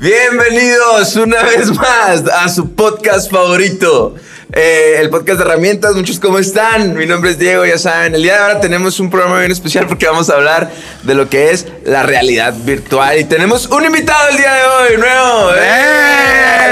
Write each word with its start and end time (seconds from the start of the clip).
Bienvenidos 0.00 1.14
una 1.16 1.42
vez 1.42 1.76
más 1.76 2.24
a 2.26 2.48
su 2.48 2.74
podcast 2.74 3.30
favorito, 3.30 4.14
eh, 4.50 4.94
el 4.98 5.10
podcast 5.10 5.40
de 5.40 5.44
herramientas. 5.44 5.94
Muchos, 5.94 6.18
¿cómo 6.18 6.38
están? 6.38 6.96
Mi 6.96 7.04
nombre 7.04 7.32
es 7.32 7.38
Diego, 7.38 7.66
ya 7.66 7.76
saben. 7.76 8.14
El 8.14 8.22
día 8.22 8.36
de 8.36 8.38
ahora 8.38 8.60
tenemos 8.62 8.98
un 8.98 9.10
programa 9.10 9.40
bien 9.40 9.52
especial 9.52 9.86
porque 9.86 10.06
vamos 10.06 10.30
a 10.30 10.36
hablar 10.36 10.70
de 11.02 11.14
lo 11.14 11.28
que 11.28 11.50
es 11.50 11.66
la 11.84 12.02
realidad 12.02 12.54
virtual. 12.64 13.20
Y 13.20 13.24
tenemos 13.24 13.66
un 13.66 13.84
invitado 13.84 14.30
el 14.30 14.38
día 14.38 14.54
de 14.54 14.62
hoy, 14.62 14.96
nuevo. 14.96 15.50
¡Eh! 15.54 16.70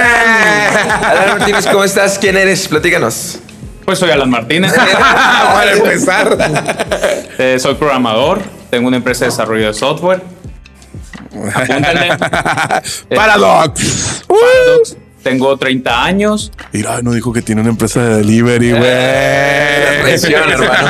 Alan 1.03 1.39
Martínez, 1.39 1.67
¿cómo 1.67 1.85
estás? 1.85 2.19
¿Quién 2.19 2.35
eres? 2.35 2.67
Platícanos. 2.67 3.41
Pues 3.85 3.99
soy 3.99 4.11
Alan 4.11 4.31
Martínez. 4.31 4.73
Para 5.53 5.73
empezar. 5.73 6.35
Eh, 7.37 7.59
soy 7.61 7.75
programador. 7.75 8.41
Tengo 8.71 8.89
una 8.89 8.97
empresa 8.97 9.27
de 9.27 9.33
desarrollo 9.33 9.67
de 9.67 9.75
software. 9.75 10.38
Paradox. 13.15 14.25
Paradox. 14.29 14.97
Tengo 15.23 15.57
30 15.57 16.05
años. 16.05 16.53
Mira, 16.73 17.03
no 17.03 17.13
dijo 17.13 17.33
que 17.33 17.43
tiene 17.43 17.61
una 17.61 17.71
empresa 17.71 18.01
de 18.03 18.17
delivery, 18.19 18.71
La 18.71 18.79
güey. 18.79 20.03
presión, 20.03 20.43
hermano. 20.51 20.89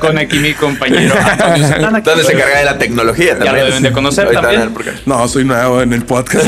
Con 0.00 0.18
aquí 0.18 0.38
mi 0.38 0.52
compañero 0.54 1.14
Antonio 1.18 2.02
¿Dónde 2.04 2.24
se 2.24 2.32
encarga 2.32 2.58
de 2.58 2.64
la 2.64 2.78
tecnología 2.78 3.38
Ya 3.42 3.52
lo 3.52 3.64
deben 3.64 3.82
de 3.82 3.92
conocer 3.92 4.30
también. 4.30 4.72
No, 5.06 5.26
soy 5.26 5.44
nuevo 5.44 5.82
en 5.82 5.92
el 5.94 6.04
podcast. 6.04 6.46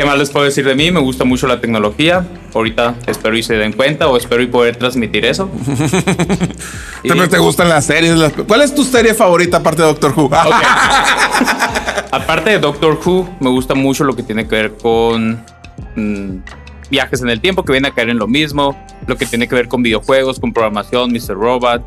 ¿Qué 0.00 0.06
más 0.06 0.16
les 0.16 0.30
puedo 0.30 0.46
decir 0.46 0.64
de 0.64 0.74
mí? 0.74 0.90
Me 0.90 0.98
gusta 1.00 1.24
mucho 1.26 1.46
la 1.46 1.60
tecnología. 1.60 2.26
Ahorita 2.54 2.94
espero 3.06 3.36
y 3.36 3.42
se 3.42 3.58
den 3.58 3.74
cuenta 3.74 4.08
o 4.08 4.16
espero 4.16 4.42
y 4.42 4.46
poder 4.46 4.76
transmitir 4.76 5.26
eso. 5.26 5.50
También 7.06 7.28
te 7.28 7.36
gustan 7.36 7.68
las 7.68 7.84
series. 7.84 8.16
las- 8.16 8.32
¿Cuál 8.32 8.62
es 8.62 8.74
tu 8.74 8.82
serie 8.82 9.12
favorita 9.12 9.58
aparte 9.58 9.82
de 9.82 9.88
Doctor 9.88 10.14
Who? 10.16 10.30
Aparte 12.12 12.48
de 12.48 12.58
Doctor 12.60 12.98
Who, 13.04 13.28
me 13.40 13.50
gusta 13.50 13.74
mucho 13.74 14.04
lo 14.04 14.16
que 14.16 14.22
tiene 14.22 14.48
que 14.48 14.54
ver 14.56 14.76
con 14.78 15.44
mm, 15.96 16.36
viajes 16.90 17.20
en 17.20 17.28
el 17.28 17.42
tiempo, 17.42 17.62
que 17.62 17.72
viene 17.72 17.88
a 17.88 17.90
caer 17.90 18.08
en 18.08 18.18
lo 18.18 18.26
mismo, 18.26 18.82
lo 19.06 19.18
que 19.18 19.26
tiene 19.26 19.48
que 19.48 19.54
ver 19.54 19.68
con 19.68 19.82
videojuegos, 19.82 20.40
con 20.40 20.54
programación, 20.54 21.12
Mr. 21.12 21.34
Robot. 21.34 21.82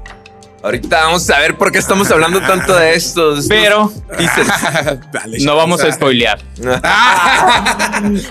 Ahorita 0.64 1.03
vamos 1.03 1.30
a 1.30 1.39
ver 1.39 1.58
por 1.58 1.73
qué 1.73 1.78
estamos 1.78 2.09
hablando 2.09 2.39
tanto 2.39 2.73
de 2.73 2.94
estos. 2.95 3.47
Pero 3.50 3.92
Dices. 4.17 4.47
Dale, 5.11 5.39
no 5.42 5.58
vamos 5.58 5.83
a 5.83 5.92
spoilear. 5.92 6.39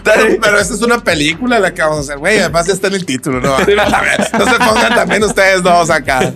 Pero, 0.03 0.41
pero 0.41 0.59
esta 0.59 0.75
es 0.75 0.83
una 0.83 1.03
película 1.03 1.59
la 1.59 1.73
que 1.73 1.83
vamos 1.83 1.99
a 1.99 2.01
hacer, 2.01 2.19
güey. 2.19 2.39
Además 2.39 2.67
ya 2.67 2.73
está 2.75 2.89
en 2.89 2.95
el 2.95 3.07
título, 3.07 3.41
¿no? 3.41 3.59
No 3.59 3.65
se 3.65 4.59
pongan 4.59 4.95
también 4.95 5.23
ustedes 5.25 5.63
dos 5.63 5.89
acá. 5.91 6.33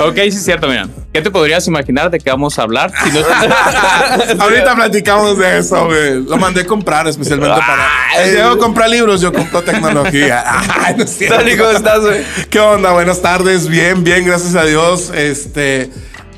Ok, 0.00 0.14
sí 0.16 0.28
es 0.28 0.44
cierto, 0.44 0.66
mira. 0.68 0.88
¿Qué 1.12 1.22
te 1.22 1.30
podrías 1.30 1.66
imaginar 1.66 2.10
de 2.10 2.18
qué 2.18 2.30
vamos 2.30 2.58
a 2.58 2.62
hablar? 2.62 2.92
Si 3.02 3.10
no- 3.10 3.20
Ahorita 4.42 4.74
platicamos 4.74 5.38
de 5.38 5.58
eso, 5.58 5.86
güey. 5.86 6.22
Lo 6.24 6.36
mandé 6.36 6.62
a 6.62 6.66
comprar 6.66 7.08
especialmente 7.08 7.58
para. 7.58 7.86
Ay. 8.14 8.28
El 8.28 8.34
Diego 8.34 8.58
compra 8.58 8.86
libros, 8.86 9.20
yo 9.22 9.32
compro 9.32 9.62
tecnología. 9.62 10.44
Ay, 10.84 10.94
no 10.96 11.04
es 11.04 11.16
cierto. 11.16 11.38
¿cómo 11.56 11.70
estás, 11.70 12.00
güey? 12.00 12.22
¿Qué 12.50 12.60
onda? 12.60 12.92
Buenas 12.92 13.22
tardes. 13.22 13.68
Bien, 13.68 14.04
bien, 14.04 14.26
gracias 14.26 14.54
a 14.56 14.64
Dios. 14.64 15.10
Este, 15.30 15.90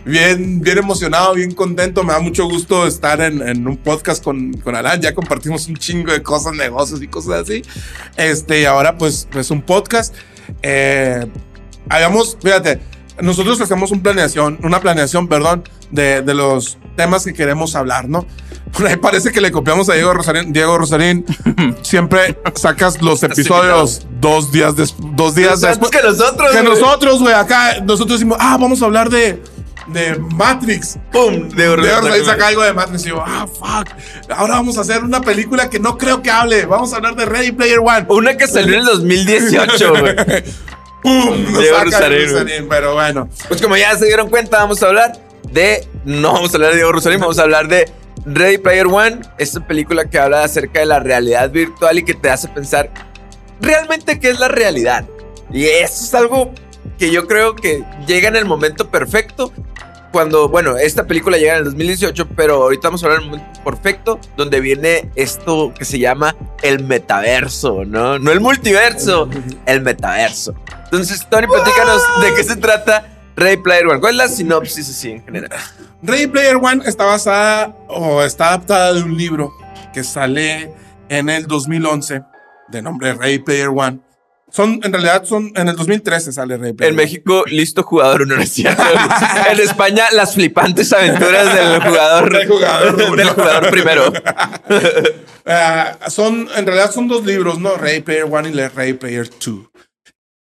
bien, 0.04 0.60
bien 0.60 0.78
emocionado, 0.78 1.34
bien 1.34 1.52
contento. 1.52 2.02
Me 2.04 2.12
da 2.12 2.20
mucho 2.20 2.48
gusto 2.48 2.86
estar 2.86 3.20
en, 3.20 3.46
en 3.46 3.66
un 3.66 3.76
podcast 3.76 4.22
con, 4.22 4.52
con 4.54 4.74
Alan. 4.74 5.00
Ya 5.00 5.14
compartimos 5.14 5.66
un 5.68 5.76
chingo 5.76 6.12
de 6.12 6.22
cosas, 6.22 6.54
negocios 6.54 7.02
y 7.02 7.08
cosas 7.08 7.42
así. 7.42 7.62
Este, 8.16 8.62
y 8.62 8.64
ahora 8.64 8.96
pues, 8.96 9.28
pues 9.30 9.50
un 9.50 9.62
podcast. 9.62 10.14
Eh, 10.62 11.26
habíamos, 11.88 12.38
fíjate, 12.42 12.80
nosotros 13.20 13.60
hacemos 13.60 13.90
un 13.90 14.00
planeación, 14.00 14.58
una 14.62 14.80
planeación, 14.80 15.28
perdón, 15.28 15.64
de, 15.90 16.22
de 16.22 16.34
los 16.34 16.78
temas 16.96 17.24
que 17.24 17.34
queremos 17.34 17.74
hablar, 17.74 18.08
¿no? 18.08 18.26
Por 18.72 18.86
ahí 18.86 18.96
parece 18.96 19.32
que 19.32 19.40
le 19.40 19.50
copiamos 19.50 19.88
a 19.88 19.94
Diego 19.94 20.12
Rosarín. 20.12 20.52
Diego 20.52 20.78
Rosarín, 20.78 21.24
siempre 21.82 22.38
sacas 22.54 23.00
los 23.02 23.22
episodios 23.22 24.06
dos 24.20 24.50
días, 24.52 24.74
des- 24.76 24.94
dos 24.98 25.34
días 25.34 25.60
Después 25.60 25.90
que 25.90 26.02
nosotros. 26.02 26.50
Que 26.52 26.62
güey. 26.62 26.74
nosotros, 26.80 27.20
güey, 27.20 27.34
acá, 27.34 27.80
nosotros 27.82 28.18
decimos, 28.18 28.38
ah, 28.40 28.56
vamos 28.60 28.80
a 28.82 28.84
hablar 28.86 29.08
de, 29.10 29.42
de 29.88 30.18
Matrix. 30.34 30.98
¡Pum! 31.12 31.48
De 31.50 31.74
Rosarín 31.74 32.24
saca 32.24 32.48
algo 32.48 32.62
de 32.62 32.72
Matrix 32.72 33.06
y 33.06 33.08
yo, 33.10 33.22
ah, 33.24 33.46
fuck. 33.46 33.88
Ahora 34.36 34.54
vamos 34.54 34.76
a 34.78 34.82
hacer 34.82 35.02
una 35.04 35.20
película 35.20 35.70
que 35.70 35.78
no 35.80 35.96
creo 35.98 36.22
que 36.22 36.30
hable. 36.30 36.66
Vamos 36.66 36.92
a 36.92 36.96
hablar 36.96 37.14
de 37.16 37.24
Ready 37.26 37.52
Player 37.52 37.78
One. 37.78 38.06
Una 38.08 38.36
que 38.36 38.46
salió 38.46 38.74
en 38.74 38.80
el 38.80 38.86
2018, 38.86 39.90
güey. 40.00 40.14
¡Pum! 41.02 41.52
Nos 41.52 41.64
saca 41.66 41.84
Rosarín, 41.84 42.66
pero 42.68 42.94
bueno. 42.94 43.28
Pues 43.48 43.62
como 43.62 43.76
ya 43.76 43.96
se 43.96 44.06
dieron 44.06 44.28
cuenta, 44.28 44.58
vamos 44.58 44.82
a 44.82 44.86
hablar 44.86 45.12
de. 45.52 45.86
No 46.04 46.32
vamos 46.32 46.52
a 46.52 46.56
hablar 46.56 46.70
de 46.70 46.76
Diego 46.76 46.92
Rosarín, 46.92 47.20
vamos 47.20 47.38
a 47.38 47.42
hablar 47.42 47.68
de 47.68 47.90
Ready 48.26 48.58
Player 48.58 48.86
One, 48.88 49.20
esta 49.38 49.64
película 49.66 50.10
que 50.10 50.18
habla 50.18 50.42
acerca 50.42 50.80
de 50.80 50.86
la 50.86 50.98
realidad 50.98 51.50
virtual 51.50 51.98
y 51.98 52.04
que 52.04 52.14
te 52.14 52.28
hace 52.30 52.48
pensar 52.48 52.90
realmente 53.60 54.18
qué 54.20 54.30
es 54.30 54.38
la 54.38 54.48
realidad. 54.48 55.04
Y 55.52 55.64
eso 55.64 56.04
es 56.04 56.14
algo 56.14 56.52
que 56.98 57.10
yo 57.10 57.26
creo 57.26 57.54
que 57.54 57.84
llega 58.06 58.28
en 58.28 58.36
el 58.36 58.44
momento 58.44 58.90
perfecto. 58.90 59.52
Cuando, 60.10 60.48
bueno, 60.48 60.78
esta 60.78 61.06
película 61.06 61.36
llega 61.36 61.52
en 61.52 61.58
el 61.58 61.64
2018, 61.64 62.28
pero 62.34 62.62
ahorita 62.62 62.88
vamos 62.88 63.02
a 63.02 63.06
hablar 63.06 63.20
del 63.20 63.30
momento 63.30 63.62
perfecto 63.62 64.18
donde 64.38 64.60
viene 64.60 65.10
esto 65.16 65.72
que 65.78 65.84
se 65.84 65.98
llama 65.98 66.34
el 66.62 66.82
metaverso, 66.82 67.84
¿no? 67.84 68.18
No 68.18 68.32
el 68.32 68.40
multiverso, 68.40 69.28
el 69.66 69.82
metaverso. 69.82 70.54
Entonces, 70.84 71.26
Tony, 71.28 71.46
platícanos 71.46 72.02
de 72.22 72.34
qué 72.34 72.42
se 72.42 72.56
trata 72.56 73.06
Ready 73.36 73.58
Player 73.58 73.86
One. 73.86 74.00
¿Cuál 74.00 74.12
es 74.12 74.16
la 74.16 74.28
sinopsis 74.28 74.88
así 74.88 75.10
en 75.10 75.24
general? 75.24 75.50
Ready 76.02 76.26
Player 76.26 76.56
One 76.56 76.82
está 76.86 77.04
basada 77.04 77.76
o 77.88 78.22
está 78.22 78.48
adaptada 78.48 78.94
de 78.94 79.02
un 79.02 79.16
libro 79.16 79.52
que 79.92 80.02
sale 80.02 80.72
en 81.10 81.28
el 81.28 81.46
2011 81.46 82.22
de 82.70 82.82
nombre 82.82 83.14
Ready 83.14 83.38
Player 83.40 83.68
One. 83.68 84.00
Son, 84.50 84.80
en 84.82 84.92
realidad, 84.92 85.24
son 85.24 85.52
en 85.56 85.68
el 85.68 85.76
2013 85.76 86.32
sale 86.32 86.56
Ready 86.56 86.72
Player 86.72 86.92
En 86.92 86.98
One. 86.98 87.04
México, 87.04 87.44
listo 87.48 87.82
jugador 87.82 88.26
¿no 88.26 88.36
es 88.40 88.50
cierto? 88.50 88.82
En 89.52 89.60
España, 89.60 90.04
las 90.12 90.34
flipantes 90.34 90.90
aventuras 90.92 91.54
del 91.54 91.82
jugador, 91.82 92.32
Del 92.32 92.48
jugador 92.48 93.16
del 93.16 93.28
jugador 93.28 93.70
primero. 93.70 94.12
Ah, 95.50 95.98
son, 96.10 96.46
en 96.56 96.66
realidad 96.66 96.92
son 96.92 97.08
dos 97.08 97.24
libros, 97.24 97.58
¿no? 97.58 97.74
Ready 97.76 98.00
Player 98.02 98.24
One 98.24 98.50
y 98.50 98.52
Ready 98.52 98.92
Player 98.92 99.26
Two. 99.30 99.70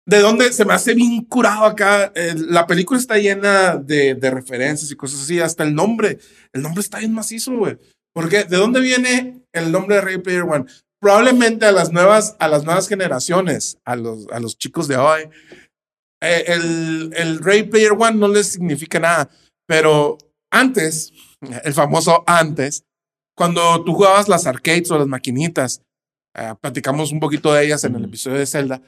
De 0.07 0.21
donde 0.21 0.51
se 0.51 0.65
me 0.65 0.73
hace 0.73 0.95
bien 0.95 1.25
curado 1.25 1.67
acá. 1.67 2.11
eh, 2.15 2.35
la 2.37 2.67
película 2.67 2.99
está 2.99 3.19
llena 3.19 3.77
de, 3.77 4.15
de 4.15 4.31
referencias 4.31 4.91
y 4.91 4.97
cosas 4.97 5.21
así. 5.21 5.41
Hasta 5.41 5.63
el 5.63 5.75
nombre. 5.75 6.19
El 6.55 6.63
nombre 6.63 6.81
está 6.81 7.01
bien 7.01 7.13
macizo, 7.13 7.53
güey. 7.53 7.77
Porque 8.15 8.45
¿de 8.45 8.57
dónde 8.57 8.81
viene 8.81 9.43
el 9.53 9.71
nombre 9.71 9.97
de 9.97 10.01
Ready 10.01 10.19
Player 10.23 10.43
One? 10.45 10.65
Probablemente 11.05 11.67
a 11.67 11.73
las 11.73 11.93
nuevas, 11.93 12.35
a 12.39 12.49
las 12.49 12.65
nuevas 12.65 12.89
generaciones, 12.89 13.77
a 13.85 13.95
los, 13.95 14.27
a 14.33 14.41
los 14.41 14.57
chicos 14.57 14.89
de 14.89 14.97
hoy. 14.97 15.29
eh, 16.23 16.45
el, 16.47 17.13
el 17.15 17.39
Ready 17.41 17.65
Player 17.65 17.93
One 17.93 18.13
no 18.17 18.27
les 18.27 18.53
significa 18.53 18.99
nada. 18.99 19.29
Pero 19.67 20.17
antes, 20.51 21.13
el 21.65 21.75
famoso 21.75 22.25
antes, 22.27 22.85
cuando 23.37 23.85
tú 23.85 23.93
jugabas 23.93 24.31
las 24.31 24.47
arcades 24.47 24.91
o 24.93 24.99
las 24.99 25.07
maquinitas, 25.07 25.83
eh, 26.35 26.55
platicamos 26.59 27.13
un 27.13 27.21
poquito 27.21 27.53
de 27.53 27.67
ellas 27.67 27.85
en 27.85 27.97
el 27.97 28.05
episodio 28.07 28.39
de 28.39 28.47
Zelda. 28.47 28.81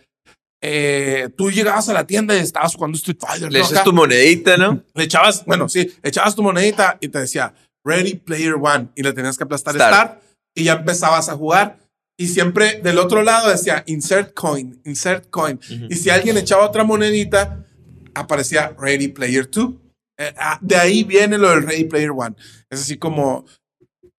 eh, 0.63 1.29
tú 1.37 1.51
llegabas 1.51 1.87
a 1.91 1.93
la 1.93 2.07
tienda 2.07 2.35
y 2.35 2.39
estabas 2.39 2.75
jugando 2.75 2.97
Street 2.97 3.19
Fighter. 3.21 3.53
Le 3.53 3.59
¿no? 3.59 3.67
echas 3.67 3.85
tu 3.85 3.93
monedita, 3.93 4.57
¿no? 4.57 4.83
Le 4.95 5.05
echabas, 5.05 5.45
bueno, 5.45 5.69
sí, 5.69 5.93
echabas 6.03 6.35
tu 6.35 6.43
monedita 6.43 6.97
y 6.99 7.09
te 7.09 7.19
decía 7.19 7.53
Ready 7.85 8.15
Player 8.15 8.55
One 8.55 8.89
y 8.95 9.03
le 9.03 9.13
tenías 9.13 9.37
que 9.37 9.45
aplastar 9.45 9.75
Start. 9.75 9.93
Start, 9.95 10.23
y 10.55 10.65
ya 10.65 10.73
empezabas 10.77 11.29
a 11.29 11.35
jugar. 11.37 11.85
Y 12.19 12.29
siempre 12.29 12.81
del 12.83 12.99
otro 12.99 13.23
lado 13.23 13.51
decía 13.51 13.83
Insert 13.87 14.33
Coin, 14.35 14.81
Insert 14.85 15.29
Coin. 15.31 15.61
Y 15.91 15.95
si 15.97 16.09
alguien 16.11 16.37
echaba 16.39 16.65
otra 16.65 16.83
monedita, 16.83 17.67
aparecía 18.15 18.75
Ready 18.79 19.09
Player 19.09 19.49
2. 19.51 19.71
Eh, 20.19 20.35
ah, 20.39 20.59
de 20.63 20.77
ahí 20.77 21.05
viene 21.05 21.37
lo 21.37 21.51
del 21.51 21.63
Ready 21.67 21.85
Player 21.85 22.11
One. 22.13 22.35
Es 22.71 22.81
así 22.81 22.97
como, 22.97 23.45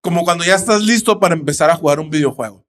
como 0.02 0.24
cuando 0.24 0.44
ya 0.46 0.54
estás 0.56 0.84
listo 0.84 1.20
para 1.20 1.34
empezar 1.34 1.72
a 1.72 1.76
jugar 1.76 2.00
un 2.00 2.12
videojuego. 2.12 2.64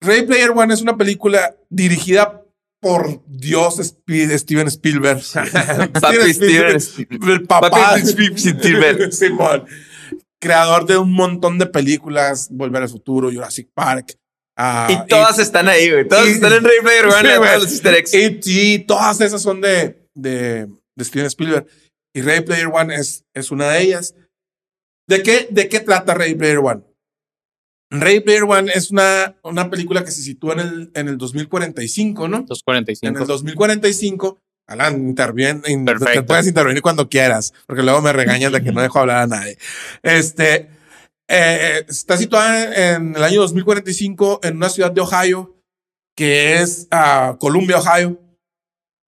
Ready 0.00 0.26
Player 0.26 0.50
One 0.50 0.72
es 0.72 0.80
una 0.82 0.96
película 0.96 1.56
dirigida 1.68 2.42
por 2.80 3.20
Dios 3.26 3.80
Sp- 3.82 4.30
Steven 4.38 4.68
Spielberg. 4.68 5.20
Papi 6.00 6.34
Steven 6.34 6.76
El 7.28 7.42
papá 7.46 7.70
Papi 7.70 8.02
Spielberg. 8.02 9.12
Simón. 9.12 9.64
Creador 10.40 10.86
de 10.86 10.98
un 10.98 11.12
montón 11.12 11.58
de 11.58 11.66
películas, 11.66 12.48
Volver 12.50 12.82
al 12.82 12.88
Futuro, 12.88 13.30
Jurassic 13.32 13.70
Park. 13.74 14.14
ah, 14.58 14.88
Y 14.90 15.08
todas 15.08 15.38
están 15.38 15.68
ahí, 15.68 15.90
güey. 15.90 16.06
Todas 16.06 16.26
y- 16.28 16.32
están 16.32 16.52
en 16.52 16.64
Ready 16.64 16.80
Player 16.82 17.06
One, 17.06 17.28
Sí, 17.28 17.34
todos 17.36 17.62
los 17.62 17.72
easter 17.72 17.94
eggs. 17.94 18.14
E.T., 18.14 18.84
todas 18.86 19.20
esas 19.20 19.40
son 19.42 19.60
de, 19.60 20.06
de, 20.14 20.66
de 20.96 21.04
Steven 21.04 21.26
Spielberg. 21.26 21.66
Y 22.14 22.22
Ready 22.22 22.44
Player 22.44 22.66
One 22.72 22.94
es, 22.94 23.24
es 23.34 23.50
una 23.50 23.68
de 23.70 23.82
ellas. 23.82 24.14
¿De 25.08 25.22
qué, 25.22 25.46
¿De 25.50 25.68
qué 25.68 25.80
trata 25.80 26.14
Ready 26.14 26.34
Player 26.34 26.58
One? 26.58 26.82
Ready 27.92 28.20
Player 28.20 28.42
One 28.42 28.72
es 28.74 28.90
una, 28.90 29.38
una 29.44 29.70
película 29.70 30.04
que 30.04 30.10
se 30.10 30.22
sitúa 30.22 30.54
en 30.54 30.60
el, 30.60 30.90
en 30.94 31.08
el 31.08 31.16
2045, 31.18 32.26
¿no? 32.28 32.38
En 32.38 32.46
245. 32.46 33.20
el 33.20 33.26
2045 33.26 34.40
Alan, 34.66 34.94
interviene, 35.08 35.60
in- 35.68 35.84
te 35.86 36.22
puedes 36.22 36.46
intervenir 36.48 36.82
cuando 36.82 37.08
quieras, 37.08 37.52
porque 37.66 37.82
luego 37.82 38.02
me 38.02 38.12
regañan 38.12 38.52
de 38.52 38.62
que 38.62 38.72
no 38.72 38.80
dejo 38.82 38.98
hablar 38.98 39.18
a 39.22 39.26
nadie. 39.26 39.58
Este 40.02 40.68
eh, 41.28 41.84
está 41.88 42.16
situada 42.16 42.94
en 42.96 43.14
el 43.16 43.22
año 43.22 43.40
2045 43.42 44.40
en 44.42 44.56
una 44.56 44.68
ciudad 44.68 44.90
de 44.92 45.00
Ohio 45.00 45.52
que 46.16 46.54
es 46.60 46.88
ah, 46.90 47.36
Columbia, 47.38 47.78
Ohio. 47.78 48.18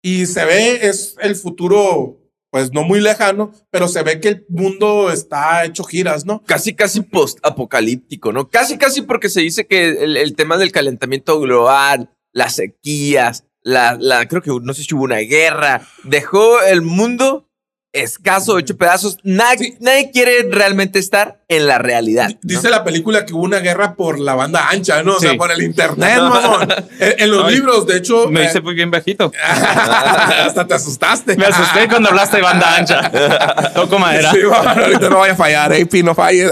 Y 0.03 0.27
se 0.27 0.45
ve, 0.45 0.87
es 0.89 1.17
el 1.21 1.35
futuro, 1.37 2.19
pues 2.51 2.73
no 2.73 2.83
muy 2.83 3.01
lejano, 3.01 3.53
pero 3.71 3.89
se 3.89 4.03
ve 4.03 4.21
que 4.21 4.29
el 4.29 4.47
mundo 4.49 5.11
está 5.13 5.65
hecho 5.65 5.85
giras, 5.85 6.25
¿no? 6.27 6.43
Casi, 6.45 6.75
casi 6.75 7.01
post-apocalíptico, 7.03 8.33
¿no? 8.33 8.49
Casi, 8.49 8.77
casi 8.79 9.03
porque 9.03 9.29
se 9.29 9.41
dice 9.41 9.67
que 9.67 10.05
el, 10.05 10.17
el 10.17 10.35
tema 10.35 10.57
del 10.57 10.73
calentamiento 10.73 11.39
global, 11.41 12.11
las 12.33 12.57
sequías, 12.57 13.45
la, 13.65 13.97
la, 13.99 14.29
creo 14.29 14.41
que 14.43 14.51
no 14.63 14.73
sé 14.75 14.85
si 14.85 14.95
hubo 14.95 15.03
una 15.05 15.17
guerra, 15.19 15.81
dejó 16.05 16.61
el 16.63 16.83
mundo 16.83 17.49
escaso, 17.95 18.59
hecho 18.59 18.77
pedazos. 18.77 19.19
Nadie, 19.23 19.77
nadie 19.79 20.11
quiere 20.11 20.49
realmente 20.51 20.99
estar 20.99 21.41
en 21.49 21.69
la 21.69 21.79
realidad. 21.79 22.29
¿no? 22.29 22.39
Dice 22.43 22.69
la 22.69 22.83
película 22.83 23.25
que 23.25 23.33
hubo 23.33 23.45
una 23.45 23.61
guerra 23.61 23.95
por 23.95 24.19
la 24.19 24.35
banda 24.35 24.69
ancha, 24.69 25.03
¿no? 25.05 25.15
O 25.15 25.21
sea, 25.21 25.31
Sí. 25.31 25.37
por 25.39 25.53
el 25.53 25.63
internet, 25.63 26.17
mamón. 26.19 26.69
En, 26.99 27.15
en 27.21 27.31
los 27.31 27.47
Ay, 27.47 27.55
libros, 27.55 27.87
de 27.87 27.97
hecho. 27.99 28.29
Me 28.29 28.43
eh, 28.43 28.47
hice 28.47 28.61
muy 28.61 28.75
bien 28.75 28.91
bajito. 28.91 29.31
hasta 29.45 30.67
te 30.67 30.75
asustaste. 30.75 31.37
Me 31.37 31.47
asusté 31.47 31.89
cuando 31.89 32.09
hablaste 32.09 32.39
de 32.39 32.43
banda 32.43 32.77
ancha. 32.77 33.73
Toco 33.75 33.99
madera. 34.01 34.33
Sí, 34.33 34.39
bueno, 34.43 34.71
ahorita 34.71 35.09
no 35.09 35.19
vaya 35.21 35.35
a 35.35 35.37
fallar, 35.37 35.73
AP, 35.73 35.95
no 36.03 36.17
falles. 36.17 36.51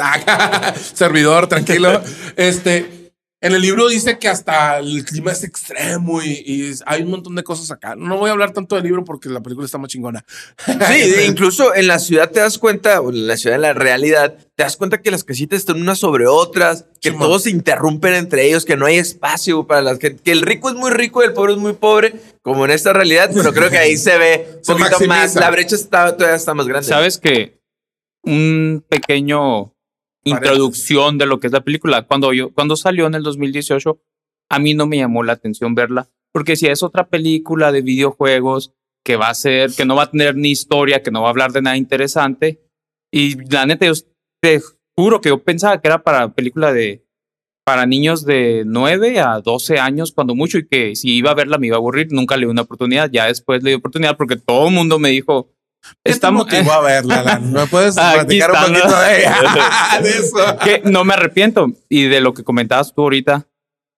Servidor, 0.94 1.48
tranquilo. 1.48 2.00
Este, 2.36 3.01
en 3.42 3.52
el 3.52 3.60
libro 3.60 3.88
dice 3.88 4.18
que 4.18 4.28
hasta 4.28 4.78
el 4.78 5.04
clima 5.04 5.32
es 5.32 5.42
extremo 5.42 6.22
y, 6.22 6.30
y 6.46 6.72
hay 6.86 7.02
un 7.02 7.10
montón 7.10 7.34
de 7.34 7.42
cosas 7.42 7.72
acá. 7.72 7.96
No 7.96 8.16
voy 8.16 8.28
a 8.28 8.32
hablar 8.32 8.52
tanto 8.52 8.76
del 8.76 8.84
libro 8.84 9.04
porque 9.04 9.28
la 9.28 9.40
película 9.42 9.66
está 9.66 9.78
más 9.78 9.90
chingona. 9.90 10.24
Sí, 10.88 11.14
incluso 11.26 11.74
en 11.74 11.88
la 11.88 11.98
ciudad 11.98 12.30
te 12.30 12.38
das 12.40 12.56
cuenta, 12.58 13.00
o 13.00 13.10
en 13.10 13.26
la 13.26 13.36
ciudad 13.36 13.56
de 13.56 13.62
la 13.62 13.72
realidad, 13.72 14.36
te 14.54 14.62
das 14.62 14.76
cuenta 14.76 15.02
que 15.02 15.10
las 15.10 15.24
casitas 15.24 15.58
están 15.58 15.80
unas 15.80 15.98
sobre 15.98 16.26
otras, 16.28 16.86
que 17.00 17.10
Sí, 17.10 17.16
man. 17.16 17.26
todos 17.26 17.42
se 17.42 17.50
interrumpen 17.50 18.14
entre 18.14 18.46
ellos, 18.46 18.64
que 18.64 18.76
no 18.76 18.86
hay 18.86 18.96
espacio 18.96 19.66
para 19.66 19.82
las 19.82 19.98
que, 19.98 20.16
que 20.16 20.30
el 20.30 20.42
rico 20.42 20.68
es 20.70 20.76
muy 20.76 20.90
rico 20.92 21.22
y 21.22 21.26
el 21.26 21.32
pobre 21.32 21.54
es 21.54 21.58
muy 21.58 21.72
pobre, 21.72 22.14
como 22.42 22.64
en 22.64 22.70
esta 22.70 22.92
realidad, 22.92 23.30
pero 23.34 23.52
creo 23.52 23.70
que 23.70 23.78
ahí 23.78 23.96
se 23.96 24.16
ve 24.18 24.60
un 24.68 24.78
poquito 24.78 25.00
más, 25.06 25.34
la 25.34 25.50
brecha 25.50 25.74
está, 25.74 26.16
todavía 26.16 26.36
está 26.36 26.54
más 26.54 26.66
grande. 26.66 26.86
Sabes 26.86 27.18
que 27.18 27.60
un 28.22 28.84
pequeño 28.88 29.71
introducción 30.24 31.18
de 31.18 31.26
lo 31.26 31.40
que 31.40 31.48
es 31.48 31.52
la 31.52 31.64
película. 31.64 32.06
Cuando 32.06 32.32
yo, 32.32 32.52
cuando 32.52 32.76
salió 32.76 33.06
en 33.06 33.14
el 33.14 33.22
2018, 33.22 34.00
a 34.50 34.58
mí 34.58 34.74
no 34.74 34.86
me 34.86 34.98
llamó 34.98 35.22
la 35.22 35.32
atención 35.32 35.74
verla, 35.74 36.08
porque 36.32 36.56
si 36.56 36.66
es 36.66 36.82
otra 36.82 37.08
película 37.08 37.72
de 37.72 37.82
videojuegos 37.82 38.72
que 39.04 39.16
va 39.16 39.28
a 39.28 39.34
ser, 39.34 39.72
que 39.72 39.84
no 39.84 39.96
va 39.96 40.04
a 40.04 40.10
tener 40.10 40.36
ni 40.36 40.50
historia, 40.50 41.02
que 41.02 41.10
no 41.10 41.22
va 41.22 41.28
a 41.28 41.30
hablar 41.30 41.52
de 41.52 41.62
nada 41.62 41.76
interesante, 41.76 42.60
y 43.10 43.36
la 43.50 43.66
neta, 43.66 43.86
yo 43.86 43.92
te 44.40 44.60
juro 44.96 45.20
que 45.20 45.30
yo 45.30 45.42
pensaba 45.42 45.80
que 45.80 45.88
era 45.88 46.02
para 46.02 46.32
película 46.34 46.72
de 46.72 47.04
para 47.64 47.86
niños 47.86 48.24
de 48.24 48.64
9 48.66 49.20
a 49.20 49.40
12 49.40 49.78
años, 49.78 50.10
cuando 50.12 50.34
mucho, 50.34 50.58
y 50.58 50.66
que 50.66 50.96
si 50.96 51.14
iba 51.16 51.30
a 51.30 51.34
verla 51.34 51.58
me 51.58 51.68
iba 51.68 51.76
a 51.76 51.78
aburrir, 51.78 52.08
nunca 52.10 52.36
le 52.36 52.46
di 52.46 52.50
una 52.50 52.62
oportunidad, 52.62 53.08
ya 53.12 53.26
después 53.26 53.62
le 53.62 53.70
di 53.70 53.76
oportunidad 53.76 54.16
porque 54.16 54.36
todo 54.36 54.66
el 54.68 54.74
mundo 54.74 54.98
me 54.98 55.10
dijo, 55.10 55.48
¿Qué 55.48 55.48
te 55.48 55.61
estamos, 56.04 56.46
motivó 56.46 56.72
a 56.72 56.80
verla, 56.80 57.20
Alan? 57.20 57.52
¿Me 57.52 57.66
puedes 57.66 57.94
platicar 57.94 58.50
un 58.50 58.74
poquito 58.74 59.00
de, 59.00 59.18
ella? 59.18 59.36
de 60.02 60.10
eso? 60.10 60.58
que 60.62 60.82
no 60.84 61.04
me 61.04 61.14
arrepiento. 61.14 61.72
Y 61.88 62.04
de 62.04 62.20
lo 62.20 62.34
que 62.34 62.44
comentabas 62.44 62.94
tú 62.94 63.02
ahorita, 63.02 63.48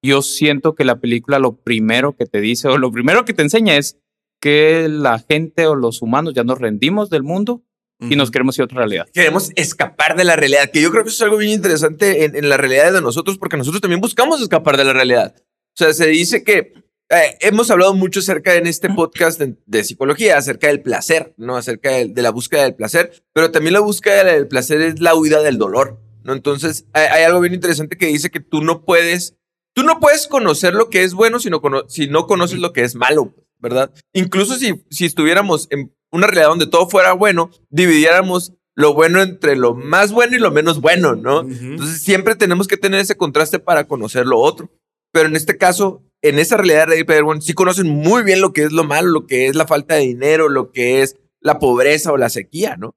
yo 0.03 0.23
siento 0.23 0.75
que 0.75 0.85
la 0.85 0.97
película 0.97 1.39
lo 1.39 1.57
primero 1.57 2.17
que 2.17 2.27
te 2.27 2.41
dice 2.41 2.69
o 2.69 2.79
lo 2.79 2.93
primero 2.93 3.25
que 3.25 3.35
te 3.35 3.43
enseña 3.43 3.77
es 3.77 3.99
que 4.41 4.89
la 4.89 5.19
gente 5.19 5.67
o 5.67 5.75
los 5.75 6.03
humanos 6.03 6.35
ya 6.35 6.45
nos 6.45 6.59
rendimos 6.59 7.09
del 7.09 7.23
mundo 7.23 7.63
y 8.01 8.17
nos 8.17 8.31
queremos 8.31 8.59
ir 8.59 8.63
a 8.63 8.65
otra 8.67 8.79
realidad. 8.79 9.07
Queremos 9.15 9.51
escapar 9.57 10.15
de 10.15 10.25
la 10.25 10.37
realidad, 10.37 10.71
que 10.71 10.83
yo 10.83 10.91
creo 10.91 11.05
que 11.05 11.09
eso 11.09 11.17
es 11.17 11.23
algo 11.23 11.39
bien 11.39 11.53
interesante 11.53 12.25
en, 12.25 12.37
en 12.37 12.51
la 12.51 12.59
realidad 12.59 12.93
de 12.93 13.01
nosotros, 13.01 13.39
porque 13.39 13.57
nosotros 13.57 13.81
también 13.81 14.03
buscamos 14.03 14.43
escapar 14.43 14.77
de 14.77 14.85
la 14.85 14.93
realidad. 14.93 15.35
O 15.39 15.77
sea, 15.77 15.95
se 15.95 16.09
dice 16.09 16.45
que 16.45 16.84
eh, 17.11 17.37
hemos 17.41 17.71
hablado 17.71 17.95
mucho 17.95 18.21
acerca 18.21 18.55
en 18.55 18.67
este 18.67 18.89
podcast 18.91 19.39
de, 19.39 19.57
de 19.67 19.85
psicología, 19.85 20.37
acerca 20.39 20.69
del 20.69 20.81
placer, 20.83 21.35
¿no? 21.37 21.57
Acerca 21.57 21.91
de, 21.91 22.09
de 22.09 22.23
la 22.23 22.31
búsqueda 22.31 22.63
del 22.63 22.75
placer, 22.75 23.13
pero 23.33 23.51
también 23.51 23.75
la 23.75 23.81
búsqueda 23.81 24.25
del 24.25 24.49
placer 24.49 24.81
es 24.81 25.01
la 25.01 25.15
huida 25.15 25.43
del 25.43 25.59
dolor, 25.59 26.01
¿no? 26.23 26.33
Entonces, 26.33 26.87
hay, 26.93 27.07
hay 27.07 27.23
algo 27.25 27.41
bien 27.41 27.55
interesante 27.55 27.97
que 27.99 28.07
dice 28.07 28.31
que 28.31 28.41
tú 28.41 28.63
no 28.63 28.85
puedes, 28.85 29.37
tú 29.75 29.83
no 29.83 30.01
puedes 30.01 30.27
conocer 30.27 30.75
lo 30.75 30.89
que 30.91 31.03
es 31.03 31.15
bueno 31.15 31.39
si 31.39 31.51
no, 31.51 31.61
cono- 31.61 31.85
si 31.89 32.07
no 32.09 32.27
conoces 32.27 32.59
lo 32.59 32.73
que 32.73 32.83
es 32.85 32.95
malo, 32.95 33.35
¿verdad? 33.59 33.93
Incluso 34.13 34.57
si, 34.57 34.85
si 34.91 35.05
estuviéramos 35.05 35.69
en 35.71 35.95
una 36.11 36.27
realidad 36.27 36.49
donde 36.49 36.67
todo 36.67 36.89
fuera 36.89 37.13
bueno, 37.13 37.51
dividiéramos 37.71 38.53
lo 38.77 38.93
bueno 38.95 39.23
entre 39.23 39.55
lo 39.57 39.75
más 39.75 40.11
bueno 40.11 40.37
y 40.37 40.41
lo 40.41 40.51
menos 40.51 40.81
bueno, 40.81 41.15
¿no? 41.15 41.41
Ujú. 41.43 41.53
Entonces 41.53 42.03
siempre 42.03 42.35
tenemos 42.35 42.67
que 42.67 42.77
tener 42.77 43.01
ese 43.01 43.17
contraste 43.17 43.59
para 43.59 43.87
conocer 43.87 44.27
lo 44.27 44.39
otro. 44.41 44.71
Pero 45.15 45.29
en 45.29 45.37
este 45.37 45.57
caso, 45.57 46.03
en 46.23 46.41
esa 46.41 46.57
realidad 46.57 46.81
de 46.81 46.87
Ready 46.87 47.05
Player 47.05 47.23
One, 47.23 47.41
sí 47.41 47.55
conocen 47.55 47.89
muy 47.89 48.25
bien 48.25 48.41
lo 48.41 48.53
que 48.53 48.65
es 48.65 48.73
lo 48.73 48.83
malo, 48.83 49.11
lo 49.11 49.27
que 49.29 49.47
es 49.47 49.55
la 49.55 49.65
falta 49.65 49.95
de 49.95 50.01
dinero, 50.01 50.49
lo 50.49 50.73
que 50.73 51.03
es 51.03 51.15
la 51.41 51.61
pobreza 51.61 52.11
o 52.11 52.17
la 52.17 52.31
sequía, 52.31 52.77
¿no? 52.77 52.97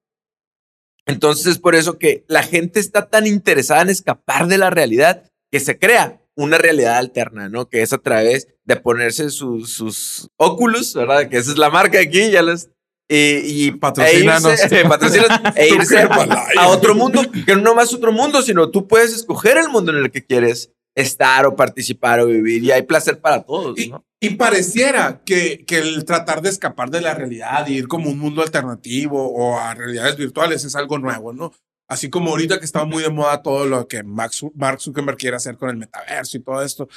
Entonces 1.06 1.46
es 1.46 1.60
por 1.60 1.76
eso 1.76 2.00
que 2.00 2.26
la 2.28 2.42
gente 2.42 2.80
está 2.80 3.08
tan 3.08 3.28
interesada 3.28 3.84
en 3.84 3.90
escapar 3.90 4.48
de 4.48 4.58
la 4.58 4.72
realidad 4.72 5.30
que 5.52 5.60
se 5.60 5.78
crea 5.78 6.20
una 6.36 6.58
realidad 6.58 6.98
alterna, 6.98 7.50
¿no? 7.50 7.70
Que 7.70 7.84
es 7.84 7.94
a 7.94 8.00
través 8.00 8.48
de 8.64 8.78
ponerse 8.78 9.30
sus, 9.30 9.72
sus 9.72 10.28
óculos, 10.38 10.96
¿verdad? 10.96 11.30
Que 11.30 11.38
esa 11.38 11.52
es 11.52 11.58
la 11.60 11.70
marca 11.70 12.00
aquí, 12.00 12.32
ya 12.32 12.42
les... 12.42 12.72
Y, 13.08 13.68
y 13.68 13.72
Patrocínanos. 13.74 14.60
e 14.60 14.64
irse, 14.64 14.86
patrocínanos, 14.86 15.56
e 15.56 15.68
irse 15.70 16.00
a 16.00 16.68
otro 16.68 16.96
mundo, 16.96 17.22
que 17.46 17.56
no 17.56 17.76
más 17.76 17.94
otro 17.94 18.12
mundo, 18.12 18.42
sino 18.42 18.72
tú 18.72 18.88
puedes 18.88 19.14
escoger 19.14 19.58
el 19.58 19.70
mundo 19.70 19.92
en 19.92 20.00
el 20.00 20.12
que 20.12 20.26
quieres 20.26 20.72
estar 20.98 21.46
o 21.46 21.56
participar 21.56 22.20
o 22.20 22.26
vivir 22.26 22.64
y 22.64 22.72
hay 22.72 22.82
placer 22.82 23.20
para 23.22 23.44
todos, 23.44 23.78
Y, 23.80 23.90
¿no? 23.90 24.04
y 24.20 24.32
pareciera 24.32 25.22
que, 25.24 25.64
que 25.66 25.78
el 25.78 26.06
tratar 26.06 26.42
de 26.42 26.50
escapar 26.50 26.90
de 26.90 27.02
la 27.02 27.14
realidad 27.14 27.68
y 27.68 27.76
ir 27.78 27.88
como 27.88 28.10
un 28.10 28.18
mundo 28.18 28.42
alternativo 28.42 29.32
o 29.32 29.60
a 29.60 29.74
realidades 29.76 30.18
virtuales 30.18 30.64
es 30.66 30.76
algo 30.76 30.98
nuevo, 30.98 31.34
¿no? 31.34 31.54
Así 31.88 32.10
como 32.10 32.32
ahorita 32.32 32.58
que 32.60 32.66
está 32.66 32.84
muy 32.84 33.04
de 33.04 33.10
moda 33.10 33.42
todo 33.44 33.66
lo 33.68 33.88
que 33.88 34.02
Max- 34.04 34.44
Mark 34.56 34.82
Zuckerberg 34.82 35.18
quiere 35.18 35.38
hacer 35.38 35.56
con 35.58 35.70
el 35.70 35.78
metaverso 35.78 36.36
y 36.38 36.42
todo 36.42 36.62
esto. 36.64 36.90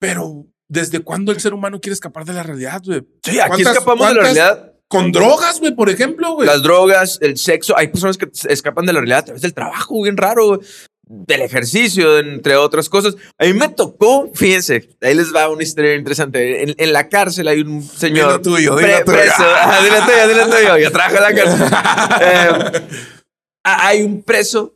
Pero, 0.00 0.46
¿desde 0.68 1.00
cuándo 1.00 1.32
el 1.32 1.40
ser 1.40 1.54
humano 1.54 1.80
quiere 1.80 1.94
escapar 1.94 2.24
de 2.24 2.32
la 2.32 2.42
realidad, 2.42 2.82
güey? 2.84 3.00
Sí, 3.22 3.38
aquí 3.40 3.48
¿Cuántas- 3.48 3.72
escapamos 3.74 4.08
de 4.08 4.14
la 4.14 4.20
realidad. 4.22 4.68
Con 4.88 5.10
drogas, 5.10 5.58
güey, 5.58 5.74
por 5.74 5.88
ejemplo, 5.88 6.34
güey. 6.34 6.46
Las 6.46 6.62
drogas, 6.62 7.18
el 7.22 7.38
sexo, 7.38 7.76
hay 7.76 7.88
personas 7.88 8.18
que 8.18 8.28
escapan 8.48 8.84
de 8.84 8.92
la 8.92 9.00
realidad 9.00 9.20
a 9.20 9.24
través 9.24 9.42
del 9.42 9.54
trabajo, 9.54 10.02
bien 10.02 10.16
raro, 10.18 10.60
del 11.14 11.42
ejercicio, 11.42 12.18
entre 12.18 12.56
otras 12.56 12.88
cosas. 12.88 13.16
A 13.38 13.44
mí 13.44 13.52
me 13.52 13.68
tocó, 13.68 14.30
fíjense, 14.34 14.88
ahí 15.02 15.14
les 15.14 15.34
va 15.34 15.50
una 15.50 15.62
historia 15.62 15.94
interesante. 15.94 16.62
En, 16.62 16.74
en 16.78 16.92
la 16.92 17.08
cárcel 17.10 17.48
hay 17.48 17.60
un 17.60 17.82
señor. 17.82 18.28
Dilo 18.28 18.40
tuyo, 18.40 18.76
dilo 18.76 18.76
pre- 18.76 19.04
tuyo. 19.04 19.18
preso. 19.18 19.42
Ah, 19.44 19.80
dilo 19.84 19.96
tuyo, 20.06 20.28
dilo 20.28 20.46
tuyo. 20.56 20.78
Yo 20.78 20.90
trabajo 20.90 21.16
en 21.16 21.22
la 21.22 21.34
cárcel. 21.34 22.82
Eh, 22.82 22.82
hay 23.64 24.02
un 24.02 24.22
preso 24.22 24.74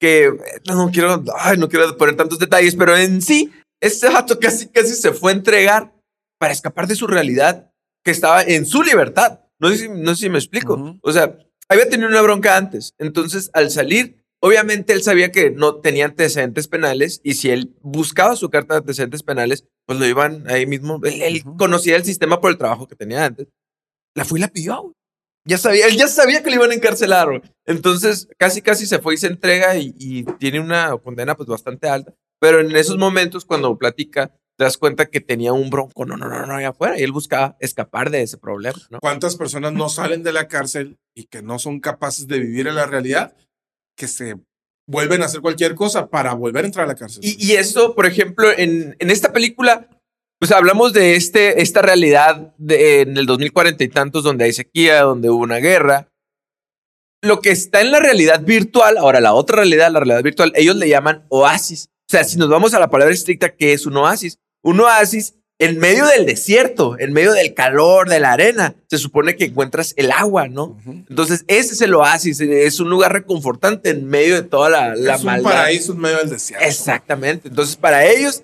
que 0.00 0.30
no 0.68 0.90
quiero, 0.92 1.24
ay, 1.38 1.56
no 1.58 1.68
quiero 1.68 1.96
poner 1.96 2.16
tantos 2.16 2.38
detalles, 2.38 2.74
pero 2.76 2.96
en 2.96 3.20
sí, 3.22 3.50
este 3.80 4.08
vato 4.08 4.38
casi, 4.38 4.68
casi 4.68 4.94
se 4.94 5.12
fue 5.12 5.32
a 5.32 5.34
entregar 5.36 5.92
para 6.38 6.52
escapar 6.52 6.86
de 6.86 6.96
su 6.96 7.06
realidad 7.06 7.70
que 8.04 8.10
estaba 8.10 8.42
en 8.42 8.66
su 8.66 8.82
libertad. 8.82 9.40
No 9.60 9.68
sé 9.70 9.76
si, 9.78 9.88
no 9.88 10.14
sé 10.14 10.22
si 10.24 10.28
me 10.30 10.38
explico. 10.38 10.74
Ujú. 10.74 10.98
O 11.02 11.12
sea, 11.12 11.36
había 11.68 11.88
tenido 11.88 12.08
una 12.08 12.20
bronca 12.22 12.56
antes. 12.56 12.94
Entonces, 12.98 13.50
al 13.54 13.70
salir, 13.70 14.21
obviamente 14.42 14.92
él 14.92 15.02
sabía 15.02 15.30
que 15.30 15.50
no 15.50 15.76
tenía 15.76 16.04
antecedentes 16.04 16.68
penales 16.68 17.20
y 17.22 17.34
si 17.34 17.50
él 17.50 17.74
buscaba 17.80 18.36
su 18.36 18.50
carta 18.50 18.74
de 18.74 18.78
antecedentes 18.80 19.22
penales, 19.22 19.64
pues 19.86 19.98
lo 19.98 20.06
iban 20.06 20.48
ahí 20.50 20.66
mismo. 20.66 21.00
Él, 21.04 21.22
él 21.22 21.42
conocía 21.56 21.96
el 21.96 22.04
sistema 22.04 22.40
por 22.40 22.50
el 22.50 22.58
trabajo 22.58 22.86
que 22.86 22.96
tenía 22.96 23.24
antes. 23.24 23.48
La 24.14 24.24
fue 24.24 24.38
y 24.38 24.42
la 24.42 24.48
pidió. 24.48 24.82
güey. 24.82 24.94
Ya 25.44 25.58
sabía, 25.58 25.86
él 25.86 25.96
ya 25.96 26.06
sabía 26.06 26.42
que 26.42 26.50
le 26.50 26.56
iban 26.56 26.70
a 26.70 26.74
encarcelar. 26.74 27.28
güey. 27.28 27.42
Entonces, 27.66 28.28
casi, 28.38 28.62
casi 28.62 28.86
se 28.86 28.98
fue 28.98 29.14
y 29.14 29.18
se 29.18 29.28
entrega 29.28 29.76
y, 29.76 29.94
y 29.98 30.24
tiene 30.38 30.60
una 30.60 30.96
condena 30.98 31.36
pues 31.36 31.48
bastante 31.48 31.88
alta. 31.88 32.14
Pero 32.40 32.60
en 32.60 32.74
esos 32.74 32.98
momentos, 32.98 33.44
cuando 33.44 33.76
platica, 33.78 34.34
te 34.56 34.64
das 34.64 34.76
cuenta 34.76 35.06
que 35.06 35.20
tenía 35.20 35.52
un 35.52 35.70
bronco, 35.70 36.04
no, 36.04 36.16
no, 36.16 36.28
no, 36.28 36.46
no, 36.46 36.54
allá 36.54 36.70
afuera. 36.70 36.98
Y 36.98 37.02
él 37.02 37.12
buscaba 37.12 37.56
escapar 37.60 38.10
de 38.10 38.22
ese 38.22 38.38
problema, 38.38 38.78
¿no? 38.90 38.98
¿Cuántas 39.00 39.36
personas 39.36 39.72
no 39.72 39.88
salen 39.88 40.22
de 40.22 40.32
la 40.32 40.48
cárcel 40.48 40.98
y 41.14 41.24
que 41.24 41.42
no 41.42 41.58
son 41.58 41.80
capaces 41.80 42.26
de 42.26 42.40
vivir 42.40 42.66
en 42.66 42.74
la 42.74 42.86
realidad? 42.86 43.36
Que 43.96 44.08
se 44.08 44.36
vuelven 44.86 45.22
a 45.22 45.26
hacer 45.26 45.40
cualquier 45.40 45.74
cosa 45.74 46.08
para 46.08 46.34
volver 46.34 46.64
a 46.64 46.66
entrar 46.66 46.84
a 46.84 46.88
la 46.88 46.94
cárcel. 46.94 47.24
Y, 47.24 47.36
y 47.44 47.52
eso, 47.52 47.94
por 47.94 48.06
ejemplo, 48.06 48.50
en, 48.56 48.96
en 48.98 49.10
esta 49.10 49.32
película, 49.32 49.88
pues 50.42 50.50
hablamos 50.50 50.92
de 50.92 51.14
este, 51.14 51.62
esta 51.62 51.82
realidad 51.82 52.52
de, 52.58 53.02
en 53.02 53.16
el 53.16 53.26
2040 53.26 53.84
y 53.84 53.88
tantos, 53.88 54.24
donde 54.24 54.44
hay 54.44 54.52
sequía, 54.52 55.02
donde 55.02 55.30
hubo 55.30 55.42
una 55.42 55.58
guerra. 55.58 56.08
Lo 57.22 57.40
que 57.40 57.52
está 57.52 57.80
en 57.80 57.92
la 57.92 58.00
realidad 58.00 58.42
virtual, 58.42 58.98
ahora 58.98 59.20
la 59.20 59.34
otra 59.34 59.58
realidad, 59.58 59.92
la 59.92 60.00
realidad 60.00 60.24
virtual, 60.24 60.52
ellos 60.56 60.74
le 60.74 60.88
llaman 60.88 61.26
oasis. 61.28 61.90
O 61.92 62.10
sea, 62.10 62.24
si 62.24 62.38
nos 62.38 62.48
vamos 62.48 62.74
a 62.74 62.80
la 62.80 62.90
palabra 62.90 63.14
estricta, 63.14 63.54
¿qué 63.54 63.72
es 63.72 63.86
un 63.86 63.96
oasis? 63.96 64.38
Un 64.64 64.80
oasis 64.80 65.36
en 65.64 65.78
medio 65.78 66.06
del 66.06 66.26
desierto, 66.26 66.96
en 66.98 67.12
medio 67.12 67.32
del 67.32 67.54
calor, 67.54 68.08
de 68.08 68.20
la 68.20 68.32
arena, 68.32 68.74
se 68.88 68.98
supone 68.98 69.36
que 69.36 69.44
encuentras 69.44 69.94
el 69.96 70.10
agua, 70.10 70.48
¿no? 70.48 70.76
Entonces, 71.08 71.44
ese 71.46 71.74
es 71.74 71.80
el 71.80 71.94
oasis, 71.94 72.40
es 72.40 72.80
un 72.80 72.90
lugar 72.90 73.12
reconfortante 73.12 73.90
en 73.90 74.06
medio 74.06 74.34
de 74.34 74.42
toda 74.42 74.70
la, 74.70 74.94
la 74.96 75.14
es 75.14 75.20
un 75.20 75.26
maldad. 75.26 75.50
paraíso 75.50 75.92
en 75.92 75.98
medio 75.98 76.18
del 76.18 76.30
desierto. 76.30 76.66
Exactamente. 76.66 77.48
Entonces, 77.48 77.76
para 77.76 78.06
ellos, 78.06 78.42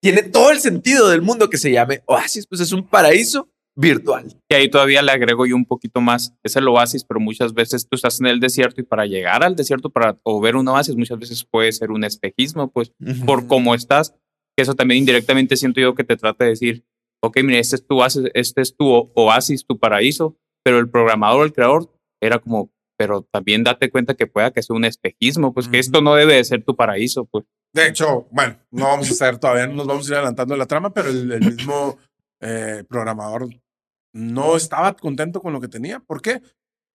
tiene 0.00 0.22
todo 0.22 0.50
el 0.50 0.60
sentido 0.60 1.08
del 1.08 1.22
mundo 1.22 1.50
que 1.50 1.58
se 1.58 1.72
llame 1.72 2.02
oasis, 2.06 2.46
pues 2.46 2.60
es 2.60 2.72
un 2.72 2.86
paraíso 2.86 3.48
virtual. 3.74 4.36
Y 4.48 4.54
ahí 4.54 4.70
todavía 4.70 5.02
le 5.02 5.12
agrego 5.12 5.46
yo 5.46 5.56
un 5.56 5.64
poquito 5.64 6.00
más. 6.00 6.34
Es 6.42 6.56
el 6.56 6.68
oasis, 6.68 7.04
pero 7.04 7.20
muchas 7.20 7.54
veces 7.54 7.88
tú 7.88 7.96
estás 7.96 8.20
en 8.20 8.26
el 8.26 8.40
desierto 8.40 8.80
y 8.80 8.84
para 8.84 9.06
llegar 9.06 9.42
al 9.42 9.56
desierto 9.56 9.90
para, 9.90 10.18
o 10.22 10.40
ver 10.40 10.56
un 10.56 10.68
oasis, 10.68 10.96
muchas 10.96 11.18
veces 11.18 11.44
puede 11.44 11.72
ser 11.72 11.90
un 11.90 12.04
espejismo, 12.04 12.70
pues, 12.70 12.92
por 13.26 13.46
cómo 13.46 13.74
estás. 13.74 14.14
Que 14.60 14.64
eso 14.64 14.74
también 14.74 14.98
indirectamente 14.98 15.56
siento 15.56 15.80
yo 15.80 15.94
que 15.94 16.04
te 16.04 16.18
trata 16.18 16.44
de 16.44 16.50
decir, 16.50 16.84
ok, 17.22 17.38
mire, 17.42 17.60
este 17.60 17.76
es 17.76 17.86
tu 17.86 17.98
oasis, 17.98 18.24
este 18.34 18.60
es 18.60 18.76
tu 18.76 19.10
oasis, 19.14 19.64
tu 19.64 19.78
paraíso, 19.78 20.36
pero 20.62 20.78
el 20.78 20.90
programador, 20.90 21.46
el 21.46 21.54
creador, 21.54 21.90
era 22.22 22.38
como, 22.40 22.70
pero 22.98 23.22
también 23.32 23.64
date 23.64 23.90
cuenta 23.90 24.12
que 24.12 24.26
pueda 24.26 24.50
que 24.50 24.62
sea 24.62 24.76
un 24.76 24.84
espejismo, 24.84 25.54
pues 25.54 25.66
que 25.66 25.78
esto 25.78 26.02
no 26.02 26.14
debe 26.14 26.34
de 26.34 26.44
ser 26.44 26.62
tu 26.62 26.76
paraíso, 26.76 27.24
pues. 27.24 27.46
De 27.72 27.86
hecho, 27.86 28.28
bueno, 28.30 28.58
no 28.70 28.88
vamos 28.88 29.08
a 29.08 29.12
hacer 29.12 29.38
todavía, 29.38 29.66
no 29.66 29.76
nos 29.76 29.86
vamos 29.86 30.06
a 30.06 30.10
ir 30.10 30.16
adelantando 30.16 30.54
la 30.58 30.66
trama, 30.66 30.92
pero 30.92 31.08
el, 31.08 31.32
el 31.32 31.40
mismo 31.40 31.96
eh, 32.42 32.84
programador 32.86 33.48
no 34.12 34.56
estaba 34.56 34.94
contento 34.94 35.40
con 35.40 35.54
lo 35.54 35.60
que 35.62 35.68
tenía. 35.68 36.00
¿Por 36.00 36.20
qué? 36.20 36.42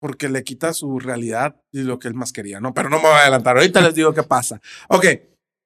Porque 0.02 0.28
le 0.28 0.44
quita 0.44 0.74
su 0.74 0.98
realidad 0.98 1.56
y 1.72 1.84
lo 1.84 1.98
que 1.98 2.08
él 2.08 2.14
más 2.14 2.30
quería, 2.30 2.60
¿no? 2.60 2.74
Pero 2.74 2.90
no 2.90 2.96
me 2.96 3.04
voy 3.04 3.12
a 3.12 3.22
adelantar, 3.22 3.56
ahorita 3.56 3.80
les 3.80 3.94
digo 3.94 4.12
qué 4.12 4.22
pasa. 4.22 4.60
Ok, 4.88 5.06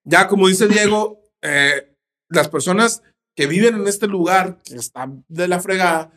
ya 0.05 0.29
como 0.29 0.47
dice 0.47 0.69
Diego, 0.69 1.25
eh, 1.43 1.95
las 2.31 2.49
personas 2.49 3.03
que 3.37 3.47
viven 3.47 3.75
en 3.77 3.87
este 3.87 4.07
lugar, 4.07 4.59
que 4.65 4.75
está 4.77 5.11
de 5.29 5.49
la 5.49 5.61
fregada, 5.61 6.11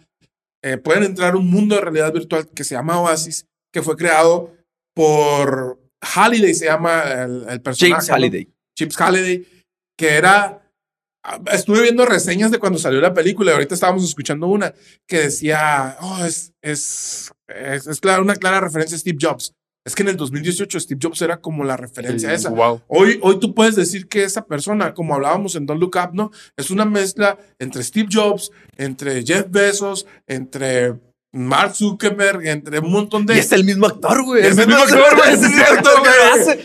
eh, 0.64 0.78
pueden 0.78 1.04
entrar 1.04 1.34
a 1.34 1.38
un 1.38 1.50
mundo 1.50 1.76
de 1.76 1.82
realidad 1.82 2.14
virtual 2.14 2.50
que 2.50 2.64
se 2.64 2.76
llama 2.76 3.00
Oasis, 3.00 3.46
que 3.74 3.82
fue 3.82 3.96
creado 3.96 4.54
por 4.96 5.80
Halliday, 6.02 6.54
se 6.54 6.66
llama 6.66 7.04
el, 7.04 7.46
el 7.48 7.62
personaje. 7.62 7.94
James 7.94 8.08
¿no? 8.10 8.16
Halliday. 8.16 8.54
Chips 8.78 9.00
Halliday, 9.00 9.48
que 9.98 10.10
era. 10.16 10.58
Estuve 11.52 11.84
viendo 11.84 12.04
reseñas 12.06 12.50
de 12.50 12.58
cuando 12.58 12.80
salió 12.80 13.00
la 13.00 13.14
película 13.14 13.52
y 13.52 13.54
ahorita 13.54 13.76
estábamos 13.76 14.04
escuchando 14.04 14.48
una 14.48 14.74
que 15.08 15.20
decía, 15.20 15.96
oh, 16.02 16.26
es, 16.26 16.52
es, 16.64 17.32
es, 17.48 17.86
es 17.86 18.00
clara- 18.02 18.24
una 18.24 18.36
clara 18.36 18.60
referencia 18.60 18.96
a 18.96 19.00
Steve 19.00 19.20
Jobs. 19.22 19.54
Es 19.86 19.96
que 19.96 20.04
en 20.04 20.10
el 20.10 20.18
2018 20.18 20.80
Steve 20.80 21.00
Jobs 21.02 21.22
era 21.22 21.38
como 21.38 21.64
la 21.64 21.76
referencia 21.76 22.30
a 22.30 22.34
esa. 22.34 22.50
Wow. 22.50 22.82
Hoy, 22.88 23.20
hoy 23.24 23.40
tú 23.40 23.56
puedes 23.56 23.76
decir 23.76 24.08
que 24.08 24.24
esa 24.24 24.46
persona, 24.46 24.94
como 24.94 25.16
hablábamos 25.16 25.56
en 25.56 25.66
Don't 25.66 25.82
Look 25.82 25.96
Up, 25.96 26.12
¿no? 26.14 26.32
Es 26.56 26.70
una 26.70 26.86
mezcla 26.86 27.40
entre 27.58 27.84
Steve 27.84 28.10
Jobs, 28.12 28.52
entre 28.78 29.26
Jeff 29.26 29.48
Bezos, 29.50 30.06
entre 30.28 31.00
Mark 31.34 31.76
Zuckerberg, 31.76 32.46
entre 32.46 32.80
un 32.80 32.92
montón 32.92 33.26
de... 33.26 33.36
Y 33.36 33.40
es 33.40 33.52
el 33.54 33.64
mismo 33.64 33.88
actor, 33.88 34.24
güey. 34.24 34.46
Es 34.46 34.58
el 34.58 34.68
mismo 34.68 34.84
actor, 34.84 35.16
güey, 35.16 35.34
Es 35.34 35.40
cierto, 35.52 35.90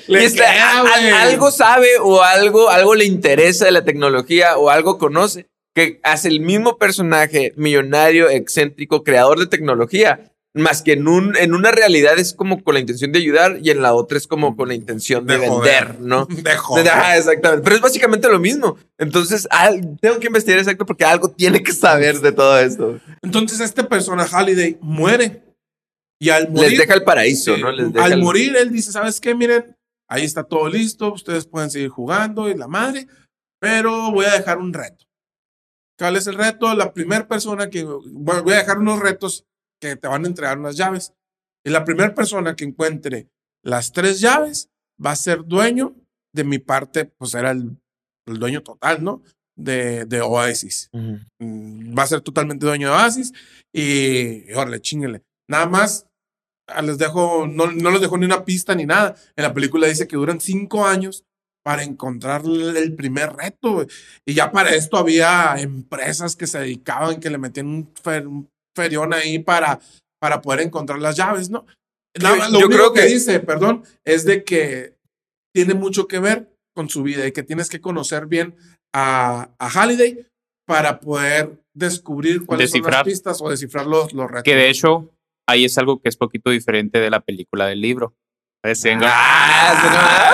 güey. 0.06 1.10
algo 1.12 1.50
sabe 1.50 1.88
o 2.02 2.22
algo, 2.22 2.68
algo 2.68 2.94
le 2.94 3.06
interesa 3.06 3.64
de 3.64 3.70
la 3.70 3.84
tecnología 3.84 4.58
o 4.58 4.68
algo 4.68 4.98
conoce 4.98 5.46
que 5.76 6.00
hace 6.02 6.28
el 6.28 6.40
mismo 6.40 6.78
personaje 6.78 7.52
millonario, 7.56 8.30
excéntrico, 8.30 9.04
creador 9.04 9.38
de 9.38 9.46
tecnología. 9.46 10.32
Más 10.56 10.82
que 10.82 10.92
en, 10.94 11.06
un, 11.06 11.36
en 11.36 11.54
una 11.54 11.70
realidad 11.70 12.18
es 12.18 12.32
como 12.32 12.64
con 12.64 12.74
la 12.74 12.80
intención 12.80 13.12
de 13.12 13.18
ayudar 13.18 13.58
y 13.62 13.70
en 13.70 13.82
la 13.82 13.92
otra 13.94 14.16
es 14.18 14.26
como 14.26 14.56
con 14.56 14.68
la 14.68 14.74
intención 14.74 15.26
de, 15.26 15.38
De 15.38 15.48
joder. 15.48 15.86
vender, 15.88 16.00
¿no? 16.00 16.24
De 16.30 16.56
joder. 16.56 16.88
Ajá, 16.88 17.16
exactamente. 17.18 17.62
Pero 17.62 17.76
es 17.76 17.82
básicamente 17.82 18.28
lo 18.28 18.38
mismo. 18.40 18.76
Entonces, 18.98 19.46
al- 19.50 19.98
tengo 20.00 20.18
que 20.18 20.26
investigar 20.28 20.58
exacto 20.58 20.86
porque 20.86 21.04
algo 21.04 21.30
tiene 21.30 21.62
que 21.62 21.72
saber 21.72 22.20
de 22.20 22.32
todo 22.32 22.58
esto. 22.58 22.98
Entonces 23.22 23.60
este 23.60 23.84
persona, 23.84 24.24
Halliday, 24.24 24.78
muere. 24.80 25.42
Y 26.18 26.30
al 26.30 26.48
morir, 26.50 26.70
Les 26.70 26.78
deja 26.80 26.94
el 26.94 27.04
paraíso, 27.04 27.54
sí, 27.54 27.60
¿no? 27.60 27.70
Les 27.70 27.92
deja 27.92 28.04
al 28.06 28.12
el- 28.12 28.22
morir, 28.22 28.56
él 28.56 28.72
dice, 28.72 28.90
¿sabes 28.90 29.20
qué? 29.20 29.34
Miren, 29.34 29.76
ahí 30.08 30.24
está 30.24 30.42
todo 30.42 30.66
listo, 30.68 31.12
ustedes 31.12 31.46
pueden 31.46 31.70
seguir 31.70 31.90
jugando 31.90 32.48
y 32.48 32.54
la 32.54 32.66
madre, 32.66 33.06
pero 33.60 34.10
voy 34.10 34.24
a 34.24 34.32
dejar 34.32 34.56
un 34.56 34.72
reto. 34.72 35.04
¿Cuál 35.98 36.16
es 36.16 36.26
el 36.26 36.36
reto? 36.36 36.74
La 36.74 36.92
primera 36.94 37.28
persona 37.28 37.68
que, 37.68 37.84
bueno, 37.84 38.42
voy 38.42 38.54
a 38.54 38.58
dejar 38.58 38.78
unos 38.78 39.00
retos 39.00 39.44
que 39.80 39.96
te 39.96 40.08
van 40.08 40.24
a 40.24 40.28
entregar 40.28 40.58
unas 40.58 40.76
llaves. 40.76 41.12
Y 41.64 41.70
la 41.70 41.84
primera 41.84 42.14
persona 42.14 42.54
que 42.54 42.64
encuentre 42.64 43.28
las 43.62 43.92
tres 43.92 44.20
llaves 44.20 44.70
va 45.04 45.10
a 45.10 45.16
ser 45.16 45.44
dueño 45.44 45.96
de 46.32 46.44
mi 46.44 46.58
parte, 46.58 47.06
pues 47.06 47.34
era 47.34 47.50
el, 47.50 47.76
el 48.26 48.38
dueño 48.38 48.62
total, 48.62 49.02
¿no? 49.02 49.22
De, 49.56 50.04
de 50.04 50.20
Oasis. 50.20 50.90
Mm, 50.92 51.98
va 51.98 52.02
a 52.02 52.06
ser 52.06 52.20
totalmente 52.20 52.66
dueño 52.66 52.88
de 52.88 52.94
Oasis 52.94 53.32
y, 53.72 54.50
y 54.50 54.52
órale. 54.52 54.80
Nada 55.48 55.66
más 55.66 56.06
ah, 56.68 56.82
les 56.82 56.98
dejo, 56.98 57.46
no, 57.46 57.72
no 57.72 57.90
les 57.90 58.00
dejo 58.00 58.18
ni 58.18 58.26
una 58.26 58.44
pista 58.44 58.74
ni 58.74 58.86
nada. 58.86 59.16
En 59.34 59.42
la 59.42 59.54
película 59.54 59.86
dice 59.86 60.06
que 60.06 60.16
duran 60.16 60.40
cinco 60.40 60.86
años 60.86 61.24
para 61.64 61.82
encontrar 61.82 62.42
el 62.44 62.94
primer 62.94 63.32
reto. 63.32 63.86
Y 64.24 64.34
ya 64.34 64.52
para 64.52 64.70
esto 64.70 64.98
había 64.98 65.56
empresas 65.58 66.36
que 66.36 66.46
se 66.46 66.60
dedicaban, 66.60 67.18
que 67.18 67.30
le 67.30 67.38
metían 67.38 67.66
un 67.66 67.92
ferión 68.76 69.12
ahí 69.12 69.40
para, 69.40 69.80
para 70.20 70.40
poder 70.40 70.60
encontrar 70.60 71.00
las 71.00 71.16
llaves, 71.16 71.50
¿no? 71.50 71.66
Nada 72.22 72.36
más, 72.36 72.50
lo 72.52 72.60
yo 72.60 72.66
único 72.66 72.80
creo 72.82 72.92
que 72.92 73.00
que- 73.02 73.06
dice, 73.14 73.40
perdón, 73.40 73.82
es 74.04 74.24
de 74.24 74.44
que 74.44 74.94
tiene 75.54 75.74
mucho 75.74 76.06
que 76.06 76.18
ver 76.20 76.48
con 76.74 76.88
su 76.88 77.02
vida 77.02 77.26
y 77.26 77.32
que 77.32 77.42
tienes 77.42 77.68
que 77.68 77.80
conocer 77.80 78.26
bien 78.26 78.54
a, 78.94 79.50
a 79.58 79.68
Halliday 79.68 80.26
para 80.66 81.00
poder 81.00 81.60
descubrir 81.74 82.46
cuáles 82.46 82.70
son 82.70 82.80
las 82.80 82.84
Descifrar. 82.86 83.04
pistas 83.04 83.38
o 83.40 83.50
descifrar 83.50 83.86
los, 83.86 84.12
los 84.12 84.28
retos. 84.30 84.44
Que 84.44 84.54
de 84.54 84.70
hecho, 84.70 85.10
ahí 85.48 85.64
es 85.64 85.76
algo 85.78 86.00
que 86.00 86.08
es 86.08 86.16
poquito 86.16 86.50
diferente 86.50 86.98
de 87.00 87.10
la 87.10 87.20
película 87.20 87.66
del 87.66 87.80
libro. 87.80 88.14
Ah, 89.28 90.32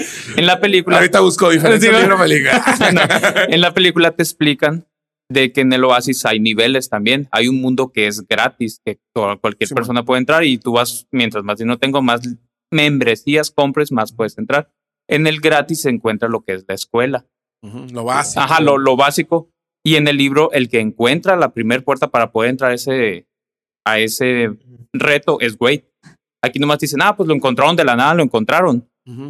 en 0.36 0.46
la 0.46 0.60
película, 0.60 0.96
Ahorita 0.96 1.20
busco 1.20 1.50
diferencia 1.50 1.90
Sí, 1.90 1.96
en 3.48 3.60
la 3.60 3.72
película 3.72 4.10
te 4.12 4.22
explican 4.22 4.86
de 5.30 5.52
que 5.52 5.60
en 5.62 5.72
el 5.72 5.84
oasis 5.84 6.26
hay 6.26 6.40
niveles 6.40 6.90
también. 6.90 7.28
Hay 7.30 7.48
un 7.48 7.60
mundo 7.60 7.92
que 7.92 8.08
es 8.08 8.26
gratis, 8.26 8.80
que 8.84 8.98
cualquier 9.14 9.68
Sí, 9.68 9.74
persona 9.74 10.04
puede 10.04 10.18
entrar 10.18 10.44
y 10.44 10.58
tú 10.58 10.72
vas, 10.72 11.06
mientras 11.12 11.44
más 11.44 11.60
no 11.60 11.78
tengo 11.78 12.02
más 12.02 12.20
membresías, 12.70 13.50
compres, 13.50 13.92
más 13.92 14.12
puedes 14.12 14.36
entrar. 14.38 14.70
En 15.08 15.26
el 15.26 15.40
gratis 15.40 15.82
se 15.82 15.90
encuentra 15.90 16.28
lo 16.28 16.42
que 16.42 16.54
es 16.54 16.64
la 16.68 16.74
escuela. 16.74 17.26
Lo 17.62 18.04
básico. 18.04 18.40
Ajá, 18.40 18.60
lo, 18.60 18.76
lo 18.76 18.96
básico. 18.96 19.50
Y 19.84 19.94
en 19.96 20.08
el 20.08 20.16
libro, 20.16 20.50
el 20.52 20.68
que 20.68 20.80
encuentra 20.80 21.36
la 21.36 21.52
primera 21.52 21.82
puerta 21.82 22.08
para 22.08 22.32
poder 22.32 22.50
entrar 22.50 22.72
a 22.72 22.74
ese, 22.74 23.26
a 23.86 23.98
ese 23.98 24.50
reto 24.92 25.40
es 25.40 25.56
Wade. 25.58 25.88
Aquí 26.42 26.58
nomás 26.58 26.78
dicen, 26.80 27.02
ah, 27.02 27.16
pues 27.16 27.28
lo 27.28 27.34
encontraron 27.34 27.76
de 27.76 27.84
la 27.84 27.96
nada, 27.96 28.14
lo 28.14 28.22
encontraron. 28.22 28.88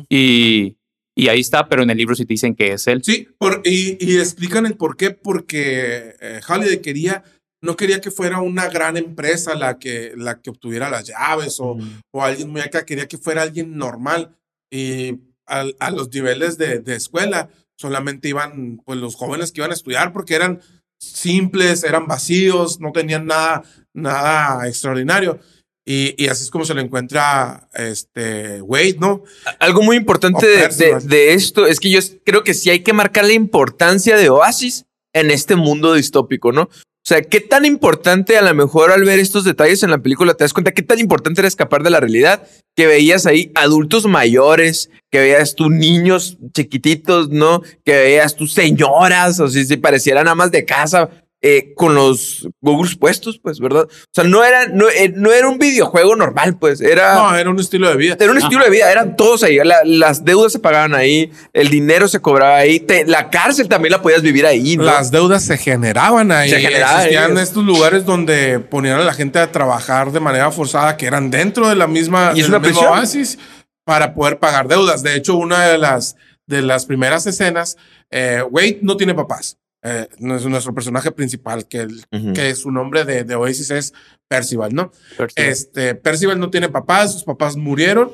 Y, 0.08 0.76
y 1.16 1.28
ahí 1.28 1.40
está, 1.40 1.68
pero 1.68 1.82
en 1.82 1.90
el 1.90 1.98
libro 1.98 2.14
sí 2.14 2.24
te 2.24 2.34
dicen 2.34 2.54
que 2.54 2.72
es 2.72 2.86
él. 2.86 3.02
Sí, 3.04 3.28
por- 3.38 3.62
y, 3.64 3.96
y 4.00 4.18
explican 4.18 4.66
el 4.66 4.76
por 4.76 4.96
qué, 4.96 5.10
porque 5.10 6.14
eh, 6.20 6.40
Halliday 6.46 6.80
quería, 6.80 7.24
no 7.62 7.76
quería 7.76 8.00
que 8.00 8.10
fuera 8.10 8.40
una 8.40 8.68
gran 8.68 8.96
empresa 8.96 9.54
la 9.54 9.78
que, 9.78 10.12
la 10.16 10.40
que 10.40 10.50
obtuviera 10.50 10.88
las 10.88 11.06
llaves 11.08 11.58
o, 11.60 11.76
o 12.12 12.22
alguien 12.24 12.48
muy 12.50 12.60
acá, 12.62 12.84
quería 12.86 13.06
que 13.08 13.18
fuera 13.18 13.42
alguien 13.42 13.76
normal. 13.76 14.36
Y 14.72 15.18
al- 15.46 15.76
a, 15.80 15.90
los 15.90 16.12
niveles 16.14 16.56
de, 16.56 16.78
de 16.78 16.94
escuela 16.94 17.50
solamente 17.78 18.28
iban 18.28 18.78
pues 18.84 18.98
los 18.98 19.14
jóvenes 19.16 19.52
que 19.52 19.60
iban 19.60 19.70
a 19.72 19.74
estudiar 19.74 20.12
porque 20.12 20.34
eran 20.36 20.60
simples, 21.02 21.82
eran 21.82 22.06
vacíos, 22.06 22.78
no 22.80 22.92
tenían 22.92 23.26
nada, 23.26 23.62
nada 23.94 24.68
extraordinario. 24.68 25.40
Y, 25.84 26.14
y 26.22 26.28
así 26.28 26.44
es 26.44 26.50
como 26.50 26.64
se 26.64 26.74
lo 26.74 26.80
encuentra 26.80 27.68
este 27.72 28.60
Wade, 28.62 28.96
¿no? 29.00 29.24
Algo 29.58 29.82
muy 29.82 29.96
importante 29.96 30.46
de 30.46 31.32
esto 31.32 31.66
es 31.66 31.80
que 31.80 31.90
yo 31.90 32.00
creo 32.24 32.44
que 32.44 32.54
sí 32.54 32.70
hay 32.70 32.80
que 32.80 32.92
marcar 32.92 33.24
la 33.24 33.32
importancia 33.32 34.16
de 34.16 34.28
Oasis 34.28 34.84
en 35.12 35.30
este 35.30 35.56
mundo 35.56 35.94
distópico, 35.94 36.52
¿no? 36.52 36.68
O 37.02 37.08
sea, 37.10 37.22
qué 37.22 37.40
tan 37.40 37.64
importante 37.64 38.36
a 38.36 38.42
lo 38.42 38.54
mejor 38.54 38.92
al 38.92 39.04
ver 39.04 39.18
estos 39.18 39.44
detalles 39.44 39.82
en 39.82 39.90
la 39.90 39.98
película 39.98 40.34
te 40.34 40.44
das 40.44 40.52
cuenta 40.52 40.72
qué 40.72 40.82
tan 40.82 40.98
importante 40.98 41.40
era 41.40 41.48
escapar 41.48 41.82
de 41.82 41.88
la 41.88 41.98
realidad, 41.98 42.46
que 42.76 42.86
veías 42.86 43.24
ahí 43.24 43.50
adultos 43.54 44.06
mayores, 44.06 44.90
que 45.10 45.18
veías 45.18 45.54
tú 45.54 45.70
niños 45.70 46.36
chiquititos, 46.52 47.30
¿no? 47.30 47.62
Que 47.86 47.92
veías 47.92 48.36
tú 48.36 48.46
señoras, 48.46 49.40
o 49.40 49.48
si 49.48 49.64
si 49.64 49.78
parecieran 49.78 50.28
amas 50.28 50.50
de 50.50 50.66
casa. 50.66 51.08
Eh, 51.42 51.72
con 51.74 51.94
los 51.94 52.48
Googles 52.60 52.96
puestos, 52.96 53.38
pues, 53.42 53.60
¿verdad? 53.60 53.84
O 53.84 54.08
sea, 54.12 54.24
no 54.24 54.44
era, 54.44 54.66
no, 54.68 54.88
eh, 54.90 55.10
no 55.16 55.32
era 55.32 55.48
un 55.48 55.58
videojuego 55.58 56.14
normal, 56.14 56.58
pues, 56.58 56.80
era... 56.82 57.14
No, 57.14 57.34
era 57.36 57.48
un 57.48 57.58
estilo 57.58 57.88
de 57.88 57.96
vida. 57.96 58.16
Era 58.20 58.30
un 58.30 58.36
estilo 58.38 58.62
de 58.62 58.70
vida, 58.70 58.92
eran 58.92 59.16
todos 59.16 59.42
ahí. 59.42 59.56
la- 59.64 59.80
las 59.84 60.24
deudas 60.24 60.52
se 60.52 60.58
pagaban 60.58 60.94
ahí, 60.94 61.30
el 61.54 61.68
dinero 61.70 62.08
se 62.08 62.20
cobraba 62.20 62.56
ahí, 62.56 62.78
te- 62.80 63.06
la 63.06 63.30
cárcel 63.30 63.68
también 63.68 63.92
la 63.92 64.02
podías 64.02 64.20
vivir 64.22 64.44
ahí. 64.44 64.76
¿no? 64.76 64.84
Las 64.84 65.10
deudas 65.10 65.42
se 65.44 65.56
generaban 65.56 66.30
ahí. 66.30 66.50
Se 66.50 66.60
generaban 66.60 66.96
Existían 66.98 67.36
ahí. 67.38 67.42
estos 67.42 67.64
lugares 67.64 68.04
donde 68.04 68.58
ponían 68.60 69.00
a 69.00 69.04
la 69.04 69.14
gente 69.14 69.38
a 69.38 69.50
trabajar 69.50 70.12
de 70.12 70.20
manera 70.20 70.50
forzada, 70.50 70.96
que 70.98 71.06
eran 71.06 71.30
dentro 71.30 71.68
de 71.68 71.74
la 71.76 71.86
misma, 71.86 72.32
Y 72.34 72.40
es 72.40 72.48
una 72.48 72.60
prisión. 72.60 72.86
oasis 72.88 73.38
para 73.84 74.14
poder 74.14 74.38
pagar 74.38 74.68
deudas. 74.68 75.02
De 75.02 75.16
hecho, 75.16 75.36
una 75.36 75.66
de 75.68 75.78
las, 75.78 76.16
de 76.46 76.60
las 76.62 76.84
primeras 76.84 77.26
escenas, 77.26 77.76
eh, 78.10 78.42
Wade 78.50 78.78
no 78.82 78.96
tiene 78.96 79.14
papás. 79.14 79.56
Eh, 79.82 80.08
nuestro 80.18 80.74
personaje 80.74 81.10
principal, 81.10 81.66
que, 81.66 81.88
que 82.34 82.54
su 82.54 82.70
nombre 82.70 83.04
de, 83.04 83.24
de 83.24 83.34
Oasis 83.34 83.70
es 83.70 83.94
Percival, 84.28 84.74
¿no? 84.74 84.92
Percival. 85.16 85.50
Este, 85.50 85.94
Percival 85.94 86.38
no 86.38 86.50
tiene 86.50 86.68
papás, 86.68 87.12
sus 87.12 87.24
papás 87.24 87.56
murieron 87.56 88.10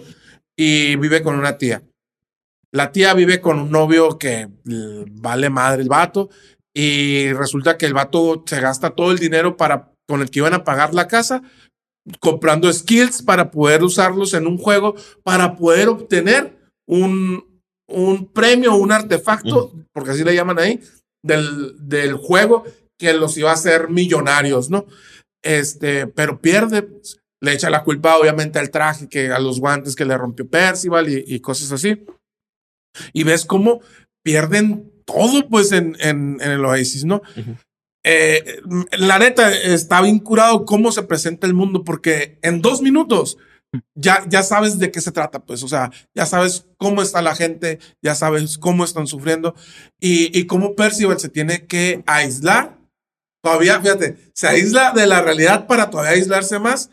y 0.57 0.97
vive 0.97 1.23
con 1.23 1.37
una 1.37 1.59
tía. 1.59 1.83
La 2.73 2.93
tía 2.93 3.15
vive 3.15 3.41
con 3.41 3.59
un 3.59 3.71
novio 3.71 4.19
que 4.19 4.49
vale 5.11 5.51
madre 5.51 5.83
el 5.83 5.89
vato 5.89 6.31
y 6.75 7.33
resulta 7.33 7.79
que 7.79 7.87
el 7.87 7.95
vato 7.95 8.45
se 8.47 8.61
gasta 8.61 8.91
todo 8.91 9.13
el 9.13 9.19
dinero 9.19 9.57
para, 9.57 9.93
con 10.07 10.21
el 10.21 10.31
que 10.31 10.41
iban 10.41 10.55
a 10.55 10.65
pagar 10.65 10.93
la 10.93 11.09
casa 11.09 11.43
comprando 12.21 12.73
skills 12.73 13.23
para 13.23 13.51
poder 13.51 13.83
usarlos 13.83 14.35
en 14.35 14.47
un 14.47 14.59
juego, 14.59 14.95
para 15.23 15.57
poder 15.57 15.89
obtener 15.89 16.57
un, 16.87 17.61
un 17.89 18.33
premio, 18.33 18.77
un 18.77 18.93
artefacto, 18.93 19.73
porque 19.93 20.11
así 20.11 20.25
le 20.25 20.35
llaman 20.35 20.59
ahí, 20.59 20.81
del, 21.27 21.75
del 21.89 22.15
juego 22.15 22.65
que 22.99 23.13
los 23.13 23.37
iba 23.37 23.51
a 23.51 23.55
hacer 23.55 23.89
millonarios, 23.89 24.71
¿no? 24.71 24.87
Este, 25.45 26.07
pero 26.07 26.41
pierde, 26.41 26.89
le 27.43 27.53
echa 27.53 27.71
la 27.71 27.85
culpa 27.85 28.17
obviamente 28.17 28.59
al 28.59 28.71
traje, 28.71 29.09
que 29.09 29.31
a 29.31 29.39
los 29.39 29.61
guantes 29.61 29.95
que 29.95 30.05
le 30.05 30.17
rompió 30.17 30.49
Percival 30.49 31.09
y, 31.09 31.25
y 31.27 31.41
cosas 31.41 31.73
así. 31.73 32.05
Y 33.13 33.25
ves 33.25 33.45
cómo 33.45 33.81
pierden 34.25 34.91
todo, 35.05 35.49
pues, 35.49 35.73
en, 35.73 35.97
en, 36.01 36.39
en 36.41 36.51
el 36.51 36.65
Oasis, 36.65 37.05
¿no? 37.05 37.23
Ujú. 37.37 37.57
Eh, 38.03 38.61
la 38.99 39.19
neta, 39.19 39.53
está 39.53 40.01
bien 40.01 40.21
curado 40.21 40.65
cómo 40.65 40.93
se 40.93 41.03
presenta 41.03 41.47
el 41.47 41.55
mundo, 41.55 41.85
porque 41.85 42.39
en 42.43 42.63
dos 42.63 42.81
minutos 42.81 43.37
ya, 43.95 44.25
ya 44.29 44.43
sabes 44.43 44.79
de 44.79 44.91
qué 44.91 45.01
se 45.01 45.13
trata, 45.13 45.41
pues, 45.41 45.63
o 45.63 45.69
sea, 45.69 45.91
ya 46.15 46.27
sabes 46.27 46.67
cómo 46.77 47.03
está 47.03 47.23
la 47.23 47.35
gente, 47.35 47.79
ya 48.03 48.15
sabes 48.15 48.59
cómo 48.59 48.85
están 48.85 49.07
sufriendo 49.07 49.55
y, 50.01 50.39
y 50.39 50.47
cómo 50.47 50.75
Percival 50.75 51.19
se 51.19 51.29
tiene 51.29 51.67
que 51.67 52.03
aislar. 52.07 52.79
Todavía, 53.43 53.81
fíjate, 53.81 54.17
se 54.35 54.49
aísla 54.49 54.93
de 54.93 55.07
la 55.07 55.23
realidad 55.23 55.67
para 55.67 55.89
todavía 55.89 56.13
aislarse 56.13 56.59
más, 56.59 56.91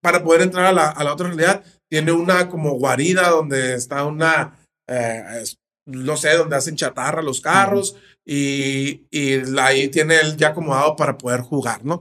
para 0.00 0.22
poder 0.22 0.42
entrar 0.42 0.66
a 0.66 0.72
la, 0.72 0.88
a 0.90 1.04
la 1.04 1.12
otra 1.12 1.28
realidad. 1.28 1.64
Tiene 1.90 2.12
una 2.12 2.48
como 2.48 2.72
guarida 2.72 3.28
donde 3.30 3.74
está 3.74 4.04
una, 4.04 4.58
eh, 4.86 5.44
no 5.86 6.16
sé, 6.16 6.36
donde 6.36 6.56
hacen 6.56 6.76
chatarra 6.76 7.22
los 7.22 7.40
carros 7.40 7.96
y, 8.24 9.06
y 9.10 9.58
ahí 9.58 9.88
tiene 9.88 10.20
él 10.20 10.36
ya 10.36 10.48
acomodado 10.48 10.94
para 10.94 11.18
poder 11.18 11.40
jugar, 11.40 11.84
¿no? 11.84 12.00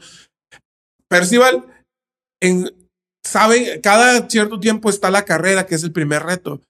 Percival 1.09 1.65
en, 2.41 2.69
sabe, 3.27 3.79
cada 3.81 4.29
cierto 4.29 4.59
tiempo 4.59 4.89
está 4.89 5.09
la 5.11 5.25
carrera, 5.25 5.65
que 5.65 5.75
es 5.75 5.83
el 5.83 5.91
primer 5.91 6.23
reto. 6.23 6.61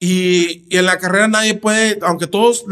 Y, 0.00 0.66
y 0.68 0.76
en 0.78 0.86
la 0.86 0.98
carrera 0.98 1.26
nadie 1.26 1.54
puede, 1.54 1.98
aunque 2.02 2.26
todos 2.26 2.64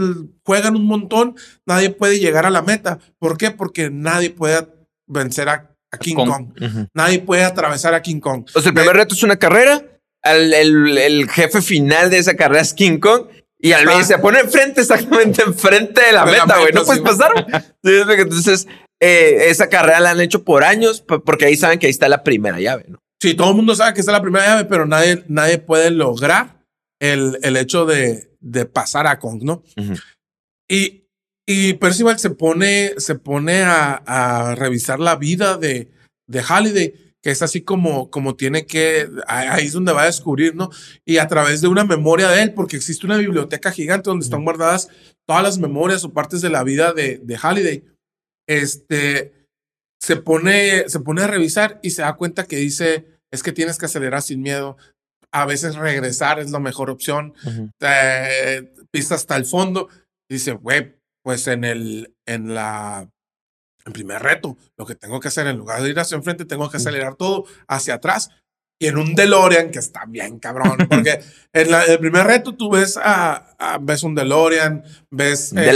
juegan 0.45 0.77
un 0.77 0.87
montón, 0.87 1.37
nadie 1.67 1.91
puede 1.91 2.19
llegar 2.19 2.45
a 2.47 2.51
la 2.51 2.63
meta. 2.63 2.99
¿Por 3.19 3.39
qué? 3.39 3.51
Porque 3.51 3.91
nadie 3.91 4.31
puede 4.31 4.67
vencer 5.07 5.49
a, 5.49 5.71
a 5.91 5.99
King 5.99 6.17
Kong. 6.17 6.49
Nadie 6.93 7.21
puede 7.21 7.45
atravesar 7.45 7.95
a 7.95 8.03
King 8.03 8.21
Kong. 8.21 8.45
O 8.55 8.61
sea, 8.61 8.69
el 8.71 8.75
primer 8.75 8.95
reto 8.97 9.15
es 9.15 9.23
una 9.23 9.37
carrera. 9.39 9.83
el, 10.23 10.99
el 10.99 11.31
jefe 11.31 11.63
final 11.63 12.11
de 12.11 12.19
esa 12.19 12.35
carrera 12.37 12.61
es 12.61 12.75
King 12.75 12.99
Kong. 12.99 13.27
Y 13.59 13.73
al 13.73 13.89
Ah. 13.89 14.05
se 14.05 14.19
pone 14.19 14.41
enfrente, 14.41 14.83
exactamente 14.83 15.43
enfrente 15.47 16.03
de 16.05 16.13
la 16.13 16.27
De 16.27 16.33
meta, 16.33 16.59
güey. 16.59 16.73
No 16.75 16.85
puedes 16.85 17.01
sí. 17.03 17.09
pasar. 17.09 17.47
Entonces, 17.83 18.67
eh, 19.01 19.47
esa 19.49 19.71
carrera 19.71 20.01
la 20.01 20.11
han 20.11 20.21
hecho 20.21 20.45
por 20.45 20.63
años, 20.65 21.01
porque 21.01 21.47
ahí 21.47 21.57
saben 21.57 21.79
que 21.79 21.87
ahí 21.87 21.91
está 21.91 22.11
la 22.11 22.23
primera 22.23 22.61
llave, 22.61 22.85
¿no? 22.89 22.99
Sí, 23.25 23.33
todo 23.33 23.49
el 23.53 23.57
mundo 23.57 23.75
sabe 23.75 23.95
que 23.95 24.01
esta 24.01 24.13
es 24.13 24.19
la 24.19 24.21
primera 24.21 24.45
llave, 24.45 24.67
pero 24.67 24.85
nadie, 24.85 25.25
nadie 25.29 25.57
puede 25.57 25.91
lograr 25.91 26.63
el, 27.01 27.39
el 27.43 27.57
hecho 27.57 27.87
de, 27.87 28.37
de 28.39 28.67
pasar 28.67 29.07
a 29.07 29.19
Kong, 29.19 29.43
¿no? 29.43 29.63
Ujú. 29.79 29.95
Y, 30.69 31.09
y 31.47 31.73
Percival 31.73 32.19
se 32.19 32.29
pone, 32.29 32.93
se 32.99 33.15
pone 33.15 33.63
a, 33.63 33.95
a 33.95 34.55
revisar 34.57 35.01
la 35.01 35.17
vida 35.17 35.57
de, 35.57 35.91
de 36.27 36.43
Halliday, 36.43 37.15
que 37.23 37.31
es 37.31 37.41
así 37.41 37.63
como, 37.63 38.11
como 38.11 38.37
tiene 38.37 38.67
que, 38.67 39.09
ahí 39.27 39.69
es 39.69 39.73
donde 39.73 39.95
va 39.95 40.03
a 40.03 40.13
descubrir, 40.13 40.55
¿no? 40.55 40.69
Y 41.07 41.17
a 41.17 41.27
través 41.27 41.63
de 41.63 41.69
una 41.69 41.85
memoria 41.85 42.29
de 42.29 42.43
él, 42.43 42.53
porque 42.53 42.77
existe 42.77 43.07
una 43.07 43.17
biblioteca 43.17 43.73
gigante 43.73 44.11
donde 44.11 44.25
están 44.25 44.45
guardadas 44.45 44.91
todas 45.27 45.43
las 45.43 45.57
memorias 45.57 46.05
o 46.05 46.13
partes 46.13 46.43
de 46.43 46.51
la 46.51 46.63
vida 46.63 46.93
de, 46.93 47.23
de 47.25 47.39
Halliday. 47.39 47.85
Este, 48.47 49.49
se 49.99 50.17
pone, 50.17 50.91
se 50.91 51.01
pone 51.01 51.23
a 51.23 51.27
revisar 51.27 51.81
y 51.83 51.89
se 51.89 52.03
da 52.03 52.17
cuenta 52.17 52.45
que 52.45 52.57
dice, 52.57 53.14
es 53.35 53.43
que 53.43 53.53
tienes 53.53 53.79
que 53.79 53.87
acelerar 53.87 54.23
sin 54.23 54.41
miedo. 54.41 54.77
A 55.33 55.45
veces 55.45 55.75
regresar 55.75 56.39
es 56.39 56.53
la 56.53 56.61
mejor 56.61 56.89
opción. 56.89 57.35
Eh, 57.81 58.73
pista 58.93 59.17
hasta 59.17 59.37
el 59.37 59.45
fondo. 59.45 59.89
Dice, 60.31 60.53
güey, 60.53 60.95
pues 61.25 61.49
en 61.49 61.65
el, 61.65 62.15
en 62.27 62.55
la, 62.55 63.11
el 63.85 63.93
primer 63.93 64.23
reto, 64.23 64.57
lo 64.79 64.87
que 64.87 64.95
tengo 64.95 65.19
que 65.19 65.29
hacer 65.29 65.49
en 65.49 65.59
lugar 65.59 65.83
de 65.83 65.91
ir 65.91 65.99
hacia 65.99 66.17
enfrente, 66.17 66.45
tengo 66.45 66.71
que 66.71 66.77
acelerar 66.77 67.17
todo 67.17 67.45
hacia 67.67 67.95
atrás. 67.95 68.31
Y 68.79 68.89
en 68.89 68.99
un 68.99 69.15
DeLorean, 69.15 69.71
que 69.71 69.79
está 69.79 70.05
bien 70.07 70.39
cabrón, 70.41 70.77
porque 70.91 71.21
en 71.53 71.71
la- 71.71 71.85
el 71.85 71.99
primer 72.01 72.27
reto 72.27 72.55
tú 72.55 72.71
ves 72.71 72.97
a, 72.97 73.55
a- 73.59 73.79
ves 73.81 74.03
un 74.03 74.15
DeLorean, 74.17 74.83
ves, 75.11 75.53
este, 75.53 75.71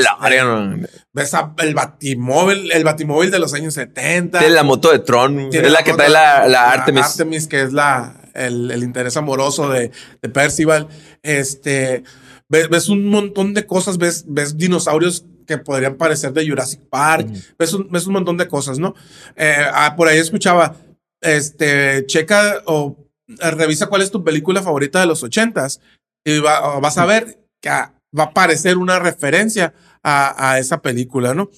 ves 1.13 1.33
a 1.35 1.55
el 1.59 1.75
Batimóvil, 1.75 2.73
el 2.73 2.85
Batimóvil 2.85 3.31
de 3.31 3.39
los 3.39 3.55
años 3.55 3.75
70. 3.75 4.41
de 4.41 4.51
la 4.51 4.63
moto 4.65 4.91
de 4.91 4.99
Tron. 4.99 5.39
Es 5.53 5.71
la 5.71 5.83
que 5.85 5.93
trae 5.95 6.09
la, 6.11 6.49
la 6.49 6.71
Artemis. 6.73 7.47
que 7.47 7.63
es 7.63 7.73
la, 7.73 8.21
el, 8.35 8.71
el 8.71 8.83
interés 8.83 9.17
amoroso 9.17 9.69
de, 9.71 9.93
de 10.21 10.29
Percival. 10.29 10.89
Este, 11.23 12.03
ves, 12.49 12.69
ves 12.69 12.89
un 12.89 13.07
montón 13.07 13.55
de 13.55 13.65
cosas, 13.65 13.97
ves, 13.99 14.25
ves 14.27 14.57
dinosaurios 14.59 15.25
que 15.47 15.57
podrían 15.57 15.95
parecer 15.97 16.33
de 16.33 16.47
Jurassic 16.47 16.81
Park, 16.91 17.29
ves, 17.59 17.73
un, 17.73 17.89
ves 17.91 18.07
un 18.07 18.13
montón 18.15 18.37
de 18.37 18.49
cosas, 18.49 18.79
¿no? 18.79 18.95
Eh, 19.37 19.55
ah, 19.73 19.95
por 19.97 20.09
ahí 20.09 20.19
escuchaba, 20.19 20.75
este, 21.23 22.07
checa 22.07 22.63
o 22.67 22.97
eh, 23.29 23.51
revisa 23.51 23.87
cuál 23.89 24.03
es 24.03 24.11
tu 24.11 24.23
película 24.25 24.63
favorita 24.63 25.01
de 25.01 25.07
los 25.07 25.23
ochentas 25.23 25.81
y 26.25 26.39
va- 26.41 26.79
vas 26.81 26.99
a 26.99 27.07
ver 27.07 27.39
que 27.63 27.71
va 27.71 27.93
a 28.19 28.23
aparecer 28.23 28.79
una 28.79 28.99
referencia 28.99 29.75
a, 30.03 30.53
a 30.53 30.59
esa 30.59 30.81
película, 30.81 31.35
¿no? 31.35 31.51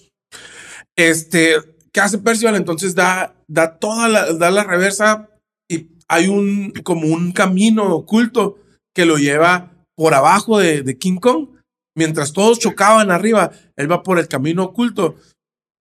Este, 0.97 1.57
¿qué 1.93 2.01
hace 2.01 2.19
Percival? 2.19 2.57
Entonces 2.57 2.95
da, 2.95 3.35
da 3.49 3.79
toda 3.79 4.09
la, 4.09 4.33
da 4.33 4.51
la 4.51 4.65
reversa 4.65 5.29
y 5.71 5.89
hay 6.09 6.29
un, 6.29 6.73
como 6.85 7.07
un 7.09 7.33
camino 7.33 7.95
oculto 7.95 8.59
que 8.95 9.05
lo 9.07 9.17
lleva 9.19 9.71
por 9.97 10.15
abajo 10.15 10.59
de, 10.59 10.83
de 10.83 10.99
King 10.99 11.19
Kong. 11.19 11.49
Mientras 11.97 12.33
todos 12.33 12.59
chocaban 12.59 13.11
arriba, 13.11 13.51
él 13.77 13.91
va 13.91 14.03
por 14.03 14.19
el 14.19 14.29
camino 14.29 14.65
oculto 14.65 15.17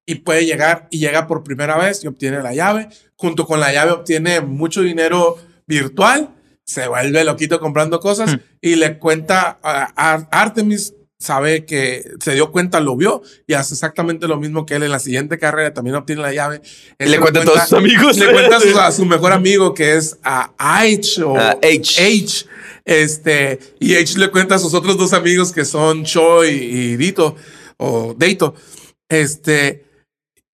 y 0.06 0.16
puede 0.16 0.46
llegar 0.46 0.88
y 0.90 0.98
llega 0.98 1.26
por 1.26 1.44
primera 1.44 1.76
vez 1.76 2.02
y 2.02 2.06
obtiene 2.06 2.42
la 2.42 2.54
llave. 2.54 2.88
Junto 3.20 3.46
con 3.46 3.58
la 3.58 3.72
llave 3.72 3.90
obtiene 3.90 4.40
mucho 4.40 4.80
dinero 4.80 5.36
virtual, 5.66 6.30
se 6.64 6.86
vuelve 6.86 7.24
loquito 7.24 7.58
comprando 7.58 7.98
cosas 7.98 8.36
Hmm. 8.36 8.40
y 8.60 8.76
le 8.76 8.98
cuenta 8.98 9.58
a, 9.62 9.92
a 9.96 10.28
Artemis, 10.30 10.94
sabe 11.18 11.64
que 11.64 12.04
se 12.22 12.34
dio 12.34 12.52
cuenta, 12.52 12.78
lo 12.78 12.96
vio 12.96 13.22
y 13.48 13.54
hace 13.54 13.74
exactamente 13.74 14.28
lo 14.28 14.36
mismo 14.36 14.64
que 14.64 14.76
él 14.76 14.84
en 14.84 14.92
la 14.92 15.00
siguiente 15.00 15.36
carrera, 15.36 15.74
también 15.74 15.96
obtiene 15.96 16.22
la 16.22 16.32
llave. 16.32 16.62
Él 16.96 17.10
le 17.10 17.16
se 17.16 17.20
cuenta 17.20 17.40
a 17.40 17.44
todos 17.44 17.62
sus 17.62 17.72
amigos. 17.72 18.16
Le 18.18 18.30
cuenta 18.32 18.56
a 18.58 18.60
su, 18.60 18.78
a 18.78 18.92
su 18.92 19.04
mejor 19.04 19.32
amigo 19.32 19.74
que 19.74 19.96
es 19.96 20.16
a 20.22 20.52
H 20.56 21.22
o 21.24 21.36
A 21.36 21.58
H. 21.60 22.00
H. 22.00 22.46
Este, 22.84 23.58
y 23.80 23.96
H 23.96 24.16
le 24.16 24.30
cuenta 24.30 24.54
a 24.54 24.58
sus 24.60 24.74
otros 24.74 24.96
dos 24.96 25.12
amigos 25.12 25.50
que 25.52 25.64
son 25.64 26.04
Choi 26.04 26.50
y 26.50 26.96
Dito 26.96 27.34
o 27.78 28.14
Deito. 28.16 28.54
Este, 29.08 29.87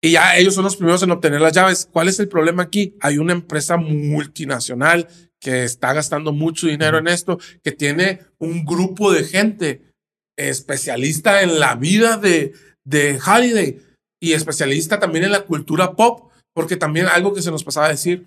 y 0.03 0.11
ya 0.11 0.37
ellos 0.37 0.53
son 0.53 0.65
los 0.65 0.75
primeros 0.75 1.01
en 1.01 1.11
obtener 1.11 1.39
las 1.39 1.53
llaves. 1.53 1.87
¿Cuál 1.89 2.09
es 2.09 2.19
el 2.19 2.27
problema 2.27 2.63
aquí? 2.63 2.97
Hay 2.99 3.17
una 3.19 3.31
empresa 3.31 3.77
multinacional 3.77 5.07
que 5.39 5.63
está 5.63 5.93
gastando 5.93 6.33
mucho 6.33 6.67
dinero 6.67 6.97
en 6.97 7.07
esto, 7.07 7.39
que 7.63 7.71
tiene 7.71 8.19
un 8.37 8.65
grupo 8.65 9.13
de 9.13 9.23
gente 9.23 9.93
especialista 10.37 11.41
en 11.41 11.57
la 11.57 11.75
vida 11.75 12.17
de, 12.17 12.51
de 12.83 13.17
Halliday 13.17 13.79
y 14.21 14.33
especialista 14.33 14.99
también 14.99 15.23
en 15.23 15.31
la 15.31 15.45
cultura 15.45 15.93
pop, 15.93 16.29
porque 16.53 16.75
también 16.75 17.05
algo 17.05 17.33
que 17.33 17.41
se 17.41 17.51
nos 17.51 17.63
pasaba 17.63 17.85
a 17.85 17.91
decir, 17.91 18.25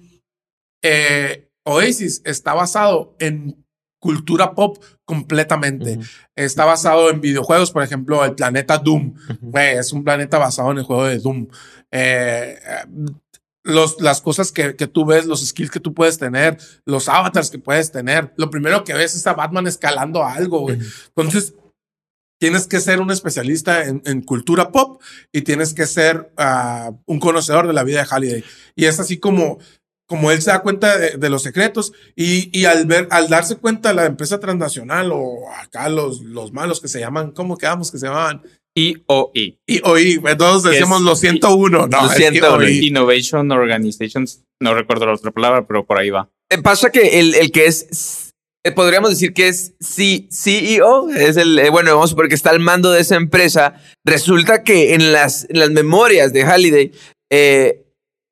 eh, 0.82 1.50
Oasis 1.66 2.22
está 2.24 2.54
basado 2.54 3.14
en 3.18 3.65
cultura 3.98 4.54
pop 4.54 4.82
completamente. 5.04 5.98
Está 6.34 6.64
basado 6.64 7.10
en 7.10 7.20
videojuegos, 7.20 7.70
por 7.70 7.82
ejemplo, 7.82 8.24
el 8.24 8.34
planeta 8.34 8.78
Doom. 8.78 9.14
Es 9.54 9.92
un 9.92 10.04
planeta 10.04 10.38
basado 10.38 10.70
en 10.72 10.78
el 10.78 10.84
juego 10.84 11.04
de 11.04 11.18
Doom. 11.18 11.48
Eh, 11.90 12.58
los, 13.62 14.00
las 14.00 14.20
cosas 14.20 14.52
que, 14.52 14.76
que 14.76 14.86
tú 14.86 15.04
ves, 15.04 15.26
los 15.26 15.44
skills 15.44 15.70
que 15.70 15.80
tú 15.80 15.92
puedes 15.92 16.18
tener, 16.18 16.56
los 16.84 17.08
avatars 17.08 17.50
que 17.50 17.58
puedes 17.58 17.90
tener. 17.90 18.32
Lo 18.36 18.50
primero 18.50 18.84
que 18.84 18.94
ves 18.94 19.16
es 19.16 19.26
a 19.26 19.34
Batman 19.34 19.66
escalando 19.66 20.24
algo, 20.24 20.60
güey. 20.60 20.78
Entonces, 21.08 21.54
tienes 22.38 22.66
que 22.66 22.80
ser 22.80 23.00
un 23.00 23.10
especialista 23.10 23.84
en, 23.84 24.02
en 24.04 24.22
cultura 24.22 24.70
pop 24.70 25.02
y 25.32 25.42
tienes 25.42 25.74
que 25.74 25.86
ser 25.86 26.32
ah, 26.36 26.92
un 27.06 27.18
conocedor 27.18 27.66
de 27.66 27.72
la 27.72 27.82
vida 27.82 28.00
de 28.00 28.06
Halliday. 28.06 28.44
Y 28.74 28.84
es 28.84 29.00
así 29.00 29.18
como, 29.18 29.58
como 30.06 30.30
él 30.30 30.40
se 30.40 30.50
da 30.50 30.60
cuenta 30.62 30.96
de, 30.98 31.16
de 31.16 31.30
los 31.30 31.42
secretos 31.42 31.92
y, 32.14 32.50
y 32.56 32.64
al 32.66 32.86
ver, 32.86 33.08
al 33.10 33.28
darse 33.28 33.56
cuenta 33.56 33.92
la 33.92 34.06
empresa 34.06 34.38
transnacional 34.40 35.10
o 35.12 35.50
acá 35.60 35.88
los, 35.88 36.20
los 36.22 36.52
malos 36.52 36.80
que 36.80 36.88
se 36.88 37.00
llaman, 37.00 37.32
¿cómo 37.32 37.56
quedamos 37.58 37.90
que 37.90 37.98
se 37.98 38.06
llamaban? 38.06 38.42
IOI. 38.78 39.58
Y 39.66 39.80
oí, 39.84 40.20
todos 40.36 40.62
Que 40.62 40.70
decíamos 40.70 40.98
es- 41.00 41.04
los 41.04 41.20
101. 41.20 41.86
No, 41.88 42.02
Los 42.02 42.12
es 42.12 42.18
101. 42.18 42.62
IOI. 42.68 42.86
Innovation 42.86 43.50
Organizations. 43.50 44.42
No 44.60 44.74
recuerdo 44.74 45.06
la 45.06 45.14
otra 45.14 45.30
palabra, 45.30 45.66
pero 45.66 45.84
por 45.86 45.98
ahí 45.98 46.10
va. 46.10 46.28
Eh, 46.50 46.58
Pasa 46.62 46.90
que 46.90 47.18
el, 47.18 47.34
el 47.34 47.50
que 47.52 47.66
es, 47.66 48.32
eh, 48.64 48.72
podríamos 48.72 49.10
decir 49.10 49.32
que 49.32 49.48
es 49.48 49.74
C- 49.80 50.28
CEO, 50.30 51.08
es 51.10 51.36
el, 51.36 51.58
eh, 51.58 51.70
bueno, 51.70 51.90
vamos 51.92 52.06
a 52.06 52.10
suponer 52.10 52.28
que 52.28 52.34
está 52.34 52.50
al 52.50 52.60
mando 52.60 52.92
de 52.92 53.00
esa 53.00 53.16
empresa. 53.16 53.74
Resulta 54.04 54.62
que 54.62 54.94
en 54.94 55.12
las, 55.12 55.46
en 55.48 55.58
las 55.58 55.70
memorias 55.70 56.32
de 56.32 56.44
Halliday, 56.44 56.92
eh, 57.32 57.85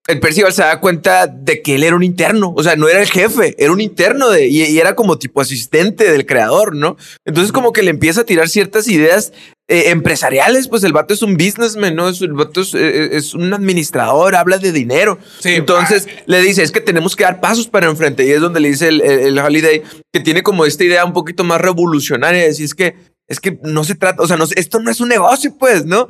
el 0.07 0.21
Percival 0.21 0.53
se 0.53 0.63
da 0.63 0.81
cuenta 0.81 1.27
de 1.27 1.63
que 1.63 1.77
él 1.77 1.83
era 1.83 1.97
un 1.97 2.03
interno, 2.03 2.53
o 2.57 2.63
sea, 2.63 2.77
no 2.77 2.89
era 2.89 3.01
el 3.01 3.09
jefe, 3.09 3.55
era 3.59 3.73
un 3.73 3.81
interno 3.81 4.29
de, 4.31 4.47
y, 4.49 4.63
y 4.65 4.79
era 4.79 4.95
como 4.95 5.19
tipo 5.19 5.41
asistente 5.41 6.11
del 6.11 6.27
creador, 6.27 6.75
¿no? 6.77 6.97
Entonces 7.25 7.53
como 7.53 7.73
que 7.73 7.83
le 7.83 7.91
empieza 7.91 8.21
a 8.21 8.25
tirar 8.25 8.49
ciertas 8.51 8.87
ideas 8.89 9.33
eh, 9.67 9.85
empresariales, 9.91 10.69
pues 10.69 10.85
el 10.85 10.93
vato 10.93 11.15
es 11.15 11.23
un 11.23 11.39
businessman, 11.39 11.95
¿no? 11.97 12.11
Es, 12.11 12.21
el 12.21 12.35
vato 12.35 12.61
es, 12.61 12.75
eh, 12.75 13.17
es 13.17 13.33
un 13.33 13.53
administrador, 13.55 14.37
habla 14.37 14.59
de 14.59 14.73
dinero. 14.73 15.19
Sí. 15.41 15.51
Entonces 15.55 16.07
le 16.27 16.43
dice, 16.43 16.63
es 16.63 16.71
que 16.71 16.83
tenemos 16.83 17.17
que 17.17 17.25
dar 17.25 17.41
pasos 17.41 17.67
para 17.67 17.87
enfrente. 17.89 18.27
Y 18.27 18.31
es 18.33 18.41
donde 18.43 18.61
le 18.61 18.69
dice 18.69 18.89
el, 18.89 19.01
el- 19.01 19.21
el 19.21 19.39
Holiday 19.39 19.83
que 20.13 20.21
tiene 20.21 20.43
como 20.43 20.67
esta 20.67 20.85
idea 20.85 21.05
un 21.07 21.15
poquito 21.15 21.45
más 21.45 21.63
revolucionaria, 21.63 22.43
de 22.43 22.49
decir, 22.49 22.67
es 22.67 22.75
que, 22.75 22.95
es 23.27 23.41
que 23.41 23.59
no 23.63 23.85
se 23.85 23.95
trata, 23.95 24.23
o 24.23 24.27
sea, 24.29 24.37
no, 24.37 24.45
esto 24.55 24.81
no 24.81 24.91
es 24.91 25.01
un 25.01 25.09
negocio, 25.09 25.57
pues, 25.59 25.87
¿no? 25.87 26.09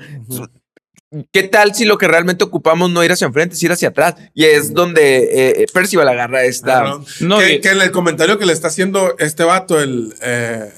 ¿Qué 1.32 1.44
tal 1.44 1.74
si 1.74 1.84
lo 1.84 1.98
que 1.98 2.08
realmente 2.08 2.44
ocupamos 2.44 2.90
no 2.90 3.04
ir 3.04 3.12
hacia 3.12 3.26
enfrente, 3.26 3.54
es 3.54 3.62
ir 3.62 3.72
hacia 3.72 3.88
atrás? 3.88 4.14
Y 4.34 4.44
es 4.44 4.72
donde 4.74 5.62
eh, 5.62 5.66
Percival 5.72 6.08
agarra 6.08 6.44
esta... 6.44 6.82
No, 7.20 7.38
que, 7.38 7.54
y- 7.54 7.60
que 7.60 7.70
en 7.70 7.80
el 7.82 7.90
comentario 7.92 8.38
que 8.38 8.46
le 8.46 8.52
está 8.52 8.68
haciendo 8.68 9.14
este 9.18 9.44
vato, 9.44 9.80
el. 9.80 10.14
eh, 10.22 10.72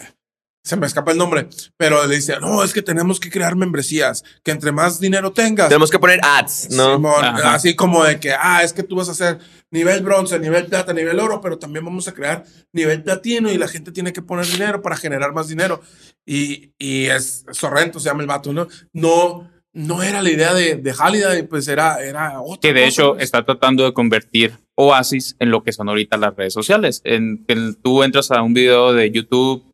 se 0.62 0.74
me 0.76 0.86
escapa 0.88 1.12
el 1.12 1.18
nombre, 1.18 1.46
pero 1.76 2.04
le 2.08 2.16
dice: 2.16 2.40
No, 2.40 2.64
es 2.64 2.72
que 2.72 2.82
tenemos 2.82 3.20
que 3.20 3.30
crear 3.30 3.54
membresías, 3.54 4.24
que 4.42 4.50
entre 4.50 4.72
más 4.72 4.98
dinero 4.98 5.32
tengas. 5.32 5.68
Tenemos 5.68 5.92
que 5.92 5.98
poner 6.00 6.18
ads, 6.24 6.70
¿no? 6.72 6.94
Simón, 6.96 7.24
así 7.44 7.76
como 7.76 8.02
de 8.02 8.18
que, 8.18 8.32
ah, 8.32 8.64
es 8.64 8.72
que 8.72 8.82
tú 8.82 8.96
vas 8.96 9.08
a 9.08 9.12
hacer 9.12 9.38
nivel 9.70 10.02
bronce, 10.02 10.40
nivel 10.40 10.66
plata, 10.66 10.92
nivel 10.92 11.20
oro, 11.20 11.40
pero 11.40 11.56
también 11.56 11.84
vamos 11.84 12.08
a 12.08 12.12
crear 12.14 12.42
nivel 12.72 13.04
platino 13.04 13.52
y 13.52 13.58
la 13.58 13.68
gente 13.68 13.92
tiene 13.92 14.12
que 14.12 14.22
poner 14.22 14.44
dinero 14.44 14.82
para 14.82 14.96
generar 14.96 15.32
más 15.32 15.46
dinero. 15.46 15.82
Y, 16.26 16.72
y 16.78 17.06
es 17.06 17.44
Sorrento, 17.52 18.00
se 18.00 18.06
llama 18.08 18.22
el 18.22 18.26
vato, 18.26 18.52
¿no? 18.52 18.66
No, 18.92 19.48
no 19.76 20.02
era 20.02 20.22
la 20.22 20.30
idea 20.30 20.54
de, 20.54 20.76
de 20.76 20.92
Halliday, 20.92 21.42
pues 21.44 21.68
era, 21.68 22.02
era 22.02 22.40
otra 22.40 22.60
que 22.60 22.72
de 22.74 22.84
cosa, 22.86 22.88
hecho 23.02 23.12
pues. 23.12 23.24
está 23.24 23.44
tratando 23.44 23.84
de 23.84 23.92
convertir 23.92 24.54
Oasis 24.76 25.36
en 25.38 25.50
lo 25.50 25.62
que 25.62 25.72
son 25.72 25.88
ahorita 25.88 26.16
las 26.16 26.34
redes 26.34 26.52
sociales. 26.54 27.00
En 27.04 27.44
tú 27.82 28.02
entras 28.02 28.30
a 28.30 28.42
un 28.42 28.54
video 28.54 28.92
de 28.92 29.10
YouTube, 29.10 29.64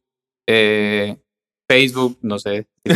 eh, 0.48 1.16
Facebook, 1.70 2.18
no 2.22 2.38
sé, 2.38 2.66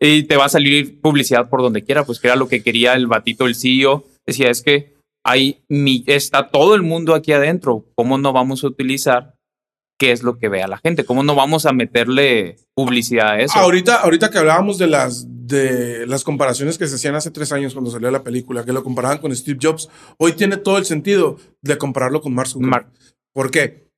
y 0.00 0.24
te 0.24 0.36
va 0.36 0.46
a 0.46 0.48
salir 0.50 1.00
publicidad 1.00 1.48
por 1.48 1.62
donde 1.62 1.84
quiera, 1.84 2.04
pues 2.04 2.20
que 2.20 2.26
era 2.28 2.36
lo 2.36 2.48
que 2.48 2.62
quería 2.62 2.94
el 2.94 3.06
batito, 3.06 3.46
el 3.46 3.54
CEO. 3.54 4.04
Decía, 4.26 4.50
es 4.50 4.62
que 4.62 4.94
hay 5.24 5.62
mi- 5.68 6.04
está 6.06 6.48
todo 6.48 6.74
el 6.74 6.82
mundo 6.82 7.14
aquí 7.14 7.32
adentro, 7.32 7.84
¿cómo 7.94 8.18
no 8.18 8.32
vamos 8.32 8.64
a 8.64 8.66
utilizar 8.66 9.34
qué 9.98 10.12
es 10.12 10.22
lo 10.22 10.38
que 10.38 10.48
vea 10.48 10.68
la 10.68 10.78
gente? 10.78 11.04
¿Cómo 11.04 11.22
no 11.22 11.34
vamos 11.34 11.66
a 11.66 11.72
meterle 11.72 12.56
publicidad 12.74 13.30
a 13.30 13.40
eso? 13.40 13.58
Ahorita, 13.58 13.96
ahorita 14.02 14.30
que 14.30 14.38
hablábamos 14.38 14.78
de 14.78 14.86
las, 14.86 15.26
de 15.48 16.06
las 16.06 16.24
comparaciones 16.24 16.76
que 16.76 16.86
se 16.86 16.96
hacían 16.96 17.14
hace 17.14 17.30
tres 17.30 17.52
años 17.52 17.72
cuando 17.72 17.90
salió 17.90 18.10
la 18.10 18.22
película, 18.22 18.64
que 18.64 18.72
lo 18.72 18.84
comparaban 18.84 19.18
con 19.18 19.34
Steve 19.34 19.58
Jobs, 19.60 19.88
hoy 20.18 20.34
tiene 20.34 20.58
todo 20.58 20.78
el 20.78 20.84
sentido 20.84 21.38
de 21.62 21.78
compararlo 21.78 22.20
con 22.20 22.34
Mark 22.34 22.48
Zuckerberg. 22.48 22.86
Mark. 22.86 22.92
¿Por 23.32 23.50
qué? 23.50 23.88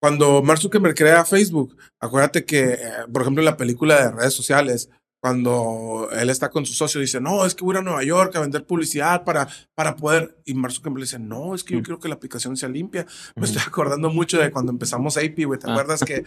Cuando 0.00 0.42
Mark 0.42 0.60
Zuckerberg 0.60 0.94
crea 0.94 1.24
Facebook, 1.24 1.76
acuérdate 2.00 2.44
que, 2.44 2.72
eh, 2.72 2.78
por 3.12 3.22
ejemplo, 3.22 3.40
en 3.40 3.46
la 3.46 3.56
película 3.56 4.02
de 4.02 4.10
redes 4.12 4.34
sociales, 4.34 4.90
cuando 5.20 6.08
él 6.12 6.30
está 6.30 6.48
con 6.48 6.64
su 6.64 6.72
socio, 6.74 7.00
dice, 7.00 7.20
no, 7.20 7.44
es 7.44 7.54
que 7.54 7.64
voy 7.64 7.74
a 7.74 7.78
ir 7.78 7.80
a 7.80 7.84
Nueva 7.84 8.04
York 8.04 8.36
a 8.36 8.40
vender 8.40 8.64
publicidad 8.64 9.24
para, 9.24 9.48
para 9.74 9.96
poder. 9.96 10.38
Y 10.44 10.54
Mark 10.54 10.72
Zuckerberg 10.72 11.02
dice, 11.02 11.18
no, 11.18 11.54
es 11.54 11.64
que 11.64 11.74
yo 11.74 11.80
Mm. 11.80 11.82
quiero 11.82 12.00
que 12.00 12.08
la 12.08 12.14
aplicación 12.14 12.56
sea 12.56 12.68
limpia. 12.68 13.06
Me 13.36 13.44
estoy 13.46 13.62
acordando 13.66 14.10
mucho 14.10 14.38
de 14.38 14.50
cuando 14.50 14.70
empezamos 14.72 15.16
AP, 15.16 15.44
güey. 15.44 15.58
¿Te 15.58 15.68
Ah. 15.68 15.72
acuerdas 15.72 16.04
que, 16.04 16.24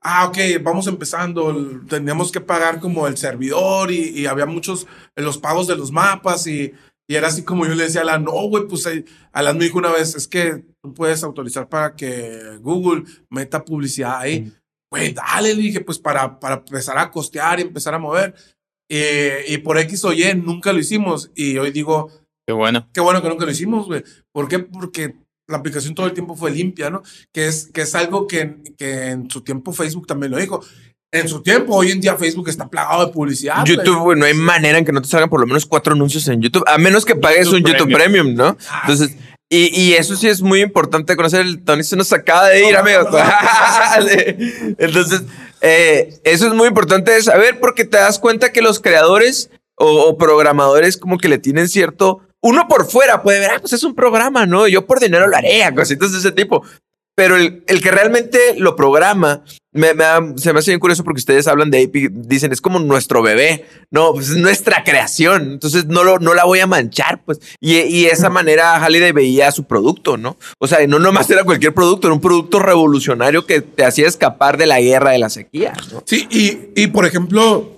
ah, 0.00 0.26
ok, 0.26 0.38
vamos 0.62 0.86
empezando, 0.86 1.54
teníamos 1.88 2.32
que 2.32 2.40
pagar 2.40 2.80
como 2.80 3.06
el 3.06 3.16
servidor 3.16 3.90
y, 3.90 4.08
y 4.20 4.26
había 4.26 4.46
muchos, 4.46 4.86
los 5.16 5.38
pagos 5.38 5.66
de 5.66 5.76
los 5.76 5.92
mapas 5.92 6.46
y, 6.46 6.72
y 7.06 7.14
era 7.16 7.28
así 7.28 7.42
como 7.42 7.66
yo 7.66 7.74
le 7.74 7.84
decía 7.84 8.00
a 8.00 8.04
Alan, 8.04 8.24
no, 8.24 8.32
güey, 8.48 8.66
pues 8.68 8.86
eh, 8.86 9.04
Alan 9.32 9.58
me 9.58 9.64
dijo 9.64 9.78
una 9.78 9.90
vez, 9.92 10.14
es 10.14 10.28
que 10.28 10.64
tú 10.80 10.94
puedes 10.94 11.22
autorizar 11.24 11.68
para 11.68 11.94
que 11.96 12.56
Google 12.60 13.02
meta 13.28 13.64
publicidad 13.64 14.18
ahí. 14.18 14.52
Güey, 14.90 15.12
dale, 15.12 15.54
le 15.54 15.62
dije, 15.62 15.80
pues 15.80 15.98
para, 15.98 16.38
para 16.40 16.56
empezar 16.56 16.98
a 16.98 17.10
costear 17.10 17.58
y 17.58 17.62
empezar 17.62 17.94
a 17.94 17.98
mover. 17.98 18.34
Eh, 18.90 19.44
y 19.48 19.58
por 19.58 19.78
X 19.78 20.04
o 20.04 20.12
Y 20.12 20.34
nunca 20.34 20.72
lo 20.72 20.80
hicimos. 20.80 21.30
Y 21.34 21.56
hoy 21.58 21.70
digo, 21.70 22.10
Qué 22.46 22.52
bueno. 22.52 22.88
qué 22.92 23.00
bueno 23.00 23.22
que 23.22 23.28
nunca 23.28 23.44
lo 23.44 23.52
hicimos, 23.52 23.86
güey. 23.86 24.02
¿Por 24.32 24.48
qué? 24.48 24.58
Porque 24.58 25.14
la 25.46 25.58
aplicación 25.58 25.94
todo 25.94 26.06
el 26.06 26.12
tiempo 26.12 26.34
fue 26.34 26.50
limpia, 26.50 26.90
¿no? 26.90 27.02
Que 27.32 27.46
es, 27.46 27.70
que 27.72 27.82
es 27.82 27.94
algo 27.94 28.26
que, 28.26 28.56
que 28.76 29.08
en 29.10 29.30
su 29.30 29.42
tiempo 29.42 29.72
Facebook 29.72 30.06
también 30.06 30.32
lo 30.32 30.38
dijo. 30.38 30.60
En 31.12 31.28
su 31.28 31.42
tiempo, 31.42 31.74
hoy 31.74 31.90
en 31.90 32.00
día 32.00 32.16
Facebook 32.16 32.48
está 32.48 32.68
plagado 32.68 33.04
de 33.06 33.12
publicidad. 33.12 33.64
YouTube, 33.64 33.98
güey, 33.98 34.18
no 34.18 34.26
hay 34.26 34.34
manera 34.34 34.78
en 34.78 34.84
que 34.84 34.92
no 34.92 35.02
te 35.02 35.08
salgan 35.08 35.28
por 35.28 35.40
lo 35.40 35.46
menos 35.46 35.66
cuatro 35.66 35.92
anuncios 35.94 36.26
en 36.28 36.40
YouTube, 36.40 36.62
a 36.68 36.78
menos 36.78 37.04
que 37.04 37.16
pagues 37.16 37.46
YouTube 37.48 37.66
un 37.66 37.72
YouTube 37.72 37.92
Premium, 37.94 38.34
¿no? 38.34 38.56
Ah, 38.68 38.82
Entonces, 38.82 39.16
y, 39.52 39.78
y 39.78 39.94
eso 39.94 40.14
sí 40.14 40.28
es 40.28 40.40
muy 40.40 40.60
importante 40.60 41.16
conocer. 41.16 41.40
El 41.40 41.64
Tony 41.64 41.82
se 41.82 41.96
nos 41.96 42.12
acaba 42.12 42.48
de 42.48 42.68
ir, 42.68 42.76
amigos. 42.76 43.08
Entonces, 44.78 45.22
eh, 45.60 46.20
eso 46.22 46.46
es 46.46 46.54
muy 46.54 46.68
importante 46.68 47.10
de 47.10 47.20
saber 47.20 47.58
porque 47.58 47.84
te 47.84 47.96
das 47.96 48.20
cuenta 48.20 48.52
que 48.52 48.62
los 48.62 48.78
creadores 48.78 49.50
o, 49.74 50.02
o 50.02 50.16
programadores 50.16 50.96
como 50.96 51.18
que 51.18 51.28
le 51.28 51.38
tienen 51.38 51.68
cierto... 51.68 52.20
Uno 52.42 52.68
por 52.68 52.90
fuera 52.90 53.22
puede 53.22 53.40
ver, 53.40 53.50
ah, 53.50 53.58
pues 53.60 53.74
es 53.74 53.84
un 53.84 53.94
programa, 53.94 54.46
¿no? 54.46 54.66
Yo 54.66 54.86
por 54.86 54.98
dinero 54.98 55.26
lo 55.26 55.36
haré, 55.36 55.62
cositas 55.74 56.12
de 56.12 56.18
ese 56.18 56.32
tipo. 56.32 56.64
Pero 57.20 57.36
el, 57.36 57.62
el 57.66 57.82
que 57.82 57.90
realmente 57.90 58.38
lo 58.56 58.76
programa, 58.76 59.44
me, 59.72 59.92
me 59.92 60.04
da- 60.04 60.32
se 60.36 60.54
me 60.54 60.60
hace 60.60 60.70
bien 60.70 60.80
curioso 60.80 61.04
porque 61.04 61.18
ustedes 61.18 61.46
hablan 61.48 61.70
de 61.70 61.82
AP, 61.82 62.10
dicen, 62.12 62.50
es 62.50 62.62
como 62.62 62.78
nuestro 62.78 63.20
bebé, 63.20 63.66
no, 63.90 64.14
pues 64.14 64.30
es 64.30 64.36
nuestra 64.38 64.84
creación, 64.84 65.52
entonces 65.52 65.84
no, 65.84 66.02
lo, 66.02 66.18
no 66.18 66.32
la 66.32 66.46
voy 66.46 66.60
a 66.60 66.66
manchar, 66.66 67.22
pues. 67.22 67.38
Y, 67.60 67.76
y 67.76 68.04
de 68.04 68.08
esa 68.08 68.30
manera 68.30 68.76
Halliday 68.82 69.12
veía 69.12 69.52
su 69.52 69.64
producto, 69.64 70.16
¿no? 70.16 70.38
O 70.58 70.66
sea, 70.66 70.86
no 70.86 70.98
nomás 70.98 71.28
era 71.28 71.44
cualquier 71.44 71.74
producto, 71.74 72.06
era 72.06 72.14
un 72.14 72.22
producto 72.22 72.58
revolucionario 72.58 73.44
que 73.44 73.60
te 73.60 73.84
hacía 73.84 74.08
escapar 74.08 74.56
de 74.56 74.64
la 74.64 74.80
guerra 74.80 75.10
de 75.10 75.18
la 75.18 75.28
sequía, 75.28 75.74
¿no? 75.92 76.02
Sí, 76.06 76.26
y, 76.30 76.70
y 76.74 76.86
por 76.86 77.04
ejemplo, 77.04 77.76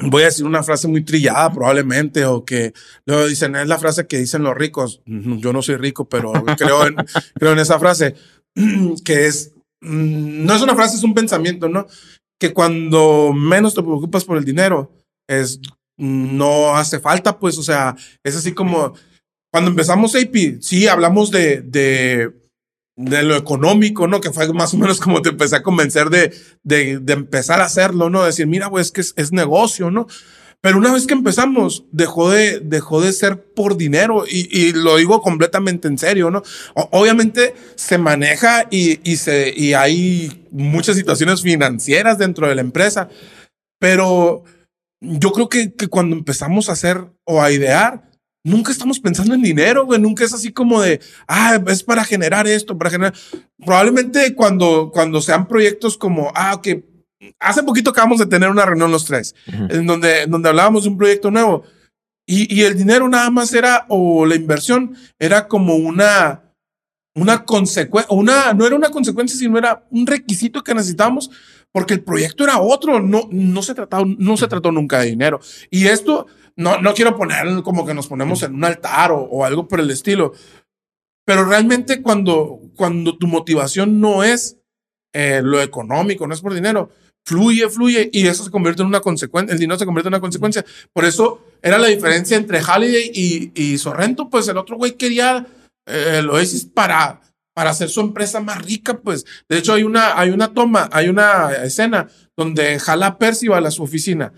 voy 0.00 0.22
a 0.22 0.26
decir 0.26 0.44
una 0.44 0.62
frase 0.62 0.86
muy 0.86 1.02
trillada 1.02 1.50
probablemente, 1.50 2.26
o 2.26 2.44
que 2.44 2.74
luego 3.06 3.26
dicen, 3.26 3.56
es 3.56 3.68
la 3.68 3.78
frase 3.78 4.06
que 4.06 4.18
dicen 4.18 4.42
los 4.42 4.54
ricos. 4.54 5.00
Yo 5.06 5.54
no 5.54 5.62
soy 5.62 5.76
rico, 5.76 6.08
pero 6.10 6.32
creo 6.58 6.86
en, 6.86 6.96
creo 7.38 7.52
en 7.52 7.58
esa 7.58 7.78
frase, 7.78 8.14
que 9.04 9.26
es, 9.26 9.52
mm, 9.80 10.44
no 10.44 10.54
es 10.54 10.62
una 10.62 10.74
frase, 10.74 10.96
es 10.96 11.02
un 11.02 11.14
pensamiento, 11.14 11.68
¿no? 11.68 11.86
Que 12.38 12.52
cuando 12.52 13.32
menos 13.32 13.74
te 13.74 13.82
preocupas 13.82 14.24
por 14.24 14.38
el 14.38 14.44
dinero, 14.44 14.92
es, 15.28 15.60
no 15.96 16.74
hace 16.74 17.00
falta, 17.00 17.38
pues, 17.38 17.58
o 17.58 17.62
sea, 17.62 17.96
es 18.24 18.36
así 18.36 18.52
como, 18.52 18.94
cuando 19.52 19.70
empezamos 19.70 20.14
AP, 20.14 20.60
sí, 20.60 20.88
hablamos 20.88 21.30
de, 21.30 21.60
de, 21.62 22.32
de 22.96 23.22
lo 23.22 23.36
económico, 23.36 24.06
¿no? 24.06 24.20
Que 24.20 24.32
fue 24.32 24.52
más 24.52 24.72
o 24.74 24.78
menos 24.78 25.00
como 25.00 25.22
te 25.22 25.30
empecé 25.30 25.56
a 25.56 25.62
convencer 25.62 26.08
de, 26.08 26.32
de, 26.62 26.98
de 26.98 27.12
empezar 27.12 27.60
a 27.60 27.66
hacerlo, 27.66 28.10
¿no? 28.10 28.24
Decir, 28.24 28.46
mira, 28.46 28.68
güey, 28.68 28.82
es 28.82 28.92
que 28.92 29.00
es 29.00 29.32
negocio, 29.32 29.90
¿no? 29.90 30.06
Pero 30.62 30.76
una 30.76 30.92
vez 30.92 31.06
que 31.06 31.14
empezamos, 31.14 31.84
dejó 31.90 32.30
de, 32.30 32.60
dejó 32.60 33.00
de 33.00 33.12
ser 33.14 33.42
por 33.54 33.78
dinero 33.78 34.24
y, 34.30 34.48
y 34.54 34.72
lo 34.72 34.96
digo 34.96 35.22
completamente 35.22 35.88
en 35.88 35.96
serio, 35.96 36.30
¿no? 36.30 36.42
O- 36.74 36.88
obviamente 36.92 37.54
se 37.76 37.96
maneja 37.96 38.66
y, 38.70 39.00
y, 39.10 39.16
se, 39.16 39.54
y 39.56 39.72
hay 39.72 40.46
muchas 40.50 40.96
situaciones 40.96 41.40
financieras 41.40 42.18
dentro 42.18 42.46
de 42.46 42.54
la 42.54 42.60
empresa, 42.60 43.08
pero 43.78 44.44
yo 45.00 45.32
creo 45.32 45.48
que, 45.48 45.72
que 45.72 45.88
cuando 45.88 46.14
empezamos 46.14 46.68
a 46.68 46.72
hacer 46.72 47.06
o 47.24 47.40
a 47.40 47.50
idear, 47.50 48.10
nunca 48.44 48.70
estamos 48.70 49.00
pensando 49.00 49.34
en 49.34 49.40
dinero, 49.42 49.86
güey. 49.86 49.98
Nunca 49.98 50.24
es 50.24 50.34
así 50.34 50.52
como 50.52 50.82
de, 50.82 51.00
ah, 51.26 51.58
es 51.68 51.82
para 51.82 52.04
generar 52.04 52.46
esto, 52.46 52.76
para 52.76 52.90
generar. 52.90 53.14
Probablemente 53.64 54.34
cuando, 54.34 54.90
cuando 54.92 55.22
sean 55.22 55.48
proyectos 55.48 55.96
como, 55.96 56.30
ah, 56.34 56.60
que 56.62 56.84
hace 57.38 57.62
poquito 57.62 57.90
acabamos 57.90 58.18
de 58.18 58.26
tener 58.26 58.48
una 58.48 58.64
reunión 58.64 58.90
los 58.90 59.04
tres, 59.04 59.34
en 59.46 59.86
donde, 59.86 60.26
donde 60.26 60.48
hablábamos 60.48 60.84
de 60.84 60.90
un 60.90 60.98
proyecto 60.98 61.30
nuevo. 61.30 61.64
Y, 62.26 62.54
y 62.54 62.62
el 62.62 62.76
dinero 62.76 63.08
nada 63.08 63.30
más 63.30 63.52
era, 63.52 63.86
o 63.88 64.24
la 64.24 64.36
inversión 64.36 64.96
era 65.18 65.48
como 65.48 65.74
una, 65.74 66.42
una 67.14 67.44
consecuencia, 67.44 68.14
una, 68.14 68.52
no 68.52 68.66
era 68.66 68.76
una 68.76 68.90
consecuencia, 68.90 69.38
sino 69.38 69.58
era 69.58 69.84
un 69.90 70.06
requisito 70.06 70.62
que 70.62 70.74
necesitábamos 70.74 71.30
porque 71.72 71.94
el 71.94 72.02
proyecto 72.02 72.44
era 72.44 72.60
otro, 72.60 73.00
no, 73.00 73.28
no, 73.30 73.62
se, 73.62 73.74
trataba, 73.74 74.04
no 74.18 74.36
se 74.36 74.48
trató 74.48 74.72
nunca 74.72 75.00
de 75.00 75.06
dinero. 75.06 75.40
Y 75.70 75.86
esto, 75.86 76.26
no, 76.56 76.80
no 76.80 76.94
quiero 76.94 77.16
poner 77.16 77.62
como 77.62 77.86
que 77.86 77.94
nos 77.94 78.08
ponemos 78.08 78.42
en 78.42 78.54
un 78.54 78.64
altar 78.64 79.12
o, 79.12 79.20
o 79.20 79.44
algo 79.44 79.68
por 79.68 79.80
el 79.80 79.90
estilo, 79.90 80.32
pero 81.24 81.44
realmente 81.44 82.02
cuando, 82.02 82.60
cuando 82.74 83.16
tu 83.16 83.28
motivación 83.28 84.00
no 84.00 84.24
es 84.24 84.58
eh, 85.12 85.40
lo 85.44 85.60
económico, 85.60 86.26
no 86.26 86.34
es 86.34 86.40
por 86.40 86.54
dinero, 86.54 86.90
fluye, 87.24 87.68
fluye 87.68 88.10
y 88.12 88.26
eso 88.26 88.44
se 88.44 88.50
convierte 88.50 88.82
en 88.82 88.88
una 88.88 89.00
consecuencia, 89.00 89.52
el 89.52 89.58
dinero 89.58 89.78
se 89.78 89.84
convierte 89.84 90.08
en 90.08 90.14
una 90.14 90.20
consecuencia. 90.20 90.64
Por 90.92 91.04
eso 91.04 91.44
era 91.62 91.78
la 91.78 91.88
diferencia 91.88 92.36
entre 92.36 92.60
Halliday 92.60 93.10
y, 93.14 93.52
y 93.54 93.78
Sorrento, 93.78 94.28
pues 94.28 94.48
el 94.48 94.56
otro 94.56 94.76
güey 94.76 94.92
quería 94.92 95.46
eh, 95.86 96.16
el 96.18 96.30
Oasis 96.30 96.64
para, 96.64 97.20
para 97.54 97.70
hacer 97.70 97.88
su 97.88 98.00
empresa 98.00 98.40
más 98.40 98.64
rica, 98.64 98.98
pues. 98.98 99.24
De 99.48 99.58
hecho, 99.58 99.72
hay 99.72 99.82
una, 99.82 100.18
hay 100.18 100.30
una 100.30 100.52
toma, 100.52 100.88
hay 100.92 101.08
una 101.08 101.52
escena 101.64 102.08
donde 102.36 102.78
jala 102.78 103.18
Percival 103.18 103.66
a 103.66 103.70
su 103.70 103.82
oficina 103.82 104.32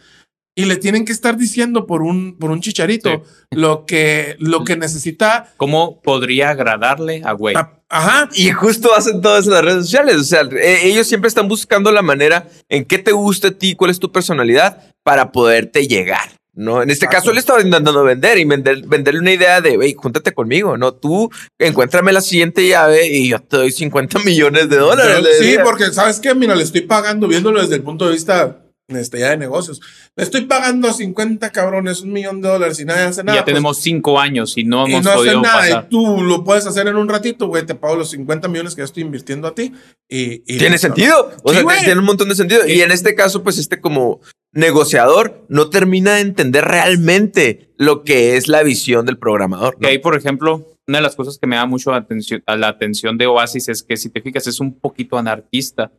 y 0.55 0.67
le 0.67 0.77
tienen 0.77 1.05
que 1.05 1.13
estar 1.13 1.37
diciendo 1.37 1.87
por 1.87 2.03
un, 2.03 2.37
por 2.39 2.51
un 2.51 2.61
chicharito 2.61 3.23
lo, 3.51 3.87
que, 3.87 4.37
lo 4.39 4.65
que 4.65 4.77
necesita. 4.77 5.53
¿Cómo 5.57 6.01
podría 6.03 6.51
agradarle 6.51 7.23
a 7.25 7.33
güey? 7.33 7.57
Ajá. 7.89 8.29
Y 8.35 8.51
justo 8.51 8.95
hacen 8.95 9.21
todo 9.21 9.39
eso 9.39 9.49
en 9.49 9.55
las 9.55 9.65
redes 9.65 9.85
sociales. 9.85 10.17
O 10.17 10.25
sea, 10.25 10.43
e- 10.43 10.89
ellos 10.89 11.07
siempre 11.07 11.29
están 11.29 11.49
buscando 11.49 11.91
la 11.91 12.03
manera 12.03 12.49
en 12.69 12.85
qué 12.85 12.99
te 12.99 13.13
gusta 13.13 13.49
a 13.49 13.51
ti, 13.53 13.75
cuál 13.75 13.91
es 13.91 13.99
tu 13.99 14.13
personalidad 14.13 14.95
para 15.03 15.33
poderte 15.33 15.87
llegar. 15.87 16.31
¿no? 16.55 16.83
En 16.83 16.91
este 16.91 17.07
Exacto. 17.07 17.23
caso, 17.25 17.31
él 17.33 17.39
estaba 17.39 17.63
intentando 17.63 18.05
vender 18.05 18.37
y 18.39 18.45
vender, 18.45 18.87
venderle 18.87 19.21
una 19.21 19.33
idea 19.33 19.61
de, 19.63 19.79
hey, 19.81 19.95
júntate 19.97 20.33
conmigo, 20.33 20.77
¿no? 20.77 20.93
Tú 20.93 21.31
encuéntrame 21.59 22.13
la 22.13 22.21
siguiente 22.21 22.69
llave 22.69 23.07
y 23.09 23.31
yo 23.31 23.41
te 23.41 23.57
doy 23.57 23.73
50 23.73 24.19
millones 24.21 24.69
de 24.69 24.77
dólares. 24.77 25.17
Pero 25.23 25.35
sí, 25.39 25.57
porque 25.65 25.93
sabes 25.93 26.21
que, 26.21 26.35
mira, 26.35 26.55
le 26.55 26.63
estoy 26.63 26.83
pagando, 26.83 27.27
viéndolo 27.27 27.63
desde 27.63 27.77
el 27.77 27.83
punto 27.83 28.07
de 28.07 28.13
vista 28.13 28.59
este, 28.89 29.21
ya 29.21 29.31
de 29.31 29.37
negocios. 29.39 29.81
Le 30.17 30.25
estoy 30.25 30.43
pagando 30.43 30.89
a 30.89 30.93
50 30.93 31.51
cabrones 31.51 32.01
un 32.03 32.13
millón 32.13 32.41
de 32.43 32.49
dólares 32.49 32.79
y 32.81 32.85
nadie 32.85 33.03
hace 33.03 33.25
nada. 33.25 33.39
ya 33.39 33.45
pues, 33.45 33.53
tenemos 33.55 33.79
cinco 33.81 34.19
años 34.21 34.57
y 34.59 34.65
no 34.65 34.87
y 34.87 34.93
hemos 34.93 35.05
no 35.05 35.11
hace 35.11 35.19
podido 35.19 35.41
nada. 35.41 35.59
pasar. 35.61 35.85
Y 35.87 35.91
tú 35.91 36.23
lo 36.23 36.45
puedes 36.45 36.67
hacer 36.67 36.87
en 36.89 36.97
un 36.97 37.09
ratito, 37.09 37.47
güey. 37.47 37.65
Te 37.65 37.75
pago 37.75 37.97
los 37.97 38.11
50 38.11 38.49
millones 38.49 38.75
que 38.75 38.81
yo 38.81 38.85
estoy 38.85 39.03
invirtiendo 39.05 39.49
a 39.49 39.55
ti. 39.55 39.73
Y, 40.09 40.43
y 40.47 40.59
Tiene 40.59 40.71
listo, 40.73 40.89
sentido. 40.89 41.31
O 41.43 41.51
Sí, 41.51 41.55
sea, 41.57 41.63
güey. 41.65 41.79
tiene 41.85 42.01
un 42.01 42.07
montón 42.07 42.29
de 42.29 42.35
sentido. 42.35 42.67
Y 42.67 42.81
en 42.83 42.91
este 42.91 43.15
caso, 43.15 43.43
pues 43.43 43.59
este 43.59 43.81
como 43.81 44.21
negociador 44.55 45.45
no 45.49 45.71
termina 45.71 46.15
de 46.15 46.21
entender 46.21 46.65
realmente 46.65 47.73
lo 47.79 48.05
que 48.05 48.37
es 48.37 48.49
la 48.49 48.63
visión 48.63 49.07
del 49.07 49.19
programador. 49.19 49.75
¿no? 49.75 49.81
Que 49.81 49.87
ahí, 49.89 49.99
por 49.99 50.17
ejemplo, 50.17 50.67
una 50.87 50.99
de 50.99 51.03
las 51.03 51.17
cosas 51.17 51.39
que 51.39 51.47
me 51.47 51.57
da 51.57 51.65
mucho 51.67 51.93
atención, 51.95 52.43
a 52.47 52.57
la 52.57 52.69
atención 52.69 53.17
de 53.19 53.27
Oasis 53.27 53.69
es 53.69 53.83
que 53.83 53.97
si 53.97 54.11
te 54.11 54.21
fijas 54.21 54.47
es 54.47 54.61
un 54.61 54.79
poquito 54.79 55.17
anarquista. 55.19 55.91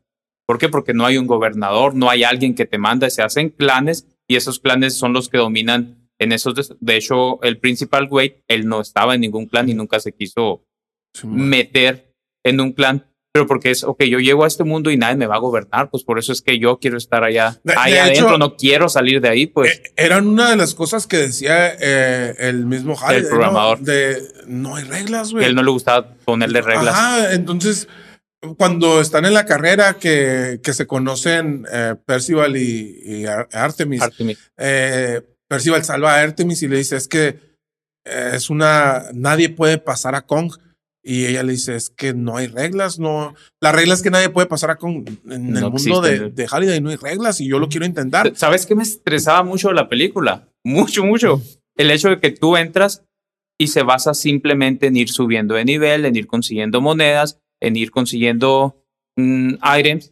¿Por 0.47 0.58
qué? 0.58 0.69
Porque 0.69 0.93
no 0.93 1.06
hay 1.06 1.17
un 1.17 1.27
gobernador, 1.27 1.95
no 1.95 2.10
hay 2.10 2.23
alguien 2.23 2.53
que 2.56 2.65
te 2.65 2.77
manda, 2.77 3.10
se 3.10 3.21
hacen 3.21 3.49
clanes 3.49 4.08
y 4.27 4.36
esos 4.36 4.60
clanes 4.60 4.97
son 4.97 5.13
los 5.13 5.29
que 5.29 5.38
dominan 5.38 6.10
en 6.19 6.32
esos. 6.32 6.53
des- 6.56 6.73
De 6.79 6.95
hecho, 6.97 7.41
el 7.43 7.58
principal 7.60 8.08
güey, 8.08 8.41
él 8.47 8.67
no 8.67 8.82
estaba 8.82 9.15
en 9.15 9.21
ningún 9.21 9.45
clan 9.47 9.69
y 9.69 9.73
nunca 9.73 9.99
se 9.99 10.12
quiso 10.13 10.63
Sí, 11.15 11.27
meter 11.27 12.13
en 12.45 12.60
un 12.60 12.71
clan. 12.73 13.06
Pero 13.36 13.47
porque 13.47 13.71
es, 13.71 13.84
ok, 13.84 14.03
yo 14.03 14.19
llego 14.19 14.43
a 14.43 14.47
este 14.47 14.63
mundo 14.63 14.91
y 14.91 14.97
nadie 14.97 15.15
me 15.15 15.25
va 15.25 15.38
a 15.38 15.39
gobernar, 15.39 15.89
pues 15.89 16.03
por 16.03 16.19
eso 16.19 16.32
es 16.32 16.43
que 16.43 16.60
yo 16.60 16.77
quiero 16.77 16.97
estar 16.97 17.23
allá, 17.23 17.60
De- 17.63 17.73
de 17.73 17.79
ahí 17.79 17.93
hecho, 17.93 18.01
adentro, 18.27 18.38
no 18.38 18.56
quiero 18.58 18.89
salir 18.89 19.21
de 19.21 19.29
ahí, 19.29 19.47
pues. 19.47 19.71
Eh, 19.71 19.84
eran 19.95 20.27
una 20.27 20.51
de 20.51 20.56
las 20.56 20.75
cosas 20.75 21.08
que 21.08 21.17
decía 21.17 21.73
eh, 21.79 22.36
el 22.38 22.67
mismo 22.67 22.95
Halliday, 22.95 23.23
¿no? 23.23 23.29
programador. 23.29 23.79
De 23.79 24.17
no 24.45 24.75
hay 24.75 24.84
reglas, 24.84 25.32
güey. 25.32 25.45
él 25.45 25.56
no 25.56 25.63
le 25.63 25.71
gustaba 25.71 26.13
ponerle 26.25 26.62
reglas. 26.62 26.93
Ajá, 26.93 27.34
entonces, 27.34 27.88
cuando 28.58 29.01
están 29.01 29.25
en 29.25 29.34
la 29.34 29.45
carrera 29.45 29.95
que, 29.95 30.60
que 30.63 30.73
se 30.73 30.88
conocen 30.88 31.65
eh, 31.71 31.95
Percival 32.06 32.58
y, 32.58 32.99
y 33.06 33.25
Ar- 33.25 33.49
Artemis, 33.51 34.01
Artemis. 34.01 34.38
eh, 34.58 35.21
Percival 35.47 35.84
salva 35.84 36.15
a 36.15 36.21
Artemis 36.21 36.62
y 36.63 36.67
le 36.67 36.77
dice, 36.77 36.95
es 36.95 37.08
que 37.08 37.39
eh, 38.06 38.32
es 38.34 38.49
una, 38.49 39.06
nadie 39.13 39.49
puede 39.49 39.77
pasar 39.77 40.15
a 40.15 40.21
Kong. 40.25 40.51
Y 41.06 41.25
ella 41.25 41.43
le 41.43 41.51
dice, 41.51 41.75
es 41.75 41.89
que 41.89 42.13
no 42.13 42.38
hay 42.38 42.47
reglas, 42.47 42.97
no. 42.97 43.36
La 43.62 43.73
regla 43.73 43.93
es 43.93 44.01
que 44.01 44.10
nadie 44.10 44.29
puede 44.29 44.47
pasar 44.47 44.71
a 44.71 44.77
Kong. 44.77 45.06
En 45.29 45.51
No 45.51 45.60
el 45.60 45.71
mundo 45.73 45.99
de, 45.99 46.29
de 46.29 46.47
Halliday 46.47 46.79
no 46.79 46.91
hay 46.91 46.95
reglas 46.95 47.41
y 47.41 47.47
yo 47.49 47.60
lo 47.60 47.67
quiero 47.67 47.86
intentar. 47.86 48.32
¿Sabes 48.38 48.65
qué 48.65 48.73
me 48.73 48.84
estresaba 48.84 49.43
mucho 49.43 49.67
de 49.67 49.73
la 49.73 49.89
película? 49.89 50.47
Mucho, 50.63 51.03
mucho. 51.03 51.41
El 51.75 51.91
hecho 51.91 52.08
de 52.10 52.19
que 52.21 52.32
tú 52.32 52.56
entras 52.56 53.03
y 53.60 53.67
se 53.67 53.84
basa 53.84 54.13
simplemente 54.13 54.88
en 54.88 54.95
ir 54.95 55.10
subiendo 55.10 55.56
de 55.56 55.65
nivel, 55.65 56.06
en 56.06 56.15
ir 56.15 56.25
consiguiendo 56.25 56.79
monedas, 56.79 57.39
en 57.63 57.76
ir 57.78 57.91
consiguiendo 57.91 58.76
items 59.17 60.12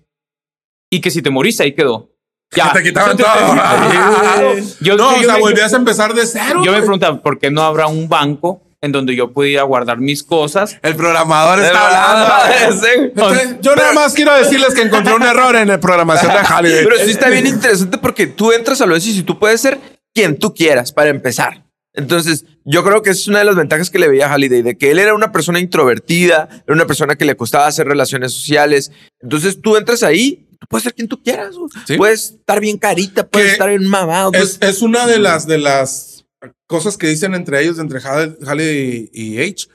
y 0.90 1.02
que 1.02 1.12
si 1.12 1.22
te 1.22 1.30
morís 1.30 1.60
ahí 1.60 1.74
quedó. 1.74 2.10
Ya. 2.54 2.74
Te 2.74 2.84
quitaban 2.84 3.16
todo. 3.16 3.30
Yo, 4.82 4.98
no, 4.98 5.16
o 5.16 5.24
sea, 5.24 5.38
volvías 5.38 5.74
a 5.74 5.78
empezar 5.78 6.14
de 6.14 6.26
cero. 6.26 6.62
yo 6.66 6.74
me 6.74 6.80
preguntaba, 6.80 7.22
¿por 7.22 7.40
qué 7.40 7.50
no 7.50 7.62
habrá 7.62 7.88
un 7.88 8.10
banco 8.10 8.62
en 8.82 8.92
donde 8.92 9.16
yo 9.16 9.32
pudiera 9.32 9.64
guardar 9.64 10.00
mis 10.00 10.22
cosas? 10.22 10.78
El 10.82 10.98
programador 10.98 11.60
Sí. 11.62 12.88
Entonces, 12.94 13.56
yo 13.62 13.74
nada 13.74 13.94
más 13.94 14.14
quiero 14.14 14.36
decirles 14.36 14.74
que 14.74 14.82
encontré 14.82 15.14
un 15.14 15.24
error 15.24 15.56
en 15.56 15.70
la 15.70 15.80
programación 15.80 16.34
de 16.34 16.40
Halliday. 16.40 16.84
Pero 16.84 16.98
sí 16.98 17.12
está 17.12 17.30
bien 17.30 17.48
interesante 17.48 17.98
porque 18.00 18.28
tú 18.28 18.52
entras 18.52 18.82
a 18.82 18.86
lo 18.86 18.98
y 18.98 19.24
tú 19.24 19.40
puedes 19.40 19.62
ser 19.62 19.80
quien 20.14 20.38
tú 20.38 20.54
quieras 20.54 20.92
para 20.92 21.10
empezar. 21.10 21.64
Entonces, 21.94 22.44
yo 22.66 22.84
creo 22.84 23.02
que 23.02 23.10
es 23.12 23.28
una 23.28 23.40
de 23.40 23.46
las 23.46 23.56
ventajas 23.56 23.90
que 23.90 24.00
le 24.00 24.08
veía 24.08 24.28
a 24.28 24.34
Halliday, 24.34 24.62
de 24.62 24.78
que 24.78 24.92
él 24.92 25.00
era 25.00 25.14
una 25.14 25.32
persona 25.32 25.60
introvertida, 25.60 26.48
era 26.66 26.74
una 26.76 26.86
persona 26.88 27.16
que 27.16 27.26
le 27.26 27.36
costaba 27.36 27.68
hacer 27.68 27.88
relaciones 27.88 28.34
sociales. 28.34 28.92
Entonces, 29.20 29.62
tú 29.62 29.78
entras 29.78 30.04
ahí, 30.04 30.48
tú 30.60 30.68
puedes 30.70 30.84
ser 30.84 30.94
quien 30.94 31.08
tú 31.08 31.22
quieras. 31.24 31.56
Sí. 31.88 31.98
Puedes 31.98 32.32
estar 32.40 32.60
bien 32.60 32.78
carita, 32.78 33.28
puedes 33.28 33.48
Que 33.48 33.54
estar 33.54 33.70
bien 33.70 33.88
mamado. 33.88 34.32
Es, 34.34 34.58
es 34.62 34.82
una 34.82 35.08
de 35.08 35.20
las, 35.20 35.48
de 35.48 35.58
las 35.58 36.26
cosas 36.68 36.98
que 36.98 37.08
dicen 37.08 37.34
entre 37.34 37.62
ellos, 37.62 37.80
entre 37.80 38.00
Hall- 38.00 38.38
Halliday 38.46 39.10
y, 39.12 39.36
y 39.40 39.42
H. 39.50 39.68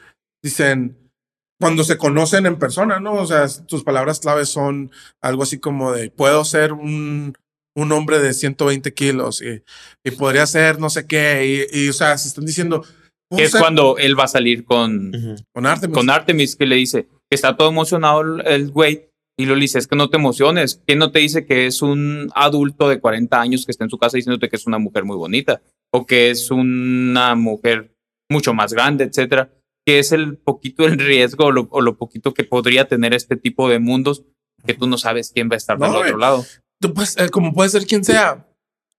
Dicen, 0.42 0.96
cuando 1.61 1.83
se 1.85 1.96
conocen 1.96 2.46
en 2.46 2.59
persona, 2.59 3.01
¿no? 3.01 3.14
O 3.14 3.27
sea, 3.27 3.46
tus 3.66 3.83
palabras 3.83 4.20
claves 4.20 4.49
son 4.49 4.90
algo 5.22 5.42
así 5.42 5.59
como 5.59 5.92
de, 5.92 6.11
puedo 6.11 6.44
ser 6.44 6.72
un, 6.72 7.35
un 7.77 7.93
hombre 7.93 8.19
de 8.19 8.33
120 8.35 8.93
kilos 8.95 9.43
y, 9.43 9.62
y 10.05 10.11
podría 10.12 10.47
ser 10.47 10.81
no 10.81 10.91
sé 10.91 11.07
qué. 11.07 11.69
Y, 11.73 11.85
y, 11.85 11.89
o 11.89 11.93
sea, 11.93 12.17
se 12.19 12.29
están 12.29 12.47
diciendo, 12.47 12.85
es 13.31 13.51
ser 13.53 13.61
cuando 13.61 13.99
él 13.99 14.19
va 14.19 14.25
a 14.25 14.29
salir 14.29 14.65
con, 14.65 15.12
con 15.55 15.67
Artemis. 15.67 15.95
con 15.95 16.11
Artemis, 16.11 16.57
que 16.57 16.67
le 16.67 16.77
dice 16.77 17.05
que 17.05 17.35
está 17.35 17.57
todo 17.57 17.69
emocionado 17.69 18.23
el- 18.41 18.71
güey. 18.71 19.09
Y 19.39 19.45
lo 19.45 19.55
dice, 19.55 19.79
es 19.79 19.87
que 19.87 19.97
no 19.97 20.09
te 20.09 20.17
emociones. 20.17 20.81
¿Quién 20.87 20.99
no 20.99 21.11
te 21.12 21.19
dice 21.19 21.45
que 21.45 21.67
es 21.67 21.83
un 21.83 22.31
adulto 22.35 22.89
de 22.89 23.01
40 23.01 23.39
años 23.39 23.67
que 23.67 23.71
está 23.73 23.85
en 23.85 23.91
su 23.91 23.99
casa 23.99 24.17
diciéndote 24.17 24.49
que 24.49 24.57
es 24.57 24.67
una 24.67 24.79
mujer 24.79 25.05
muy 25.05 25.17
bonita? 25.19 25.61
O 25.93 26.07
que 26.07 26.31
es 26.31 26.51
una 26.51 27.35
mujer 27.35 27.93
mucho 28.31 28.55
más 28.55 28.73
grande, 28.73 29.05
etcétera. 29.05 29.51
Que 29.87 29.99
es 29.99 30.12
el 30.12 30.39
poquito 30.39 30.87
el 30.87 30.99
riesgo 30.99 31.45
o 31.45 31.53
lo, 31.53 31.69
o 31.71 31.83
lo 31.83 31.99
poquito 31.99 32.33
que 32.33 32.45
podría 32.45 32.89
tener 32.89 33.12
este 33.12 33.37
tipo 33.37 33.69
de 33.69 33.79
mundos 33.79 34.23
que 34.67 34.73
tú 34.73 34.87
no 34.87 34.97
sabes 34.97 35.31
quién 35.35 35.51
va 35.51 35.55
a 35.55 35.59
estar 35.59 35.79
No, 35.79 35.87
del 35.89 35.97
otro 35.97 36.17
lado. 36.17 36.45
Tú 36.88 36.94
puedes- 36.94 37.16
eh, 37.18 37.29
como 37.31 37.53
puede 37.53 37.70
ser 37.70 37.87
quien 37.87 38.05
sea. 38.05 38.46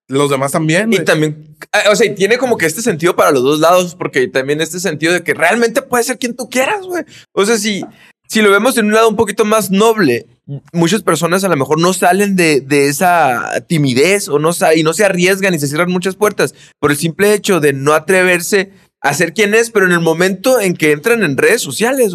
Los 0.10 0.30
demás 0.30 0.54
también. 0.54 0.92
Y 0.94 1.00
también, 1.04 1.58
ah, 1.74 1.92
o 1.92 1.96
sea, 1.96 2.06
y 2.08 2.16
tiene 2.16 2.38
como 2.38 2.58
que 2.58 2.66
este 2.66 2.82
sentido 2.82 3.16
para 3.16 3.32
los 3.32 3.44
dos 3.44 3.60
lados, 3.60 3.94
porque 3.96 4.28
también 4.28 4.62
este 4.62 4.80
sentido 4.80 5.12
de 5.12 5.22
que 5.22 5.34
realmente 5.34 5.82
puedes 5.82 6.08
ser 6.08 6.18
quien 6.18 6.34
tú 6.36 6.50
quieras, 6.50 6.86
güey. 6.86 7.04
O 7.34 7.46
sea, 7.46 7.58
si, 7.58 7.84
si 8.30 8.42
lo 8.42 8.50
vemos 8.50 8.78
en 8.78 8.86
un 8.86 8.94
lado 8.94 9.10
un 9.10 9.18
poquito 9.18 9.44
más 9.44 9.70
noble, 9.70 10.28
muchas 10.72 11.04
personas 11.04 11.44
a 11.44 11.50
lo 11.50 11.58
mejor 11.58 11.78
no 11.82 11.92
salen 11.92 12.38
de, 12.38 12.62
de 12.62 12.88
esa 12.88 13.52
timidez 13.68 14.30
o 14.30 14.40
no 14.40 14.52
y 14.76 14.84
no 14.84 14.94
se 14.94 15.04
arriesgan 15.04 15.54
y 15.54 15.60
se 15.60 15.68
cierran 15.68 15.92
muchas 15.92 16.16
puertas 16.16 16.56
por 16.80 16.92
el 16.92 16.98
simple 16.98 17.34
hecho 17.34 17.60
de 17.60 17.74
no 17.74 17.92
atreverse 17.94 18.72
a 19.02 19.14
ser 19.14 19.34
quien 19.34 19.54
es, 19.54 19.70
pero 19.70 19.86
en 19.86 19.92
el 19.92 20.00
momento 20.00 20.60
en 20.60 20.76
que 20.76 20.92
entran 20.92 21.24
en 21.24 21.38
redes 21.38 21.62
sociales, 21.62 22.14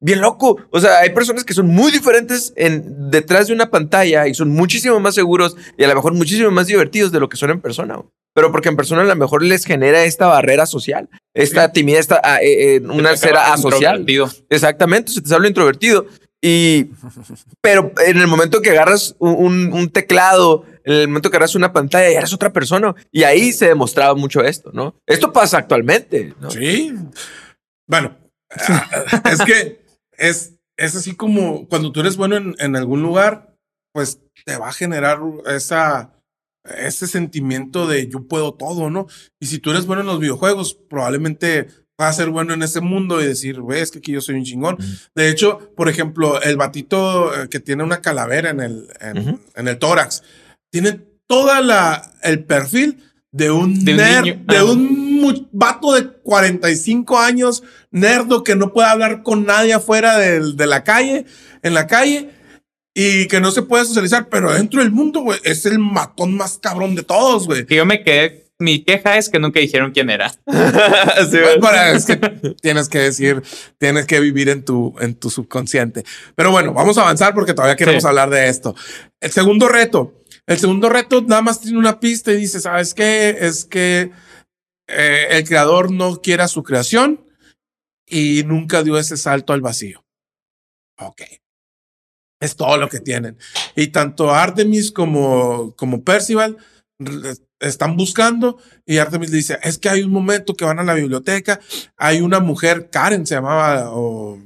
bien 0.00 0.20
loco. 0.20 0.58
O 0.70 0.80
sea, 0.80 0.98
hay 0.98 1.10
personas 1.10 1.44
que 1.44 1.54
son 1.54 1.66
muy 1.68 1.90
diferentes 1.90 2.52
en, 2.56 3.10
detrás 3.10 3.48
de 3.48 3.54
una 3.54 3.70
pantalla 3.70 4.26
y 4.28 4.34
son 4.34 4.50
muchísimo 4.50 5.00
más 5.00 5.14
seguros 5.14 5.56
y 5.76 5.84
a 5.84 5.88
lo 5.88 5.94
mejor 5.94 6.14
muchísimo 6.14 6.50
más 6.50 6.66
divertidos 6.66 7.12
de 7.12 7.20
lo 7.20 7.28
que 7.28 7.36
son 7.36 7.50
en 7.50 7.60
persona. 7.60 7.96
güey. 7.96 8.08
Pero 8.34 8.52
porque 8.52 8.68
en 8.68 8.76
persona 8.76 9.02
a 9.02 9.04
lo 9.04 9.16
mejor 9.16 9.42
les 9.42 9.64
genera 9.64 10.04
esta 10.04 10.26
barrera 10.26 10.66
social, 10.66 11.08
esta 11.34 11.72
timidez, 11.72 12.00
esta, 12.00 12.20
ah, 12.22 12.40
eh, 12.40 12.76
eh, 12.76 12.80
una 12.80 13.16
cera 13.16 13.52
asocial. 13.52 14.00
introvertido. 14.00 14.30
Exactamente, 14.50 15.10
se 15.10 15.22
te 15.22 15.28
sale 15.28 15.48
introvertido. 15.48 16.06
Y, 16.40 16.90
pero 17.60 17.92
en 18.06 18.18
el 18.18 18.28
momento 18.28 18.60
que 18.60 18.70
agarras 18.70 19.16
un, 19.18 19.90
teclado, 19.92 20.64
en 20.84 20.94
el 20.94 21.08
momento 21.08 21.30
que 21.30 21.36
agarras 21.36 21.56
una 21.56 21.72
pantalla, 21.72 22.10
ya 22.10 22.18
eres 22.18 22.32
otra 22.32 22.52
persona. 22.52 22.94
Y 23.10 23.24
ahí 23.24 23.52
se 23.52 23.66
demostraba 23.66 24.14
mucho 24.14 24.42
esto, 24.42 24.70
¿no? 24.72 24.94
Esto 25.06 25.32
pasa 25.32 25.58
actualmente. 25.58 26.34
¿no? 26.40 26.50
Sí. 26.50 26.94
Bueno, 27.88 28.16
es 29.30 29.40
que 29.42 29.84
es, 30.12 30.54
es 30.76 30.94
así 30.94 31.16
como 31.16 31.66
cuando 31.68 31.90
tú 31.90 32.00
eres 32.00 32.16
bueno 32.16 32.36
en, 32.36 32.54
en 32.58 32.76
algún 32.76 33.02
lugar, 33.02 33.54
pues 33.92 34.20
te 34.44 34.56
va 34.56 34.68
a 34.68 34.72
generar 34.72 35.18
esa, 35.46 36.12
ese 36.64 37.06
sentimiento 37.06 37.86
de 37.86 38.08
yo 38.08 38.26
puedo 38.26 38.54
todo, 38.54 38.90
¿no? 38.90 39.06
Y 39.40 39.46
si 39.46 39.58
tú 39.58 39.70
eres 39.70 39.86
bueno 39.86 40.02
en 40.02 40.08
los 40.08 40.20
videojuegos, 40.20 40.74
probablemente 40.74 41.68
vas 41.98 42.10
a 42.10 42.22
ser 42.22 42.30
bueno 42.30 42.54
en 42.54 42.62
ese 42.62 42.80
mundo 42.80 43.20
y 43.20 43.26
decir, 43.26 43.60
güey, 43.60 43.80
es 43.80 43.90
que 43.90 43.98
aquí 43.98 44.12
yo 44.12 44.20
soy 44.20 44.36
un 44.36 44.44
chingón. 44.44 44.78
De 45.16 45.28
hecho, 45.28 45.72
por 45.76 45.88
ejemplo, 45.88 46.40
el 46.40 46.56
batito 46.56 47.34
eh, 47.34 47.48
que 47.48 47.58
tiene 47.58 47.82
una 47.82 48.00
calavera 48.00 48.50
en 48.50 48.60
el, 48.60 48.86
en, 49.00 49.18
Ujú. 49.18 49.40
en 49.56 49.68
el 49.68 49.78
tórax, 49.78 50.22
tiene 50.70 51.00
toda 51.26 51.60
la, 51.60 52.12
el 52.22 52.44
perfil 52.44 53.02
de 53.32 53.50
un 53.50 53.84
De 53.84 53.90
un 53.92 53.96
nerd, 53.98 54.24
niño. 54.24 54.44
de 54.46 54.62
un 54.62 55.48
vato 55.52 55.92
de 55.94 56.06
45 56.08 57.18
años, 57.18 57.64
nerdo 57.90 58.44
que 58.44 58.54
no 58.54 58.72
puede 58.72 58.88
hablar 58.88 59.22
con 59.24 59.44
nadie 59.44 59.74
afuera 59.74 60.16
del- 60.18 60.56
de 60.56 60.66
la 60.66 60.84
calle, 60.84 61.26
en 61.62 61.74
la 61.74 61.86
calle. 61.88 62.30
y 62.94 63.28
que 63.28 63.40
no 63.40 63.52
se 63.52 63.62
puede 63.62 63.84
socializar, 63.84 64.28
pero 64.28 64.52
dentro 64.52 64.80
del 64.80 64.90
mundo, 64.90 65.20
güey, 65.20 65.38
es 65.44 65.64
el 65.66 65.78
matón 65.78 66.36
más 66.36 66.58
cabrón 66.58 66.96
de 66.96 67.04
todos, 67.04 67.46
güey. 67.46 67.64
Que 67.64 67.76
yo 67.76 67.86
me 67.86 68.02
quedé. 68.02 68.47
Mi 68.60 68.82
queja 68.84 69.16
es 69.16 69.28
que 69.28 69.38
nunca 69.38 69.60
dijeron 69.60 69.92
quién 69.92 70.10
era. 70.10 70.30
Sí, 71.30 71.38
Pues, 71.60 71.94
es 71.94 72.06
que 72.06 72.16
tienes 72.60 72.88
que 72.88 72.98
decir, 72.98 73.42
tienes 73.78 74.06
que 74.06 74.18
vivir 74.20 74.48
en 74.48 74.64
tu, 74.64 74.94
en 75.00 75.14
tu 75.14 75.30
subconsciente. 75.30 76.04
Pero 76.34 76.50
bueno, 76.50 76.72
vamos 76.74 76.98
a 76.98 77.02
avanzar 77.02 77.34
porque 77.34 77.54
todavía 77.54 77.76
queremos 77.76 78.02
Sí. 78.02 78.08
hablar 78.08 78.30
de 78.30 78.48
esto. 78.48 78.74
El 79.20 79.30
segundo 79.30 79.68
reto. 79.68 80.14
El 80.46 80.58
segundo 80.58 80.88
reto 80.88 81.20
nada 81.22 81.42
más 81.42 81.60
tiene 81.60 81.78
una 81.78 82.00
pista 82.00 82.32
y 82.32 82.36
dice, 82.36 82.58
¿sabes 82.60 82.94
qué? 82.94 83.36
Es 83.40 83.64
que 83.64 84.10
eh, 84.88 85.26
el 85.30 85.44
creador 85.46 85.92
no 85.92 86.16
quiere 86.20 86.42
a 86.42 86.48
su 86.48 86.62
creación 86.62 87.24
y 88.06 88.42
nunca 88.44 88.82
dio 88.82 88.98
ese 88.98 89.16
salto 89.16 89.52
al 89.52 89.60
vacío. 89.60 90.02
Ok. 90.98 91.22
Es 92.40 92.56
todo 92.56 92.76
lo 92.78 92.88
que 92.88 93.00
tienen. 93.00 93.36
Y 93.76 93.88
tanto 93.88 94.32
Artemis 94.34 94.90
como, 94.90 95.74
como 95.76 96.02
Percival 96.02 96.56
están 97.60 97.96
buscando 97.96 98.58
y 98.86 98.98
Artemis 98.98 99.30
le 99.30 99.36
dice, 99.38 99.58
es 99.62 99.78
que 99.78 99.88
hay 99.88 100.02
un 100.02 100.10
momento 100.12 100.54
que 100.54 100.64
van 100.64 100.78
a 100.78 100.84
la 100.84 100.94
biblioteca, 100.94 101.60
hay 101.96 102.20
una 102.20 102.40
mujer, 102.40 102.88
Karen 102.90 103.26
se 103.26 103.34
llamaba, 103.34 103.90
o 103.92 104.38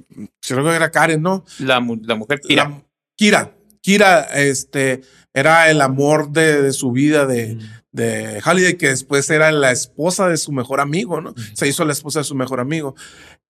creo 0.47 0.65
que 0.65 0.75
era 0.75 0.91
Karen, 0.91 1.21
¿no? 1.23 1.45
La, 1.59 1.81
mu- 1.81 2.01
la 2.03 2.15
mujer 2.15 2.41
tira. 2.41 2.65
La- 2.65 2.83
Kira. 3.17 3.55
Kira, 3.83 4.21
este, 4.23 5.03
era 5.35 5.69
el 5.69 5.81
amor 5.81 6.31
de, 6.31 6.63
de 6.63 6.73
su 6.73 6.93
vida 6.93 7.27
de, 7.27 7.59
de 7.91 8.41
Halliday, 8.41 8.77
que 8.77 8.89
después 8.91 9.29
era 9.29 9.51
la 9.51 9.73
esposa 9.73 10.29
de 10.29 10.37
su 10.37 10.53
mejor 10.53 10.81
amigo, 10.81 11.21
¿no? 11.21 11.35
Se 11.55 11.67
hizo 11.67 11.85
la 11.85 11.93
esposa 11.93 12.21
de 12.21 12.25
su 12.25 12.37
mejor 12.37 12.61
amigo. 12.61 12.95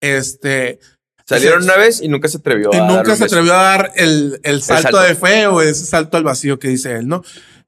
Este, 0.01 0.79
Salieron 1.25 1.63
una 1.63 1.77
vez 1.77 2.01
y 2.01 2.07
nunca 2.07 2.27
se 2.27 2.37
atrevió. 2.37 2.71
y 2.73 2.75
a 2.75 2.79
dar 2.79 2.91
nunca 2.91 3.11
un 3.11 3.17
se 3.17 3.23
atrevió 3.25 3.53
a 3.53 3.63
dar 3.63 3.91
el, 3.95 4.39
el 4.43 4.61
salto, 4.61 4.97
salto. 4.97 4.99
de 5.01 5.15
fe 5.15 5.47
o 5.47 5.61
ese 5.61 5.85
salto 5.85 6.17
al 6.17 6.23
vacío 6.23 6.59
que 6.59 6.67
dice 6.67 6.95
él, 6.95 7.07
¿no? 7.07 7.23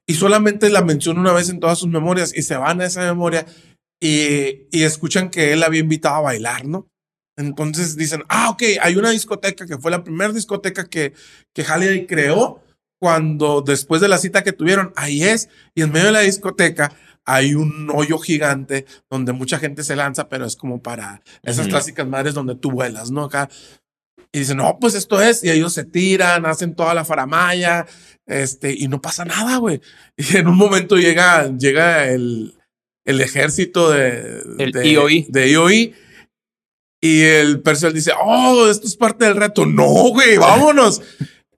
Y 0.06 0.14
solamente 0.14 0.70
la 0.70 0.82
menciona 0.82 1.20
una 1.20 1.32
vez 1.32 1.48
en 1.48 1.60
todas 1.60 1.78
sus 1.78 1.88
memorias 1.88 2.32
y 2.34 2.42
se 2.42 2.56
van 2.56 2.80
a 2.80 2.86
esa 2.86 3.00
memoria 3.00 3.44
y, 4.00 4.66
y 4.70 4.82
escuchan 4.84 5.30
que 5.30 5.52
él 5.52 5.62
había 5.62 5.80
invitado 5.80 6.16
a 6.16 6.20
bailar, 6.20 6.64
¿no? 6.64 6.88
Entonces 7.36 7.96
dicen, 7.96 8.22
ah, 8.28 8.50
ok, 8.50 8.62
hay 8.80 8.96
una 8.96 9.10
discoteca 9.10 9.66
que 9.66 9.78
fue 9.78 9.90
la 9.90 10.02
primera 10.02 10.32
discoteca 10.32 10.88
que, 10.88 11.12
que 11.54 11.64
Halliday 11.64 12.06
creó 12.06 12.62
cuando 12.98 13.60
después 13.60 14.00
de 14.00 14.08
la 14.08 14.18
cita 14.18 14.42
que 14.42 14.52
tuvieron, 14.52 14.92
ahí 14.96 15.22
es, 15.22 15.50
y 15.74 15.82
en 15.82 15.92
medio 15.92 16.06
de 16.06 16.12
la 16.12 16.20
discoteca 16.20 16.92
hay 17.26 17.54
un 17.54 17.90
hoyo 17.92 18.18
gigante 18.18 18.86
donde 19.10 19.32
mucha 19.32 19.58
gente 19.58 19.82
se 19.82 19.96
lanza, 19.96 20.28
pero 20.28 20.46
es 20.46 20.56
como 20.56 20.80
para 20.80 21.20
esas 21.42 21.66
Ujú. 21.66 21.70
clásicas 21.70 22.06
madres 22.06 22.34
donde 22.34 22.54
tú 22.54 22.70
vuelas, 22.70 23.10
¿no? 23.10 23.24
Acá. 23.24 23.50
Y 24.32 24.40
dicen, 24.40 24.58
no, 24.58 24.78
pues 24.80 24.94
esto 24.94 25.20
es, 25.20 25.44
y 25.44 25.50
ellos 25.50 25.72
se 25.72 25.84
tiran, 25.84 26.46
hacen 26.46 26.74
toda 26.74 26.94
la 26.94 27.04
faramaya, 27.04 27.86
este, 28.26 28.72
y 28.76 28.88
no 28.88 29.00
pasa 29.00 29.24
nada, 29.24 29.56
güey. 29.58 29.80
Y 30.16 30.36
en 30.36 30.48
un 30.48 30.56
momento 30.56 30.96
llega, 30.96 31.48
llega 31.56 32.08
el, 32.08 32.54
el 33.06 33.20
ejército 33.20 33.90
de, 33.90 34.42
El 34.58 34.72
de, 34.72 34.88
IOI. 34.88 35.26
de 35.28 35.50
IOI, 35.50 35.94
y 37.02 37.22
el 37.22 37.60
Percival 37.62 37.92
dice, 37.94 38.12
oh, 38.20 38.68
esto 38.68 38.86
es 38.86 38.96
parte 38.96 39.24
del 39.26 39.36
reto. 39.36 39.64
No, 39.66 39.84
güey, 40.10 40.36
vámonos. 40.38 41.02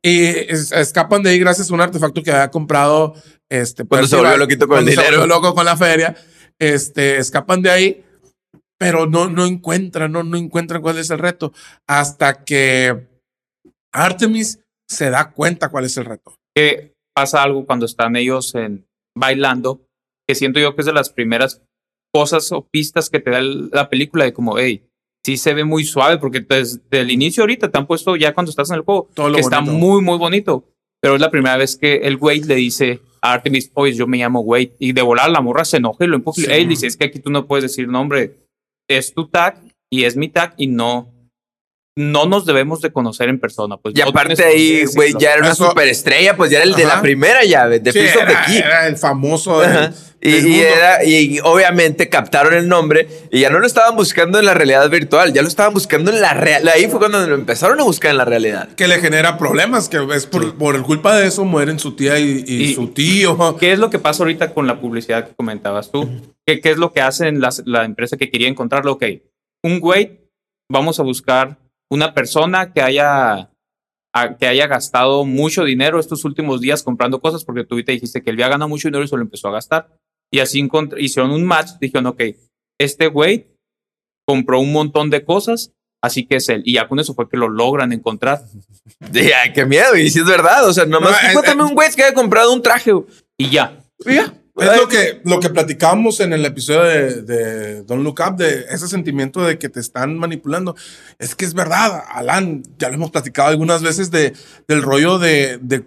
y 0.03 0.25
es- 0.25 0.73
escapan 0.73 1.23
de 1.23 1.31
ahí 1.31 1.39
gracias 1.39 1.71
a 1.71 1.75
un 1.75 1.81
artefacto 1.81 2.23
que 2.23 2.33
había 2.33 2.51
comprado 2.51 3.15
este 3.49 3.85
Cuando 3.85 4.07
se 4.09 4.17
volvió 4.17 4.37
loquito 4.37 4.69
con 4.69 4.79
el 4.81 4.85
se 4.85 4.91
dinero. 4.91 5.21
volvió 5.21 5.27
loco 5.37 5.55
con 5.55 5.65
la 5.65 5.77
feria. 5.77 6.15
Este, 6.59 7.17
escapan 7.19 7.63
de 7.63 7.71
ahí, 7.71 8.05
pero 8.79 9.07
no, 9.07 9.29
no 9.31 9.47
encuentran, 9.47 10.11
no, 10.13 10.23
no 10.25 10.37
encuentran 10.37 10.83
cuál 10.83 10.99
es 10.99 11.09
el 11.11 11.19
reto. 11.19 11.53
Hasta 11.87 12.45
que 12.45 13.07
Artemis 13.93 14.59
se 14.89 15.09
da 15.11 15.31
cuenta 15.31 15.69
cuál 15.69 15.85
es 15.87 15.97
el 15.97 16.05
reto. 16.05 16.35
Que 16.59 16.93
pasa 17.15 17.43
algo 17.43 17.67
cuando 17.67 17.87
están 17.87 18.17
ellos 18.17 18.55
en, 18.55 18.87
bailando, 19.17 19.81
que 20.27 20.35
siento 20.35 20.61
yo 20.61 20.75
que 20.75 20.83
es 20.83 20.87
de 20.87 20.93
las 20.93 21.11
primeras 21.11 21.63
cosas 22.15 22.51
o 22.53 22.67
pistas 22.71 23.11
que 23.11 23.21
te 23.21 23.31
da 23.31 23.39
el- 23.39 23.71
la 23.71 23.89
película 23.89 24.25
de 24.25 24.33
como, 24.33 24.59
hey, 24.59 24.83
sí 25.25 25.37
se 25.37 25.55
ve 25.55 25.65
muy 25.65 25.85
suave, 25.85 26.19
porque 26.19 26.41
desde 26.41 26.81
el 27.01 27.11
inicio 27.11 27.43
ahorita 27.43 27.71
te 27.71 27.79
han 27.79 27.87
puesto 27.87 28.17
ya 28.17 28.33
cuando 28.35 28.51
estás 28.51 28.71
en 28.71 28.77
el 28.77 28.83
juego, 28.83 29.09
Todo 29.15 29.33
que 29.33 29.41
está 29.41 29.61
bonito. 29.61 29.75
muy, 29.79 30.03
muy 30.03 30.19
bonito. 30.19 30.65
Pero 31.01 31.15
es 31.15 31.21
la 31.21 31.31
primera 31.31 31.57
vez 31.57 31.77
que 31.77 31.97
el 31.97 32.17
Wade 32.17 32.47
le 32.47 32.55
dice 32.57 33.01
a 33.23 33.35
Artemis, 33.35 33.71
oye, 33.75 33.93
yo 33.95 34.07
me 34.07 34.17
llamo 34.19 34.41
Wade. 34.41 34.75
Y 34.81 34.93
de 34.93 35.03
volar 35.03 35.31
la 35.31 35.41
morra 35.41 35.65
se 35.65 35.77
enoja 35.77 36.05
y 36.05 36.09
lo 36.09 36.17
empuja. 36.17 36.41
Sí. 36.43 36.47
Él 36.51 36.69
dice, 36.69 36.87
es 36.89 36.97
que 36.97 37.05
aquí 37.05 37.21
tú 37.21 37.31
no 37.31 37.47
puedes 37.47 37.63
decir 37.63 37.87
nombre. 37.89 38.35
Es 38.89 39.13
tu 39.15 39.29
tag 39.29 39.61
y 39.93 40.05
es 40.05 40.17
mi 40.17 40.29
tag 40.29 40.55
y 40.57 40.67
no, 40.67 41.13
no 41.99 42.27
nos 42.27 42.47
debemos 42.47 42.81
de 42.81 42.93
conocer 42.93 43.29
en 43.29 43.41
persona. 43.41 43.77
Pues 43.77 43.95
Y 43.97 44.01
no 44.01 44.09
aparte 44.11 44.37
por 44.37 44.45
ahí, 44.45 44.85
güey, 44.95 45.15
ya 45.19 45.33
era 45.33 45.41
una 45.43 45.53
Eso- 45.53 45.69
superestrella, 45.71 46.37
pues 46.37 46.51
ya 46.51 46.59
era 46.59 46.67
el 46.67 46.75
de 46.75 46.85
Ajá. 46.85 46.97
la 46.97 47.03
primera 47.03 47.45
llave, 47.45 47.81
de 47.81 47.91
Sí, 47.93 47.99
of 47.99 48.13
the 48.15 48.21
era, 48.23 48.45
Key. 48.47 48.57
era 48.59 48.87
el 48.87 48.97
famoso 48.97 49.61
del-. 49.61 49.93
Y, 50.21 50.31
del 50.33 50.47
y 50.49 50.61
era, 50.61 51.05
y 51.05 51.39
obviamente 51.45 52.09
captaron 52.09 52.53
el 52.55 52.67
nombre 52.69 53.07
y 53.31 53.39
ya 53.41 53.51
no 53.51 53.61
lo 53.61 53.67
estaban 53.69 53.95
buscando 53.95 54.39
en 54.41 54.47
la 54.47 54.55
realidad 54.55 54.89
virtual, 54.91 55.33
ya 55.33 55.43
lo 55.43 55.49
estaban 55.49 55.73
buscando 55.75 56.11
en 56.11 56.21
la 56.21 56.35
real. 56.35 56.67
Ahí 56.69 56.87
fue 56.89 56.99
cuando 56.99 57.25
lo 57.25 57.35
empezaron 57.37 57.79
a 57.81 57.85
buscar 57.85 58.11
en 58.13 58.17
la 58.19 58.25
realidad. 58.25 58.69
que 58.75 58.89
le 58.89 58.99
genera 59.01 59.39
problemas, 59.39 59.89
que 59.89 59.99
es 60.15 60.27
por, 60.27 60.57
por 60.57 60.75
el 60.75 60.83
culpa 60.83 61.17
de 61.17 61.27
eso 61.29 61.45
mueren 61.45 61.79
su 61.79 61.95
tía 61.95 62.19
y, 62.19 62.45
y 62.47 62.63
Y- 62.65 62.75
su 62.75 62.89
tío. 62.89 63.57
¿Qué 63.59 63.73
es 63.73 63.79
lo 63.79 63.91
que 63.91 63.99
pasa 64.01 64.23
ahorita 64.25 64.55
con 64.55 64.67
la 64.67 64.81
publicidad 64.81 65.27
que 65.29 65.35
comentabas 65.37 65.93
tú? 65.93 66.09
¿Qué, 66.45 66.61
qué 66.61 66.71
es 66.71 66.79
lo 66.79 66.93
que 66.93 67.01
hacen 67.01 67.41
las- 67.41 67.63
la 67.67 67.85
empresa 67.85 68.17
que 68.17 68.29
quería 68.31 68.49
encontrarlo? 68.49 68.93
Ok, 68.93 69.05
un 69.63 69.79
güey, 69.79 70.19
vamos 70.69 70.99
a 70.99 71.05
buscar 71.05 71.59
una 71.91 72.15
persona 72.15 72.73
que 72.73 72.83
haya, 72.83 73.51
a- 74.15 74.37
que 74.39 74.47
haya 74.47 74.67
gastado 74.67 75.25
mucho 75.25 75.65
dinero 75.65 75.99
estos 76.01 76.25
últimos 76.25 76.61
días 76.61 76.83
comprando 76.83 77.21
cosas, 77.21 77.45
porque 77.45 77.65
tú 77.65 77.75
ahorita 77.75 77.93
dijiste 77.93 78.23
que 78.23 78.31
él 78.31 78.37
había 78.37 78.49
ganado 78.49 78.69
mucho 78.69 78.89
dinero 78.89 79.05
y 79.05 79.09
se 79.09 79.17
lo 79.17 79.23
empezó 79.23 79.49
a 79.49 79.53
gastar. 79.53 79.89
Y 80.33 80.41
así 80.41 80.67
hicieron 80.99 81.31
un 81.31 81.45
match, 81.45 81.71
dijeron, 81.81 82.07
ok, 82.07 82.23
este 82.79 83.07
güey 83.07 83.47
compró 84.27 84.61
un 84.61 84.73
montón 84.73 85.09
de 85.09 85.25
cosas, 85.25 85.73
así 86.03 86.27
que 86.27 86.37
es 86.37 86.49
él. 86.51 86.63
Y 86.67 86.75
ya 86.75 86.87
con 86.87 86.99
eso 87.01 87.15
fue 87.15 87.29
que 87.29 87.37
lo 87.39 87.49
logran 87.49 87.93
encontrar. 87.93 88.43
Y, 89.15 89.19
ay, 89.33 89.53
qué 89.53 89.65
miedo, 89.65 89.97
y 89.97 90.11
si 90.11 90.19
es 90.19 90.25
verdad, 90.27 90.67
o 90.69 90.73
sea, 90.73 90.85
nomás 90.87 91.13
No, 91.13 91.19
fue 91.33 91.43
es- 91.43 91.47
también 91.49 91.67
un 91.69 91.75
güey 91.75 91.89
que 91.95 92.03
había 92.03 92.15
comprado 92.15 92.53
un 92.53 92.63
traje. 92.63 92.91
Y 93.39 93.49
ya. 93.51 93.81
Y 94.05 94.15
ya. 94.15 94.35
Es 94.59 94.77
lo 94.77 94.89
que, 94.89 95.21
lo 95.25 95.41
que 95.41 95.51
platicamos 95.51 96.21
en 96.21 96.33
el 96.33 96.45
episodio 96.45 96.83
de, 96.83 97.23
de 97.23 97.83
Don't 97.83 98.03
Look 98.03 98.21
Up, 98.27 98.37
de 98.37 98.67
ese 98.71 98.89
sentimiento 98.89 99.45
de 99.45 99.59
que 99.59 99.69
te 99.69 99.81
están 99.81 100.19
manipulando. 100.19 100.75
Es 101.19 101.35
que 101.35 101.45
es 101.45 101.55
verdad, 101.55 102.03
Alan, 102.09 102.63
ya 102.79 102.89
lo 102.89 102.95
hemos 102.95 103.11
platicado 103.11 103.49
algunas 103.49 103.83
veces 103.83 104.11
de, 104.11 104.33
del 104.67 104.83
rollo 104.83 105.19
de... 105.19 105.59
de 105.63 105.85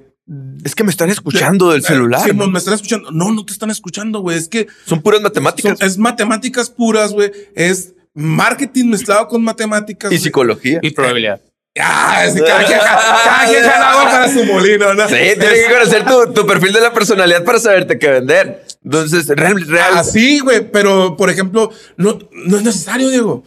Es 0.64 0.76
que 0.76 0.84
me 0.84 0.92
están 0.92 1.10
escuchando 1.10 1.72
del 1.72 1.84
celular. 1.84 2.22
Sí, 2.24 2.36
¿no? 2.36 2.48
me 2.48 2.60
están 2.60 2.74
escuchando. 2.76 3.12
No, 3.12 3.32
no 3.32 3.46
te 3.46 3.54
están 3.54 3.70
escuchando, 3.72 4.20
güey. 4.22 4.38
Es 4.38 4.48
que 4.48 4.68
Son 4.86 5.02
puras 5.02 5.18
son- 5.18 5.24
matemáticas 5.24 5.82
es 5.82 5.98
matemáticas 5.98 6.70
puras, 6.70 7.12
güey. 7.12 7.32
Es 7.56 7.94
marketing 8.14 8.86
mezclado 8.86 9.28
con 9.28 9.44
matemáticas. 9.44 10.12
y 10.12 10.18
psicología. 10.18 10.80
Y 10.82 10.92
probabilidad. 10.92 11.42
Ah, 11.80 12.26
es 12.26 12.34
que 12.34 12.42
cada 12.42 12.66
quien, 12.66 12.80
cada 12.80 13.46
quien 13.48 13.64
para 13.64 14.30
su 14.34 14.44
molino, 14.44 14.94
¿no? 14.94 15.08
Sí, 15.08 15.16
tienes 15.16 15.68
que 15.68 15.74
conocer 15.74 16.06
tu, 16.06 16.34
tu 16.34 16.46
perfil 16.46 16.74
de 16.74 16.82
la 16.82 16.94
personalidad 16.94 17.46
para 17.46 17.60
saberte 17.60 17.98
qué 17.98 18.10
vender. 18.10 18.66
Entonces, 18.84 19.28
real, 19.28 19.66
real. 19.68 19.98
Así, 19.98 20.40
güey, 20.40 20.70
pero 20.70 21.16
por 21.16 21.30
ejemplo, 21.30 21.72
no, 21.96 22.20
no 22.32 22.58
es 22.58 22.64
necesario, 22.64 23.10
Diego. 23.10 23.44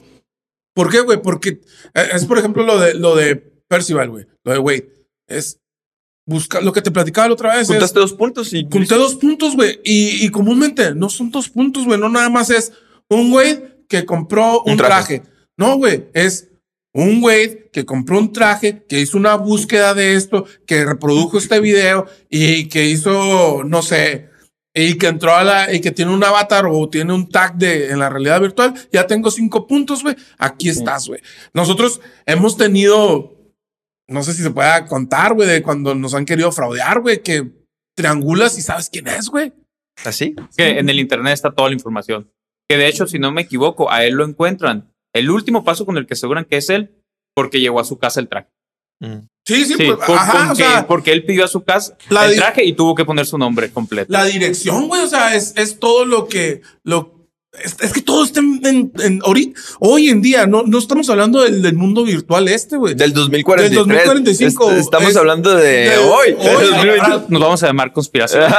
¿Por 0.75 0.91
qué, 0.91 1.01
güey? 1.01 1.21
Porque 1.21 1.61
eh, 1.95 2.09
es, 2.13 2.25
por 2.25 2.39
ejemplo, 2.39 2.65
lo 2.65 2.81
de, 2.81 2.95
lo 2.95 3.15
de 3.15 3.37
Percival, 3.69 4.11
güey. 4.11 4.27
Lo 4.43 4.53
de 4.53 4.59
Wade. 4.59 4.89
Es 5.29 5.61
buscar 6.27 6.63
lo 6.63 6.73
que 6.73 6.81
te 6.83 6.91
platicaba 6.91 7.29
la 7.29 7.35
otra 7.35 7.57
vez. 7.57 7.69
Juntaste 7.69 8.01
dos 8.01 8.15
puntos 8.15 8.53
y 8.55 8.67
Junté 8.71 8.95
dos 8.95 9.17
puntos, 9.17 9.55
güey. 9.55 9.81
Y, 9.85 10.25
y 10.25 10.31
comúnmente 10.31 10.95
no 10.95 11.11
son 11.11 11.31
dos 11.31 11.51
puntos, 11.51 11.85
güey. 11.85 12.01
No 12.01 12.09
nada 12.09 12.31
más 12.31 12.51
es 12.51 12.73
un 13.09 13.31
güey 13.31 13.85
que 13.89 14.07
compró 14.07 14.63
un, 14.63 14.73
Un 14.73 14.79
traje. 14.79 15.21
traje. 15.21 15.35
No, 15.57 15.77
güey. 15.77 16.07
Es 16.15 16.49
un 16.95 17.21
güey 17.21 17.71
que 17.73 17.85
compró 17.85 18.19
un 18.19 18.33
traje, 18.33 18.85
que 18.89 19.01
hizo 19.01 19.19
una 19.19 19.35
búsqueda 19.35 19.95
de 19.95 20.15
esto, 20.15 20.47
que 20.65 20.85
reprodujo 20.85 21.39
este 21.39 21.59
video 21.61 22.07
y 22.31 22.69
que 22.69 22.85
hizo, 22.87 23.65
no 23.65 23.83
sé, 23.83 24.31
y 24.73 24.97
que 24.97 25.09
entró 25.09 25.35
a 25.35 25.43
la, 25.43 25.73
y 25.73 25.81
que 25.81 25.91
tiene 25.91 26.13
un 26.13 26.23
avatar 26.23 26.67
o 26.67 26.89
tiene 26.89 27.13
un 27.13 27.29
tag 27.29 27.57
de 27.57 27.91
en 27.91 27.99
la 27.99 28.09
realidad 28.09 28.41
virtual. 28.41 28.75
Ya 28.93 29.07
tengo 29.07 29.31
cinco 29.31 29.67
puntos, 29.67 30.03
güey. 30.03 30.15
Aquí 30.39 30.69
estás, 30.69 31.09
güey. 31.09 31.21
Nosotros 31.53 32.01
hemos 32.27 32.57
tenido, 32.57 33.37
no 34.09 34.23
sé 34.23 34.33
si 34.33 34.43
se 34.43 34.51
pueda 34.51 34.87
contar, 34.87 35.35
güey, 35.35 35.49
de 35.49 35.63
cuando 35.63 35.97
nos 35.97 36.15
han 36.15 36.25
querido 36.25 36.53
fraudear, 36.53 37.01
güey, 37.01 37.23
que 37.23 37.51
triangulas 37.97 38.57
y 38.57 38.63
sabes 38.63 38.89
quién 38.89 39.09
es, 39.09 39.29
güey. 39.29 39.53
así. 40.05 40.37
que 40.57 40.79
en 40.79 40.89
el 40.89 41.01
internet 41.01 41.35
está 41.35 41.53
toda 41.53 41.69
la 41.69 41.75
información. 41.75 42.31
Que 42.69 42.77
de 42.77 42.87
hecho, 42.87 43.09
si 43.09 43.19
no 43.19 43.33
me 43.33 43.43
equivoco, 43.43 43.91
a 43.91 44.05
él 44.05 44.15
lo 44.15 44.25
encuentran. 44.25 44.94
El 45.15 45.31
último 45.31 45.65
paso 45.65 45.87
con 45.87 45.97
el 45.97 46.07
que 46.07 46.15
aseguran 46.15 46.45
que 46.45 46.57
es 46.57 46.69
él, 46.71 46.95
porque 47.35 47.61
llegó 47.61 47.81
a 47.81 47.85
su 47.85 47.99
casa 47.99 48.21
el 48.21 48.29
traje. 48.29 48.49
Sí, 49.47 49.65
sí, 49.67 49.75
Sí, 49.75 49.85
pues, 49.87 49.99
por- 50.07 50.17
ajá, 50.17 50.45
o 50.45 50.47
porque, 50.49 50.63
sea, 50.63 50.87
porque 50.87 51.13
él 51.13 51.25
pidió 51.27 51.45
a 51.45 51.49
su 51.49 51.63
casa 51.63 51.97
La 52.09 52.25
el 52.27 52.37
traje 52.37 52.65
y 52.65 52.73
tuvo 52.73 52.95
que 52.95 53.05
poner 53.05 53.27
su 53.27 53.37
nombre 53.37 53.71
completo. 53.71 54.11
la 54.11 54.25
dirección, 54.25 54.89
güey, 54.89 55.03
o 55.03 55.07
sea, 55.07 55.35
es, 55.35 55.53
es 55.57 55.79
todo 55.79 56.05
lo 56.07 56.27
que, 56.27 56.63
lo, 56.85 57.14
Es, 57.63 57.77
es 57.81 57.93
que 57.93 58.03
todo 58.03 58.25
está 58.25 58.41
en, 58.41 58.91
en- 58.99 59.21
hoy 59.79 60.09
en 60.09 60.21
día, 60.23 60.47
no, 60.47 60.65
no 60.65 60.77
estamos 60.79 61.09
hablando 61.09 61.41
del, 61.43 61.63
del 61.63 61.75
mundo 61.75 62.03
virtual 62.05 62.49
este, 62.49 62.77
güey. 62.77 62.95
Del 62.95 63.13
2043. 63.13 63.71
Del 63.71 63.79
2045, 63.79 64.71
Est- 64.73 64.81
Estamos 64.81 65.11
es- 65.11 65.17
hablando 65.17 65.55
de, 65.55 65.63
de 65.91 65.99
hoy. 65.99 66.35
hoy, 66.37 66.47
del 66.47 66.71
2020. 66.71 67.01
Ahora 67.01 67.25
nos 67.29 67.41
vamos 67.41 67.63
a 67.63 67.67
llamar 67.69 67.93
conspiración. 67.93 68.45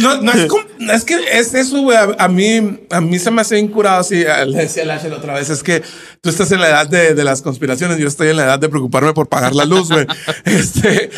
No, 0.00 0.20
no 0.22 0.32
es, 0.32 0.48
es 0.94 1.04
que 1.04 1.18
es 1.32 1.54
eso, 1.54 1.82
güey. 1.82 1.96
A, 1.96 2.14
a 2.18 2.28
mí, 2.28 2.78
a 2.90 3.00
mí 3.00 3.18
se 3.18 3.30
me 3.30 3.40
hace 3.42 3.58
incurado 3.58 4.00
así. 4.00 4.24
a- 4.24 4.44
Le 4.44 4.58
decía 4.58 4.90
a 4.90 4.96
Asher 4.96 5.12
otra 5.12 5.34
vez, 5.34 5.50
es 5.50 5.62
que 5.62 5.82
tú 6.20 6.30
estás 6.30 6.50
en 6.52 6.60
la 6.60 6.68
edad 6.68 6.86
de, 6.88 7.14
de 7.14 7.24
las 7.24 7.42
conspiraciones, 7.42 7.98
yo 7.98 8.08
estoy 8.08 8.28
en 8.28 8.36
la 8.36 8.44
edad 8.44 8.58
de 8.58 8.68
preocuparme 8.68 9.12
por 9.12 9.28
pagar 9.28 9.54
la 9.54 9.64
luz, 9.64 9.88
güey. 9.90 10.06
Este 10.44 11.10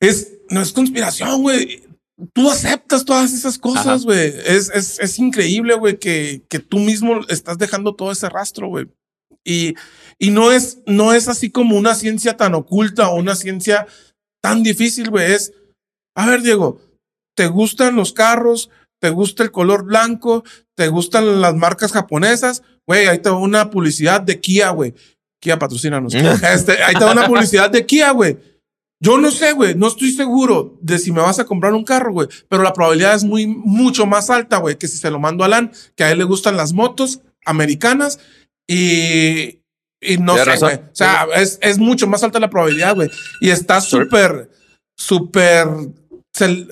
es, 0.00 0.28
no 0.50 0.60
es 0.62 0.72
conspiración, 0.72 1.42
güey. 1.42 1.82
Tú 2.32 2.50
aceptas 2.50 3.04
todas 3.04 3.32
esas 3.32 3.58
cosas, 3.58 4.04
güey. 4.04 4.34
Es, 4.46 4.70
es, 4.70 4.98
es 4.98 5.18
increíble, 5.18 5.74
güey, 5.74 5.98
que, 5.98 6.42
que 6.48 6.58
tú 6.58 6.78
mismo 6.78 7.20
estás 7.28 7.58
dejando 7.58 7.94
todo 7.94 8.10
ese 8.10 8.28
rastro, 8.28 8.68
güey. 8.68 8.86
Y, 9.44 9.74
y 10.18 10.30
no 10.30 10.50
es, 10.50 10.78
no 10.86 11.12
es 11.12 11.28
así 11.28 11.50
como 11.50 11.76
una 11.76 11.94
ciencia 11.94 12.36
tan 12.36 12.54
oculta 12.54 13.08
o 13.10 13.16
una 13.16 13.36
ciencia 13.36 13.86
tan 14.42 14.62
difícil, 14.62 15.10
güey. 15.10 15.32
Es, 15.32 15.52
a 16.16 16.26
ver, 16.26 16.42
Diego, 16.42 16.80
¿te 17.36 17.48
gustan 17.48 17.96
los 17.96 18.12
carros? 18.12 18.70
¿Te 19.00 19.10
gusta 19.10 19.42
el 19.42 19.50
color 19.50 19.84
blanco? 19.84 20.42
¿Te 20.74 20.88
gustan 20.88 21.40
las 21.40 21.54
marcas 21.54 21.92
japonesas? 21.92 22.62
Güey, 22.86 23.06
ahí 23.06 23.18
te 23.18 23.28
va 23.28 23.38
una 23.38 23.70
publicidad 23.70 24.22
de 24.22 24.40
Kia, 24.40 24.70
güey. 24.70 24.94
Kia 25.40 25.58
patrocínanos. 25.58 26.14
este, 26.14 26.82
ahí 26.82 26.94
te 26.94 27.04
va 27.04 27.12
una 27.12 27.26
publicidad 27.26 27.70
de 27.70 27.84
Kia, 27.84 28.10
güey. 28.12 28.55
Yo 29.00 29.18
no 29.18 29.30
sé, 29.30 29.52
güey, 29.52 29.74
no 29.74 29.88
estoy 29.88 30.10
seguro 30.12 30.78
de 30.80 30.98
si 30.98 31.12
me 31.12 31.20
vas 31.20 31.38
a 31.38 31.44
comprar 31.44 31.74
un 31.74 31.84
carro, 31.84 32.12
güey, 32.12 32.28
pero 32.48 32.62
la 32.62 32.72
probabilidad 32.72 33.14
es 33.14 33.24
muy, 33.24 33.46
mucho 33.46 34.06
más 34.06 34.30
alta, 34.30 34.56
güey, 34.56 34.76
que 34.78 34.88
si 34.88 34.96
se 34.96 35.10
lo 35.10 35.18
mando 35.18 35.44
a 35.44 35.46
Alan, 35.48 35.70
que 35.94 36.04
a 36.04 36.10
él 36.10 36.18
le 36.18 36.24
gustan 36.24 36.56
las 36.56 36.72
motos 36.72 37.20
americanas 37.44 38.18
y, 38.66 39.60
y 40.00 40.16
no 40.18 40.34
sé, 40.44 40.50
güey. 40.60 40.76
O 40.76 40.94
sea, 40.94 41.26
es, 41.36 41.58
es 41.60 41.78
mucho 41.78 42.06
más 42.06 42.22
alta 42.22 42.40
la 42.40 42.48
probabilidad, 42.50 42.94
güey. 42.94 43.10
Y 43.40 43.50
está 43.50 43.80
súper, 43.82 44.50
súper, 44.98 45.66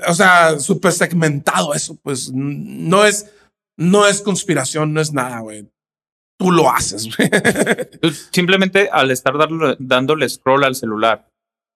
o 0.08 0.14
sea, 0.14 0.58
súper 0.58 0.92
segmentado 0.92 1.74
eso, 1.74 1.96
pues 2.02 2.32
no 2.32 3.04
es, 3.04 3.26
no 3.78 4.06
es 4.06 4.22
conspiración, 4.22 4.94
no 4.94 5.00
es 5.00 5.12
nada, 5.12 5.40
güey. 5.40 5.68
Tú 6.38 6.50
lo 6.50 6.70
haces, 6.70 7.06
güey. 7.16 7.30
Tú 8.00 8.10
Simplemente 8.32 8.88
al 8.90 9.10
estar 9.10 9.34
darle- 9.34 9.76
dándole 9.78 10.28
scroll 10.28 10.64
al 10.64 10.74
celular 10.74 11.28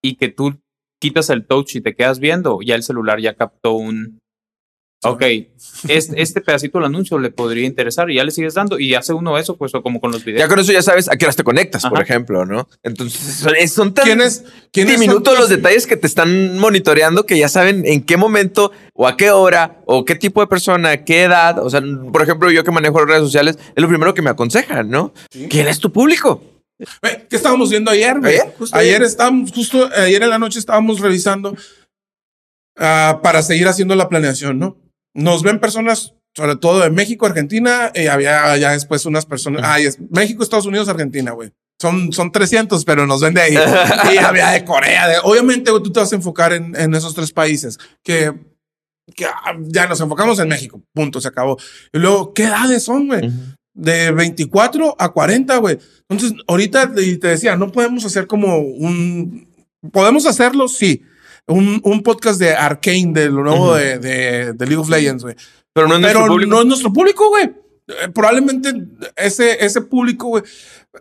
y 0.03 0.17
que 0.17 0.29
tú 0.29 0.59
quitas 1.01 1.31
el 1.31 1.47
touch 1.47 1.77
y 1.77 1.81
te 1.81 1.95
quedas 1.95 2.19
viendo, 2.19 2.59
ya 2.65 2.75
el 2.75 2.83
celular 2.83 3.21
ya 3.21 3.35
captó 3.35 3.73
un. 3.75 4.19
Ok, 5.05 5.23
este, 5.89 6.21
este 6.21 6.41
pedacito 6.41 6.79
del 6.79 6.87
anuncio 6.87 7.21
le 7.21 7.31
podría 7.31 7.65
interesar 7.67 8.11
y 8.11 8.17
ya 8.17 8.25
le 8.25 8.33
sigues 8.33 8.55
dando 8.55 8.81
y 8.81 8.97
hace 8.97 9.13
uno 9.13 9.39
eso, 9.39 9.57
pues 9.57 9.73
o 9.77 9.81
como 9.81 10.01
con 10.01 10.11
los 10.11 10.25
videos. 10.25 10.41
Ya 10.41 10.49
con 10.49 10.59
eso 10.59 10.73
ya 10.73 10.83
sabes 10.83 11.09
a 11.09 11.17
qué 11.17 11.25
horas 11.25 11.37
te 11.37 11.45
conectas, 11.45 11.85
por 11.87 12.03
ejemplo, 12.03 12.45
¿no? 12.45 12.69
Entonces 12.83 13.37
son, 13.37 13.55
es- 13.55 13.73
son 13.73 13.95
tan 13.95 14.05
¿Quiénes, 14.07 14.45
quiénes 14.73 14.95
son 14.95 15.01
diminutos 15.01 15.39
los 15.39 15.49
detalles 15.51 15.87
que 15.87 15.97
te 15.97 16.09
están 16.09 16.59
monitoreando 16.59 17.27
que 17.27 17.39
ya 17.39 17.49
saben 17.49 17.87
en 17.87 18.03
qué 18.03 18.17
momento 18.17 18.73
o 18.93 19.07
a 19.07 19.17
qué 19.17 19.31
hora 19.31 19.83
o 19.87 20.05
qué 20.05 20.17
tipo 20.17 20.41
de 20.41 20.49
persona, 20.49 21.05
qué 21.05 21.23
edad. 21.23 21.65
O 21.65 21.71
sea, 21.71 21.81
por 22.13 22.23
ejemplo, 22.23 22.51
yo 22.51 22.65
que 22.65 22.73
manejo 22.73 22.99
redes 23.05 23.23
sociales, 23.23 23.57
es 23.77 23.81
lo 23.81 23.87
primero 23.89 24.15
que 24.15 24.23
me 24.23 24.31
aconsejan, 24.31 24.91
¿no? 24.91 25.13
¿Quién 25.49 25.69
es 25.69 25.79
tu 25.79 25.93
público? 25.93 26.43
¿Qué 26.79 27.37
estábamos 27.37 27.71
viendo 27.71 27.91
ayer, 27.91 28.19
güey? 28.21 28.35
Ayer, 28.39 28.55
justo 28.57 28.77
Ayer 28.77 28.97
ayer. 28.97 29.03
estábamos, 29.07 29.53
justo 29.53 29.91
ayer 29.97 30.23
en 30.23 30.31
la 30.31 30.39
noche 30.39 30.59
estábamos 30.59 31.01
revisando 31.01 31.57
ah, 32.77 33.21
para 33.23 33.43
seguir 33.43 33.67
haciendo 33.67 33.97
la 33.97 34.09
planeación, 34.09 34.59
¿no? 34.59 34.77
Nos 35.15 35.43
ven 35.43 35.59
personas, 35.59 36.15
sobre 36.37 36.57
todo 36.57 36.81
de 36.81 36.91
México, 36.91 37.27
Argentina, 37.27 37.91
y 37.95 38.07
había 38.07 38.57
ya 38.57 38.73
después 38.73 39.05
unas 39.07 39.27
personas, 39.27 39.63
ay, 39.65 39.87
es 39.87 39.99
México, 40.11 40.43
Estados 40.43 40.67
Unidos, 40.67 40.89
Argentina, 40.89 41.33
güey. 41.33 41.53
Son, 41.81 42.13
son 42.13 42.33
300, 42.33 42.85
pero 42.85 43.07
nos 43.07 43.21
ven 43.21 43.35
de 43.35 43.41
ahí. 43.41 43.55
y 44.15 44.17
había 44.19 44.51
de 44.51 44.65
Corea. 44.65 45.09
De, 45.09 45.17
obviamente, 45.23 45.71
güey, 45.71 45.83
tú 45.83 45.93
te 45.93 46.01
vas 46.01 46.13
a 46.13 46.17
enfocar 46.17 46.53
en, 46.53 46.75
en 46.77 46.95
esos 46.95 47.15
tres 47.15 47.33
países 47.33 47.79
que, 48.03 48.33
que 49.15 49.27
ah, 49.27 49.57
ya 49.61 49.87
nos 49.87 50.01
enfocamos 50.01 50.39
en 50.41 50.49
México. 50.49 50.83
Punto, 50.93 51.21
se 51.21 51.29
acabó. 51.29 51.57
Y 51.93 51.99
luego, 51.99 52.33
¿qué 52.35 52.45
edades 52.45 52.85
son, 52.85 53.07
güey? 53.07 53.31
De 53.79 54.11
24 54.11 54.97
a 54.99 55.09
40, 55.11 55.57
güey. 55.59 55.79
Entonces, 56.09 56.37
ahorita 56.49 56.93
te 56.93 57.17
te 57.17 57.29
decía, 57.29 57.57
no 57.57 57.71
podemos 57.71 58.05
hacer 58.05 58.27
como 58.27 58.59
un... 58.59 59.49
Podemos 59.93 60.27
hacerlo, 60.27 60.67
sí. 60.69 61.03
Un, 61.47 61.81
un 61.85 62.03
podcast 62.03 62.41
de 62.41 62.53
Arcane, 62.53 63.13
de 63.13 63.31
lo 63.31 63.45
nuevo 63.45 63.75
de, 63.75 63.99
de, 63.99 64.53
de 64.53 64.67
League 64.67 64.81
of 64.81 64.91
Legends, 64.91 65.23
güey. 65.23 65.37
Pero 65.73 65.87
no 65.87 65.95
es 65.95 66.01
Pero 66.01 66.21
nuestro 66.21 66.33
público. 66.35 66.51
no 66.51 66.61
es 66.61 66.67
nuestro 66.67 66.93
público, 66.93 67.29
güey. 67.29 67.45
Eh, 67.45 68.09
probablemente 68.13 68.73
ese, 69.17 69.65
ese 69.65 69.81
público, 69.81 70.27
güey. 70.27 70.43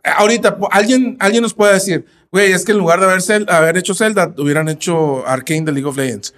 Ahorita, 0.03 0.57
alguien, 0.71 1.17
alguien 1.19 1.41
nos 1.41 1.55
puede 1.55 1.73
decir, 1.73 2.05
güey, 2.31 2.51
es 2.51 2.63
que 2.63 2.73
en 2.73 2.77
lugar 2.77 2.99
de 2.99 3.07
haber, 3.07 3.49
haber 3.49 3.77
hecho 3.77 3.95
Zelda, 3.95 4.33
hubieran 4.37 4.69
hecho 4.69 5.25
Arcane 5.27 5.63
de 5.63 5.71
League 5.71 5.89
of 5.89 5.97
Legends. 5.97 6.33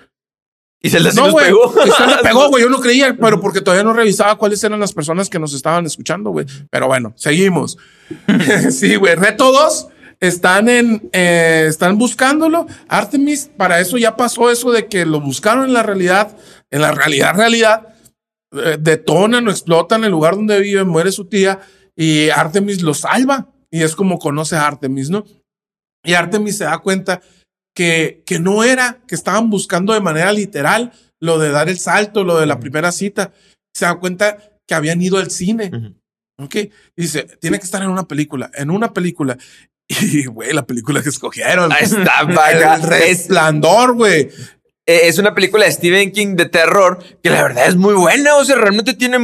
Y 0.81 0.89
se 0.89 0.99
les 0.99 1.15
No, 1.15 1.31
güey. 1.31 1.47
pegó. 1.47 1.73
se 1.97 2.07
le 2.07 2.17
pegó, 2.23 2.49
güey. 2.49 2.63
Yo 2.63 2.69
no 2.69 2.79
creía, 2.79 3.15
pero 3.19 3.39
porque 3.41 3.61
todavía 3.61 3.83
no 3.83 3.93
revisaba 3.93 4.37
cuáles 4.37 4.63
eran 4.63 4.79
las 4.79 4.93
personas 4.93 5.29
que 5.29 5.39
nos 5.39 5.53
estaban 5.53 5.85
escuchando, 5.85 6.29
güey. 6.31 6.45
Pero 6.69 6.87
bueno, 6.87 7.13
seguimos. 7.15 7.77
sí, 8.71 8.95
güey. 8.95 9.15
Reto 9.15 9.51
2. 9.51 9.87
Están 10.21 10.67
en, 10.67 11.09
eh, 11.13 11.65
están 11.69 11.97
buscándolo. 11.97 12.67
Artemis, 12.89 13.49
para 13.55 13.79
eso 13.79 13.97
ya 13.97 14.17
pasó 14.17 14.51
eso 14.51 14.71
de 14.71 14.87
que 14.87 15.05
lo 15.05 15.21
buscaron 15.21 15.63
en 15.65 15.73
la 15.73 15.81
realidad, 15.83 16.35
en 16.71 16.81
la 16.81 16.91
realidad, 16.91 17.35
realidad. 17.35 17.87
eh, 18.51 18.77
detonan 18.79 19.47
o 19.47 19.51
explotan 19.51 20.03
el 20.03 20.11
lugar 20.11 20.35
donde 20.35 20.59
vive, 20.59 20.83
muere 20.83 21.11
su 21.13 21.25
tía 21.25 21.59
y 21.95 22.29
Artemis 22.29 22.81
lo 22.81 22.93
salva. 22.93 23.47
Y 23.71 23.81
es 23.83 23.95
como 23.95 24.19
conoce 24.19 24.55
a 24.57 24.67
Artemis, 24.67 25.09
¿no? 25.09 25.23
Y 26.03 26.13
Artemis 26.15 26.57
se 26.57 26.63
da 26.65 26.79
cuenta 26.79 27.21
que, 27.79 28.23
que 28.25 28.39
no 28.41 28.65
era, 28.65 28.99
que 29.07 29.15
estaban 29.15 29.49
buscando 29.49 29.93
de 29.93 30.01
manera 30.01 30.33
literal 30.33 30.91
lo 31.21 31.39
de 31.39 31.49
dar 31.49 31.69
el 31.69 31.79
salto, 31.79 32.25
lo 32.25 32.37
de 32.37 32.45
la 32.45 32.59
primera 32.59 32.91
cita. 32.91 33.31
Se 33.73 33.85
da 33.85 33.95
cuenta 33.95 34.37
que 34.67 34.75
habían 34.75 35.01
ido 35.01 35.17
al 35.17 35.31
cine. 35.31 35.71
Ujú. 35.73 35.95
Ok. 36.43 36.55
Y 36.55 36.71
dice, 36.97 37.23
tiene 37.39 37.57
que 37.57 37.63
estar 37.63 37.81
en 37.81 37.87
una 37.89 38.05
película, 38.05 38.51
en 38.53 38.69
una 38.69 38.91
película. 38.91 39.37
Y, 39.87 40.25
güey, 40.25 40.51
la 40.51 40.67
película 40.67 41.01
que 41.01 41.07
escogieron. 41.07 41.71
Está, 41.71 42.23
vaga. 42.23 42.75
El 42.83 42.83
resplandor, 42.83 43.95
güey. 43.95 44.29
eh, 44.85 45.01
es 45.03 45.17
una 45.17 45.33
película 45.33 45.63
de 45.63 45.71
Stephen 45.71 46.11
King 46.11 46.35
de 46.35 46.47
terror 46.47 46.99
que 47.23 47.29
la 47.29 47.43
verdad 47.43 47.65
es 47.65 47.77
muy 47.77 47.93
buena. 47.93 48.35
O 48.35 48.43
sea, 48.43 48.57
realmente 48.57 48.93
tiene. 48.93 49.17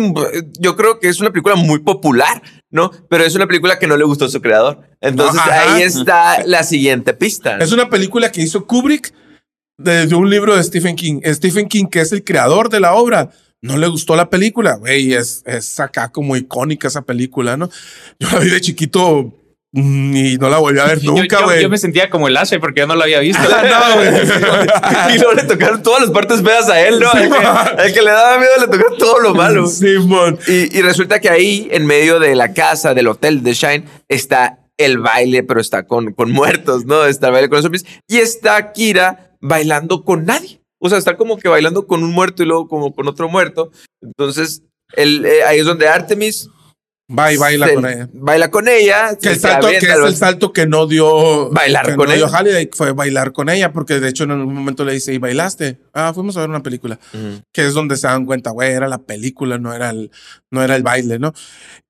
Yo 0.60 0.78
creo 0.78 1.02
que 1.02 1.10
es 1.10 1.20
una 1.20 1.32
película 1.32 1.56
muy 1.56 1.80
popular, 1.80 2.42
¿no? 2.76 2.92
Pero 3.10 3.24
es 3.24 3.34
una 3.36 3.48
película 3.48 3.80
que 3.80 3.88
no 3.88 3.96
le 3.96 4.04
gustó 4.04 4.26
a 4.26 4.30
su 4.30 4.42
creador. 4.42 4.82
Entonces 5.00 5.40
ajá. 5.40 5.76
ahí 5.76 5.82
está 5.82 6.46
la 6.46 6.64
siguiente 6.64 7.14
pista. 7.14 7.56
¿no? 7.56 7.64
Es 7.64 7.72
una 7.72 7.90
película 7.90 8.34
que 8.34 8.42
hizo 8.42 8.68
Kubrick 8.68 9.14
de, 9.78 10.08
de 10.08 10.14
un 10.14 10.30
libro 10.30 10.58
de 10.58 10.62
Stephen 10.62 10.98
King. 10.98 11.22
Stephen 11.26 11.70
King, 11.70 11.86
que 11.86 12.02
es 12.02 12.12
el 12.12 12.26
creador 12.26 12.70
de 12.70 12.82
la 12.82 12.94
obra, 12.94 13.32
no 13.62 13.78
le 13.78 13.88
gustó 13.88 14.18
la 14.18 14.30
película, 14.30 14.76
güey. 14.76 15.14
Es, 15.14 15.42
es 15.46 15.80
acá 15.80 16.10
como 16.10 16.36
icónica 16.36 16.90
esa 16.90 17.04
película, 17.04 17.56
¿no? 17.56 17.70
Yo 18.20 18.30
la 18.30 18.40
vi 18.40 18.50
de 18.50 18.60
chiquito 18.60 19.34
y 19.76 20.38
no 20.38 20.50
la 20.50 20.58
volví 20.58 20.80
a 20.80 20.86
ver 20.86 21.00
Yo- 21.02 21.12
nunca, 21.12 21.40
yo, 21.40 21.46
güey. 21.46 21.62
yo 21.62 21.70
me 21.70 21.78
sentía 21.78 22.10
como 22.10 22.28
el 22.28 22.38
Ashe 22.38 22.60
porque 22.60 22.80
yo 22.82 22.88
no 22.88 22.96
lo 22.96 23.04
había 23.04 23.20
visto. 23.20 23.44
no, 23.50 23.96
güey. 23.96 24.08
y 25.16 25.18
luego 25.20 25.34
le 25.34 25.44
tocaron 25.44 25.84
todas 25.84 26.02
las 26.02 26.12
partes 26.12 26.42
feas 26.42 26.70
a 26.70 26.82
él, 26.82 27.00
¿no? 27.00 27.12
El 27.14 27.30
que, 27.30 27.84
el 27.88 27.94
que 27.94 28.02
le 28.02 28.12
daba 28.12 28.38
miedo 28.38 28.52
le 28.60 28.68
tocó 28.68 28.96
todo 28.96 29.20
lo 29.20 29.36
malo. 29.36 29.68
Simón. 29.68 30.40
Y, 30.48 30.78
y 30.78 30.82
resulta 30.82 31.20
que 31.20 31.30
ahí, 31.30 31.68
en 31.72 31.86
medio 31.86 32.20
de 32.20 32.36
la 32.36 32.54
casa, 32.54 32.94
del 32.94 33.08
hotel 33.08 33.44
de 33.44 33.54
Shine, 33.54 33.86
está 34.08 34.60
el 34.78 35.00
baile, 35.00 35.44
pero 35.44 35.60
está 35.62 35.86
con, 35.88 36.14
con 36.14 36.32
muertos, 36.32 36.86
¿no? 36.86 37.06
Está 37.06 37.28
el 37.28 37.34
baile 37.34 37.50
con 37.50 37.58
los 37.58 37.64
zombies. 37.64 37.86
Y 38.08 38.18
está 38.18 38.72
Kira 38.72 39.32
bailando 39.42 40.04
con 40.04 40.26
nadie. 40.26 40.62
O 40.80 40.90
sea, 40.90 40.98
está 40.98 41.18
como 41.18 41.38
que 41.38 41.48
bailando 41.50 41.88
con 41.88 42.04
un 42.04 42.12
muerto 42.12 42.44
y 42.44 42.46
luego 42.46 42.68
como 42.68 42.94
con 42.94 43.08
otro 43.08 43.28
muerto. 43.30 43.72
Entonces, 44.02 44.62
el, 44.96 45.26
eh, 45.26 45.44
ahí 45.44 45.60
es 45.60 45.66
donde 45.66 45.88
Artemis 45.88 46.50
Va 47.08 47.32
y 47.32 47.38
baila 47.38 47.68
se- 47.68 47.76
con 47.76 47.86
ella. 47.86 48.10
Baila 48.14 48.50
con 48.50 48.68
ella. 48.68 49.16
Que 49.22 49.30
el 49.30 49.40
salto, 49.40 49.68
que 49.68 49.78
es 49.78 49.84
el 49.84 50.16
salto 50.16 50.52
que 50.52 50.66
no 50.66 50.88
dio 50.88 51.52
Bailar 51.52 51.86
que 51.86 51.96
con 51.96 52.08
no 52.10 52.16
dio 52.16 52.26
ella. 52.26 52.36
Halliday, 52.36 52.70
fue 52.74 52.94
bailar 52.94 53.32
con 53.32 53.48
ella, 53.50 53.72
porque 53.72 54.00
de 54.00 54.10
hecho 54.10 54.24
en 54.24 54.32
algún 54.32 54.56
momento 54.56 54.84
le 54.84 54.94
dice, 54.94 55.14
¿y 55.14 55.20
bailaste? 55.20 55.78
Ah, 55.94 56.14
fuimos 56.16 56.36
a 56.36 56.40
ver 56.42 56.50
una 56.50 56.64
película. 56.64 57.00
Ujú. 57.14 57.42
que 57.54 57.68
es 57.68 57.74
donde 57.76 57.96
se 57.98 58.08
dan 58.08 58.26
cuenta, 58.26 58.50
güey, 58.50 58.72
era 58.72 58.88
la 58.88 58.98
película, 58.98 59.60
no 59.60 59.72
era 59.74 59.92
el, 59.92 60.10
no 60.50 60.64
era 60.64 60.76
el 60.76 60.82
baile, 60.82 61.20
¿no? 61.20 61.32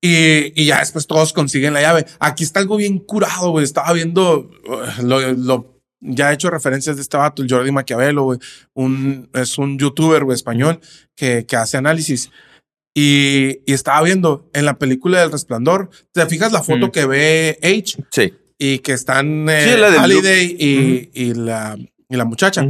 Y, 0.02 0.52
y 0.60 0.66
ya 0.66 0.80
después 0.80 1.06
todos 1.06 1.32
consiguen 1.32 1.72
la 1.72 1.80
llave. 1.80 2.04
Aquí 2.20 2.44
está 2.44 2.60
algo 2.60 2.76
bien 2.76 2.98
curado, 2.98 3.50
güey. 3.52 3.64
Estaba 3.64 3.92
viendo 3.94 4.50
uh, 4.68 5.02
lo, 5.02 5.32
lo- 5.32 5.72
ya 6.00 6.30
he 6.30 6.34
hecho 6.34 6.50
referencias 6.50 6.96
de 6.96 7.02
este 7.02 7.16
vato, 7.16 7.42
el 7.42 7.48
Jordi 7.50 7.72
Maquiavelo, 7.72 8.24
güey. 8.24 8.38
Un, 8.74 9.30
es 9.32 9.56
un 9.56 9.78
youtuber, 9.78 10.24
güey, 10.24 10.36
español 10.36 10.78
que, 11.16 11.46
que 11.46 11.56
hace 11.56 11.78
análisis. 11.78 12.30
Y, 12.98 13.60
y 13.66 13.74
estaba 13.74 14.00
viendo 14.02 14.48
en 14.54 14.64
la 14.64 14.78
película 14.78 15.20
del 15.20 15.30
resplandor, 15.30 15.90
te 16.12 16.24
fijas 16.24 16.50
la 16.50 16.62
foto 16.62 16.86
Mm. 16.86 16.90
que 16.92 17.04
ve 17.04 17.58
H 17.62 18.02
Sí. 18.10 18.32
y 18.58 18.78
que 18.78 18.92
están 18.92 19.46
eh, 19.50 19.64
Sí, 19.74 19.78
la 19.78 19.90
del 19.90 20.00
Halliday 20.00 20.56
y, 20.58 21.10
y 21.12 21.34
la, 21.34 21.76
y 22.08 22.16
la 22.16 22.24
muchacha 22.24 22.66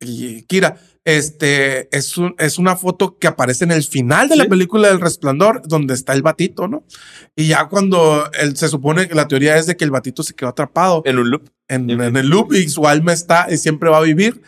y 0.00 0.42
Kira. 0.42 0.76
este 1.04 1.88
es, 1.96 2.16
un, 2.18 2.34
es 2.38 2.58
una 2.58 2.74
foto 2.76 3.16
que 3.18 3.28
aparece 3.28 3.64
en 3.64 3.70
el 3.70 3.84
final 3.84 4.28
de 4.28 4.36
la 4.36 4.46
película 4.46 4.88
del 4.88 5.00
Resplandor, 5.00 5.62
donde 5.66 5.94
está 5.94 6.12
el 6.12 6.22
batito, 6.22 6.66
¿no? 6.66 6.84
Y 7.36 7.46
ya 7.46 7.66
cuando 7.68 8.28
él, 8.38 8.56
se 8.56 8.68
supone 8.68 9.06
que 9.08 9.14
la 9.14 9.28
teoría 9.28 9.56
es 9.56 9.66
de 9.66 9.76
que 9.76 9.84
el 9.84 9.90
batito 9.92 10.22
se 10.24 10.34
quedó 10.34 10.48
atrapado 10.50 11.02
En 11.04 11.18
un 11.18 11.30
loop. 11.30 11.48
en, 11.68 11.88
en 11.88 12.16
el 12.16 12.26
loop 12.28 12.52
y 12.54 12.68
su 12.68 12.86
alma 12.88 13.12
está 13.12 13.46
y 13.50 13.58
siempre 13.58 13.90
va 13.90 13.98
a 13.98 14.02
vivir 14.02 14.42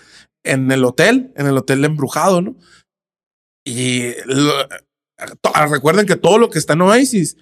en 0.45 0.71
el 0.73 0.85
hotel, 0.85 1.33
en 1.37 1.47
el 1.47 1.57
hotel 1.57 1.85
embrujado, 1.85 2.41
¿no? 2.43 2.57
Y 3.67 4.13
lo- 4.27 4.69
to- 5.43 5.51
ah, 5.55 5.67
recuerden 5.67 6.07
que 6.07 6.17
todo 6.17 6.39
lo 6.39 6.49
que 6.51 6.59
está 6.59 6.75
en 6.75 6.83
Oasis 6.83 7.37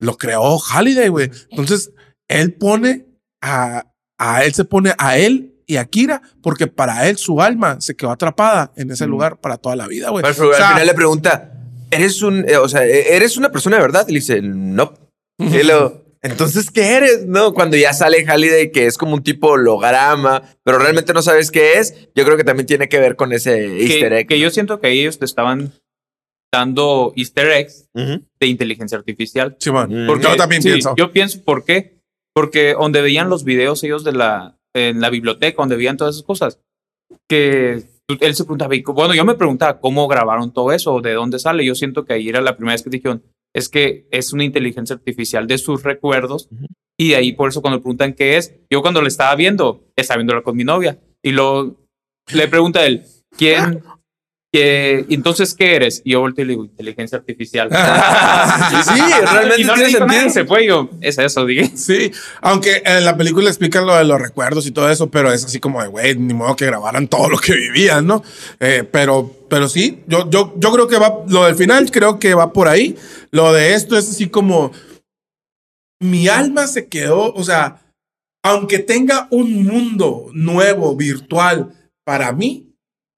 lo 0.00 0.16
creó 0.16 0.58
Halliday, 0.58 1.08
güey. 1.08 1.30
Entonces, 1.50 1.90
él 2.28 2.54
pone 2.54 3.06
a, 3.42 3.84
a 4.18 4.44
él 4.44 4.54
se 4.54 4.64
pone 4.64 4.94
a 4.98 5.18
él 5.18 5.54
y 5.66 5.76
a 5.78 5.84
Kira 5.86 6.22
porque 6.42 6.66
para 6.68 7.08
él 7.08 7.16
su 7.18 7.42
alma 7.42 7.80
se 7.80 7.96
quedó 7.96 8.10
atrapada 8.12 8.72
en 8.76 8.90
ese 8.92 9.06
lugar 9.06 9.40
para 9.40 9.56
toda 9.58 9.74
la 9.74 9.88
vida, 9.88 10.10
güey. 10.10 10.22
Pero 10.22 10.50
O 10.50 10.54
sea, 10.54 10.68
al 10.68 10.74
final 10.74 10.86
le 10.86 10.94
pregunta, 10.94 11.52
¿eres 11.90 12.22
un, 12.22 12.48
eh, 12.48 12.56
o 12.56 12.68
sea, 12.68 12.84
eres 12.84 13.36
una 13.36 13.50
persona 13.50 13.76
de 13.76 13.82
verdad? 13.82 14.06
Y 14.08 14.12
le 14.12 14.18
dice, 14.20 14.40
no. 14.42 14.94
Y 15.38 15.62
luego, 15.64 16.04
entonces, 16.26 16.70
¿qué 16.70 16.82
eres? 16.96 17.26
No, 17.26 17.54
cuando 17.54 17.76
ya 17.76 17.92
sale 17.92 18.24
Halliday, 18.26 18.70
que 18.70 18.86
es 18.86 18.98
como 18.98 19.14
un 19.14 19.22
tipo 19.22 19.48
holograma, 19.48 20.42
pero 20.64 20.78
realmente 20.78 21.12
no 21.12 21.22
sabes 21.22 21.50
qué 21.50 21.78
es, 21.78 22.08
yo 22.14 22.24
creo 22.24 22.36
que 22.36 22.44
también 22.44 22.66
tiene 22.66 22.88
que 22.88 22.98
ver 23.00 23.16
con 23.16 23.32
ese 23.32 23.78
easter 23.82 24.10
Que, 24.12 24.18
egg. 24.20 24.28
que 24.28 24.38
yo 24.38 24.50
siento 24.50 24.80
que 24.80 24.90
ellos 24.90 25.18
te 25.18 25.24
estaban 25.24 25.72
dando 26.52 27.12
easter 27.16 27.50
eggs 27.50 27.88
Ujú. 27.94 28.22
de 28.40 28.46
inteligencia 28.46 28.96
artificial. 28.98 29.56
Simón, 29.58 30.04
Mm. 30.04 30.06
porque 30.06 30.24
yo 30.24 30.36
también 30.36 30.62
sí, 30.62 30.68
pienso. 30.70 30.94
Yo 30.96 31.12
pienso, 31.12 31.42
¿por 31.44 31.64
qué? 31.64 31.98
Porque 32.34 32.74
donde 32.78 33.02
veían 33.02 33.28
los 33.30 33.44
videos 33.44 33.82
ellos 33.84 34.04
de 34.04 34.12
la, 34.12 34.56
en 34.74 35.00
la 35.00 35.10
biblioteca, 35.10 35.56
donde 35.62 35.76
veían 35.76 35.96
todas 35.96 36.14
esas 36.14 36.26
cosas, 36.26 36.60
que 37.28 37.82
él 38.20 38.34
se 38.34 38.44
preguntaba, 38.44 38.74
bueno, 38.94 39.14
yo 39.14 39.24
me 39.24 39.34
preguntaba 39.34 39.80
cómo 39.80 40.06
grabaron 40.06 40.52
todo 40.52 40.72
eso, 40.72 41.00
de 41.00 41.12
dónde 41.14 41.38
sale. 41.38 41.64
Yo 41.64 41.74
siento 41.74 42.04
que 42.04 42.12
ahí 42.14 42.28
era 42.28 42.40
la 42.40 42.56
primera 42.56 42.74
vez 42.74 42.82
que 42.82 42.90
dijeron, 42.90 43.22
es 43.56 43.70
que 43.70 44.06
es 44.10 44.34
una 44.34 44.44
inteligencia 44.44 44.94
artificial 44.94 45.46
de 45.46 45.56
sus 45.56 45.82
recuerdos. 45.82 46.50
Y 46.98 47.10
de 47.10 47.16
ahí 47.16 47.32
por 47.32 47.48
eso 47.48 47.62
cuando 47.62 47.80
preguntan 47.80 48.12
qué 48.12 48.36
es, 48.36 48.52
yo 48.70 48.82
cuando 48.82 49.00
le 49.00 49.08
estaba 49.08 49.34
viendo, 49.34 49.82
estaba 49.96 50.18
viéndola 50.18 50.42
con 50.42 50.56
mi 50.56 50.64
novia. 50.64 50.98
Y 51.22 51.32
lo, 51.32 51.74
le 52.32 52.48
pregunta 52.48 52.80
a 52.80 52.86
él, 52.86 53.04
¿quién? 53.36 53.82
Que, 54.52 55.06
entonces, 55.08 55.54
¿qué 55.54 55.74
eres? 55.74 56.02
Y 56.04 56.12
yo 56.12 56.20
volteo 56.20 56.44
y 56.44 56.48
le 56.48 56.52
digo, 56.52 56.64
inteligencia 56.64 57.16
artificial. 57.16 57.70
sí, 58.84 59.00
realmente 59.22 59.56
Y 59.60 59.64
no 59.64 59.74
tiene 59.74 59.90
le 59.90 59.98
sentido. 59.98 60.30
se 60.30 60.44
fue 60.44 60.66
yo, 60.66 60.90
es 61.00 61.16
eso, 61.16 61.46
dije. 61.46 61.70
Sí, 61.76 62.12
aunque 62.42 62.82
en 62.84 63.06
la 63.06 63.16
película 63.16 63.48
explican 63.48 63.86
lo 63.86 63.96
de 63.96 64.04
los 64.04 64.20
recuerdos 64.20 64.66
y 64.66 64.70
todo 64.70 64.90
eso, 64.90 65.10
pero 65.10 65.32
es 65.32 65.46
así 65.46 65.60
como 65.60 65.80
de, 65.80 65.88
güey, 65.88 66.14
ni 66.16 66.34
modo 66.34 66.56
que 66.56 66.66
grabaran 66.66 67.08
todo 67.08 67.30
lo 67.30 67.38
que 67.38 67.54
vivían, 67.54 68.06
¿no? 68.06 68.22
Eh, 68.60 68.86
pero, 68.90 69.34
pero 69.48 69.68
sí, 69.68 70.02
yo, 70.06 70.28
yo, 70.30 70.54
yo 70.56 70.72
creo 70.72 70.88
que 70.88 70.98
va, 70.98 71.24
lo 71.28 71.44
del 71.44 71.54
final 71.54 71.90
creo 71.90 72.18
que 72.18 72.34
va 72.34 72.52
por 72.52 72.68
ahí. 72.68 72.96
Lo 73.30 73.52
de 73.52 73.74
esto 73.74 73.96
es 73.96 74.08
así 74.08 74.28
como, 74.28 74.72
mi 76.00 76.28
alma 76.28 76.66
se 76.66 76.88
quedó, 76.88 77.32
o 77.32 77.44
sea, 77.44 77.82
aunque 78.44 78.78
tenga 78.78 79.28
un 79.30 79.64
mundo 79.64 80.30
nuevo, 80.32 80.94
virtual, 80.96 81.74
para 82.04 82.32
mí, 82.32 82.74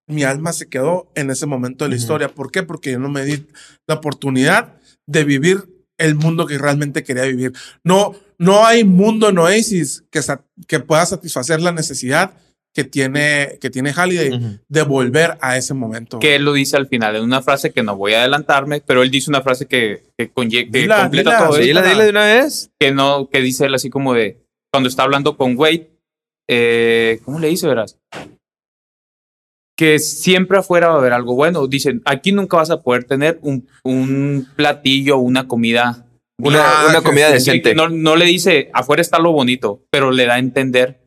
mi 0.08 0.24
alma 0.24 0.52
se 0.52 0.68
quedó 0.68 1.10
en 1.14 1.30
ese 1.30 1.46
momento 1.46 1.84
de 1.84 1.90
la 1.90 1.96
historia. 1.96 2.28
¿Por 2.28 2.50
qué? 2.50 2.62
Porque 2.62 2.92
yo 2.92 2.98
no 2.98 3.10
me 3.10 3.24
di 3.24 3.46
la 3.86 3.96
oportunidad 3.96 4.80
de 5.06 5.24
vivir 5.24 5.68
el 5.98 6.14
mundo 6.14 6.46
que 6.46 6.56
realmente 6.56 7.04
quería 7.04 7.24
vivir. 7.24 7.52
No, 7.84 8.14
no 8.38 8.64
hay 8.64 8.84
mundo 8.84 9.28
en 9.28 9.38
Oasis 9.38 10.04
que, 10.10 10.20
que 10.66 10.80
pueda 10.80 11.04
satisfacer 11.04 11.60
la 11.60 11.72
necesidad 11.72 12.34
que 12.78 12.84
tiene, 12.84 13.58
que 13.60 13.70
tiene 13.70 13.92
Halliday 13.92 14.34
Ujú. 14.38 14.58
de 14.68 14.82
volver 14.82 15.36
a 15.40 15.56
ese 15.56 15.74
momento. 15.74 16.20
que 16.20 16.36
él 16.36 16.44
lo 16.44 16.52
dice 16.52 16.76
al 16.76 16.86
final 16.86 17.16
en 17.16 17.24
una 17.24 17.42
frase 17.42 17.72
que 17.72 17.82
no 17.82 17.96
voy 17.96 18.14
a 18.14 18.20
adelantarme, 18.20 18.80
pero 18.86 19.02
él 19.02 19.10
dice 19.10 19.30
una 19.30 19.42
frase 19.42 19.66
que, 19.66 20.04
que, 20.16 20.30
que 20.30 20.64
Dila, 20.70 21.00
completa 21.00 21.30
dila, 21.30 21.38
todo 21.38 21.56
esto, 21.58 21.60
Dile, 21.66 21.82
dile 21.82 22.04
de 22.04 22.10
una 22.10 22.24
vez. 22.24 22.70
que 22.78 22.92
no, 22.92 23.28
que 23.32 23.40
dice 23.40 23.64
él 23.66 23.74
así 23.74 23.90
como 23.90 24.14
de 24.14 24.44
cuando 24.72 24.88
está 24.88 25.02
hablando 25.02 25.36
con 25.36 25.56
Wade, 25.58 25.90
eh, 26.48 27.18
¿cómo 27.24 27.40
le 27.40 27.48
dice, 27.48 27.66
verás? 27.66 27.98
Que 29.76 29.98
siempre 29.98 30.58
afuera 30.58 30.86
va 30.90 30.94
a 30.94 30.98
haber 30.98 31.12
algo 31.12 31.34
bueno. 31.34 31.66
Dicen, 31.66 32.00
aquí 32.04 32.30
nunca 32.30 32.58
vas 32.58 32.70
a 32.70 32.80
poder 32.82 33.02
tener 33.02 33.40
un, 33.42 33.66
un 33.82 34.46
platillo, 34.54 35.18
una 35.18 35.48
comida. 35.48 36.06
Una, 36.40 37.00
comida 37.02 37.28
decente. 37.28 37.74
No, 37.74 37.88
no 37.88 38.14
le 38.14 38.26
dice, 38.26 38.70
afuera 38.72 39.02
está 39.02 39.18
lo 39.18 39.32
bonito, 39.32 39.82
pero 39.90 40.12
le 40.12 40.26
da 40.26 40.34
a 40.34 40.38
entender 40.38 41.00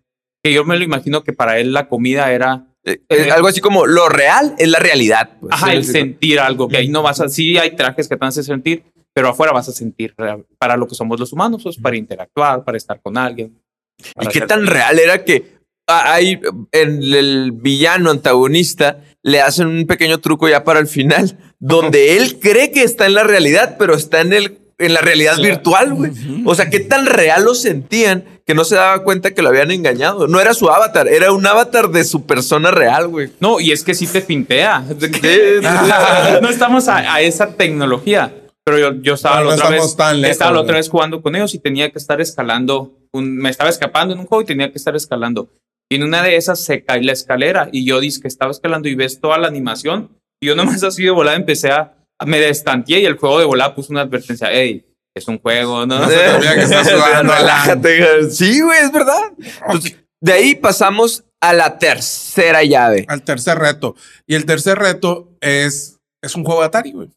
que 0.43 0.53
yo 0.53 0.65
me 0.65 0.77
lo 0.77 0.83
imagino 0.83 1.23
que 1.23 1.33
para 1.33 1.59
él 1.59 1.73
la 1.73 1.87
comida 1.87 2.31
era 2.31 2.67
Eh, 2.83 2.99
eh, 3.09 3.29
algo 3.31 3.47
así 3.47 3.61
como 3.61 3.85
lo 3.85 4.09
real 4.09 4.55
es 4.57 4.67
la 4.67 4.79
realidad. 4.79 5.37
pues. 5.39 5.53
Ajá, 5.53 5.73
el 5.73 5.85
sentir 5.85 6.39
algo, 6.39 6.67
que 6.67 6.77
ahí 6.77 6.87
no 6.87 7.03
vas 7.03 7.21
a, 7.21 7.29
sí 7.29 7.57
hay 7.57 7.75
trajes 7.75 8.07
que 8.07 8.17
te 8.17 8.25
hacen 8.25 8.43
sentir, 8.43 8.83
pero 9.13 9.29
afuera 9.29 9.53
vas 9.53 9.69
a 9.69 9.71
sentir 9.71 10.15
para 10.57 10.77
lo 10.77 10.87
que 10.87 10.95
somos 10.95 11.19
los 11.19 11.31
humanos, 11.31 11.61
pues 11.63 11.77
para 11.77 11.95
interactuar, 11.95 12.63
para 12.63 12.77
estar 12.77 12.99
con 12.99 13.17
alguien. 13.17 13.55
¿Y 14.19 14.27
qué 14.27 14.41
tan 14.41 14.65
real 14.65 14.97
era 14.97 15.23
que 15.23 15.61
hay 15.87 16.39
en 16.71 17.03
el 17.03 17.51
villano 17.51 18.09
antagonista 18.09 18.99
le 19.23 19.41
hacen 19.41 19.67
un 19.67 19.85
pequeño 19.85 20.19
truco 20.19 20.49
ya 20.49 20.63
para 20.63 20.79
el 20.79 20.87
final, 20.87 21.37
donde 21.59 22.17
él 22.17 22.39
cree 22.39 22.71
que 22.71 22.83
está 22.83 23.05
en 23.05 23.13
la 23.13 23.23
realidad, 23.23 23.75
pero 23.77 23.93
está 23.93 24.21
en 24.21 24.33
el 24.33 24.57
en 24.81 24.93
la 24.93 25.01
realidad 25.01 25.37
virtual, 25.37 25.93
güey. 25.93 26.11
O 26.45 26.55
sea, 26.55 26.69
qué 26.69 26.79
tan 26.79 27.05
real 27.05 27.43
lo 27.45 27.55
sentían 27.55 28.23
que 28.45 28.53
no 28.55 28.63
se 28.65 28.75
daba 28.75 29.03
cuenta 29.03 29.31
que 29.33 29.41
lo 29.41 29.49
habían 29.49 29.71
engañado. 29.71 30.27
No 30.27 30.39
era 30.41 30.53
su 30.53 30.69
avatar, 30.69 31.07
era 31.07 31.31
un 31.31 31.45
avatar 31.47 31.89
de 31.89 32.03
su 32.03 32.25
persona 32.25 32.71
real, 32.71 33.07
güey. 33.07 33.29
No, 33.39 33.59
y 33.59 33.71
es 33.71 33.83
que 33.83 33.93
sí 33.93 34.07
te 34.07 34.21
pintea. 34.21 34.83
No 36.41 36.49
estamos 36.49 36.87
a, 36.87 37.13
a 37.15 37.21
esa 37.21 37.53
tecnología. 37.55 38.33
Pero 38.63 38.77
yo, 38.77 38.93
yo 39.01 39.13
estaba 39.15 39.41
No, 39.41 39.49
la 39.49 39.55
otra 39.55 39.69
vez, 39.69 39.95
tan 39.95 40.21
lejos, 40.21 40.31
estaba 40.33 40.51
la 40.51 40.61
otra 40.61 40.75
vez 40.77 40.87
jugando 40.89 41.21
con 41.21 41.35
ellos 41.35 41.53
y 41.55 41.59
tenía 41.59 41.89
que 41.89 41.97
estar 41.97 42.21
escalando. 42.21 42.93
un- 43.13 43.35
me 43.37 43.49
estaba 43.49 43.69
escapando 43.69 44.13
en 44.13 44.19
un 44.19 44.25
juego 44.27 44.43
y 44.43 44.45
tenía 44.45 44.71
que 44.71 44.77
estar 44.77 44.95
escalando. 44.95 45.49
Y 45.91 45.95
en 45.95 46.03
una 46.03 46.21
de 46.21 46.35
esas 46.37 46.59
se 46.63 46.83
cae 46.85 47.03
la 47.03 47.11
escalera 47.11 47.69
y 47.71 47.85
yo 47.85 47.99
dije 47.99 48.21
que 48.21 48.27
estaba 48.27 48.51
escalando 48.51 48.87
y 48.87 48.95
ves 48.95 49.19
toda 49.19 49.37
la 49.37 49.47
animación. 49.47 50.09
Y 50.41 50.47
yo 50.47 50.55
nomás 50.55 50.83
así 50.83 51.03
de 51.03 51.09
volada 51.11 51.35
empecé 51.37 51.71
a, 51.71 51.93
me 52.25 52.39
destanteé 52.39 52.99
y 52.99 53.05
el 53.05 53.17
juego 53.17 53.39
de 53.39 53.45
volada 53.45 53.75
puso 53.75 53.91
una 53.91 54.01
advertencia. 54.01 54.49
Hey, 54.51 54.85
es 55.13 55.27
un 55.27 55.39
juego, 55.39 55.85
¿no? 55.85 55.99
No 55.99 56.09
se 56.09 56.15
te 56.15 56.29
olvida 56.29 56.55
que 56.55 56.61
estás 56.61 56.91
jugando. 56.91 57.33
Relájate. 57.33 58.29
Sí, 58.29 58.61
güey, 58.61 58.79
es 58.79 58.91
verdad. 58.91 59.21
Entonces, 59.65 59.97
de 60.21 60.33
ahí 60.33 60.55
pasamos 60.55 61.23
a 61.41 61.53
la 61.53 61.79
tercera 61.79 62.63
llave. 62.63 63.05
Al 63.07 63.23
tercer 63.23 63.57
reto. 63.57 63.95
Y 64.27 64.35
el 64.35 64.45
tercer 64.45 64.77
reto 64.77 65.35
es, 65.41 65.97
es 66.21 66.35
un 66.35 66.43
juego 66.43 66.61
de 66.61 66.67
Atari, 66.67 66.91
güey. 66.91 67.09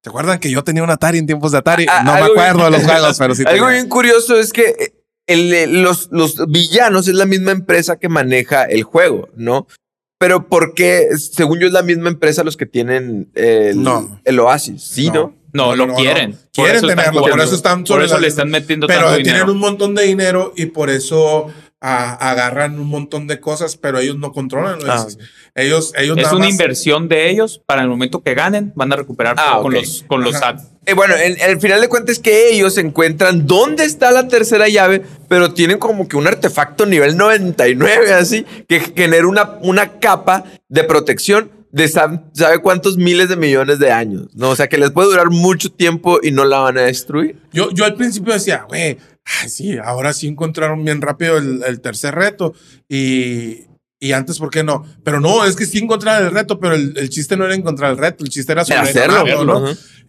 ¿Te 0.00 0.08
acuerdan 0.08 0.38
que 0.40 0.50
yo 0.50 0.64
tenía 0.64 0.82
un 0.82 0.90
Atari 0.90 1.18
en 1.18 1.26
tiempos 1.26 1.52
de 1.52 1.58
Atari? 1.58 1.86
Ah, 1.88 2.02
no 2.04 2.14
me 2.14 2.20
acuerdo 2.20 2.64
de 2.64 2.70
los 2.70 2.82
juegos, 2.86 3.18
pero 3.18 3.34
sí. 3.34 3.42
Algo 3.46 3.66
tenía. 3.66 3.80
bien 3.80 3.88
curioso 3.88 4.38
es 4.38 4.52
que 4.52 4.70
eh, 4.70 4.94
el, 5.26 5.52
eh, 5.52 5.66
los, 5.66 6.08
los 6.10 6.36
villanos 6.48 7.06
es 7.08 7.14
la 7.14 7.26
misma 7.26 7.52
empresa 7.52 7.98
que 7.98 8.08
maneja 8.08 8.64
el 8.64 8.82
juego, 8.82 9.28
¿no? 9.36 9.66
Pero 10.22 10.46
¿por 10.46 10.74
qué? 10.74 11.08
Según 11.18 11.58
yo, 11.58 11.66
es 11.66 11.72
la 11.72 11.82
misma 11.82 12.08
empresa 12.08 12.44
los 12.44 12.56
que 12.56 12.64
tienen 12.64 13.28
el, 13.34 13.82
No. 13.82 14.20
el 14.24 14.38
Oasis. 14.38 14.80
Sí, 14.80 15.10
¿no? 15.10 15.34
No, 15.52 15.74
lo 15.74 15.92
quieren. 15.96 16.30
Por 16.32 16.40
Quieren 16.52 16.76
eso 16.76 16.86
están 16.86 16.96
tenerlo, 16.96 17.20
por 17.22 17.40
eso 17.40 17.54
están 17.56 17.78
Por 17.80 17.88
sobre 17.88 18.04
eso 18.06 18.18
le 18.20 18.28
están 18.28 18.48
metiendo 18.48 18.86
Pero 18.86 19.00
tanto 19.00 19.16
tienen 19.16 19.32
dinero. 19.34 19.52
un 19.52 19.58
montón 19.58 19.96
de 19.96 20.04
dinero 20.04 20.52
y 20.56 20.66
por 20.66 20.90
eso 20.90 21.48
ah, 21.82 22.14
agarran 22.30 22.78
un 22.78 22.88
montón 22.88 23.26
de 23.26 23.40
cosas, 23.40 23.76
pero 23.76 23.98
ellos 23.98 24.16
no 24.16 24.32
controlan. 24.32 24.78
Ah, 24.88 25.04
Es- 25.06 25.18
Ellos, 25.54 25.92
ellos 25.98 26.16
Es 26.16 26.22
nada 26.22 26.36
una 26.36 26.46
más- 26.46 26.52
inversión 26.54 27.08
de 27.08 27.28
ellos 27.28 27.60
para 27.66 27.82
el 27.82 27.88
momento 27.88 28.22
que 28.22 28.32
ganen, 28.32 28.72
van 28.74 28.90
a 28.90 28.96
recuperar 28.96 29.36
Ah, 29.38 29.58
con 29.60 29.74
ok. 29.74 29.80
los, 29.82 30.02
con 30.08 30.24
los. 30.24 30.34
Eh, 30.86 30.94
bueno, 30.94 31.14
en- 31.14 31.36
al 31.42 31.60
final 31.60 31.80
de 31.82 31.88
cuentas 31.88 32.14
es 32.16 32.22
que 32.22 32.48
ellos 32.54 32.78
encuentran 32.78 33.46
dónde 33.46 33.84
está 33.84 34.10
la 34.12 34.28
tercera 34.28 34.68
llave, 34.68 35.02
pero 35.28 35.52
tienen 35.52 35.78
como 35.78 36.08
que 36.08 36.16
un 36.16 36.26
artefacto 36.26 36.86
nivel 36.86 37.18
99, 37.18 38.14
así, 38.14 38.46
que 38.66 38.80
genera 38.80 39.26
una, 39.28 39.58
una 39.60 39.98
capa 39.98 40.44
de 40.70 40.84
protección 40.84 41.50
de 41.70 41.84
sab- 41.86 42.22
sabe 42.32 42.58
cuántos 42.60 42.96
miles 42.96 43.28
de 43.28 43.36
millones 43.36 43.78
de 43.78 43.92
años, 43.92 44.28
¿no? 44.34 44.50
O 44.50 44.56
sea, 44.56 44.68
que 44.68 44.78
les 44.78 44.90
puede 44.90 45.08
durar 45.10 45.30
mucho 45.30 45.70
tiempo 45.70 46.18
y 46.22 46.30
no 46.30 46.44
la 46.44 46.58
van 46.58 46.78
a 46.78 46.82
destruir. 46.82 47.36
Yo, 47.52 47.70
yo 47.72 47.84
al 47.84 47.94
principio 47.94 48.32
decía, 48.32 48.64
güey, 48.68 48.96
sí, 49.48 49.76
ahora 49.82 50.12
sí 50.12 50.26
encontraron 50.28 50.84
bien 50.84 51.00
rápido 51.02 51.38
el, 51.38 51.62
el 51.64 51.80
tercer 51.80 52.14
reto. 52.14 52.54
Y, 52.88 53.66
y 54.00 54.12
antes, 54.12 54.38
¿por 54.38 54.50
qué 54.50 54.62
no? 54.64 54.84
Pero 55.04 55.20
no, 55.20 55.44
es 55.44 55.56
que 55.56 55.66
sí 55.66 55.78
encontraron 55.78 56.26
el 56.26 56.32
reto, 56.34 56.58
pero 56.58 56.74
el, 56.74 56.94
el 56.96 57.08
chiste 57.10 57.36
no 57.36 57.44
era 57.44 57.54
encontrar 57.54 57.92
el 57.92 57.98
reto, 57.98 58.24
el 58.24 58.30
chiste 58.30 58.52
era 58.52 58.62
De 58.62 58.74
hacerlo, 58.90 59.24
¿no? 59.44 59.60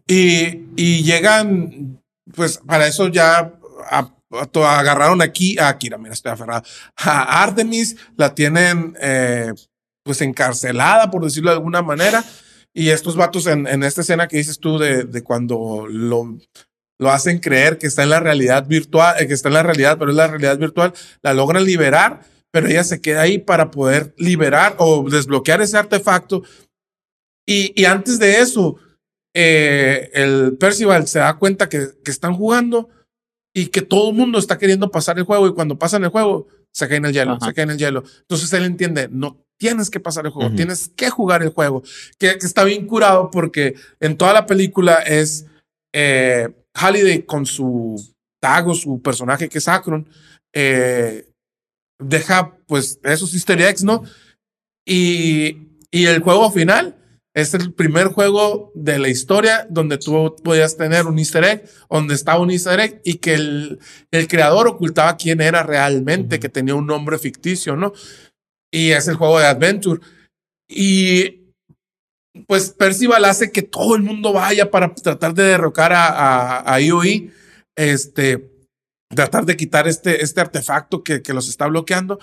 Y, 0.07 0.65
y 0.75 1.03
llegan, 1.03 2.01
pues 2.35 2.59
para 2.65 2.87
eso 2.87 3.07
ya 3.07 3.53
a- 3.89 4.09
agarraron 4.67 5.21
aquí 5.21 5.57
a 5.59 5.77
mira, 5.99 6.13
estoy 6.13 6.31
aferrado. 6.31 6.63
A 6.97 7.43
Artemis 7.43 7.95
la 8.17 8.33
tienen 8.33 8.95
eh, 8.99 9.53
pues 10.03 10.21
encarcelada, 10.21 11.11
por 11.11 11.23
decirlo 11.23 11.51
de 11.51 11.57
alguna 11.57 11.81
manera. 11.81 12.23
Y 12.73 12.89
estos 12.89 13.15
vatos 13.15 13.45
en, 13.45 13.67
en 13.67 13.83
esta 13.83 14.01
escena 14.01 14.27
que 14.27 14.37
dices 14.37 14.59
tú 14.59 14.79
de, 14.79 15.03
de 15.03 15.21
cuando 15.23 15.85
lo, 15.87 16.35
lo 17.03 17.11
hacen 17.11 17.39
creer 17.39 17.77
que 17.77 17.87
está 17.87 18.03
en 18.03 18.09
la 18.09 18.19
realidad 18.19 18.65
virtual, 18.65 19.15
eh, 19.19 19.27
que 19.27 19.33
está 19.33 19.49
en 19.49 19.55
la 19.55 19.63
realidad, 19.63 19.97
pero 19.99 20.11
es 20.11 20.17
la 20.17 20.27
realidad 20.27 20.57
virtual, 20.57 20.93
la 21.21 21.33
logran 21.33 21.65
liberar, 21.65 22.21
pero 22.51 22.67
ella 22.67 22.83
se 22.83 23.01
queda 23.01 23.21
ahí 23.21 23.37
para 23.37 23.69
poder 23.69 24.13
liberar 24.17 24.75
o 24.79 25.07
desbloquear 25.09 25.61
ese 25.61 25.77
artefacto. 25.77 26.43
Y, 27.45 27.79
y 27.79 27.85
antes 27.85 28.19
de 28.19 28.39
eso, 28.39 28.77
eh, 29.35 30.09
el 30.13 30.57
Percival 30.59 31.07
se 31.07 31.19
da 31.19 31.37
cuenta 31.37 31.67
que, 31.67 31.89
que 32.03 32.11
están 32.11 32.35
jugando 32.35 32.89
y 33.53 33.67
que 33.67 33.81
todo 33.81 34.09
el 34.09 34.15
mundo 34.15 34.39
está 34.39 34.57
queriendo 34.57 34.89
pasar 34.89 35.17
el 35.17 35.25
juego 35.25 35.47
y 35.47 35.53
cuando 35.53 35.77
pasan 35.77 36.03
el 36.03 36.09
juego 36.09 36.47
se 36.71 36.87
cae 36.87 36.97
en 36.97 37.05
el 37.05 37.13
hielo, 37.13 37.33
Ajá. 37.33 37.47
se 37.47 37.53
cae 37.53 37.63
en 37.63 37.71
el 37.71 37.77
hielo. 37.77 38.03
Entonces 38.21 38.51
él 38.53 38.63
entiende, 38.63 39.09
no 39.11 39.45
tienes 39.57 39.89
que 39.89 39.99
pasar 39.99 40.25
el 40.25 40.31
juego, 40.31 40.55
tienes 40.55 40.89
que 40.89 41.09
jugar 41.09 41.43
el 41.43 41.49
juego, 41.49 41.83
que, 42.17 42.37
que 42.37 42.45
está 42.45 42.63
bien 42.63 42.87
curado 42.87 43.29
porque 43.29 43.75
en 43.99 44.17
toda 44.17 44.33
la 44.33 44.45
película 44.45 44.95
es 44.95 45.45
eh, 45.93 46.49
Halliday 46.75 47.23
con 47.23 47.45
su 47.45 47.95
Tago, 48.41 48.73
su 48.73 49.01
personaje 49.01 49.47
que 49.47 49.59
es 49.59 49.67
Akron, 49.67 50.07
eh, 50.53 51.29
deja 51.99 52.57
pues 52.67 52.99
esos 53.03 53.33
easter 53.33 53.61
eggs, 53.61 53.83
¿no? 53.83 54.03
Y, 54.85 55.69
y 55.91 56.05
el 56.05 56.21
juego 56.21 56.51
final 56.51 56.97
es 57.33 57.53
el 57.53 57.73
primer 57.73 58.07
juego 58.07 58.71
de 58.75 58.99
la 58.99 59.09
historia 59.09 59.65
donde 59.69 59.97
tú 59.97 60.35
podías 60.43 60.77
tener 60.77 61.07
un 61.07 61.17
easter 61.17 61.43
egg, 61.43 61.69
donde 61.89 62.13
estaba 62.13 62.39
un 62.39 62.51
easter 62.51 62.79
egg 62.79 63.01
y 63.03 63.15
que 63.15 63.33
el, 63.33 63.79
el 64.11 64.27
creador 64.27 64.67
ocultaba 64.67 65.17
quién 65.17 65.41
era 65.41 65.63
realmente, 65.63 66.39
que 66.39 66.49
tenía 66.49 66.75
un 66.75 66.85
nombre 66.85 67.17
ficticio, 67.17 67.75
¿no? 67.75 67.93
Y 68.71 68.91
es 68.91 69.07
el 69.07 69.15
juego 69.15 69.39
de 69.39 69.45
Adventure. 69.45 70.01
Y 70.67 71.42
pues 72.47 72.71
Percival 72.71 73.25
hace 73.25 73.51
que 73.51 73.61
todo 73.61 73.95
el 73.95 74.03
mundo 74.03 74.33
vaya 74.33 74.71
para 74.71 74.93
tratar 74.93 75.33
de 75.33 75.43
derrocar 75.43 75.93
a, 75.93 76.73
a, 76.73 76.81
IOI, 76.81 77.31
este, 77.75 78.51
tratar 79.09 79.45
de 79.45 79.55
quitar 79.55 79.87
este, 79.87 80.23
este 80.23 80.41
artefacto 80.41 81.03
que, 81.03 81.21
que 81.21 81.33
los 81.33 81.47
está 81.47 81.67
bloqueando. 81.67 82.19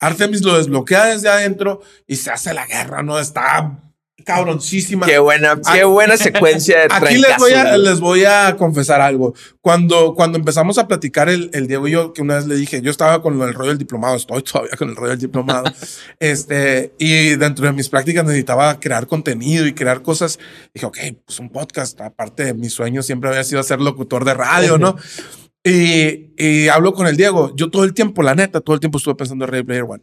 Artemis 0.00 0.42
lo 0.42 0.56
desbloquea 0.56 1.06
desde 1.06 1.28
adentro 1.28 1.82
y 2.06 2.16
se 2.16 2.30
hace 2.30 2.54
la 2.54 2.66
guerra, 2.66 3.02
¿no? 3.02 3.18
Está 3.18 3.89
cabroncísima. 4.24 5.06
Qué 5.06 5.18
buena, 5.18 5.56
qué 5.56 5.80
Aquí- 5.80 5.82
buena 5.84 6.16
secuencia 6.16 6.78
de 6.80 6.86
Aquí 6.90 7.16
les 7.18 7.36
voy, 7.38 7.52
a, 7.52 7.76
les 7.76 8.00
voy 8.00 8.24
a 8.24 8.56
confesar 8.56 9.00
algo. 9.00 9.34
Cuando, 9.60 10.14
cuando 10.14 10.38
empezamos 10.38 10.78
a 10.78 10.88
platicar 10.88 11.28
el, 11.28 11.50
el 11.52 11.66
Diego 11.66 11.86
y 11.88 11.92
yo, 11.92 12.12
que 12.12 12.22
una 12.22 12.36
vez 12.36 12.46
le 12.46 12.56
dije, 12.56 12.80
yo 12.82 12.90
estaba 12.90 13.22
con 13.22 13.40
el 13.42 13.54
rollo 13.54 13.68
del 13.70 13.78
diplomado, 13.78 14.16
estoy 14.16 14.42
todavía 14.42 14.72
con 14.78 14.88
el 14.90 14.96
rollo 14.96 15.10
del 15.10 15.18
diplomado. 15.20 15.64
este, 16.20 16.92
y 16.98 17.36
dentro 17.36 17.66
de 17.66 17.72
mis 17.72 17.88
prácticas 17.88 18.24
necesitaba 18.24 18.78
crear 18.80 19.06
contenido 19.06 19.66
y 19.66 19.74
crear 19.74 20.02
cosas. 20.02 20.38
Dije, 20.74 20.86
ok, 20.86 20.98
pues 21.26 21.38
un 21.40 21.50
podcast. 21.50 22.00
Aparte 22.00 22.44
de 22.44 22.54
mi 22.54 22.68
sueño 22.70 23.02
siempre 23.02 23.30
había 23.30 23.44
sido 23.44 23.62
ser 23.62 23.80
locutor 23.80 24.24
de 24.24 24.34
radio, 24.34 24.78
¿no? 24.78 24.96
Y, 25.62 26.32
y 26.38 26.68
hablo 26.68 26.94
con 26.94 27.06
el 27.06 27.16
Diego. 27.16 27.52
Yo 27.54 27.70
todo 27.70 27.84
el 27.84 27.92
tiempo, 27.92 28.22
la 28.22 28.34
neta, 28.34 28.60
todo 28.60 28.74
el 28.74 28.80
tiempo 28.80 28.98
estuve 28.98 29.14
pensando 29.14 29.44
en 29.44 29.50
Ready 29.50 29.64
Player 29.64 29.84
One. 29.86 30.02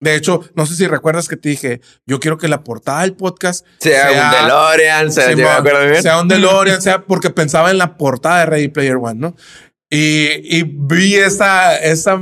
De 0.00 0.16
hecho, 0.16 0.40
no 0.54 0.66
sé 0.66 0.74
si 0.74 0.86
recuerdas 0.86 1.28
que 1.28 1.36
te 1.36 1.48
dije, 1.48 1.80
yo 2.06 2.20
quiero 2.20 2.36
que 2.36 2.48
la 2.48 2.62
portada 2.62 3.02
del 3.02 3.14
podcast 3.14 3.64
Sea, 3.78 4.10
un 4.10 4.30
DeLorean, 4.42 5.12
sea, 5.12 5.28
Sí, 5.28 5.34
bien. 5.34 6.02
sea 6.02 6.20
un 6.20 6.28
DeLorean, 6.28 6.82
sea 6.82 7.02
porque 7.06 7.30
pensaba 7.30 7.70
en 7.70 7.78
la 7.78 7.96
portada 7.96 8.40
de 8.40 8.46
Ready 8.46 8.68
Player 8.68 8.96
One, 8.96 9.14
¿no? 9.14 9.36
Y, 9.88 10.58
y 10.58 10.62
vi 10.64 11.14
esa, 11.14 11.76
esa, 11.76 12.20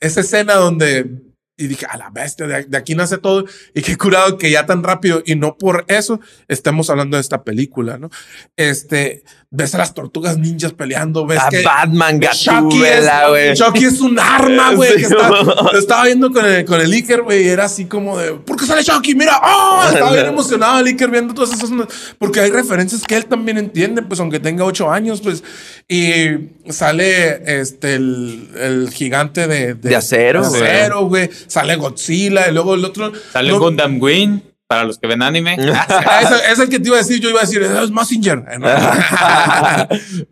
esa 0.00 0.20
escena 0.20 0.54
donde 0.54 1.10
y 1.58 1.66
dije, 1.68 1.86
a 1.88 1.96
la 1.96 2.10
bestia, 2.10 2.46
de, 2.46 2.64
de 2.64 2.76
aquí 2.76 2.94
nace 2.94 3.18
todo. 3.18 3.44
Y 3.74 3.82
qué 3.82 3.96
curado 3.96 4.36
que 4.38 4.50
ya 4.50 4.66
tan 4.66 4.82
rápido 4.82 5.22
y 5.24 5.36
no 5.36 5.56
por 5.58 5.84
eso 5.86 6.18
estemos 6.48 6.90
hablando 6.90 7.16
de 7.16 7.20
esta 7.20 7.44
película, 7.44 7.98
¿no? 7.98 8.10
Este, 8.56 9.22
ves 9.54 9.74
a 9.74 9.78
las 9.78 9.92
tortugas 9.92 10.38
ninjas 10.38 10.72
peleando, 10.72 11.26
ves 11.26 11.38
A 11.40 11.50
que 11.50 11.62
Batman, 11.62 12.18
Chucky 12.20 12.82
es, 12.82 13.04
Gatúbela, 13.04 13.28
güey. 13.28 13.54
Chucky 13.54 13.84
es 13.84 14.00
un 14.00 14.18
arma, 14.18 14.72
güey. 14.72 15.04
Sí, 15.04 15.12
lo 15.12 15.78
estaba 15.78 16.04
viendo 16.06 16.32
con 16.32 16.46
el, 16.46 16.64
con 16.64 16.80
el 16.80 16.90
Iker, 16.90 17.20
güey. 17.20 17.44
y 17.44 17.48
Era 17.48 17.66
así 17.66 17.84
como 17.84 18.16
de, 18.18 18.32
¿por 18.32 18.56
qué 18.56 18.64
sale 18.64 18.82
Chucky? 18.82 19.14
Mira, 19.14 19.38
¡oh! 19.44 19.82
Estaba 19.92 20.12
bien 20.12 20.26
emocionado 20.26 20.80
el 20.80 20.86
Iker 20.86 21.10
viendo 21.10 21.34
todas 21.34 21.52
esas. 21.52 21.70
Porque 22.18 22.40
hay 22.40 22.50
referencias 22.50 23.02
que 23.02 23.14
él 23.14 23.26
también 23.26 23.58
entiende, 23.58 24.00
pues 24.00 24.18
aunque 24.20 24.40
tenga 24.40 24.64
ocho 24.64 24.90
años, 24.90 25.20
pues. 25.20 25.44
Y 25.86 26.48
sale 26.70 27.60
este, 27.60 27.96
el, 27.96 28.48
el 28.58 28.90
gigante 28.90 29.46
de, 29.46 29.74
De 29.74 29.94
acero, 29.94 30.48
de 30.50 30.58
acero, 30.66 31.06
güey. 31.08 31.28
Sale 31.46 31.76
Godzilla 31.76 32.48
y 32.48 32.52
luego 32.54 32.74
el 32.74 32.84
otro. 32.86 33.12
Sale 33.34 33.50
no- 33.50 33.58
Gundam 33.58 34.00
Wing, 34.00 34.40
para 34.72 34.84
los 34.84 34.98
que 34.98 35.06
ven 35.06 35.20
anime. 35.20 35.56
Ah, 35.70 36.20
es, 36.22 36.52
es 36.52 36.58
el 36.58 36.70
que 36.70 36.80
te 36.80 36.88
iba 36.88 36.96
a 36.96 37.00
decir. 37.00 37.20
Yo 37.20 37.28
iba 37.28 37.40
a 37.40 37.44
decir, 37.44 37.60
es 37.62 37.90
Massinger. 37.90 38.42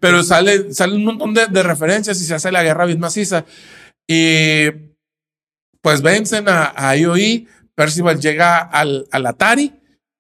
Pero 0.01 0.23
sale, 0.23 0.73
sale 0.73 0.95
un 0.95 1.05
montón 1.05 1.35
de, 1.35 1.47
de 1.47 1.63
referencias 1.63 2.19
y 2.23 2.25
se 2.25 2.35
hace 2.35 2.51
la 2.51 2.63
guerra 2.63 2.87
bien 2.87 3.01
maciza. 3.01 3.45
Y 4.09 4.71
pues 5.83 6.01
vencen 6.01 6.49
a, 6.49 6.73
a 6.75 6.97
IOI. 6.97 7.49
Percival 7.75 8.19
llega 8.19 8.59
al, 8.59 9.07
al 9.13 9.27
Atari 9.27 9.75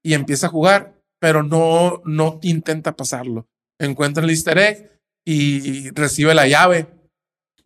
y 0.04 0.12
empieza 0.12 0.48
a 0.48 0.50
jugar, 0.50 1.00
pero 1.18 1.42
no, 1.42 2.02
no 2.04 2.38
intenta 2.42 2.96
pasarlo. 2.96 3.48
Encuentra 3.78 4.22
el 4.22 4.30
easter 4.30 4.58
egg 4.58 5.00
y 5.26 5.88
recibe 5.90 6.34
la 6.34 6.46
llave. 6.46 6.88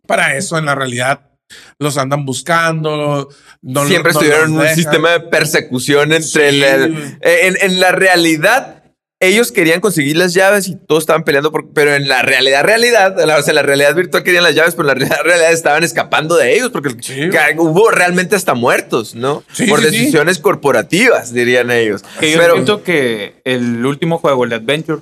Para 0.07 0.37
eso, 0.37 0.57
en 0.57 0.65
la 0.65 0.75
realidad, 0.75 1.34
los 1.79 1.97
andan 1.97 2.25
buscando. 2.25 3.29
no- 3.61 3.85
Siempre 3.85 4.13
no 4.13 4.19
estuvieron 4.19 4.51
en 4.53 4.59
un 4.59 4.67
sistema 4.75 5.11
de 5.11 5.19
persecución 5.21 6.11
entre 6.13 6.51
Sí, 6.51 6.63
el- 6.63 7.17
eh, 7.21 7.39
en, 7.47 7.57
en 7.61 7.79
la 7.79 7.91
realidad, 7.91 8.83
ellos 9.21 9.51
querían 9.51 9.79
conseguir 9.79 10.17
las 10.17 10.33
llaves 10.33 10.67
y 10.67 10.75
todos 10.75 11.03
estaban 11.03 11.23
peleando, 11.23 11.51
por- 11.51 11.71
pero 11.73 11.95
en 11.95 12.07
la 12.07 12.21
realidad, 12.21 12.63
realidad, 12.63 13.17
o 13.17 13.41
sea, 13.43 13.53
la 13.53 13.61
realidad 13.61 13.95
virtual 13.95 14.23
querían 14.23 14.43
las 14.43 14.53
llaves, 14.55 14.75
pero 14.75 14.89
en 14.91 14.99
la 14.99 15.05
realidad, 15.05 15.19
realidad 15.23 15.53
estaban 15.53 15.83
escapando 15.83 16.35
de 16.35 16.55
ellos 16.55 16.69
porque 16.71 16.95
Sí. 17.01 17.29
hubo 17.57 17.91
realmente 17.91 18.35
hasta 18.35 18.53
muertos, 18.55 19.15
¿no? 19.15 19.43
Sí, 19.53 19.67
por 19.67 19.79
sí, 19.81 19.85
sí. 19.89 19.91
decisiones 19.97 20.39
corporativas, 20.39 21.33
dirían 21.33 21.71
ellos. 21.71 22.03
Que 22.19 22.31
yo 22.31 22.39
pero 22.39 22.53
siento 22.55 22.83
que 22.83 23.41
el 23.45 23.85
último 23.85 24.17
juego, 24.17 24.43
el 24.43 24.53
Adventure, 24.53 25.01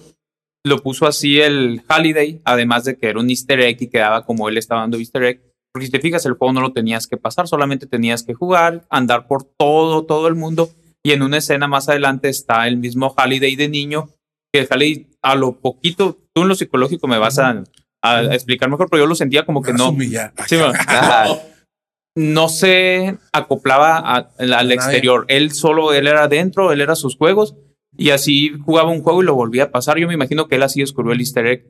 lo 0.66 0.82
puso 0.82 1.08
así 1.08 1.42
el 1.42 1.82
Holiday, 1.90 2.40
además 2.46 2.86
de 2.86 2.96
que 2.98 3.08
era 3.10 3.20
un 3.20 3.30
easter 3.30 3.60
egg 3.60 3.78
y 3.82 3.88
quedaba 3.90 4.26
como 4.26 4.48
él 4.48 4.58
estaba 4.58 4.82
dando 4.82 4.98
easter 4.98 5.24
egg. 5.24 5.42
Porque 5.74 5.88
si 5.88 5.92
te 5.92 6.00
fijas, 6.00 6.26
el 6.26 6.34
juego 6.34 6.54
no 6.54 6.62
lo 6.62 6.72
tenías 6.72 7.08
que 7.08 7.18
pasar, 7.18 7.48
solamente 7.48 7.88
tenías 7.88 8.24
que 8.24 8.34
jugar, 8.34 8.84
andar 8.90 9.28
por 9.28 9.44
todo, 9.44 10.04
todo 10.06 10.28
el 10.28 10.36
mundo. 10.36 10.70
Y 11.04 11.12
en 11.12 11.24
una 11.24 11.38
escena 11.38 11.68
más 11.68 11.90
adelante 11.90 12.30
está 12.30 12.68
el 12.68 12.78
mismo 12.78 13.14
Holiday 13.18 13.56
de 13.56 13.68
niño, 13.70 14.10
que 14.54 14.62
el 14.62 14.68
Holiday 14.70 15.08
a 15.24 15.36
lo 15.36 15.54
poquito, 15.60 16.18
tú 16.34 16.44
en 16.44 16.48
lo 16.50 16.56
psicológico 16.56 17.08
me 17.08 17.18
vas 17.18 17.40
a, 17.40 17.64
a 18.02 18.22
explicar 18.36 18.70
mejor, 18.70 18.88
pero 18.90 19.04
yo 19.04 19.08
lo 19.08 19.16
sentía 19.16 19.46
como 19.46 19.62
que 19.62 19.72
no. 19.74 19.92
Sí, 20.48 20.56
no 22.16 22.50
se 22.50 23.18
acoplaba 23.34 23.98
a- 23.98 24.30
al 24.38 24.72
exterior. 24.72 25.26
Él 25.28 25.52
solo, 25.54 25.94
él 25.94 26.06
era 26.08 26.24
adentro, 26.26 26.72
él 26.72 26.82
era 26.82 26.96
sus 26.96 27.18
juegos 27.18 27.56
y 27.98 28.12
así 28.12 28.52
jugaba 28.64 28.92
un 28.92 29.02
juego 29.02 29.24
y 29.24 29.26
lo 29.26 29.34
volvía 29.36 29.64
a 29.66 29.72
pasar. 29.72 29.98
Yo 29.98 30.08
me 30.08 30.14
imagino 30.14 30.48
que 30.48 30.56
él 30.56 30.64
así 30.64 30.82
descubrió 30.82 31.14
el 31.14 31.20
easter 31.20 31.48
egg, 31.48 31.66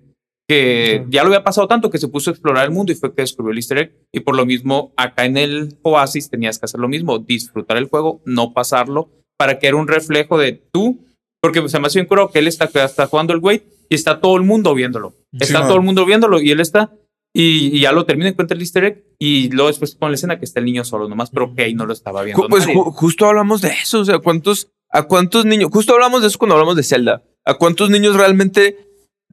que 0.47 1.05
ya 1.09 1.23
lo 1.23 1.27
había 1.27 1.43
pasado 1.43 1.67
tanto 1.67 1.89
que 1.89 1.97
se 1.97 2.07
puso 2.09 2.29
a 2.29 2.33
explorar 2.33 2.65
el 2.65 2.71
mundo 2.71 2.91
y 2.91 2.95
fue 2.95 3.13
que 3.15 3.21
descubrió 3.21 3.51
el 3.51 3.57
easter 3.57 3.77
egg. 3.77 3.95
Y 4.11 4.19
por 4.21 4.35
lo 4.35 4.45
mismo, 4.45 4.93
acá 4.97 5.25
en 5.25 5.37
el 5.37 5.77
Oasis 5.83 6.29
tenías 6.29 6.59
que 6.59 6.65
hacer 6.65 6.79
lo 6.79 6.87
mismo, 6.89 7.19
disfrutar 7.19 7.77
el 7.77 7.85
juego, 7.87 8.21
no 8.25 8.53
pasarlo, 8.53 9.09
para 9.37 9.59
que 9.59 9.67
era 9.67 9.77
un 9.77 9.87
reflejo 9.87 10.37
de 10.37 10.61
tú, 10.71 11.05
porque 11.41 11.67
se 11.69 11.79
me 11.79 11.87
hace 11.87 11.99
bien 11.99 12.07
curado 12.07 12.29
que 12.29 12.39
él 12.39 12.47
está, 12.47 12.65
está 12.83 13.07
jugando 13.07 13.33
el 13.33 13.39
güey 13.39 13.63
y 13.89 13.95
está 13.95 14.19
todo 14.21 14.35
el 14.35 14.43
mundo 14.43 14.73
viéndolo. 14.75 15.13
Está 15.31 15.59
man. 15.59 15.67
todo 15.67 15.77
el 15.77 15.83
mundo 15.83 16.05
viéndolo 16.05 16.39
y 16.41 16.51
él 16.51 16.59
está 16.59 16.91
y, 17.35 17.75
y 17.75 17.79
ya 17.79 17.91
lo 17.91 18.05
termina, 18.05 18.29
encuentra 18.29 18.55
el 18.55 18.61
easter 18.61 18.83
egg 18.85 19.03
y 19.19 19.49
luego 19.49 19.69
después 19.69 19.95
pone 19.95 20.11
la 20.11 20.15
escena 20.15 20.37
que 20.39 20.45
está 20.45 20.59
el 20.59 20.65
niño 20.67 20.83
solo 20.85 21.09
nomás, 21.09 21.31
pero 21.31 21.53
que 21.55 21.63
ahí 21.63 21.73
no 21.73 21.85
lo 21.85 21.93
estaba 21.93 22.21
viendo. 22.21 22.47
Pues 22.47 22.67
nadie. 22.67 22.77
ju- 22.79 22.91
justo 22.93 23.25
hablamos 23.25 23.61
de 23.61 23.69
eso, 23.69 24.01
o 24.01 24.05
sea, 24.05 24.19
¿cuántos, 24.19 24.69
a 24.91 25.03
cuántos 25.03 25.45
niños, 25.45 25.69
justo 25.71 25.93
hablamos 25.93 26.21
de 26.21 26.27
eso 26.27 26.37
cuando 26.37 26.55
hablamos 26.55 26.75
de 26.75 26.83
Zelda, 26.83 27.23
a 27.43 27.55
cuántos 27.55 27.89
niños 27.89 28.15
realmente 28.15 28.77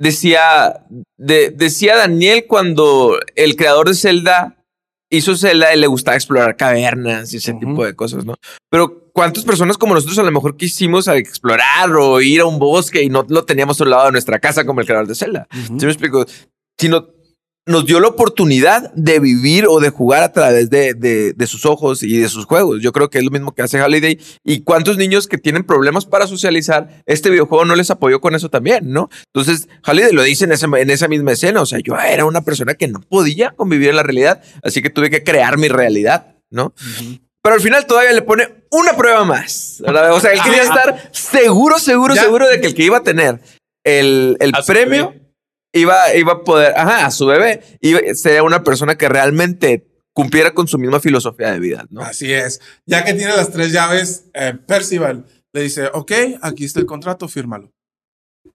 decía, 0.00 0.84
de- 1.16 1.50
decía 1.50 1.96
Daniel 1.96 2.46
cuando 2.48 3.18
el 3.36 3.54
creador 3.54 3.88
de 3.88 3.94
Zelda 3.94 4.56
hizo 5.12 5.36
Zelda 5.36 5.74
y 5.74 5.78
le 5.78 5.86
gustaba 5.86 6.16
explorar 6.16 6.56
cavernas 6.56 7.32
y 7.32 7.36
ese 7.36 7.52
tipo 7.54 7.84
de 7.84 7.94
cosas, 7.94 8.24
¿no? 8.24 8.34
Pero 8.70 9.10
cuántas 9.12 9.44
personas 9.44 9.76
como 9.76 9.94
nosotros 9.94 10.18
a 10.18 10.22
lo 10.22 10.30
mejor 10.30 10.56
quisimos 10.56 11.06
explorar 11.08 11.90
o 11.96 12.20
ir 12.20 12.40
a 12.40 12.46
un 12.46 12.58
bosque 12.58 13.02
y 13.02 13.08
no 13.08 13.26
lo 13.28 13.44
teníamos 13.44 13.80
al 13.80 13.90
lado 13.90 14.06
de 14.06 14.12
nuestra 14.12 14.38
casa 14.38 14.64
como 14.64 14.80
el 14.80 14.86
creador 14.86 15.06
de 15.08 15.14
Zelda. 15.14 15.46
¿Sí 15.52 15.84
me 15.86 15.92
explico? 15.92 16.24
Sino 16.78 17.08
nos 17.66 17.84
dio 17.86 18.00
la 18.00 18.08
oportunidad 18.08 18.92
de 18.94 19.20
vivir 19.20 19.66
o 19.68 19.78
de 19.80 19.90
jugar 19.90 20.22
a 20.22 20.32
través 20.32 20.70
de, 20.70 20.94
de- 20.94 21.34
de 21.34 21.46
sus 21.46 21.66
ojos 21.66 22.02
y 22.02 22.16
de 22.18 22.28
sus 22.28 22.46
juegos. 22.46 22.80
Yo 22.82 22.90
creo 22.92 23.10
que 23.10 23.18
es 23.18 23.24
lo 23.24 23.30
mismo 23.30 23.52
que 23.54 23.62
hace 23.62 23.80
Holiday. 23.80 24.18
Y 24.44 24.62
cuántos 24.62 24.96
niños 24.96 25.28
que 25.28 25.38
tienen 25.38 25.62
problemas 25.64 26.06
para 26.06 26.26
socializar, 26.26 27.02
este 27.06 27.30
videojuego 27.30 27.64
no 27.66 27.76
les 27.76 27.90
apoyó 27.90 28.20
con 28.20 28.34
eso 28.34 28.48
también, 28.48 28.90
¿no? 28.90 29.08
Entonces, 29.34 29.68
Holiday 29.86 30.12
lo 30.12 30.22
dice 30.22 30.44
en 30.46 30.52
esa, 30.52 30.66
en 30.66 30.90
esa 30.90 31.06
misma 31.06 31.32
escena. 31.32 31.60
O 31.60 31.66
sea, 31.66 31.78
yo 31.84 31.94
era 31.98 32.24
una 32.24 32.40
persona 32.40 32.74
que 32.74 32.88
no 32.88 33.00
podía 33.00 33.50
convivir 33.50 33.90
en 33.90 33.96
la 33.96 34.02
realidad, 34.02 34.42
así 34.64 34.82
que 34.82 34.90
tuve 34.90 35.10
que 35.10 35.22
crear 35.22 35.56
mi 35.58 35.68
realidad, 35.68 36.34
¿no? 36.50 36.74
Pero 37.42 37.54
al 37.54 37.60
final 37.60 37.86
todavía 37.86 38.12
le 38.12 38.22
pone 38.22 38.48
una 38.70 38.96
prueba 38.96 39.24
más. 39.24 39.76
¿verdad? 39.86 40.12
O 40.14 40.20
sea, 40.20 40.32
él 40.32 40.40
quería 40.42 40.62
estar 40.62 41.10
seguro, 41.12 41.78
seguro, 41.78 42.14
Ya. 42.14 42.22
seguro 42.22 42.48
de 42.48 42.60
que 42.60 42.66
el 42.66 42.74
que 42.74 42.82
iba 42.84 42.98
a 42.98 43.02
tener 43.02 43.40
el, 43.84 44.36
premio. 44.66 45.14
Iba, 45.72 46.14
iba 46.14 46.32
a 46.32 46.44
poder, 46.44 46.74
ajá, 46.76 47.06
a 47.06 47.10
su 47.10 47.26
bebé, 47.26 47.62
iba, 47.80 48.00
sería 48.14 48.42
una 48.42 48.62
persona 48.64 48.96
que 48.96 49.08
realmente 49.08 49.86
cumpliera 50.12 50.52
con 50.52 50.68
su 50.68 50.78
misma 50.78 51.00
filosofía 51.00 51.52
de 51.52 51.60
vida, 51.60 51.86
¿no? 51.90 52.02
Así 52.02 52.32
es. 52.32 52.60
Ya 52.86 53.04
que 53.04 53.14
tiene 53.14 53.36
las 53.36 53.50
tres 53.50 53.72
llaves, 53.72 54.26
eh, 54.34 54.54
Percival 54.66 55.24
le 55.52 55.62
dice, 55.62 55.90
ok, 55.92 56.12
aquí 56.42 56.64
está 56.64 56.80
el 56.80 56.86
contrato, 56.86 57.28
fírmalo. 57.28 57.72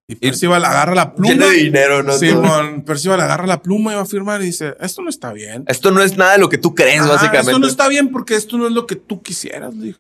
Y 0.07 0.16
Percival 0.16 0.63
agarra 0.63 0.93
la 0.93 1.16
pluma. 1.16 1.34
Lleno 1.34 1.47
de 1.47 1.55
dinero, 1.55 2.03
¿no? 2.03 2.13
Simón, 2.18 2.84
Percival 2.84 3.22
agarra 3.22 3.47
la 3.47 3.61
pluma 3.61 3.91
y 3.91 3.95
va 3.95 4.01
a 4.01 4.05
firmar 4.05 4.41
y 4.41 4.45
dice, 4.45 4.76
esto 4.80 5.01
no 5.01 5.09
está 5.09 5.34
bien. 5.34 5.63
Esto 5.68 5.89
no 5.91 6.01
es 6.01 6.16
nada 6.16 6.34
de 6.34 6.38
lo 6.38 6.49
que 6.49 6.59
tú 6.59 6.76
crees, 6.76 7.07
básicamente. 7.07 7.51
Esto 7.51 7.59
no 7.59 7.68
está 7.68 7.88
bien 7.88 8.11
porque 8.11 8.36
esto 8.36 8.57
no 8.57 8.68
es 8.68 8.74
lo 8.74 8.86
que 8.86 8.95
tú 8.95 9.24
quisieras, 9.24 9.80
dijo. 9.80 9.99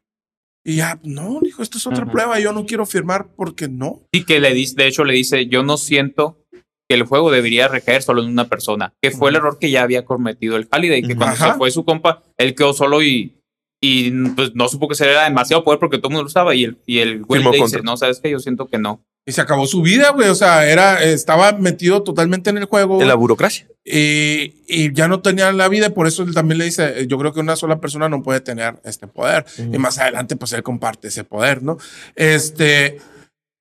Y 0.63 0.77
ya, 0.77 0.99
no, 1.03 1.39
dijo, 1.41 1.61
esto 1.61 1.77
es 1.77 1.85
otra 1.85 2.03
Ajá. 2.03 2.11
prueba, 2.11 2.39
yo 2.39 2.51
no 2.51 2.65
quiero 2.65 2.85
firmar 2.87 3.27
porque 3.35 3.67
no. 3.67 4.01
Sí, 4.11 4.25
que 4.25 4.39
le 4.39 4.53
dice, 4.53 4.73
de 4.75 4.87
hecho 4.87 5.03
le 5.03 5.13
dice, 5.13 5.45
yo 5.47 5.63
no 5.63 5.77
siento 5.77 6.44
que 6.87 6.95
el 6.95 7.03
juego 7.03 7.31
debería 7.31 7.67
recaer 7.67 8.03
solo 8.03 8.21
en 8.21 8.29
una 8.29 8.47
persona, 8.47 8.93
que 9.01 9.11
fue 9.11 9.29
el 9.29 9.37
error 9.37 9.57
que 9.59 9.71
ya 9.71 9.83
había 9.83 10.05
cometido 10.05 10.55
el 10.55 10.67
Halliday, 10.71 11.01
que 11.01 11.15
cuando 11.15 11.35
Ajá. 11.35 11.53
se 11.53 11.57
fue 11.57 11.71
su 11.71 11.83
compa, 11.83 12.23
él 12.37 12.53
quedó 12.53 12.73
solo 12.73 13.01
y, 13.01 13.41
y 13.81 14.11
pues 14.29 14.53
no 14.55 14.67
supo 14.67 14.87
que 14.87 14.95
se 14.95 15.09
era 15.09 15.23
demasiado 15.23 15.63
poder 15.63 15.79
porque 15.79 15.97
todo 15.97 16.09
el 16.09 16.13
mundo 16.13 16.23
lo 16.23 16.27
usaba 16.27 16.53
y 16.55 16.65
el, 16.65 16.77
y 16.85 16.99
el 16.99 17.23
güey 17.23 17.43
le 17.43 17.51
dice, 17.51 17.81
no, 17.81 17.97
sabes 17.97 18.19
que 18.19 18.29
yo 18.29 18.39
siento 18.39 18.67
que 18.67 18.77
no. 18.77 19.03
Y 19.27 19.31
se 19.31 19.41
acabó 19.41 19.65
su 19.65 19.81
vida, 19.81 20.11
güey. 20.11 20.29
O 20.29 20.35
sea, 20.35 20.69
era, 20.69 21.03
estaba 21.03 21.51
metido 21.53 22.03
totalmente 22.03 22.51
en 22.51 22.59
el 22.59 22.65
juego. 22.65 23.01
En 23.01 23.07
la 23.07 23.15
burocracia. 23.15 23.67
y, 23.83 24.53
y 24.67 24.93
ya 24.93 25.07
no 25.07 25.21
tenía 25.21 25.51
la 25.51 25.67
vida, 25.67 25.89
por 25.89 26.05
eso 26.05 26.21
él 26.21 26.35
también 26.35 26.59
le 26.59 26.65
dice, 26.65 27.07
yo 27.07 27.17
creo 27.17 27.33
que 27.33 27.39
una 27.39 27.55
sola 27.55 27.79
persona 27.79 28.07
no 28.07 28.21
puede 28.21 28.41
tener 28.41 28.79
este 28.83 29.07
poder. 29.07 29.45
Y 29.57 29.79
más 29.79 29.97
adelante, 29.97 30.35
pues 30.35 30.53
él 30.53 30.61
comparte 30.61 31.07
ese 31.07 31.23
poder, 31.23 31.63
¿no? 31.63 31.79
Este, 32.15 32.99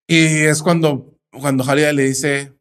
y 0.06 0.16
es 0.44 0.62
cuando, 0.62 1.14
cuando 1.32 1.64
Halliday 1.64 1.96
le 1.96 2.04
dice, 2.04 2.52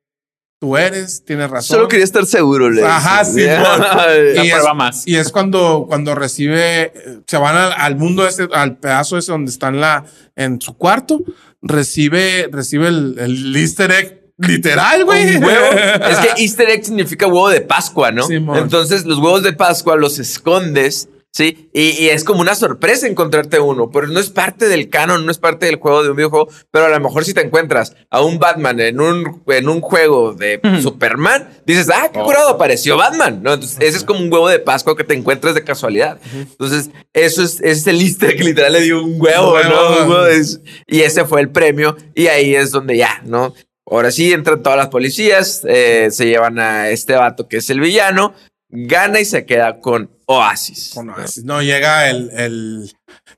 tú 0.63 0.77
eres, 0.77 1.25
tienes 1.25 1.49
razón. 1.49 1.75
Solo 1.75 1.87
quería 1.89 2.05
estar 2.05 2.25
seguro, 2.25 2.69
le 2.69 2.85
Ajá, 2.85 3.25
sí, 3.25 3.41
La 3.43 4.07
Y 4.45 4.47
es- 4.47 4.53
prueba 4.53 4.73
más. 4.73 5.03
Y 5.05 5.17
es 5.17 5.29
cuando, 5.29 5.83
cuando 5.89 6.15
recibe, 6.15 6.93
se 7.27 7.35
van 7.35 7.57
al, 7.57 7.73
al 7.75 7.97
mundo 7.97 8.25
ese, 8.25 8.47
al 8.53 8.77
pedazo 8.77 9.17
ese 9.17 9.33
donde 9.33 9.51
está 9.51 9.67
en 9.67 9.81
la, 9.81 10.05
en 10.37 10.61
su 10.61 10.77
cuarto, 10.77 11.19
recibe, 11.61 12.47
recibe 12.49 12.87
el, 12.87 13.15
el 13.19 13.53
easter 13.57 13.91
egg 13.91 14.21
literal, 14.37 15.03
güey. 15.03 15.35
Un 15.35 15.43
huevo. 15.43 15.65
Es 16.09 16.17
que 16.19 16.41
Easter 16.43 16.69
egg 16.69 16.85
significa 16.85 17.27
huevo 17.27 17.49
de 17.49 17.59
Pascua, 17.59 18.11
¿no? 18.13 18.25
Simón. 18.25 18.57
Entonces, 18.57 19.03
los 19.05 19.17
huevos 19.19 19.43
de 19.43 19.51
Pascua 19.51 19.97
los 19.97 20.17
escondes, 20.17 21.09
¿sí? 21.33 21.69
Y, 21.73 21.89
y 22.03 22.09
es 22.09 22.23
como 22.23 22.41
una 22.41 22.55
sorpresa 22.55 23.07
encontrarte 23.07 23.59
uno, 23.59 23.89
pero 23.91 24.07
no 24.07 24.19
es 24.19 24.29
parte 24.29 24.67
del 24.69 24.89
canon, 24.89 25.25
no 25.25 25.31
es 25.31 25.37
parte 25.39 25.65
del 25.65 25.77
juego 25.77 26.03
de 26.03 26.11
un 26.11 26.15
videojuego. 26.15 26.47
Pero 26.71 26.85
a 26.85 26.89
lo 26.89 26.99
mejor 26.99 27.25
si 27.25 27.33
te 27.33 27.41
encuentras 27.41 27.95
a 28.09 28.21
un 28.21 28.39
Batman 28.39 28.79
en 28.79 29.01
un, 29.01 29.43
en 29.47 29.67
un 29.67 29.81
juego 29.81 30.33
de. 30.33 30.59
Superman, 30.81 31.49
dices, 31.65 31.89
ah, 31.93 32.09
qué 32.13 32.19
Oh. 32.19 32.25
curado, 32.25 32.49
apareció 32.49 32.95
Batman, 32.97 33.41
¿no? 33.43 33.53
Entonces, 33.53 33.77
ese 33.81 33.97
es 33.97 34.03
como 34.03 34.19
un 34.19 34.31
huevo 34.31 34.47
de 34.47 34.59
Pascua 34.59 34.95
que 34.95 35.03
te 35.03 35.13
encuentras 35.15 35.55
de 35.55 35.63
casualidad. 35.63 36.19
Entonces, 36.33 36.89
eso 37.13 37.43
es, 37.43 37.55
ese 37.61 37.71
es 37.71 37.87
el 37.87 37.99
Easter 38.01 38.35
que 38.37 38.43
literal 38.43 38.71
le 38.73 38.81
dio 38.81 39.03
un 39.03 39.19
huevo. 39.19 39.57
¿no? 39.63 40.03
Un 40.03 40.09
huevo 40.09 40.23
de- 40.23 40.43
y 40.87 41.01
ese 41.01 41.25
fue 41.25 41.41
el 41.41 41.49
premio, 41.49 41.97
y 42.15 42.27
ahí 42.27 42.55
es 42.55 42.71
donde 42.71 42.95
ya, 42.97 43.21
¿no? 43.25 43.53
Ahora 43.85 44.11
sí 44.11 44.31
entran 44.31 44.63
todas 44.63 44.77
las 44.77 44.87
policías, 44.87 45.61
eh, 45.67 46.07
se 46.11 46.25
llevan 46.27 46.57
a 46.59 46.89
este 46.89 47.13
vato 47.13 47.47
que 47.49 47.57
es 47.57 47.69
el 47.69 47.81
villano, 47.81 48.33
gana 48.75 49.19
y 49.19 49.25
se 49.25 49.45
queda 49.45 49.79
con 49.79 50.09
Oasis. 50.25 50.91
Con 50.95 51.07
¿no? 51.07 51.13
Oasis. 51.13 51.43
No 51.43 51.61
llega 51.61 52.09
el, 52.09 52.31
el, 52.31 52.91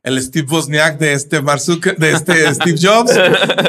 el 0.04 0.24
Steve 0.24 0.48
Wozniak 0.50 0.98
de 0.98 1.14
este 1.14 1.42
Mark 1.42 1.60
Zucker- 1.60 1.98
de 1.98 2.12
este 2.14 2.54
Steve 2.56 2.78
Jobs 2.82 3.12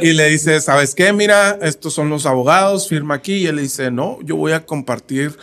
y 0.00 0.12
le 0.12 0.28
dice, 0.28 0.60
¿sabes 0.60 0.94
qué? 0.94 1.12
Mira, 1.12 1.58
estos 1.62 1.92
son 1.92 2.08
los 2.08 2.24
abogados, 2.26 2.88
firma 2.88 3.16
aquí. 3.16 3.34
Y 3.34 3.46
él 3.46 3.56
le 3.56 3.62
dice, 3.62 3.90
no, 3.90 4.18
yo 4.22 4.36
voy 4.36 4.52
a 4.52 4.64
compartir 4.64 5.36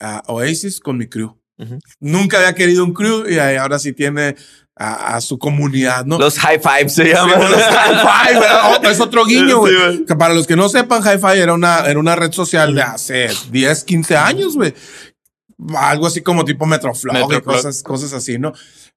a 0.00 0.22
Oasis 0.28 0.80
con 0.80 0.96
mi 0.98 1.06
crew. 1.08 1.36
Nunca 2.00 2.38
había 2.38 2.54
querido 2.54 2.84
un 2.84 2.92
crew 2.92 3.28
y 3.28 3.38
ahora 3.38 3.78
sí 3.78 3.92
tiene 3.94 4.36
a, 4.78 5.16
a 5.16 5.20
su 5.22 5.38
comunidad, 5.38 6.04
¿no? 6.04 6.18
Los 6.18 6.38
high 6.38 6.60
five 6.60 6.90
se 6.90 7.04
Sí, 7.04 7.08
llaman. 7.14 7.38
bueno, 7.38 7.56
Hi-Fi, 7.56 8.34
¿verdad? 8.34 8.60
Oh, 8.84 8.86
es 8.90 9.00
otro 9.00 9.24
guiño, 9.26 9.60
güey. 9.60 9.74
Sí, 10.06 10.14
para 10.18 10.34
los 10.34 10.46
que 10.46 10.54
no 10.54 10.68
sepan, 10.68 11.02
Hi-Fi 11.02 11.38
era 11.40 11.54
una, 11.54 11.86
era 11.86 11.98
una 11.98 12.14
red 12.14 12.30
social 12.32 12.74
de 12.74 12.82
hace 12.82 13.30
10, 13.50 13.84
15 13.84 14.16
años, 14.18 14.54
güey. 14.54 14.74
Algo 15.76 16.06
así 16.06 16.20
como 16.22 16.44
tipo 16.44 16.66
Metroflog 16.66 17.14
y 17.14 17.18
Metroflog. 17.34 17.54
cosas, 17.56 17.82
cosas 17.82 18.12
así, 18.12 18.38
¿no? 18.38 18.52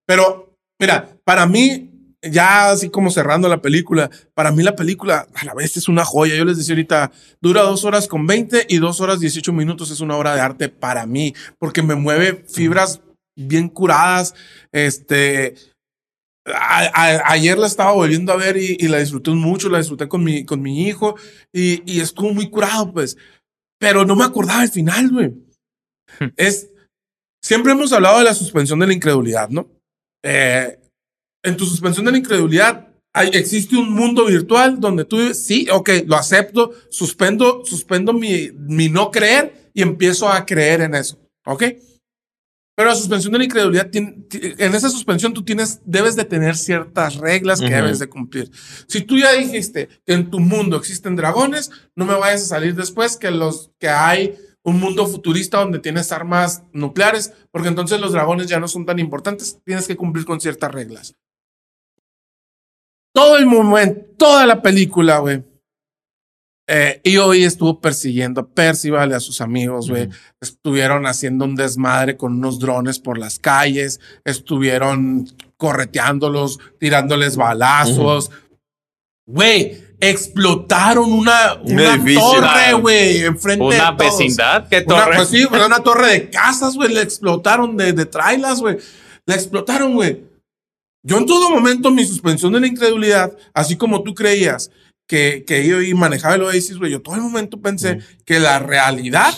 Pero, 0.05 0.55
mira, 0.79 1.17
para 1.23 1.45
mí, 1.45 1.89
ya 2.21 2.71
así 2.71 2.89
como 2.89 3.11
cerrando 3.11 3.47
la 3.47 3.61
película, 3.61 4.09
para 4.33 4.51
mí 4.51 4.61
la 4.61 4.75
película 4.75 5.25
a 5.33 5.45
la 5.45 5.53
vez 5.53 5.77
es 5.77 5.87
una 5.87 6.03
joya. 6.03 6.35
Yo 6.35 6.43
les 6.43 6.57
decía 6.57 6.73
ahorita, 6.73 7.11
dura 7.41 7.61
dos 7.61 7.85
horas 7.85 8.07
con 8.09 8.27
20 8.27 8.65
y 8.67 8.77
dos 8.79 8.99
horas 8.99 9.19
18 9.21 9.53
minutos. 9.53 9.89
Es 9.89 10.01
una 10.01 10.17
obra 10.17 10.35
de 10.35 10.41
arte 10.41 10.67
para 10.69 11.05
mí, 11.05 11.33
porque 11.59 11.81
me 11.81 11.95
mueve 11.95 12.43
fibras 12.47 12.99
bien 13.37 13.69
curadas. 13.69 14.35
Este, 14.73 15.55
a- 16.45 16.89
a- 16.93 17.31
ayer 17.31 17.57
la 17.57 17.67
estaba 17.67 17.91
volviendo 17.93 18.33
a 18.33 18.37
ver 18.37 18.57
y, 18.57 18.75
y 18.79 18.87
la 18.89 18.97
disfruté 18.97 19.31
mucho, 19.31 19.69
la 19.69 19.77
disfruté 19.77 20.07
con 20.09 20.23
mi, 20.23 20.43
con 20.45 20.61
mi 20.61 20.87
hijo 20.87 21.15
y, 21.53 21.83
y 21.89 22.01
estuvo 22.01 22.33
muy 22.33 22.49
curado, 22.49 22.91
pues. 22.91 23.15
Pero 23.79 24.03
no 24.03 24.15
me 24.17 24.25
acordaba 24.25 24.63
el 24.63 24.69
final, 24.69 25.09
güey. 25.09 25.31
es. 26.35 26.69
Siempre 27.41 27.71
hemos 27.71 27.93
hablado 27.93 28.19
de 28.19 28.25
la 28.25 28.33
suspensión 28.33 28.79
de 28.79 28.87
la 28.87 28.93
incredulidad, 28.93 29.49
¿no? 29.49 29.69
Eh, 30.23 30.77
en 31.43 31.55
tu 31.55 31.65
suspensión 31.65 32.05
de 32.05 32.11
la 32.11 32.17
incredulidad 32.17 32.89
hay, 33.13 33.29
existe 33.33 33.75
un 33.75 33.91
mundo 33.91 34.25
virtual 34.25 34.79
donde 34.79 35.05
tú 35.05 35.33
sí, 35.33 35.67
ok, 35.71 35.89
lo 36.05 36.15
acepto, 36.15 36.73
suspendo, 36.89 37.63
suspendo 37.65 38.13
mi, 38.13 38.51
mi 38.53 38.89
no 38.89 39.09
creer 39.09 39.71
y 39.73 39.81
empiezo 39.81 40.29
a 40.29 40.45
creer 40.45 40.81
en 40.81 40.95
eso, 40.95 41.17
¿ok? 41.45 41.63
Pero 42.75 42.91
la 42.91 42.95
suspensión 42.95 43.33
de 43.33 43.39
la 43.39 43.43
incredulidad, 43.43 43.89
en 43.93 44.73
esa 44.73 44.89
suspensión 44.89 45.33
tú 45.33 45.43
tienes, 45.43 45.81
debes 45.83 46.15
de 46.15 46.23
tener 46.23 46.55
ciertas 46.55 47.15
reglas 47.15 47.59
que 47.59 47.69
debes 47.69 47.99
de 47.99 48.07
cumplir. 48.07 48.49
Si 48.87 49.01
tú 49.01 49.17
ya 49.17 49.33
dijiste 49.33 49.89
que 50.05 50.13
en 50.13 50.29
tu 50.29 50.39
mundo 50.39 50.77
existen 50.77 51.17
dragones, 51.17 51.71
no 51.93 52.05
me 52.05 52.13
vayas 52.13 52.43
a 52.43 52.45
salir 52.45 52.75
después 52.75 53.17
que 53.17 53.31
los 53.31 53.71
que 53.79 53.89
hay 53.89 54.37
un 54.63 54.79
mundo 54.79 55.07
futurista 55.07 55.59
donde 55.59 55.79
tienes 55.79 56.11
armas 56.11 56.63
nucleares, 56.73 57.33
porque 57.51 57.69
entonces 57.69 57.99
los 57.99 58.11
dragones 58.11 58.47
ya 58.47 58.59
no 58.59 58.67
son 58.67 58.85
tan 58.85 58.99
importantes. 58.99 59.59
Tienes 59.65 59.87
que 59.87 59.95
cumplir 59.95 60.25
con 60.25 60.39
ciertas 60.41 60.71
reglas. 60.71 61.15
Todo 63.13 63.37
el 63.37 63.45
momento, 63.45 64.05
toda 64.17 64.45
la 64.45 64.61
película, 64.61 65.19
güey. 65.19 65.43
Eh, 66.71 67.01
y 67.03 67.17
hoy 67.17 67.43
estuvo 67.43 67.81
persiguiendo 67.81 68.41
a 68.41 68.47
Percival 68.47 69.09
y 69.09 69.13
a 69.15 69.19
sus 69.19 69.41
amigos, 69.41 69.89
güey. 69.89 70.07
Estuvieron 70.39 71.07
haciendo 71.07 71.45
un 71.45 71.55
desmadre 71.55 72.15
con 72.15 72.33
unos 72.33 72.59
drones 72.59 72.99
por 72.99 73.17
las 73.17 73.39
calles, 73.39 73.99
estuvieron 74.23 75.27
correteándolos, 75.57 76.59
tirándoles 76.79 77.37
balazos. 77.37 78.29
Güey, 79.31 79.83
explotaron 79.99 81.11
una, 81.11 81.53
Un 81.63 81.73
una 81.73 81.93
edificio. 81.95 82.21
torre, 82.21 82.73
güey, 82.81 83.17
enfrente 83.23 83.63
de 83.63 83.75
Una 83.79 83.95
todos. 83.97 84.17
vecindad, 84.17 84.67
¿qué 84.69 84.83
Una, 84.87 84.95
torre? 85.05 85.15
pues 85.17 85.29
sí, 85.29 85.43
güey, 85.43 85.61
una 85.63 85.79
torre 85.83 86.07
de 86.11 86.29
casas, 86.29 86.75
güey, 86.75 86.93
le 86.93 87.01
explotaron 87.01 87.77
de, 87.77 87.93
de 87.93 88.05
trailas, 88.05 88.59
güey. 88.59 88.77
La 89.25 89.35
explotaron, 89.35 89.93
güey. 89.93 90.23
Yo 91.03 91.17
en 91.17 91.25
todo 91.25 91.49
momento 91.49 91.91
mi 91.91 92.05
suspensión 92.05 92.53
de 92.53 92.59
la 92.61 92.67
incredulidad, 92.67 93.37
así 93.53 93.77
como 93.77 94.03
tú 94.03 94.13
creías 94.15 94.71
que, 95.07 95.43
que 95.47 95.63
IOI 95.65 95.93
manejaba 95.93 96.35
el 96.35 96.43
Oasis, 96.43 96.77
güey, 96.77 96.91
yo 96.91 97.01
todo 97.01 97.15
el 97.15 97.21
momento 97.21 97.61
pensé 97.61 97.95
Mm. 97.95 97.99
que 98.25 98.39
la 98.39 98.59
realidad 98.59 99.33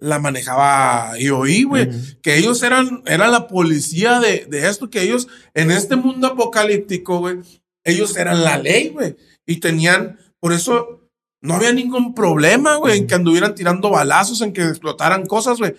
la 0.00 0.18
manejaba 0.18 1.12
IOI, 1.18 1.62
güey. 1.64 1.88
Ujú. 1.88 1.98
Que 2.22 2.36
ellos 2.36 2.62
eran, 2.62 3.02
eran 3.06 3.30
la 3.30 3.46
policía 3.46 4.20
de, 4.20 4.46
de 4.48 4.68
esto, 4.68 4.90
que 4.90 5.02
ellos 5.02 5.28
en 5.54 5.70
este 5.70 5.96
mundo 5.96 6.26
apocalíptico, 6.26 7.18
güey, 7.20 7.36
ellos 7.84 8.16
eran 8.16 8.42
la 8.44 8.58
ley, 8.58 8.88
güey. 8.88 9.16
Y 9.46 9.56
tenían, 9.60 10.18
por 10.40 10.52
eso 10.52 11.00
no 11.42 11.54
había 11.54 11.72
ningún 11.72 12.14
problema, 12.14 12.76
güey, 12.76 12.98
en 12.98 13.06
que 13.06 13.14
anduvieran 13.14 13.54
tirando 13.54 13.90
balazos, 13.90 14.40
en 14.40 14.52
que 14.52 14.62
explotaran 14.62 15.26
cosas, 15.26 15.58
güey. 15.58 15.74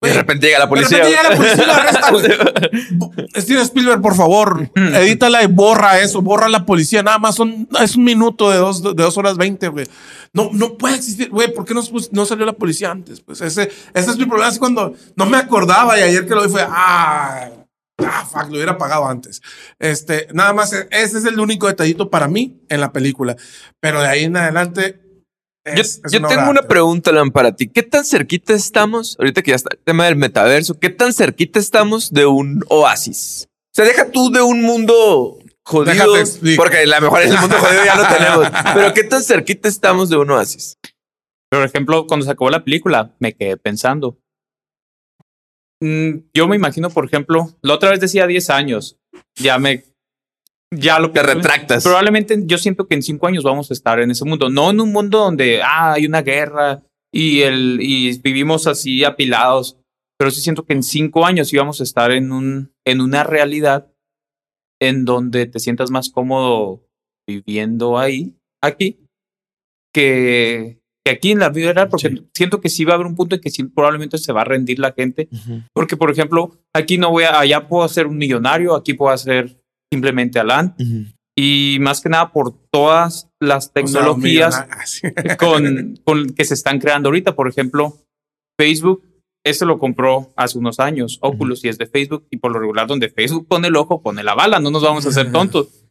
De 0.00 0.12
repente 0.12 0.46
llega 0.48 0.58
la 0.58 0.64
de 0.66 0.68
policía. 0.68 0.98
repente 0.98 1.16
llega 1.16 1.30
la 1.30 1.36
policía 1.36 1.64
y 1.64 1.66
la 1.66 1.76
arresta, 1.76 2.10
güey. 2.10 3.26
Steven 3.36 3.62
Spielberg, 3.62 4.02
por 4.02 4.14
favor, 4.14 4.70
edítala 4.74 5.42
y 5.42 5.46
borra 5.46 5.98
eso, 6.00 6.20
borra 6.20 6.48
la 6.50 6.66
policía. 6.66 7.02
Nada 7.02 7.18
más 7.18 7.36
son, 7.36 7.66
es 7.80 7.96
un 7.96 8.04
minuto 8.04 8.50
de 8.50 8.58
dos, 8.58 8.82
de 8.82 8.92
dos 9.02 9.16
horas 9.16 9.38
veinte, 9.38 9.68
güey. 9.68 9.86
No, 10.34 10.50
no 10.52 10.76
puede 10.76 10.96
existir, 10.96 11.30
güey. 11.30 11.54
¿Por 11.54 11.64
qué 11.64 11.72
no, 11.72 11.80
pus- 11.82 12.10
no 12.12 12.26
salió 12.26 12.44
la 12.44 12.52
policía 12.52 12.90
antes? 12.90 13.22
Pues 13.22 13.40
ese, 13.40 13.70
ese 13.94 14.10
es 14.10 14.18
mi 14.18 14.26
problema. 14.26 14.48
Así 14.48 14.58
cuando 14.58 14.94
no 15.16 15.24
me 15.24 15.38
acordaba 15.38 15.98
y 15.98 16.02
ayer 16.02 16.26
que 16.26 16.34
lo 16.34 16.42
vi 16.44 16.50
fue, 16.50 16.66
ah, 16.68 17.48
ah, 17.98 18.24
fuck, 18.30 18.44
lo 18.48 18.54
hubiera 18.56 18.78
pagado 18.78 19.06
antes. 19.06 19.40
Este, 19.78 20.28
nada 20.32 20.52
más, 20.52 20.72
e- 20.72 20.88
ese 20.90 21.18
es 21.18 21.24
el 21.24 21.38
único 21.40 21.66
detallito 21.66 22.10
para 22.10 22.28
mí 22.28 22.60
en 22.68 22.80
la 22.80 22.92
película. 22.92 23.36
Pero 23.80 24.00
de 24.00 24.08
ahí 24.08 24.24
en 24.24 24.36
adelante. 24.36 25.00
Yo, 25.66 25.80
es- 25.80 26.00
es 26.04 26.12
tengo 26.12 26.50
una 26.50 26.62
pregunta, 26.62 27.10
Alan, 27.10 27.30
para 27.30 27.56
ti. 27.56 27.68
¿Qué 27.68 27.82
tan 27.82 28.04
cerquita 28.04 28.52
estamos, 28.52 29.16
ahorita 29.18 29.42
que 29.42 29.50
ya 29.50 29.56
está 29.56 29.70
el 29.72 29.82
tema 29.82 30.04
del 30.04 30.16
metaverso, 30.16 30.78
qué 30.78 30.90
tan 30.90 31.12
cerquita 31.14 31.58
estamos 31.58 32.12
de 32.12 32.26
un 32.26 32.62
oasis? 32.68 33.46
O 33.48 33.74
sea, 33.74 33.84
deja 33.86 34.10
tú 34.10 34.30
de 34.30 34.42
un 34.42 34.60
mundo 34.62 35.38
jodido, 35.64 36.04
porque 36.56 36.78
a 36.78 36.86
lo 36.86 37.00
mejor 37.00 37.22
en 37.22 37.32
el 37.32 37.38
mundo 37.40 37.56
jodido 37.58 37.84
ya 37.84 37.96
lo 37.96 38.06
tenemos. 38.06 38.48
Pero 38.74 38.92
qué 38.94 39.04
tan 39.04 39.22
cerquita 39.22 39.68
estamos 39.68 40.10
de 40.10 40.16
un 40.18 40.30
oasis. 40.30 40.76
Por 41.50 41.62
ejemplo, 41.64 42.06
cuando 42.06 42.26
se 42.26 42.32
acabó 42.32 42.50
la 42.50 42.62
película, 42.64 43.14
me 43.18 43.32
quedé 43.34 43.56
pensando. 43.56 44.18
Mm, 45.84 46.30
yo 46.34 46.48
me 46.48 46.56
imagino, 46.56 46.90
por 46.90 47.04
ejemplo, 47.04 47.50
la 47.62 47.74
otra 47.74 47.90
vez 47.90 48.00
decía 48.00 48.26
10 48.26 48.50
años. 48.50 48.98
Ya 49.36 49.58
me. 49.58 49.84
Ya 50.70 50.98
lo 50.98 51.10
Te 51.12 51.22
retractas. 51.22 51.84
Probablemente 51.84 52.36
yo 52.46 52.58
siento 52.58 52.86
que 52.86 52.94
en 52.94 53.02
cinco 53.02 53.26
años 53.26 53.44
vamos 53.44 53.70
a 53.70 53.74
estar 53.74 54.00
en 54.00 54.10
ese 54.10 54.24
mundo. 54.24 54.50
No 54.50 54.70
en 54.70 54.80
un 54.80 54.92
mundo 54.92 55.18
donde 55.18 55.62
ah, 55.62 55.92
hay 55.92 56.06
una 56.06 56.22
guerra 56.22 56.82
y, 57.12 57.42
el, 57.42 57.78
y 57.80 58.18
vivimos 58.18 58.66
así 58.66 59.04
apilados. 59.04 59.78
Pero 60.18 60.30
sí 60.30 60.40
siento 60.40 60.64
que 60.64 60.72
en 60.72 60.82
cinco 60.82 61.26
años 61.26 61.52
íbamos 61.52 61.80
a 61.80 61.84
estar 61.84 62.10
en, 62.10 62.32
un, 62.32 62.72
en 62.84 63.00
una 63.00 63.22
realidad 63.24 63.92
en 64.80 65.04
donde 65.04 65.46
te 65.46 65.60
sientas 65.60 65.90
más 65.90 66.10
cómodo 66.10 66.84
viviendo 67.26 67.98
ahí, 67.98 68.36
aquí, 68.62 69.06
que, 69.92 70.80
que 70.83 70.83
aquí 71.10 71.32
en 71.32 71.38
la 71.38 71.50
vida 71.50 71.72
real, 71.72 71.88
porque 71.88 72.08
Sí. 72.08 72.26
siento 72.34 72.60
que 72.60 72.68
sí 72.68 72.84
va 72.84 72.92
a 72.92 72.94
haber 72.94 73.06
un 73.06 73.14
punto 73.14 73.34
en 73.34 73.40
que 73.40 73.50
sí, 73.50 73.64
probablemente 73.64 74.18
se 74.18 74.32
va 74.32 74.40
a 74.42 74.44
rendir 74.44 74.78
la 74.78 74.92
gente. 74.92 75.28
Porque, 75.72 75.96
por 75.96 76.10
ejemplo, 76.10 76.56
aquí 76.72 76.96
no 76.98 77.10
voy 77.10 77.24
a, 77.24 77.38
allá 77.40 77.68
puedo 77.68 77.86
ser 77.88 78.06
un 78.06 78.16
millonario, 78.16 78.74
aquí 78.74 78.94
puedo 78.94 79.12
hacer 79.12 79.60
simplemente 79.92 80.38
Alan. 80.38 80.74
Y 81.36 81.78
más 81.80 82.00
que 82.00 82.08
nada 82.08 82.32
por 82.32 82.54
todas 82.70 83.28
las 83.40 83.66
O 83.66 83.70
sea, 83.70 83.72
tecnologías 83.74 84.54
ah, 85.16 85.36
con, 85.36 85.98
con 86.04 86.30
que 86.30 86.44
se 86.44 86.54
están 86.54 86.78
creando 86.78 87.08
ahorita. 87.08 87.34
Por 87.34 87.48
ejemplo, 87.48 87.98
Facebook, 88.58 89.02
ese 89.44 89.66
lo 89.66 89.78
compró 89.78 90.32
hace 90.36 90.58
unos 90.58 90.78
años, 90.80 91.18
Oculus, 91.20 91.64
y 91.64 91.68
es 91.68 91.76
de 91.76 91.86
Facebook. 91.86 92.26
Y 92.30 92.36
por 92.38 92.52
lo 92.52 92.60
regular, 92.60 92.86
donde 92.86 93.08
Facebook 93.10 93.46
pone 93.48 93.68
el 93.68 93.76
ojo, 93.76 94.00
pone 94.00 94.22
la 94.22 94.34
bala. 94.34 94.60
No 94.60 94.70
nos 94.70 94.82
vamos 94.82 95.04
a 95.06 95.08
hacer 95.10 95.30
tontos. 95.32 95.83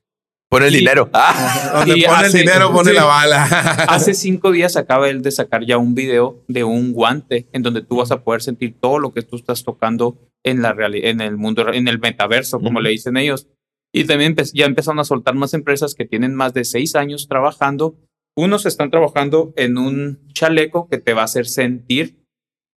Pon 0.53 0.63
el 0.63 0.75
Y- 0.75 0.79
dinero. 0.79 1.09
Ah. 1.13 1.71
Donde 1.85 1.97
Y 1.99 2.03
pone 2.03 2.15
hace- 2.27 2.37
el 2.39 2.45
dinero, 2.45 2.71
pone 2.71 2.91
sí. 2.91 2.95
la 2.95 3.03
bala. 3.05 3.43
Hace 3.89 4.13
cinco 4.25 4.51
días 4.51 4.75
acaba 4.77 5.09
él 5.09 5.21
de 5.21 5.31
sacar 5.31 5.65
ya 5.65 5.77
un 5.77 5.95
video 5.95 6.43
de 6.47 6.63
un 6.63 6.93
guante 6.93 7.47
en 7.53 7.63
donde 7.63 7.81
tú 7.81 7.97
vas 7.97 8.11
a 8.11 8.23
poder 8.23 8.41
sentir 8.41 8.75
todo 8.79 8.99
lo 8.99 9.13
que 9.13 9.23
tú 9.23 9.35
estás 9.35 9.63
tocando 9.63 10.17
en 10.43 10.61
la 10.61 10.75
en 10.79 11.21
el 11.21 11.37
mundo, 11.37 11.71
en 11.73 11.87
el 11.87 11.99
metaverso, 11.99 12.59
como 12.59 12.81
le 12.81 12.89
dicen 12.91 13.17
ellos. 13.17 13.47
Y 13.93 14.05
también 14.05 14.35
empe- 14.35 14.51
ya 14.53 14.65
empezaron 14.65 14.99
a 14.99 15.03
soltar 15.05 15.35
más 15.35 15.53
empresas 15.53 15.95
que 15.95 16.05
tienen 16.05 16.35
más 16.35 16.53
de 16.53 16.65
seis 16.65 16.95
años 16.95 17.27
trabajando. 17.27 17.95
Unos 18.35 18.65
están 18.65 18.89
trabajando 18.91 19.53
en 19.55 19.77
un 19.77 20.19
chaleco 20.33 20.87
que 20.89 20.97
te 20.97 21.13
va 21.13 21.21
a 21.21 21.25
hacer 21.25 21.45
sentir 21.47 22.17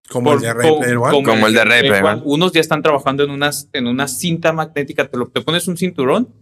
Como 0.10 0.32
por- 0.32 0.36
el 0.38 0.42
de 0.42 0.54
Ray 0.54 0.72
Player 0.78 0.98
One. 0.98 1.24
Como 1.24 1.48
el 1.48 1.54
de 1.54 1.64
Ready 1.64 1.88
Player 1.88 2.04
One. 2.06 2.22
Unos 2.26 2.52
ya 2.52 2.60
están 2.62 2.82
trabajando 2.82 3.24
en, 3.24 3.30
unas, 3.32 3.70
en 3.74 3.88
una 3.88 4.08
cinta 4.08 4.52
magnética, 4.54 5.08
te, 5.08 5.18
lo, 5.18 5.28
te 5.30 5.42
pones 5.42 5.68
un 5.68 5.78
cinturón 5.78 6.34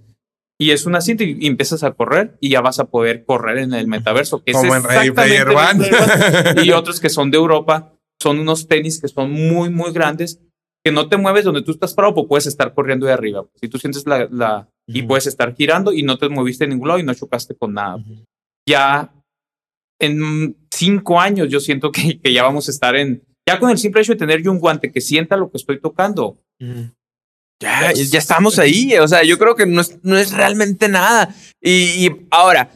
y 0.61 0.71
es 0.71 0.85
una 0.85 1.01
cinta 1.01 1.23
y, 1.23 1.37
y 1.39 1.47
empiezas 1.47 1.83
a 1.83 1.91
correr 1.91 2.37
y 2.39 2.49
ya 2.49 2.61
vas 2.61 2.79
a 2.79 2.85
poder 2.85 3.25
correr 3.25 3.57
en 3.57 3.73
el 3.73 3.87
metaverso. 3.87 4.43
Que 4.43 4.51
es 4.51 4.57
Como 4.57 4.75
en 4.75 4.83
Ready 4.83 5.07
exactamente 5.09 5.43
Player 5.43 5.47
One. 5.49 5.89
Ready 5.89 5.89
Player 5.89 6.57
One. 6.57 6.65
Y 6.65 6.71
otros 6.71 6.99
que 6.99 7.09
son 7.09 7.31
de 7.31 7.37
Europa, 7.37 7.93
son 8.21 8.39
unos 8.39 8.67
tenis 8.67 9.01
que 9.01 9.07
son 9.07 9.31
muy, 9.31 9.69
muy 9.69 9.91
grandes, 9.91 10.39
que 10.83 10.91
no 10.91 11.09
te 11.09 11.17
mueves 11.17 11.45
donde 11.45 11.63
tú 11.63 11.71
estás 11.71 11.93
parado, 11.93 12.13
pues 12.13 12.27
puedes 12.27 12.45
estar 12.47 12.73
corriendo 12.73 13.05
de 13.07 13.13
arriba. 13.13 13.45
Si 13.55 13.67
tú 13.67 13.77
sientes 13.77 14.05
la... 14.05 14.27
la 14.31 14.69
y 14.87 14.99
Ujú. 14.99 15.09
puedes 15.09 15.27
estar 15.27 15.55
girando 15.55 15.93
y 15.93 16.03
no 16.03 16.17
te 16.17 16.27
moviste 16.27 16.65
en 16.65 16.71
ningún 16.71 16.87
lado 16.87 16.99
y 16.99 17.03
no 17.03 17.13
chocaste 17.13 17.55
con 17.55 17.73
nada. 17.73 18.03
Ya 18.67 19.13
en 19.99 20.57
cinco 20.69 21.19
años 21.19 21.47
yo 21.49 21.59
siento 21.59 21.91
que, 21.91 22.19
que 22.19 22.33
ya 22.33 22.43
vamos 22.43 22.67
a 22.67 22.71
estar 22.71 22.95
en... 22.95 23.23
Ya 23.47 23.59
con 23.59 23.69
el 23.69 23.77
simple 23.77 24.01
hecho 24.01 24.13
de 24.13 24.19
tener 24.19 24.41
yo 24.41 24.51
un 24.51 24.59
guante 24.59 24.91
que 24.91 24.99
sienta 24.99 25.37
lo 25.37 25.49
que 25.49 25.57
estoy 25.57 25.79
tocando. 25.79 26.39
Ya, 27.61 27.93
ya 27.93 28.19
estamos 28.19 28.59
ahí. 28.59 28.97
O 28.97 29.07
sea, 29.07 29.23
yo 29.23 29.37
creo 29.37 29.55
que 29.55 29.65
no 29.65 29.81
es, 29.81 29.97
no 30.03 30.17
es 30.17 30.31
realmente 30.31 30.89
nada. 30.89 31.33
Y, 31.61 32.05
y 32.05 32.27
ahora, 32.31 32.71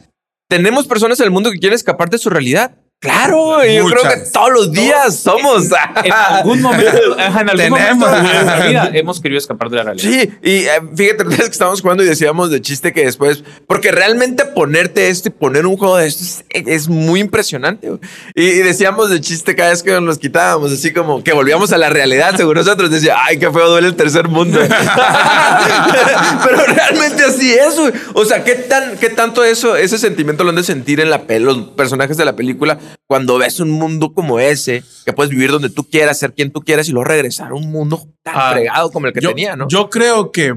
¿tenemos 0.48 0.86
personas 0.86 1.18
en 1.20 1.24
el 1.24 1.32
mundo 1.32 1.50
que 1.50 1.58
quieren 1.58 1.74
escapar 1.74 2.08
de 2.08 2.18
su 2.18 2.30
realidad? 2.30 2.78
Claro, 2.98 3.62
yo 3.62 3.84
creo 3.84 4.02
que 4.04 4.30
todos 4.32 4.50
los 4.50 4.72
días 4.72 5.16
somos. 5.16 5.66
En 6.02 6.12
algún 6.12 6.62
momento, 6.62 7.18
en 7.18 7.50
algún 7.50 7.70
momento 7.70 8.06
de 8.06 8.22
nuestra 8.22 8.66
vida 8.66 8.90
hemos 8.94 9.20
querido 9.20 9.38
escapar 9.38 9.68
de 9.68 9.76
la 9.76 9.82
realidad. 9.82 10.10
Sí, 10.10 10.30
y 10.42 10.64
eh, 10.64 10.70
fíjate, 10.96 11.24
que 11.24 11.42
estábamos 11.42 11.82
jugando 11.82 12.02
y 12.02 12.06
decíamos 12.06 12.50
de 12.50 12.62
chiste 12.62 12.94
que 12.94 13.04
después, 13.04 13.44
porque 13.66 13.92
realmente 13.92 14.46
ponerte 14.46 15.08
esto 15.08 15.28
y 15.28 15.32
poner 15.32 15.66
un 15.66 15.76
juego 15.76 15.98
de 15.98 16.06
esto 16.06 16.24
es, 16.48 16.66
es 16.66 16.88
muy 16.88 17.20
impresionante. 17.20 17.90
Y, 18.34 18.42
y 18.42 18.58
decíamos 18.58 19.10
de 19.10 19.20
chiste 19.20 19.54
cada 19.54 19.70
vez 19.70 19.82
que 19.82 20.00
nos 20.00 20.18
quitábamos, 20.18 20.72
así 20.72 20.92
como 20.92 21.22
que 21.22 21.34
volvíamos 21.34 21.72
a 21.72 21.78
la 21.78 21.90
realidad, 21.90 22.34
según 22.36 22.54
nosotros, 22.54 22.90
decía, 22.90 23.16
ay, 23.22 23.38
qué 23.38 23.50
feo 23.50 23.68
duele 23.68 23.88
el 23.88 23.96
tercer 23.96 24.28
mundo. 24.28 24.58
Pero 26.44 26.64
realmente 26.66 27.24
así 27.24 27.52
es. 27.52 27.76
O 28.14 28.24
sea, 28.24 28.42
¿qué, 28.42 28.54
tan, 28.54 28.96
¿qué 28.96 29.10
tanto 29.10 29.44
eso, 29.44 29.76
ese 29.76 29.98
sentimiento 29.98 30.44
lo 30.44 30.50
han 30.50 30.56
de 30.56 30.64
sentir 30.64 31.00
en 31.00 31.10
la 31.10 31.26
los 31.26 31.58
personajes 31.70 32.16
de 32.16 32.24
la 32.24 32.34
película 32.34 32.78
cuando 33.06 33.38
ves 33.38 33.60
un 33.60 33.70
mundo 33.70 34.12
como 34.12 34.40
ese, 34.40 34.82
que 35.04 35.12
puedes 35.12 35.30
vivir 35.30 35.50
donde 35.50 35.70
tú 35.70 35.84
quieras, 35.84 36.18
ser 36.18 36.34
quien 36.34 36.50
tú 36.50 36.62
quieras 36.62 36.88
y 36.88 36.92
luego 36.92 37.04
regresar 37.04 37.52
a 37.52 37.54
un 37.54 37.70
mundo 37.70 38.08
tan 38.22 38.34
Ah, 38.36 38.52
fregado 38.52 38.90
como 38.90 39.06
el 39.06 39.12
que 39.12 39.20
yo, 39.20 39.30
tenía, 39.30 39.56
¿no? 39.56 39.68
yo 39.68 39.90
creo 39.90 40.32
que 40.32 40.54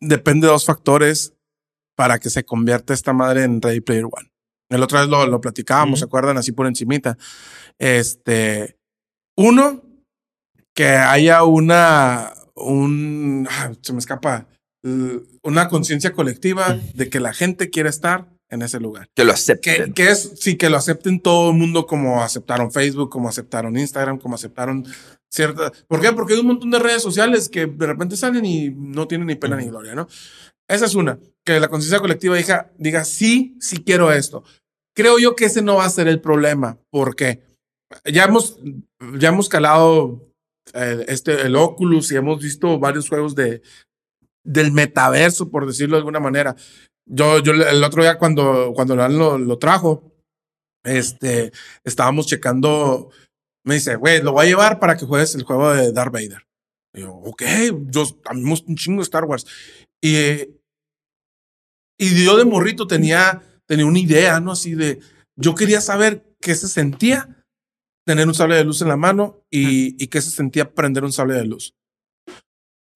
depende 0.00 0.46
de 0.46 0.52
dos 0.52 0.64
factores 0.64 1.34
para 1.96 2.18
que 2.18 2.30
se 2.30 2.44
convierta 2.44 2.92
esta 2.92 3.12
madre 3.12 3.44
en 3.44 3.62
Ready 3.62 3.80
Player 3.80 4.04
One. 4.04 4.30
El 4.70 4.82
otra 4.82 5.00
vez 5.00 5.08
lo, 5.08 5.26
lo 5.26 5.40
platicábamos, 5.40 6.00
¿se 6.00 6.06
acuerdan? 6.06 6.36
Así 6.36 6.52
por 6.52 6.66
encimita. 6.66 7.16
Este, 7.78 8.76
uno, 9.36 9.82
que 10.74 10.88
haya 10.88 11.44
una, 11.44 12.32
un, 12.56 13.46
ah, 13.50 13.72
se 13.80 13.92
me 13.92 13.98
escapa, 14.00 14.48
una 15.42 15.68
conciencia 15.68 16.12
colectiva 16.12 16.76
de 16.94 17.08
que 17.08 17.20
la 17.20 17.32
gente 17.32 17.70
quiere 17.70 17.88
estar 17.88 18.33
en 18.50 18.62
ese 18.62 18.80
lugar. 18.80 19.08
que 19.14 19.24
lo 19.24 19.32
acepten. 19.32 19.92
que 19.92 20.10
es, 20.10 20.32
sí, 20.36 20.56
que 20.56 20.70
lo 20.70 20.76
acepten 20.76 21.20
todo 21.20 21.50
el 21.50 21.56
mundo 21.56 21.86
como 21.86 22.22
aceptaron 22.22 22.70
Facebook, 22.70 23.10
como 23.10 23.28
aceptaron 23.28 23.76
Instagram, 23.76 24.18
como 24.18 24.34
aceptaron 24.34 24.86
cierta. 25.30 25.72
¿Por 25.88 26.00
qué? 26.00 26.12
Porque 26.12 26.34
hay 26.34 26.40
un 26.40 26.46
montón 26.46 26.70
de 26.70 26.78
redes 26.78 27.02
sociales 27.02 27.48
que 27.48 27.66
de 27.66 27.86
repente 27.86 28.16
salen 28.16 28.44
y 28.44 28.70
no 28.70 29.08
tienen 29.08 29.26
ni 29.26 29.34
pena 29.34 29.56
ni 29.56 29.66
gloria, 29.66 29.94
¿no? 29.94 30.06
Esa 30.68 30.86
es 30.86 30.94
una. 30.94 31.18
Que 31.44 31.60
la 31.60 31.68
conciencia 31.68 32.00
colectiva 32.00 32.36
diga, 32.36 32.72
diga, 32.78 33.04
sí, 33.04 33.56
sí 33.60 33.78
quiero 33.78 34.12
esto. 34.12 34.44
Creo 34.94 35.18
yo 35.18 35.34
que 35.34 35.46
ese 35.46 35.60
no 35.60 35.76
va 35.76 35.84
a 35.84 35.90
ser 35.90 36.08
el 36.08 36.20
problema. 36.20 36.78
porque 36.90 37.42
Ya 38.04 38.24
hemos, 38.24 38.58
ya 39.18 39.28
hemos 39.28 39.48
calado 39.48 40.32
eh, 40.72 41.04
este, 41.08 41.42
el 41.42 41.56
Oculus 41.56 42.12
y 42.12 42.16
hemos 42.16 42.42
visto 42.42 42.78
varios 42.78 43.08
juegos 43.08 43.34
de, 43.34 43.62
del 44.44 44.72
metaverso, 44.72 45.50
por 45.50 45.66
decirlo 45.66 45.96
de 45.96 46.00
alguna 46.00 46.20
manera. 46.20 46.56
Yo, 47.06 47.38
yo 47.40 47.52
el 47.52 47.84
otro 47.84 48.02
día 48.02 48.18
cuando, 48.18 48.72
cuando 48.74 48.96
lo, 48.96 49.38
lo 49.38 49.58
trajo, 49.58 50.14
este, 50.84 51.52
estábamos 51.84 52.26
checando, 52.26 53.10
me 53.64 53.74
dice, 53.74 53.96
güey, 53.96 54.22
lo 54.22 54.32
voy 54.32 54.46
a 54.46 54.48
llevar 54.48 54.78
para 54.78 54.96
que 54.96 55.06
juegues 55.06 55.34
el 55.34 55.42
juego 55.42 55.72
de 55.72 55.92
Darth 55.92 56.12
Vader. 56.12 56.46
Y 56.94 57.00
yo, 57.00 57.12
ok, 57.12 57.42
yo, 57.90 58.04
a 58.26 58.34
mí 58.34 58.42
me 58.42 58.52
un 58.52 58.76
chingo 58.76 59.00
de 59.00 59.04
Star 59.04 59.24
Wars. 59.24 59.46
Y, 60.02 60.18
y 61.98 62.24
yo 62.24 62.36
de 62.36 62.44
morrito 62.44 62.86
tenía, 62.86 63.42
tenía 63.66 63.86
una 63.86 63.98
idea, 63.98 64.40
¿no? 64.40 64.52
Así 64.52 64.74
de, 64.74 65.00
yo 65.36 65.54
quería 65.54 65.80
saber 65.80 66.36
qué 66.40 66.54
se 66.54 66.68
sentía 66.68 67.44
tener 68.06 68.28
un 68.28 68.34
sable 68.34 68.56
de 68.56 68.64
luz 68.64 68.82
en 68.82 68.88
la 68.88 68.96
mano 68.96 69.42
y, 69.50 70.02
y 70.02 70.08
qué 70.08 70.20
se 70.20 70.30
sentía 70.30 70.74
prender 70.74 71.04
un 71.04 71.12
sable 71.12 71.34
de 71.34 71.46
luz. 71.46 71.74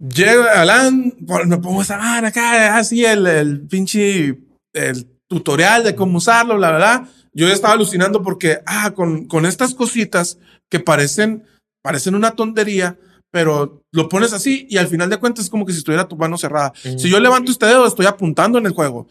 Llega 0.01 0.61
Alan, 0.61 1.15
me 1.47 1.59
pongo 1.59 1.83
esa 1.83 1.97
mano 1.97 2.29
acá, 2.29 2.77
así 2.77 3.05
el, 3.05 3.27
el 3.27 3.61
pinche 3.63 4.39
el 4.73 5.07
tutorial 5.27 5.83
de 5.83 5.95
cómo 5.95 6.19
usarlo, 6.19 6.57
la 6.57 6.71
verdad. 6.71 7.09
Yo 7.33 7.47
ya 7.47 7.55
estaba 7.55 7.75
alucinando 7.75 8.23
porque, 8.23 8.61
ah, 8.67 8.93
con, 8.93 9.27
con 9.27 9.45
estas 9.45 9.75
cositas 9.75 10.39
que 10.69 10.81
parecen, 10.81 11.45
parecen 11.83 12.15
una 12.15 12.33
tontería, 12.33 12.97
pero 13.31 13.83
lo 13.93 14.09
pones 14.09 14.33
así 14.33 14.67
y 14.71 14.79
al 14.79 14.87
final 14.87 15.11
de 15.11 15.19
cuentas 15.19 15.45
es 15.45 15.51
como 15.51 15.67
que 15.67 15.73
si 15.73 15.79
estuviera 15.79 16.09
tu 16.09 16.17
mano 16.17 16.39
cerrada. 16.39 16.73
Si 16.83 17.11
yo 17.11 17.21
levanto 17.21 17.51
este 17.51 17.67
dedo, 17.67 17.87
estoy 17.87 18.07
apuntando 18.07 18.59
en 18.59 18.67
el 18.67 18.73
juego. 18.73 19.09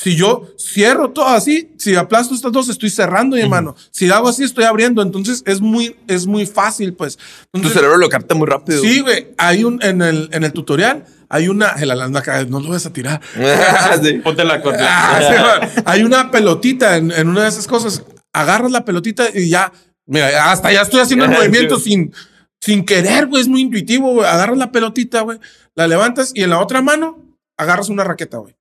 Si 0.00 0.14
yo 0.14 0.46
cierro 0.56 1.10
todo 1.10 1.26
así, 1.26 1.72
si 1.76 1.96
aplasto 1.96 2.32
estas 2.32 2.52
dos, 2.52 2.68
estoy 2.68 2.88
cerrando 2.88 3.36
mi 3.36 3.48
mano. 3.48 3.74
Si 3.90 4.08
hago 4.08 4.28
así, 4.28 4.44
estoy 4.44 4.62
abriendo. 4.62 5.02
Entonces 5.02 5.42
es 5.44 5.60
muy, 5.60 5.96
es 6.06 6.24
muy 6.24 6.46
fácil, 6.46 6.94
pues. 6.94 7.18
Tu 7.50 7.68
cerebro 7.68 7.96
lo 7.96 8.08
capta 8.08 8.36
muy 8.36 8.46
rápido. 8.46 8.80
Sí, 8.80 9.00
güey. 9.00 9.34
Hay 9.38 9.64
un, 9.64 9.82
en 9.82 10.00
el, 10.00 10.28
en 10.30 10.44
el 10.44 10.52
tutorial, 10.52 11.04
hay 11.28 11.48
una, 11.48 11.70
el 11.70 11.90
Alan 11.90 12.16
acá, 12.16 12.44
no 12.44 12.60
lo 12.60 12.68
vas 12.68 12.86
a 12.86 12.92
tirar. 12.92 13.20
Sí. 14.00 14.12
Ponte 14.22 14.44
la 14.44 14.62
corte. 14.62 14.84
Ah, 14.88 15.58
sí, 15.74 15.82
hay 15.84 16.04
una 16.04 16.30
pelotita 16.30 16.96
en, 16.96 17.10
en 17.10 17.28
una 17.28 17.42
de 17.42 17.48
esas 17.48 17.66
cosas. 17.66 18.04
Agarras 18.32 18.70
la 18.70 18.84
pelotita 18.84 19.24
y 19.34 19.48
ya, 19.48 19.72
mira, 20.06 20.52
hasta 20.52 20.70
ya 20.70 20.82
estoy 20.82 21.00
haciendo 21.00 21.24
el 21.24 21.32
movimiento 21.36 21.76
sin, 21.76 22.14
sin 22.60 22.84
querer, 22.84 23.26
güey. 23.26 23.42
Es 23.42 23.48
muy 23.48 23.62
intuitivo, 23.62 24.12
güey. 24.12 24.28
Agarras 24.28 24.58
la 24.58 24.70
pelotita, 24.70 25.22
güey, 25.22 25.40
la 25.74 25.88
levantas 25.88 26.30
y 26.36 26.44
en 26.44 26.50
la 26.50 26.60
otra 26.60 26.82
mano 26.82 27.20
agarras 27.56 27.88
una 27.88 28.04
raqueta, 28.04 28.38
güey. 28.38 28.57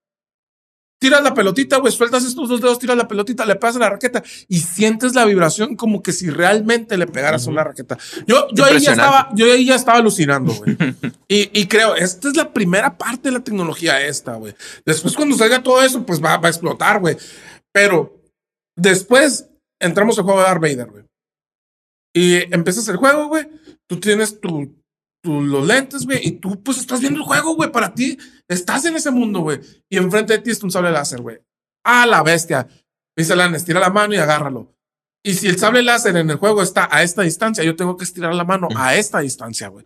Tiras 1.00 1.24
la 1.24 1.34
pelotita, 1.34 1.78
güey, 1.78 1.94
sueltas 1.94 2.24
estos 2.24 2.50
dos 2.50 2.60
dedos, 2.60 2.80
tiras 2.80 2.98
la 2.98 3.08
pelotita, 3.08 3.46
le 3.46 3.56
pegas 3.56 3.76
a 3.76 3.80
la 3.80 3.90
raqueta 3.92 4.24
y 4.48 4.60
sientes 4.60 5.14
la 5.14 5.26
vibración 5.26 5.76
como 5.76 6.02
que 6.02 6.12
si 6.12 6.30
realmente 6.32 6.98
le 6.98 7.06
pegaras 7.06 7.46
a 7.46 7.52
una 7.52 7.64
raqueta. 7.64 7.98
Yo, 8.26 8.48
yo 8.52 8.66
ahí 8.66 8.80
ya 8.80 8.94
estaba, 8.94 9.30
yo 9.36 9.46
ahí 9.46 9.66
ya 9.66 9.76
estaba 9.76 10.00
alucinando, 10.00 10.54
güey. 10.54 10.76
y, 11.28 11.60
y 11.60 11.68
creo, 11.68 11.96
esta 11.96 12.30
es 12.30 12.36
la 12.36 12.52
primera 12.52 12.98
parte 12.98 13.30
de 13.30 13.34
la 13.34 13.44
tecnología 13.44 14.02
esta, 14.02 14.36
güey. 14.36 14.56
Después 14.86 15.16
cuando 15.16 15.38
salga 15.38 15.62
todo 15.62 15.84
eso, 15.84 16.04
pues 16.04 16.24
va, 16.24 16.38
va 16.38 16.48
a 16.48 16.52
explotar, 16.52 17.00
güey. 17.00 17.16
Pero 17.72 18.20
después 18.76 19.48
entramos 19.80 20.18
al 20.18 20.24
juego 20.24 20.40
de 20.40 20.46
Darth 20.46 20.62
Vader, 20.62 20.88
güey. 20.88 21.04
Y 22.16 22.54
empiezas 22.54 22.88
el 22.88 22.98
juego, 22.98 23.28
güey. 23.28 23.48
Tú 23.88 24.00
tienes 24.00 24.42
tu, 24.42 24.76
tu- 25.28 25.42
los 25.42 25.68
lentes, 25.68 26.06
güey, 26.06 26.20
y 26.26 26.32
tú 26.32 26.64
pues 26.64 26.78
estás 26.78 27.02
viendo 27.02 27.20
el 27.20 27.26
juego, 27.26 27.56
güey, 27.56 27.70
para 27.72 27.94
ti, 27.94 28.18
estás 28.48 28.86
en 28.86 28.96
ese 28.96 29.12
mundo, 29.12 29.42
güey, 29.42 29.60
y 29.90 29.98
enfrente 29.98 30.34
de 30.34 30.40
ti 30.40 30.52
está 30.52 30.66
un 30.66 30.72
sable 30.72 30.92
láser, 30.92 31.22
güey. 31.22 31.38
A 31.84 32.06
la 32.06 32.24
bestia. 32.24 32.66
Dice 33.16 33.36
Lan, 33.36 33.54
estira 33.56 33.80
la 33.82 33.90
mano 33.90 34.14
y 34.14 34.18
agárralo. 34.18 34.74
Y 35.26 35.34
si 35.34 35.48
el 35.48 35.58
sable 35.58 35.84
láser 35.84 36.16
en 36.16 36.30
el 36.30 36.38
juego 36.38 36.62
está 36.62 36.88
a 36.90 37.04
esta 37.04 37.24
distancia, 37.24 37.64
yo 37.64 37.76
tengo 37.76 37.98
que 37.98 38.06
estirar 38.06 38.34
la 38.34 38.46
mano 38.46 38.70
a 38.78 38.96
esta 38.96 39.20
distancia, 39.20 39.68
güey. 39.68 39.86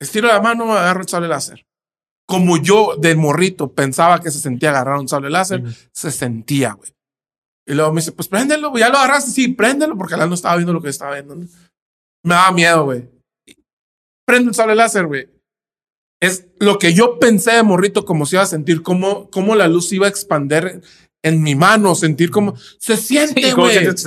Estiro 0.00 0.28
la 0.28 0.40
mano, 0.40 0.72
agarro 0.72 1.02
el 1.02 1.08
sable 1.08 1.28
láser. 1.28 1.66
Como 2.26 2.56
yo 2.56 2.96
de 2.96 3.14
morrito 3.14 3.72
pensaba 3.74 4.20
que 4.20 4.30
se 4.30 4.38
sentía 4.40 4.70
agarrar 4.70 4.98
un 4.98 5.08
sable 5.08 5.28
láser, 5.28 5.62
se 5.92 6.10
sentía, 6.10 6.72
güey. 6.72 6.94
Y 7.66 7.74
luego 7.74 7.92
me 7.92 8.00
dice, 8.00 8.12
pues 8.12 8.28
préndelo, 8.28 8.70
güey, 8.70 8.80
ya 8.82 8.88
lo 8.88 8.98
agarraste, 8.98 9.30
sí, 9.32 9.48
préndelo, 9.48 9.96
porque 9.98 10.14
Alan 10.14 10.28
no 10.30 10.34
estaba 10.34 10.56
viendo 10.56 10.72
lo 10.72 10.80
que 10.80 10.88
estaba 10.88 11.12
viendo. 11.14 11.36
Me 11.36 12.34
daba 12.34 12.52
miedo, 12.52 12.84
güey. 12.84 13.08
Prende 14.32 14.48
el 14.48 14.54
sable 14.54 14.74
láser, 14.74 15.04
güey. 15.04 15.28
Es 16.18 16.46
lo 16.58 16.78
que 16.78 16.94
yo 16.94 17.18
pensé 17.18 17.50
de 17.52 17.62
morrito, 17.62 18.06
como 18.06 18.24
se 18.24 18.36
iba 18.36 18.42
a 18.42 18.46
sentir, 18.46 18.82
cómo, 18.82 19.28
cómo 19.28 19.54
la 19.54 19.68
luz 19.68 19.92
iba 19.92 20.06
a 20.06 20.08
expander 20.08 20.80
en 21.22 21.42
mi 21.42 21.54
mano, 21.54 21.94
sentir 21.94 22.30
como 22.30 22.54
se 22.78 22.96
siente, 22.96 23.42
Sí, 23.42 23.52
güey. 23.52 23.86
Así 23.86 24.06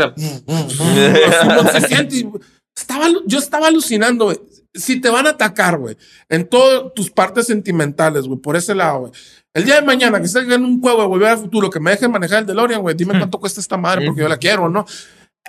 no 1.48 1.72
se 1.72 1.82
siente. 1.82 2.28
Estaba, 2.76 3.06
yo 3.28 3.38
estaba 3.38 3.68
alucinando, 3.68 4.26
güey. 4.26 4.40
Si 4.74 5.00
te 5.00 5.10
van 5.10 5.28
a 5.28 5.30
atacar, 5.30 5.78
güey, 5.78 5.96
en 6.28 6.50
todas 6.50 6.92
tus 6.96 7.12
partes 7.12 7.46
sentimentales, 7.46 8.26
güey, 8.26 8.40
por 8.40 8.56
ese 8.56 8.74
lado, 8.74 9.02
güey. 9.02 9.12
El 9.54 9.64
día 9.64 9.76
de 9.76 9.84
mañana 9.84 10.20
que 10.20 10.26
estés 10.26 10.50
en 10.50 10.64
un 10.64 10.82
juego 10.82 11.04
de 11.04 11.08
volver 11.08 11.28
al 11.28 11.38
futuro, 11.38 11.70
que 11.70 11.80
me 11.80 11.92
dejen 11.92 12.10
manejar 12.10 12.40
el 12.40 12.48
DeLorean, 12.48 12.82
güey, 12.82 12.96
dime 12.96 13.16
cuánto 13.16 13.40
cuesta 13.40 13.62
esta 13.62 13.78
madre 13.78 14.08
porque 14.08 14.22
yo 14.22 14.28
la 14.28 14.38
quiero, 14.38 14.70
¿no? 14.70 14.88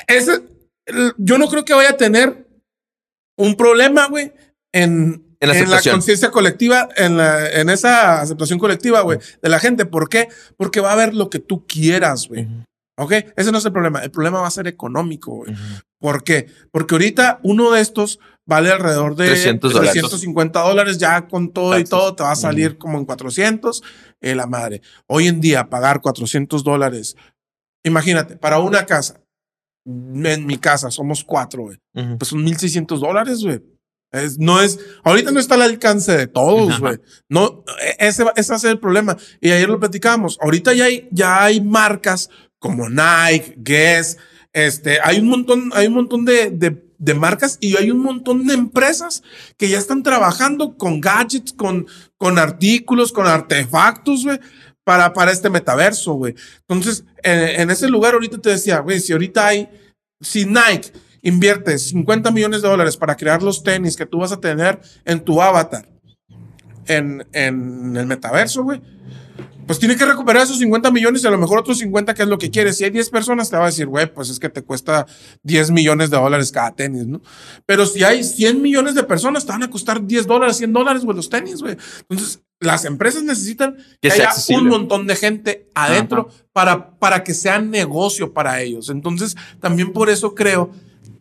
Ese, 0.06 0.42
yo 1.16 1.38
no 1.38 1.48
creo 1.48 1.64
que 1.64 1.72
vaya 1.72 1.90
a 1.90 1.96
tener 1.96 2.46
un 3.38 3.56
problema, 3.56 4.08
güey, 4.08 4.32
en, 4.82 5.36
En 5.40 5.48
la 5.48 5.54
en 5.54 5.60
la 5.70 5.76
aceptación. 5.76 5.94
conciencia 5.96 6.30
colectiva, 6.30 6.88
en, 6.96 7.16
la, 7.16 7.48
en 7.50 7.68
esa 7.70 8.20
aceptación 8.20 8.58
colectiva, 8.58 9.00
güey, 9.02 9.18
de 9.42 9.48
la 9.48 9.58
gente. 9.58 9.86
¿Por 9.86 10.08
qué? 10.08 10.28
Porque 10.56 10.80
va 10.80 10.90
a 10.90 10.92
haber 10.94 11.14
lo 11.14 11.30
que 11.30 11.38
tú 11.38 11.66
quieras, 11.66 12.28
güey. 12.28 12.48
¿Ok? 12.98 13.12
Ese 13.36 13.52
no 13.52 13.58
es 13.58 13.64
el 13.64 13.72
problema. 13.72 14.02
El 14.02 14.10
problema 14.10 14.40
va 14.40 14.46
a 14.46 14.50
ser 14.50 14.66
económico, 14.66 15.36
güey. 15.36 15.54
¿Por 15.98 16.24
qué? 16.24 16.46
Porque 16.70 16.94
ahorita 16.94 17.40
uno 17.42 17.72
de 17.72 17.80
estos 17.80 18.18
vale 18.46 18.70
alrededor 18.70 19.16
de 19.16 19.26
300 19.26 19.72
dólares. 19.72 19.92
350 19.92 20.60
dólares 20.60 20.98
ya 20.98 21.26
con 21.26 21.52
todo 21.52 21.78
y 21.78 21.84
todo 21.84 22.14
te 22.14 22.22
va 22.22 22.32
a 22.32 22.36
salir 22.36 22.78
como 22.78 22.98
en 22.98 23.04
400 23.04 23.82
eh, 24.20 24.34
la 24.34 24.46
madre. 24.46 24.80
Hoy 25.06 25.26
en 25.26 25.40
día 25.40 25.68
pagar 25.68 26.00
400 26.00 26.64
dólares, 26.64 27.16
imagínate, 27.84 28.36
para 28.36 28.60
una 28.60 28.86
casa, 28.86 29.20
en 29.84 30.46
mi 30.46 30.58
casa 30.58 30.90
somos 30.90 31.22
cuatro, 31.22 31.64
güey, 31.64 31.78
pues 32.18 32.28
son 32.28 32.42
1600 32.42 33.00
dólares, 33.00 33.42
güey. 33.42 33.62
Es, 34.12 34.38
no 34.38 34.60
es, 34.62 34.78
ahorita 35.04 35.30
no 35.30 35.40
está 35.40 35.54
al 35.56 35.62
alcance 35.62 36.16
de 36.16 36.26
todos, 36.26 36.78
güey. 36.80 36.98
No, 37.28 37.64
e- 37.82 37.96
ese, 38.06 38.24
va- 38.24 38.32
ese 38.36 38.50
va 38.50 38.56
a 38.56 38.60
ser 38.60 38.70
el 38.70 38.78
problema. 38.78 39.16
Y 39.40 39.50
ayer 39.50 39.68
lo 39.68 39.78
platicamos. 39.80 40.38
Ahorita 40.40 40.72
ya 40.74 40.84
hay, 40.84 41.08
ya 41.10 41.42
hay 41.44 41.60
marcas 41.60 42.30
como 42.58 42.88
Nike, 42.88 43.54
Guess, 43.58 44.16
este, 44.52 44.98
hay 45.02 45.20
un 45.20 45.28
montón, 45.28 45.70
hay 45.74 45.86
un 45.88 45.94
montón 45.94 46.24
de, 46.24 46.50
de, 46.50 46.82
de 46.98 47.14
marcas 47.14 47.58
y 47.60 47.76
hay 47.76 47.90
un 47.90 47.98
montón 47.98 48.46
de 48.46 48.54
empresas 48.54 49.22
que 49.58 49.68
ya 49.68 49.76
están 49.78 50.02
trabajando 50.02 50.78
con 50.78 51.00
gadgets, 51.00 51.52
con, 51.52 51.86
con 52.16 52.38
artículos, 52.38 53.12
con 53.12 53.26
artefactos, 53.26 54.24
güey, 54.24 54.40
para, 54.82 55.12
para 55.12 55.32
este 55.32 55.50
metaverso, 55.50 56.14
güey. 56.14 56.34
Entonces, 56.60 57.04
en, 57.22 57.60
en 57.60 57.70
ese 57.70 57.88
lugar 57.88 58.14
ahorita 58.14 58.38
te 58.38 58.50
decía, 58.50 58.78
güey, 58.78 59.00
si 59.00 59.12
ahorita 59.12 59.46
hay, 59.46 59.68
si 60.22 60.46
Nike 60.46 60.92
invierte 61.22 61.78
50 61.78 62.30
millones 62.30 62.62
de 62.62 62.68
dólares 62.68 62.96
para 62.96 63.16
crear 63.16 63.42
los 63.42 63.62
tenis 63.62 63.96
que 63.96 64.06
tú 64.06 64.18
vas 64.18 64.32
a 64.32 64.40
tener 64.40 64.80
en 65.04 65.20
tu 65.20 65.40
avatar 65.40 65.88
en, 66.86 67.26
en 67.32 67.96
el 67.96 68.06
metaverso, 68.06 68.62
güey, 68.62 68.80
pues 69.66 69.80
tiene 69.80 69.96
que 69.96 70.06
recuperar 70.06 70.44
esos 70.44 70.58
50 70.58 70.92
millones 70.92 71.24
y 71.24 71.26
a 71.26 71.30
lo 71.30 71.38
mejor 71.38 71.58
otros 71.58 71.78
50, 71.78 72.14
que 72.14 72.22
es 72.22 72.28
lo 72.28 72.38
que 72.38 72.50
quieres. 72.50 72.76
Si 72.76 72.84
hay 72.84 72.90
10 72.90 73.10
personas, 73.10 73.50
te 73.50 73.56
va 73.56 73.64
a 73.64 73.66
decir, 73.66 73.86
güey, 73.86 74.12
pues 74.12 74.30
es 74.30 74.38
que 74.38 74.48
te 74.48 74.62
cuesta 74.62 75.06
10 75.42 75.72
millones 75.72 76.10
de 76.10 76.16
dólares 76.16 76.52
cada 76.52 76.70
tenis, 76.72 77.06
¿no? 77.06 77.20
Pero 77.66 77.84
si 77.84 78.04
hay 78.04 78.22
100 78.22 78.62
millones 78.62 78.94
de 78.94 79.02
personas, 79.02 79.44
te 79.44 79.50
van 79.50 79.64
a 79.64 79.70
costar 79.70 80.06
10 80.06 80.26
dólares, 80.26 80.56
100 80.58 80.72
dólares, 80.72 81.04
güey, 81.04 81.16
los 81.16 81.28
tenis, 81.28 81.60
güey. 81.60 81.76
Entonces, 82.08 82.40
las 82.60 82.84
empresas 82.84 83.24
necesitan 83.24 83.76
Que 84.00 84.08
que 84.08 84.12
haya 84.12 84.28
accesible. 84.28 84.62
un 84.62 84.68
montón 84.68 85.06
de 85.06 85.16
gente 85.16 85.68
adentro 85.74 86.28
para, 86.52 86.90
para 86.98 87.24
que 87.24 87.34
sea 87.34 87.58
negocio 87.60 88.32
para 88.32 88.62
ellos. 88.62 88.88
Entonces, 88.88 89.36
también 89.60 89.92
por 89.92 90.10
eso 90.10 90.34
creo 90.34 90.70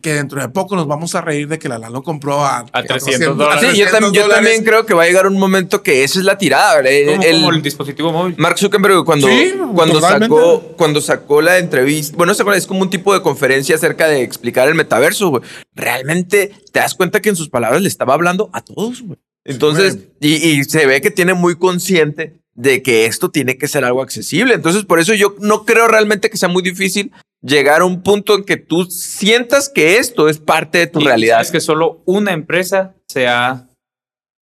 que 0.06 0.14
dentro 0.14 0.40
de 0.40 0.50
poco 0.50 0.76
nos 0.76 0.86
vamos 0.86 1.16
a 1.16 1.22
reír 1.22 1.48
de 1.48 1.58
que 1.58 1.68
la 1.68 1.80
lo 1.90 2.04
compró 2.04 2.46
a, 2.46 2.60
A 2.72 2.84
300 2.84 3.36
dólares. 3.36 3.64
Ah, 3.68 3.72
sí, 3.72 3.78
yo, 3.80 3.86
300 3.86 3.92
tam- 4.12 4.14
yo 4.14 4.22
dólares. 4.22 4.36
también 4.46 4.64
creo 4.64 4.86
que 4.86 4.94
va 4.94 5.02
a 5.04 5.06
llegar 5.08 5.26
un 5.26 5.40
momento 5.40 5.82
que 5.82 6.04
esa 6.04 6.20
es 6.20 6.26
la 6.26 6.38
tirada. 6.38 6.76
¿verdad? 6.76 6.92
El- 6.94 7.06
Como, 7.08 7.24
el- 7.24 7.36
como 7.38 7.50
el 7.54 7.62
dispositivo 7.64 8.12
móvil. 8.12 8.36
Mark 8.38 8.60
Zuckerberg 8.60 9.04
cuando, 9.04 9.28
Sí, 9.28 9.54
cuando, 9.74 9.96
totalmente. 9.96 10.28
sacó, 10.36 10.62
cuando 10.78 11.02
sacó 11.02 11.42
la 11.42 11.58
entrevista, 11.58 12.16
bueno, 12.16 12.32
esa 12.34 12.44
es 12.56 12.68
como 12.68 12.82
un 12.82 12.90
tipo 12.92 13.14
de 13.16 13.22
conferencia 13.24 13.76
acerca 13.76 14.08
de 14.08 14.22
explicar 14.22 14.68
el 14.68 14.76
metaverso. 14.76 15.42
Realmente 15.74 16.52
te 16.72 16.80
das 16.80 16.94
cuenta 16.96 17.22
que 17.22 17.30
en 17.30 17.36
sus 17.36 17.50
palabras 17.50 17.82
le 17.82 17.88
estaba 17.88 18.14
hablando 18.14 18.50
a 18.54 18.62
todos. 18.62 19.04
Entonces, 19.44 19.98
y, 20.22 20.36
y 20.36 20.64
se 20.66 20.86
ve 20.86 21.02
que 21.02 21.12
tiene 21.12 21.34
muy 21.34 21.56
consciente 21.58 22.36
de 22.54 22.82
que 22.82 23.06
esto 23.06 23.30
tiene 23.32 23.58
que 23.58 23.68
ser 23.68 23.84
algo 23.84 24.02
accesible. 24.02 24.54
Entonces, 24.54 24.86
por 24.86 25.00
eso 25.00 25.14
yo 25.14 25.36
no 25.40 25.66
creo 25.66 25.88
realmente 25.88 26.30
que 26.30 26.38
sea 26.38 26.48
muy 26.50 26.64
difícil 26.64 27.12
llegar 27.46 27.82
a 27.82 27.86
un 27.86 28.02
punto 28.02 28.36
en 28.36 28.44
que 28.44 28.58
tú 28.58 28.86
sientas 28.86 29.70
que 29.70 29.98
esto 29.98 30.28
es 30.30 30.40
parte 30.40 30.80
de 30.80 30.88
tu 30.88 31.00
Y 31.02 31.06
realidad. 31.06 31.42
Es 31.42 31.52
que 31.52 31.60
solo 31.62 32.02
una 32.06 32.34
empresa 32.34 32.96
se 33.08 33.28
ha 33.28 33.68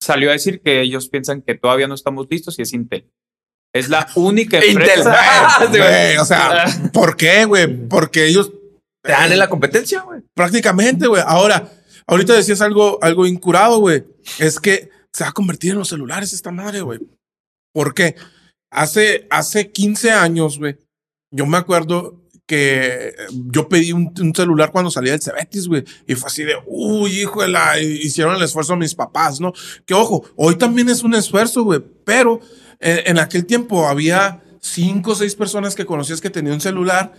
salió 0.02 0.30
a 0.30 0.34
decir 0.34 0.62
que 0.62 0.82
ellos 0.82 1.10
piensan 1.10 1.42
que 1.42 1.56
todavía 1.56 1.88
no 1.88 1.94
estamos 1.96 2.28
listos 2.30 2.58
y 2.58 2.64
es 2.64 2.74
Intel. 2.74 3.10
Es 3.74 3.90
la 3.90 4.08
única 4.16 4.58
Intel. 4.66 4.70
empresa. 5.00 5.16
Sí, 5.60 5.68
güey. 5.68 5.80
Güey, 5.82 6.18
o 6.18 6.26
sea, 6.26 6.66
¿por 6.94 7.16
qué, 7.18 7.46
güey? 7.46 7.88
Porque 7.88 8.26
ellos 8.26 8.52
Te 9.04 9.12
dan 9.12 9.32
en 9.32 9.40
la 9.40 9.50
competencia, 9.50 10.02
güey. 10.02 10.22
prácticamente, 10.36 11.08
güey. 11.08 11.24
Ahora, 11.26 11.72
ahorita 12.08 12.34
decías 12.34 12.62
algo, 12.62 13.00
algo 13.02 13.26
incurado, 13.26 13.80
güey. 13.80 14.04
Es 14.40 14.60
que 14.60 14.90
se 15.14 15.24
va 15.24 15.30
a 15.30 15.34
convertir 15.34 15.72
en 15.72 15.80
los 15.80 15.90
celulares 15.90 16.34
esta 16.34 16.52
madre, 16.52 16.82
güey. 16.82 17.00
¿Por 17.74 17.94
qué? 17.94 18.16
Hace, 18.72 19.28
hace 19.30 19.72
15 19.72 20.12
años, 20.12 20.58
güey, 20.58 20.78
yo 21.34 21.46
me 21.46 21.58
acuerdo 21.58 22.21
que 22.56 23.16
yo 23.50 23.70
pedí 23.70 23.94
un, 23.94 24.14
un 24.20 24.36
celular 24.36 24.72
cuando 24.74 24.92
salía 24.92 25.14
del 25.14 25.22
Cebetis, 25.22 25.70
güey, 25.70 25.86
y 26.06 26.16
fue 26.16 26.28
así 26.28 26.44
de, 26.44 26.56
uy, 26.68 27.22
hijo 27.22 27.42
de 27.42 27.48
la, 27.48 27.80
hicieron 27.80 28.36
el 28.36 28.44
esfuerzo 28.44 28.76
mis 28.76 28.94
papás, 28.94 29.40
¿no? 29.40 29.54
Que 29.86 29.94
ojo, 29.94 30.26
hoy 30.36 30.58
también 30.58 30.90
es 30.90 31.02
un 31.04 31.14
esfuerzo, 31.16 31.64
güey, 31.64 31.80
pero 32.04 32.42
eh, 32.82 33.04
en 33.06 33.20
aquel 33.20 33.46
tiempo 33.46 33.88
había 33.88 34.44
cinco 34.60 35.12
o 35.12 35.16
seis 35.16 35.34
personas 35.36 35.76
que 35.76 35.86
conocías 35.86 36.20
que 36.20 36.30
tenían 36.30 36.56
un 36.56 36.62
celular 36.62 37.14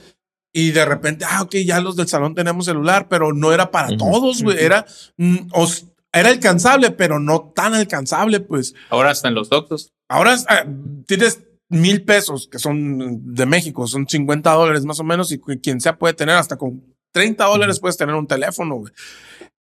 y 0.52 0.72
de 0.72 0.84
repente, 0.84 1.24
ah, 1.26 1.40
ok, 1.40 1.54
ya 1.64 1.80
los 1.80 1.96
del 1.96 2.08
salón 2.08 2.34
tenemos 2.34 2.66
celular, 2.66 3.08
pero 3.08 3.32
no 3.32 3.54
era 3.54 3.70
para 3.70 3.88
Ujú, 3.88 3.96
todos, 3.96 4.42
güey, 4.42 4.58
era, 4.62 4.84
mm, 5.16 5.48
os- 5.54 5.86
era 6.12 6.28
alcanzable, 6.28 6.90
pero 6.90 7.18
no 7.18 7.52
tan 7.56 7.72
alcanzable, 7.72 8.40
pues. 8.40 8.74
Ahora 8.90 9.12
están 9.12 9.34
los 9.34 9.48
doctos. 9.48 9.92
Ahora 10.10 10.36
ah, 10.48 10.66
tienes 11.06 11.40
mil 11.72 12.04
pesos 12.04 12.48
que 12.50 12.58
son 12.58 13.34
de 13.34 13.46
México, 13.46 13.86
son 13.86 14.06
50 14.06 14.52
dólares 14.52 14.84
más 14.84 15.00
o 15.00 15.04
menos, 15.04 15.32
y 15.32 15.38
quien 15.38 15.80
sea 15.80 15.98
puede 15.98 16.14
tener 16.14 16.36
hasta 16.36 16.56
con 16.56 16.82
30 17.12 17.44
dólares 17.44 17.80
puedes 17.80 17.96
tener 17.96 18.14
un 18.14 18.26
teléfono, 18.26 18.76
güey. 18.76 18.92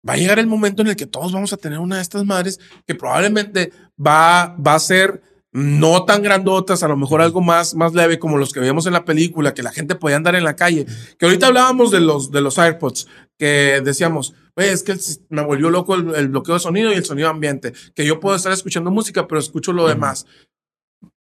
Va 0.09 0.15
a 0.15 0.17
llegar 0.17 0.39
el 0.39 0.47
momento 0.47 0.83
en 0.83 0.89
el 0.89 0.97
que 0.97 1.07
todos 1.07 1.33
vamos 1.33 1.53
a 1.53 1.57
tener 1.57 1.79
una 1.79 1.97
de 1.97 2.03
estas 2.03 2.25
madres 2.25 2.59
que 2.87 2.95
probablemente 2.95 3.73
va, 3.99 4.57
va 4.57 4.75
a 4.75 4.79
ser 4.79 5.23
no 5.51 6.05
tan 6.05 6.23
grandotas, 6.23 6.83
a 6.83 6.89
lo 6.89 6.97
mejor 6.97 7.21
algo 7.21 7.41
más, 7.41 7.75
más 7.75 7.95
leve 7.95 8.19
como 8.19 8.37
los 8.37 8.53
que 8.53 8.61
veíamos 8.61 8.87
en 8.87 8.93
la 8.93 9.05
película, 9.05 9.55
que 9.55 9.63
la 9.63 9.73
gente 9.73 9.95
podía 9.95 10.17
andar 10.17 10.35
en 10.35 10.45
la 10.45 10.57
calle. 10.57 10.87
Que 11.19 11.27
ahorita 11.27 11.49
hablábamos 11.49 11.91
de 11.91 12.01
los, 12.01 12.31
de 12.31 12.41
los 12.43 12.59
AirPods, 12.59 13.09
que 13.39 13.81
decíamos, 13.85 14.35
"Güey, 14.55 14.69
es 14.69 14.83
que 14.83 14.97
me 15.31 15.43
volvió 15.43 15.71
loco 15.71 15.95
el, 15.95 16.15
el 16.15 16.29
bloqueo 16.29 16.55
de 16.55 16.61
sonido 16.61 16.93
y 16.93 16.97
el 16.97 17.05
sonido 17.05 17.29
ambiente, 17.29 17.73
que 17.95 18.07
yo 18.07 18.21
puedo 18.21 18.37
estar 18.37 18.53
escuchando 18.53 18.91
música, 18.91 19.27
pero 19.27 19.41
escucho 19.41 19.73
lo 19.73 19.89
demás. 19.89 20.27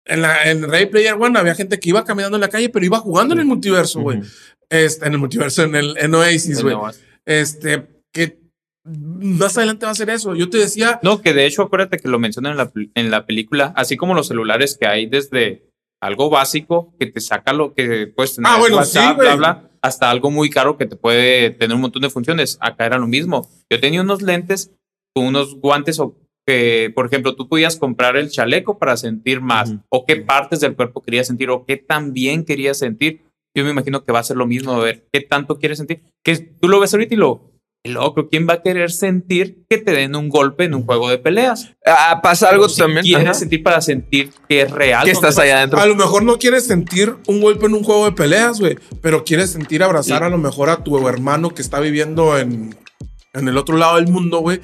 En, 0.04 0.22
la, 0.22 0.50
en 0.50 0.68
Ray 0.68 0.86
Player 0.86 1.14
One 1.14 1.38
había 1.38 1.54
gente 1.54 1.78
que 1.78 1.90
iba 1.90 2.04
caminando 2.04 2.36
en 2.36 2.40
la 2.40 2.48
calle, 2.48 2.68
pero 2.68 2.84
iba 2.84 2.98
jugando 2.98 3.34
en 3.34 3.40
el 3.40 3.46
multiverso, 3.46 4.00
güey. 4.00 4.20
Este, 4.68 5.06
en 5.06 5.12
el 5.12 5.18
multiverso, 5.18 5.62
en 5.62 5.74
el 5.76 5.96
en 5.98 6.14
Oasis, 6.14 6.62
güey. 6.62 6.76
Este, 7.24 7.86
que 8.12 8.40
más 8.84 9.56
adelante 9.56 9.86
va 9.86 9.92
a 9.92 9.96
ser 9.96 10.10
eso. 10.10 10.34
Yo 10.34 10.50
te 10.50 10.58
decía, 10.58 10.98
No, 11.02 11.22
que 11.22 11.32
de 11.32 11.46
hecho, 11.46 11.62
acuérdate 11.62 11.98
que 11.98 12.08
lo 12.08 12.18
mencionan 12.18 12.52
en 12.52 12.58
la, 12.58 12.72
en 12.94 13.10
la 13.10 13.26
película, 13.26 13.72
así 13.76 13.96
como 13.96 14.14
los 14.14 14.28
celulares 14.28 14.76
que 14.78 14.86
hay 14.86 15.06
desde 15.06 15.68
algo 16.00 16.30
básico 16.30 16.92
que 16.98 17.06
te 17.06 17.20
saca 17.20 17.52
lo 17.52 17.74
que 17.74 18.08
puedes 18.08 18.34
tener 18.34 18.50
Ah, 18.50 18.58
bueno, 18.58 18.78
WhatsApp, 18.78 19.14
sí, 19.14 19.20
bla, 19.20 19.36
bla, 19.36 19.70
hasta 19.82 20.10
algo 20.10 20.32
muy 20.32 20.50
caro 20.50 20.76
que 20.76 20.86
te 20.86 20.96
puede 20.96 21.50
tener 21.50 21.76
un 21.76 21.82
montón 21.82 22.02
de 22.02 22.10
funciones. 22.10 22.58
Acá 22.60 22.86
era 22.86 22.98
lo 22.98 23.06
mismo. 23.06 23.48
Yo 23.70 23.78
tenía 23.78 24.02
unos 24.02 24.20
lentes 24.20 24.72
con 25.14 25.26
unos 25.26 25.54
guantes 25.56 26.00
o 26.00 26.16
que, 26.46 26.90
por 26.94 27.06
ejemplo, 27.06 27.34
tú 27.36 27.48
podías 27.48 27.76
comprar 27.76 28.16
el 28.16 28.30
chaleco 28.30 28.78
para 28.78 28.96
sentir 28.96 29.40
más 29.40 29.74
o 29.88 30.04
qué 30.06 30.16
partes 30.16 30.60
del 30.60 30.74
cuerpo 30.76 31.02
querías 31.02 31.26
sentir 31.26 31.50
o 31.50 31.64
qué 31.66 31.76
tan 31.76 32.12
bien 32.12 32.44
querías 32.44 32.78
sentir. 32.78 33.22
Yo 33.54 33.64
me 33.64 33.70
imagino 33.70 34.02
que 34.02 34.12
va 34.12 34.18
a 34.20 34.24
ser 34.24 34.36
lo 34.36 34.46
mismo, 34.46 34.72
a 34.72 34.78
ver 34.82 35.06
qué 35.12 35.20
tanto 35.20 35.58
quieres 35.58 35.78
sentir. 35.78 36.02
Que 36.24 36.36
tú 36.38 36.68
lo 36.68 36.80
ves 36.80 36.92
ahorita 36.94 37.14
y 37.14 37.18
lo 37.18 37.50
loco, 37.84 38.28
¿quién 38.28 38.46
va 38.48 38.54
a 38.54 38.62
querer 38.62 38.92
sentir 38.92 39.64
que 39.68 39.76
te 39.76 39.90
den 39.90 40.14
un 40.14 40.28
golpe 40.28 40.64
en 40.64 40.74
un 40.74 40.84
juego 40.84 41.10
de 41.10 41.18
peleas? 41.18 41.72
Ah, 41.84 42.20
pasa 42.22 42.48
algo 42.48 42.68
si 42.68 42.80
también. 42.80 43.02
Quieres 43.04 43.24
ajá, 43.24 43.34
sentir 43.34 43.62
para 43.62 43.80
sentir 43.80 44.30
que 44.48 44.62
es 44.62 44.70
real. 44.70 45.04
que 45.04 45.10
¿no? 45.12 45.18
estás 45.18 45.38
allá 45.38 45.58
adentro. 45.58 45.80
A 45.80 45.86
lo 45.86 45.96
mejor 45.96 46.22
no 46.22 46.38
quieres 46.38 46.64
sentir 46.66 47.14
un 47.26 47.40
golpe 47.40 47.66
en 47.66 47.74
un 47.74 47.82
juego 47.82 48.04
de 48.04 48.12
peleas, 48.12 48.60
güey, 48.60 48.78
pero 49.00 49.24
quieres 49.24 49.50
sentir 49.50 49.82
abrazar 49.82 50.18
Sí. 50.20 50.24
a 50.24 50.28
lo 50.28 50.38
mejor 50.38 50.70
a 50.70 50.82
tu 50.84 51.08
hermano 51.08 51.50
que 51.50 51.60
está 51.60 51.80
viviendo 51.80 52.38
en, 52.38 52.74
en 53.34 53.48
el 53.48 53.58
otro 53.58 53.76
lado 53.76 53.96
del 53.96 54.06
mundo, 54.08 54.38
güey. 54.38 54.60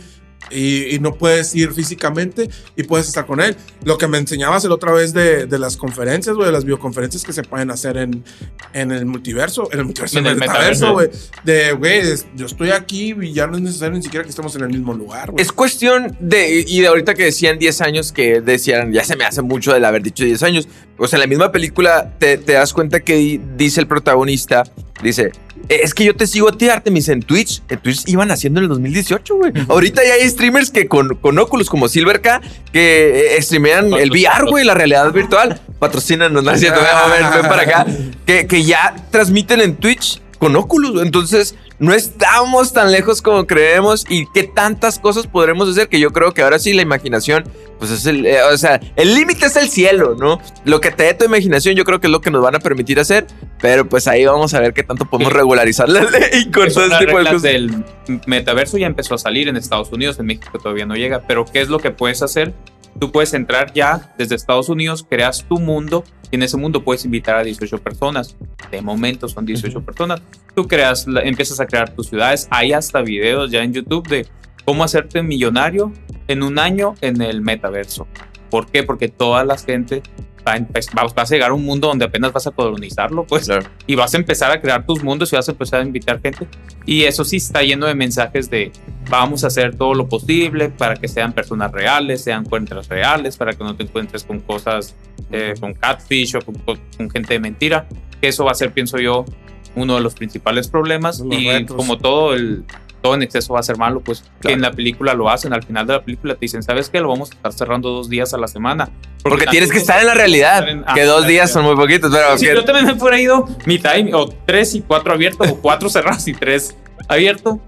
Y, 0.51 0.95
y 0.95 0.99
no 0.99 1.15
puedes 1.15 1.55
ir 1.55 1.73
físicamente 1.73 2.49
y 2.75 2.85
puedes 2.85 3.07
estar 3.09 3.27
con 3.27 3.41
él. 3.41 3.55
Lo 3.85 3.99
que 3.99 4.09
me 4.09 4.17
enseñabas 4.17 4.65
el 4.65 4.73
otra 4.73 4.93
vez 4.93 5.13
de, 5.13 5.45
de 5.47 5.59
las 5.59 5.77
conferencias, 5.77 6.35
güey, 6.37 6.47
de 6.47 6.53
las 6.53 6.65
videoconferencias 6.65 7.23
que 7.25 7.35
se 7.35 7.43
pueden 7.43 7.71
hacer 7.71 7.99
en, 7.99 8.25
en 8.73 8.91
el 8.93 9.05
multiverso, 9.05 9.69
en 9.73 9.81
el 9.81 9.85
multiverso, 9.85 10.19
En 10.19 10.27
el 10.27 10.33
el 10.35 10.39
metaverso, 10.39 10.93
güey. 10.93 11.11
De, 11.45 11.73
güey, 11.73 12.01
yo 12.35 12.47
estoy 12.47 12.71
aquí 12.71 13.15
y 13.21 13.33
ya 13.35 13.47
no 13.47 13.57
es 13.57 13.63
necesario 13.63 13.95
ni 13.97 14.03
siquiera 14.03 14.25
que 14.25 14.31
estemos 14.31 14.55
en 14.57 14.63
el 14.63 14.69
mismo 14.71 14.95
lugar, 14.95 15.33
güey. 15.33 15.43
Es 15.43 15.53
cuestión 15.53 16.17
de, 16.19 16.65
y 16.67 16.81
de 16.81 16.87
ahorita 16.87 17.13
que 17.15 17.25
decían 17.25 17.59
10 17.59 17.81
años, 17.83 18.13
que 18.13 18.41
decían, 18.41 18.93
ya 18.93 19.05
se 19.05 19.17
me 19.17 19.25
hace 19.25 19.43
mucho 19.43 19.75
del 19.75 19.85
haber 19.85 20.03
dicho 20.03 20.25
10 20.25 20.43
años. 20.45 20.69
Pues 20.97 21.13
en 21.13 21.21
la 21.21 21.27
misma 21.27 21.53
película 21.53 22.15
te, 22.19 22.39
te 22.39 22.55
das 22.55 22.73
cuenta 22.73 23.01
que 23.01 23.17
di- 23.17 23.41
dice 23.57 23.81
el 23.81 23.87
protagonista, 23.87 24.65
dice, 25.03 25.25
"Eh, 25.27 25.33
es 25.69 25.95
que 25.95 26.05
yo 26.05 26.15
te 26.15 26.27
sigo 26.27 26.49
a 26.49 26.53
ti, 26.53 26.69
Artemis, 26.69 27.09
en 27.09 27.23
Twitch. 27.23 27.63
En 27.69 27.79
Twitch 27.79 28.03
iban 28.07 28.31
haciendo 28.31 28.61
en 28.61 28.65
el 28.65 28.69
2018, 28.69 29.35
güey. 29.37 29.53
Ahorita 29.69 30.03
ya 30.05 30.15
hay 30.15 30.29
streamers 30.29 30.71
que 30.71 30.89
con, 30.89 31.17
con 31.17 31.39
Oculus, 31.39 31.69
como 31.69 31.89
Silver 31.89 32.21
K, 32.21 32.41
que 32.73 33.37
eh, 33.37 33.43
streamean 33.43 33.93
el 33.93 34.11
VR, 34.11 34.47
güey, 34.49 34.65
la 34.65 34.75
realidad 34.75 35.13
virtual. 35.13 35.61
Patrocínanos, 35.79 36.43
no 36.43 36.51
es 36.51 36.61
cierto, 36.61 36.81
ven, 36.81 37.23
ven, 37.23 37.33
ven 37.43 37.49
para 37.51 37.63
acá. 37.63 37.87
Que, 38.27 38.47
que 38.47 38.65
ya 38.65 38.97
transmiten 39.11 39.61
en 39.61 39.77
Twitch 39.77 40.21
con 40.39 40.57
Oculus. 40.57 41.03
Entonces, 41.03 41.55
no 41.79 41.95
estamos 41.95 42.73
tan 42.73 42.91
lejos 42.91 43.23
como 43.23 43.47
creemos 43.47 44.05
y 44.09 44.27
qué 44.33 44.45
tantas 44.45 44.99
cosas 44.99 45.27
podremos 45.27 45.69
hacer 45.69 45.89
que 45.89 46.01
yo 46.01 46.13
creo 46.13 46.33
que 46.33 46.43
ahora 46.43 46.59
sí 46.59 46.73
la 46.73 46.83
imaginación, 46.83 47.45
pues 47.79 47.91
es 47.91 48.07
el, 48.07 48.27
eh, 48.27 48.43
o 48.43 48.57
sea, 48.57 48.81
el 48.97 49.15
límite 49.15 49.47
es 49.47 49.57
el 49.57 49.69
cielo, 49.69 50.17
¿no? 50.19 50.41
Lo 50.65 50.81
que 50.81 50.91
te 50.91 51.05
dé 51.05 51.15
tu 51.15 51.25
imaginación 51.25 51.75
yo 51.75 51.85
creo 51.85 52.01
que 52.01 52.09
es 52.09 52.11
lo 52.11 52.21
que 52.21 52.31
nos 52.31 52.43
van 52.43 52.57
a 52.57 52.59
permitir 52.59 52.99
hacer, 52.99 53.27
pero 53.61 53.89
pues 53.89 54.09
ahí 54.09 54.25
vamos 54.25 54.55
a 54.55 54.61
ver 54.61 54.73
qué 54.73 54.83
tanto 54.83 55.05
podemos 55.05 55.33
regularizar 55.33 55.89
la 55.89 56.03
ley 56.03 56.51
con 56.51 56.69
todo 56.69 56.85
este 56.85 57.07
tipo 57.07 57.19
de 57.19 57.25
cosas. 57.25 57.43
del 57.43 57.85
metaverso 58.27 58.79
ya 58.79 58.87
empezó 58.87 59.15
a 59.15 59.19
salir 59.19 59.49
en 59.49 59.57
Estados 59.57 59.93
Unidos, 59.93 60.19
en 60.19 60.27
México 60.27 60.59
todavía 60.59 60.87
no 60.87 60.97
llega, 60.97 61.23
pero 61.27 61.45
¿qué 61.45 61.61
es 61.61 61.69
lo 61.69 61.79
que 61.79 61.91
puedes 61.91 62.23
hacer? 62.23 62.53
Tú 62.99 63.13
puedes 63.13 63.33
entrar 63.33 63.73
ya 63.73 64.13
desde 64.19 64.35
Estados 64.35 64.69
Unidos, 64.69 65.07
creas 65.09 65.45
tu 65.49 65.59
mundo 65.59 66.05
y 66.31 66.37
en 66.37 66.43
ese 66.43 66.57
mundo 66.57 66.83
puedes 66.83 67.05
invitar 67.05 67.37
a 67.37 67.45
18 67.45 67.79
personas. 67.79 68.37
De 68.71 68.83
momento 68.83 69.29
son 69.29 69.47
18 69.47 69.83
personas. 69.83 70.21
Tú 70.55 70.67
creas, 70.67 71.07
empiezas 71.23 71.61
a 71.61 71.67
crear 71.67 71.95
tus 71.95 72.09
ciudades. 72.09 72.49
Hay 72.51 72.73
hasta 72.73 73.01
videos 73.01 73.51
ya 73.51 73.63
en 73.63 73.73
YouTube 73.73 74.07
de 74.09 74.27
cómo 74.65 74.83
hacerte 74.83 75.23
millonario 75.23 75.93
en 76.29 76.43
un 76.43 76.59
año 76.59 76.95
en 77.01 77.21
el 77.23 77.41
metaverso. 77.41 78.07
¿Por 78.51 78.67
qué? 78.71 78.83
Porque 78.83 79.09
toda 79.09 79.45
la 79.45 79.59
gente 79.59 80.03
va 80.47 80.55
a, 80.55 81.05
vas 81.15 81.31
a 81.31 81.35
llegar 81.35 81.51
a 81.51 81.55
un 81.55 81.65
mundo 81.65 81.89
donde 81.89 82.07
apenas 82.07 82.33
vas 82.33 82.47
a 82.47 82.51
colonizarlo, 82.53 83.25
pues 83.25 83.47
Claro. 83.47 83.67
y 83.87 83.95
vas 83.97 84.15
a 84.15 84.17
empezar 84.17 84.51
a 84.51 84.61
crear 84.63 84.87
tus 84.87 85.03
mundos 85.03 85.31
y 85.33 85.37
vas 85.37 85.47
a 85.49 85.53
empezar 85.53 85.81
a 85.81 85.85
invitar 85.85 86.21
gente. 86.23 86.47
Y 86.87 87.03
eso 87.05 87.25
sí 87.25 87.37
está 87.37 87.63
lleno 87.63 87.85
de 87.87 87.95
mensajes 87.95 88.49
de 88.49 88.73
vamos 89.11 89.45
a 89.45 89.49
hacer 89.49 89.77
todo 89.77 89.93
lo 89.93 90.09
posible 90.09 90.71
para 90.71 90.95
que 90.97 91.09
sean 91.09 91.33
personas 91.35 91.71
reales, 91.73 92.23
sean 92.25 92.45
cuentas 92.45 92.89
reales, 92.89 93.37
para 93.37 93.53
que 93.53 93.63
no 93.65 93.77
te 93.77 93.83
encuentres 93.83 94.25
con 94.25 94.41
cosas, 94.41 94.95
eh, 95.31 95.53
con 95.61 95.75
catfish 95.75 96.37
o 96.37 96.41
con, 96.41 96.55
con- 96.57 96.81
con 96.97 97.11
gente 97.11 97.35
de 97.35 97.41
mentira. 97.41 97.87
Que 98.21 98.29
eso 98.29 98.45
va 98.47 98.53
a 98.53 98.55
ser, 98.55 98.73
pienso 98.73 98.99
yo, 98.99 99.27
uno 99.75 99.97
de 99.97 100.01
los 100.01 100.15
principales 100.15 100.69
problemas. 100.69 101.21
Los 101.21 101.39
y 101.39 101.51
retos. 101.51 101.77
como 101.77 101.99
todo 101.99 102.33
el... 102.35 102.65
Todo 103.03 103.15
en 103.15 103.23
exceso 103.23 103.55
va 103.55 103.61
a 103.61 103.63
ser 103.63 103.77
malo, 103.77 104.01
pues 104.01 104.21
que 104.23 104.29
Claro. 104.41 104.57
en 104.57 104.63
la 104.63 104.73
película 104.73 105.15
lo 105.15 105.31
hacen. 105.31 105.53
Al 105.53 105.63
final 105.63 105.87
de 105.87 105.93
la 105.95 106.03
película 106.03 106.35
te 106.35 106.41
dicen, 106.41 106.63
¿sabes 106.63 106.89
qué? 106.91 107.01
Lo 107.01 107.09
vamos 107.09 107.31
a 107.31 107.35
estar 107.35 107.53
cerrando 107.53 107.91
dos 107.91 108.09
días 108.09 108.35
a 108.35 108.39
la 108.39 108.49
semana. 108.49 108.91
Porque 109.23 109.47
tienes 109.47 109.71
que 109.71 109.79
estar 109.79 110.01
en 110.01 110.07
la 110.07 110.15
realidad, 110.15 110.69
en- 110.69 110.85
que 110.95 111.03
ah, 111.03 111.07
dos 111.07 111.27
días 111.27 111.51
son 111.53 111.65
muy 111.65 111.77
poquitos, 111.77 112.11
pero 112.11 112.37
si 112.39 112.47
que- 112.47 112.55
yo 112.55 112.65
también 112.65 112.87
me 112.87 112.95
fuera 112.97 113.21
ido 113.21 113.47
mitad 113.67 113.97
y- 113.97 114.13
o 114.13 114.29
tres 114.47 114.75
y 114.75 114.81
cuatro 114.83 115.13
abiertos 115.13 115.49
o 115.49 115.57
cuatro 115.61 115.89
cerrados 115.89 116.27
y 116.29 116.33
tres 116.35 116.77
abiertos. 117.09 117.59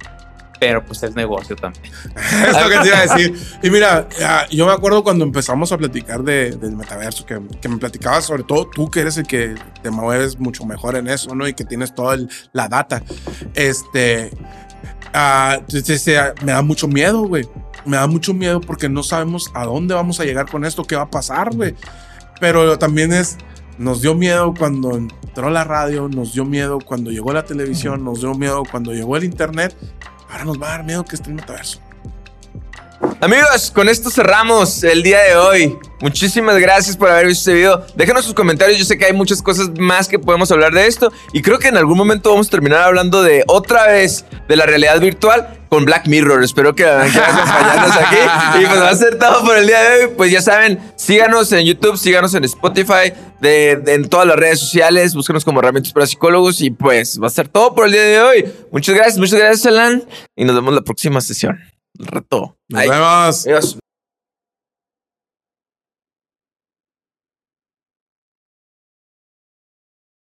Pero 0.59 0.85
pues 0.85 1.03
es 1.03 1.15
negocio 1.15 1.57
también. 1.57 1.83
Es 2.15 2.63
lo 2.63 2.69
que 2.69 2.79
te 2.81 2.89
iba 2.89 2.99
a 2.99 3.07
decir. 3.07 3.35
Y 3.63 3.71
mira, 3.71 4.07
ah, 4.23 4.45
yo 4.51 4.67
me 4.67 4.73
acuerdo 4.73 5.03
cuando 5.03 5.25
empezamos 5.25 5.73
a 5.73 5.79
platicar 5.79 6.23
de- 6.23 6.51
del 6.51 6.77
metaverso, 6.77 7.25
que, 7.25 7.41
que 7.63 7.69
me 7.71 7.79
platicabas 7.79 8.27
sobre 8.27 8.43
todo 8.43 8.67
tú, 8.69 8.91
que 8.91 9.01
eres 9.01 9.17
el 9.17 9.27
que 9.27 9.55
te 9.83 9.91
mueves 9.91 10.39
mucho 10.39 10.67
mejor 10.67 10.97
en 10.97 11.09
eso, 11.09 11.35
¿no? 11.35 11.49
Y 11.49 11.55
que 11.55 11.65
tienes 11.65 11.95
toda 11.95 12.15
el- 12.15 12.29
la 12.53 12.69
data. 12.69 13.03
Este. 13.55 14.33
Ah, 15.13 15.59
te- 15.69 16.35
me 16.45 16.53
da 16.53 16.63
mucho 16.63 16.89
miedo, 16.89 17.23
güey. 17.27 17.49
Me 17.87 17.97
da 17.97 18.07
mucho 18.07 18.35
miedo 18.35 18.61
porque 18.61 18.89
no 18.89 19.03
sabemos 19.03 19.51
a 19.55 19.65
dónde 19.65 19.95
vamos 19.95 20.21
a 20.21 20.25
llegar 20.25 20.51
con 20.51 20.65
esto, 20.65 20.85
qué 20.85 20.97
va 20.97 21.03
a 21.03 21.11
pasar, 21.11 21.55
güey. 21.55 21.75
Pero 22.41 22.79
también 22.79 23.13
es. 23.13 23.37
Nos 23.79 24.03
dio 24.03 24.15
miedo 24.15 24.53
cuando 24.59 24.95
entró 24.97 25.49
la 25.49 25.65
radio, 25.65 26.09
nos 26.09 26.35
dio 26.35 26.45
miedo 26.45 26.79
cuando 26.85 27.11
llegó 27.11 27.33
la 27.33 27.45
televisión, 27.47 28.05
nos 28.05 28.21
dio 28.21 28.35
miedo 28.35 28.63
cuando 28.71 28.93
llegó 28.93 29.17
el 29.17 29.25
internet. 29.25 29.75
Ahora 30.31 30.45
nos 30.45 30.61
va 30.61 30.67
a 30.67 30.71
dar 30.73 30.85
miedo 30.85 31.03
que 31.05 31.17
esté 31.17 31.31
el 31.31 31.37
metaverso. 31.37 31.81
Amigos, 33.23 33.71
con 33.71 33.89
esto 33.89 34.11
cerramos 34.11 34.83
el 34.83 35.03
día 35.03 35.21
de 35.21 35.37
hoy. 35.37 35.79
Muchísimas 36.01 36.59
gracias 36.59 36.97
por 36.97 37.11
haber 37.11 37.27
visto 37.27 37.51
este 37.51 37.55
video. 37.55 37.85
Déjenos 37.95 38.25
sus 38.25 38.35
comentarios. 38.35 38.79
Yo 38.79 38.85
sé 38.85 38.97
que 38.97 39.05
hay 39.05 39.13
muchas 39.13 39.43
cosas 39.43 39.71
más 39.79 40.09
que 40.09 40.19
podemos 40.19 40.51
hablar 40.51 40.73
de 40.73 40.87
esto. 40.87 41.13
Y 41.33 41.43
creo 41.43 41.59
que 41.59 41.69
en 41.69 41.77
algún 41.77 41.99
momento 41.99 42.31
vamos 42.31 42.49
a 42.49 42.51
terminar 42.51 42.83
hablando 42.83 43.23
de 43.23 43.45
otra 43.47 43.87
vez 43.87 44.25
de 44.49 44.57
la 44.57 44.65
realidad 44.67 45.01
virtual 45.01 45.61
con 45.69 45.85
Black 45.85 46.09
Mirror. 46.09 46.43
Espero 46.43 46.75
que 46.75 46.87
aquí. 46.87 47.13
Y 48.63 48.67
pues 48.67 48.81
va 48.81 48.91
a 48.91 48.97
ser 48.97 49.19
todo 49.19 49.45
por 49.45 49.57
el 49.57 49.67
día 49.67 49.83
de 49.83 50.05
hoy. 50.05 50.11
Pues 50.17 50.31
ya 50.31 50.41
saben, 50.41 50.79
síganos 50.97 51.53
en 51.53 51.67
YouTube, 51.67 51.99
síganos 51.99 52.35
en 52.35 52.45
Spotify, 52.45 53.13
de, 53.41 53.83
en 53.87 54.09
todas 54.09 54.27
las 54.27 54.37
redes 54.37 54.61
sociales. 54.61 55.15
Búsquenos 55.15 55.45
como 55.45 55.61
herramientas 55.61 55.93
para 55.93 56.07
psicólogos. 56.07 56.63
Y 56.63 56.71
pues 56.71 57.19
va 57.23 57.27
a 57.27 57.31
ser 57.31 57.49
todo 57.49 57.75
por 57.75 57.87
el 57.87 57.93
día 57.93 58.03
de 58.03 58.21
hoy. 58.21 58.45
Muchas 58.73 58.95
gracias, 58.95 59.19
muchas 59.19 59.39
gracias, 59.39 59.67
Alan. 59.67 60.05
Y 60.37 60.45
nos 60.45 60.55
vemos 60.55 60.75
la 60.75 60.81
próxima 60.81 61.21
sesión. 61.21 61.59
Rato. 62.01 62.57
Nos 62.69 62.83
vemos. 62.89 63.47
Adiós. 63.47 63.79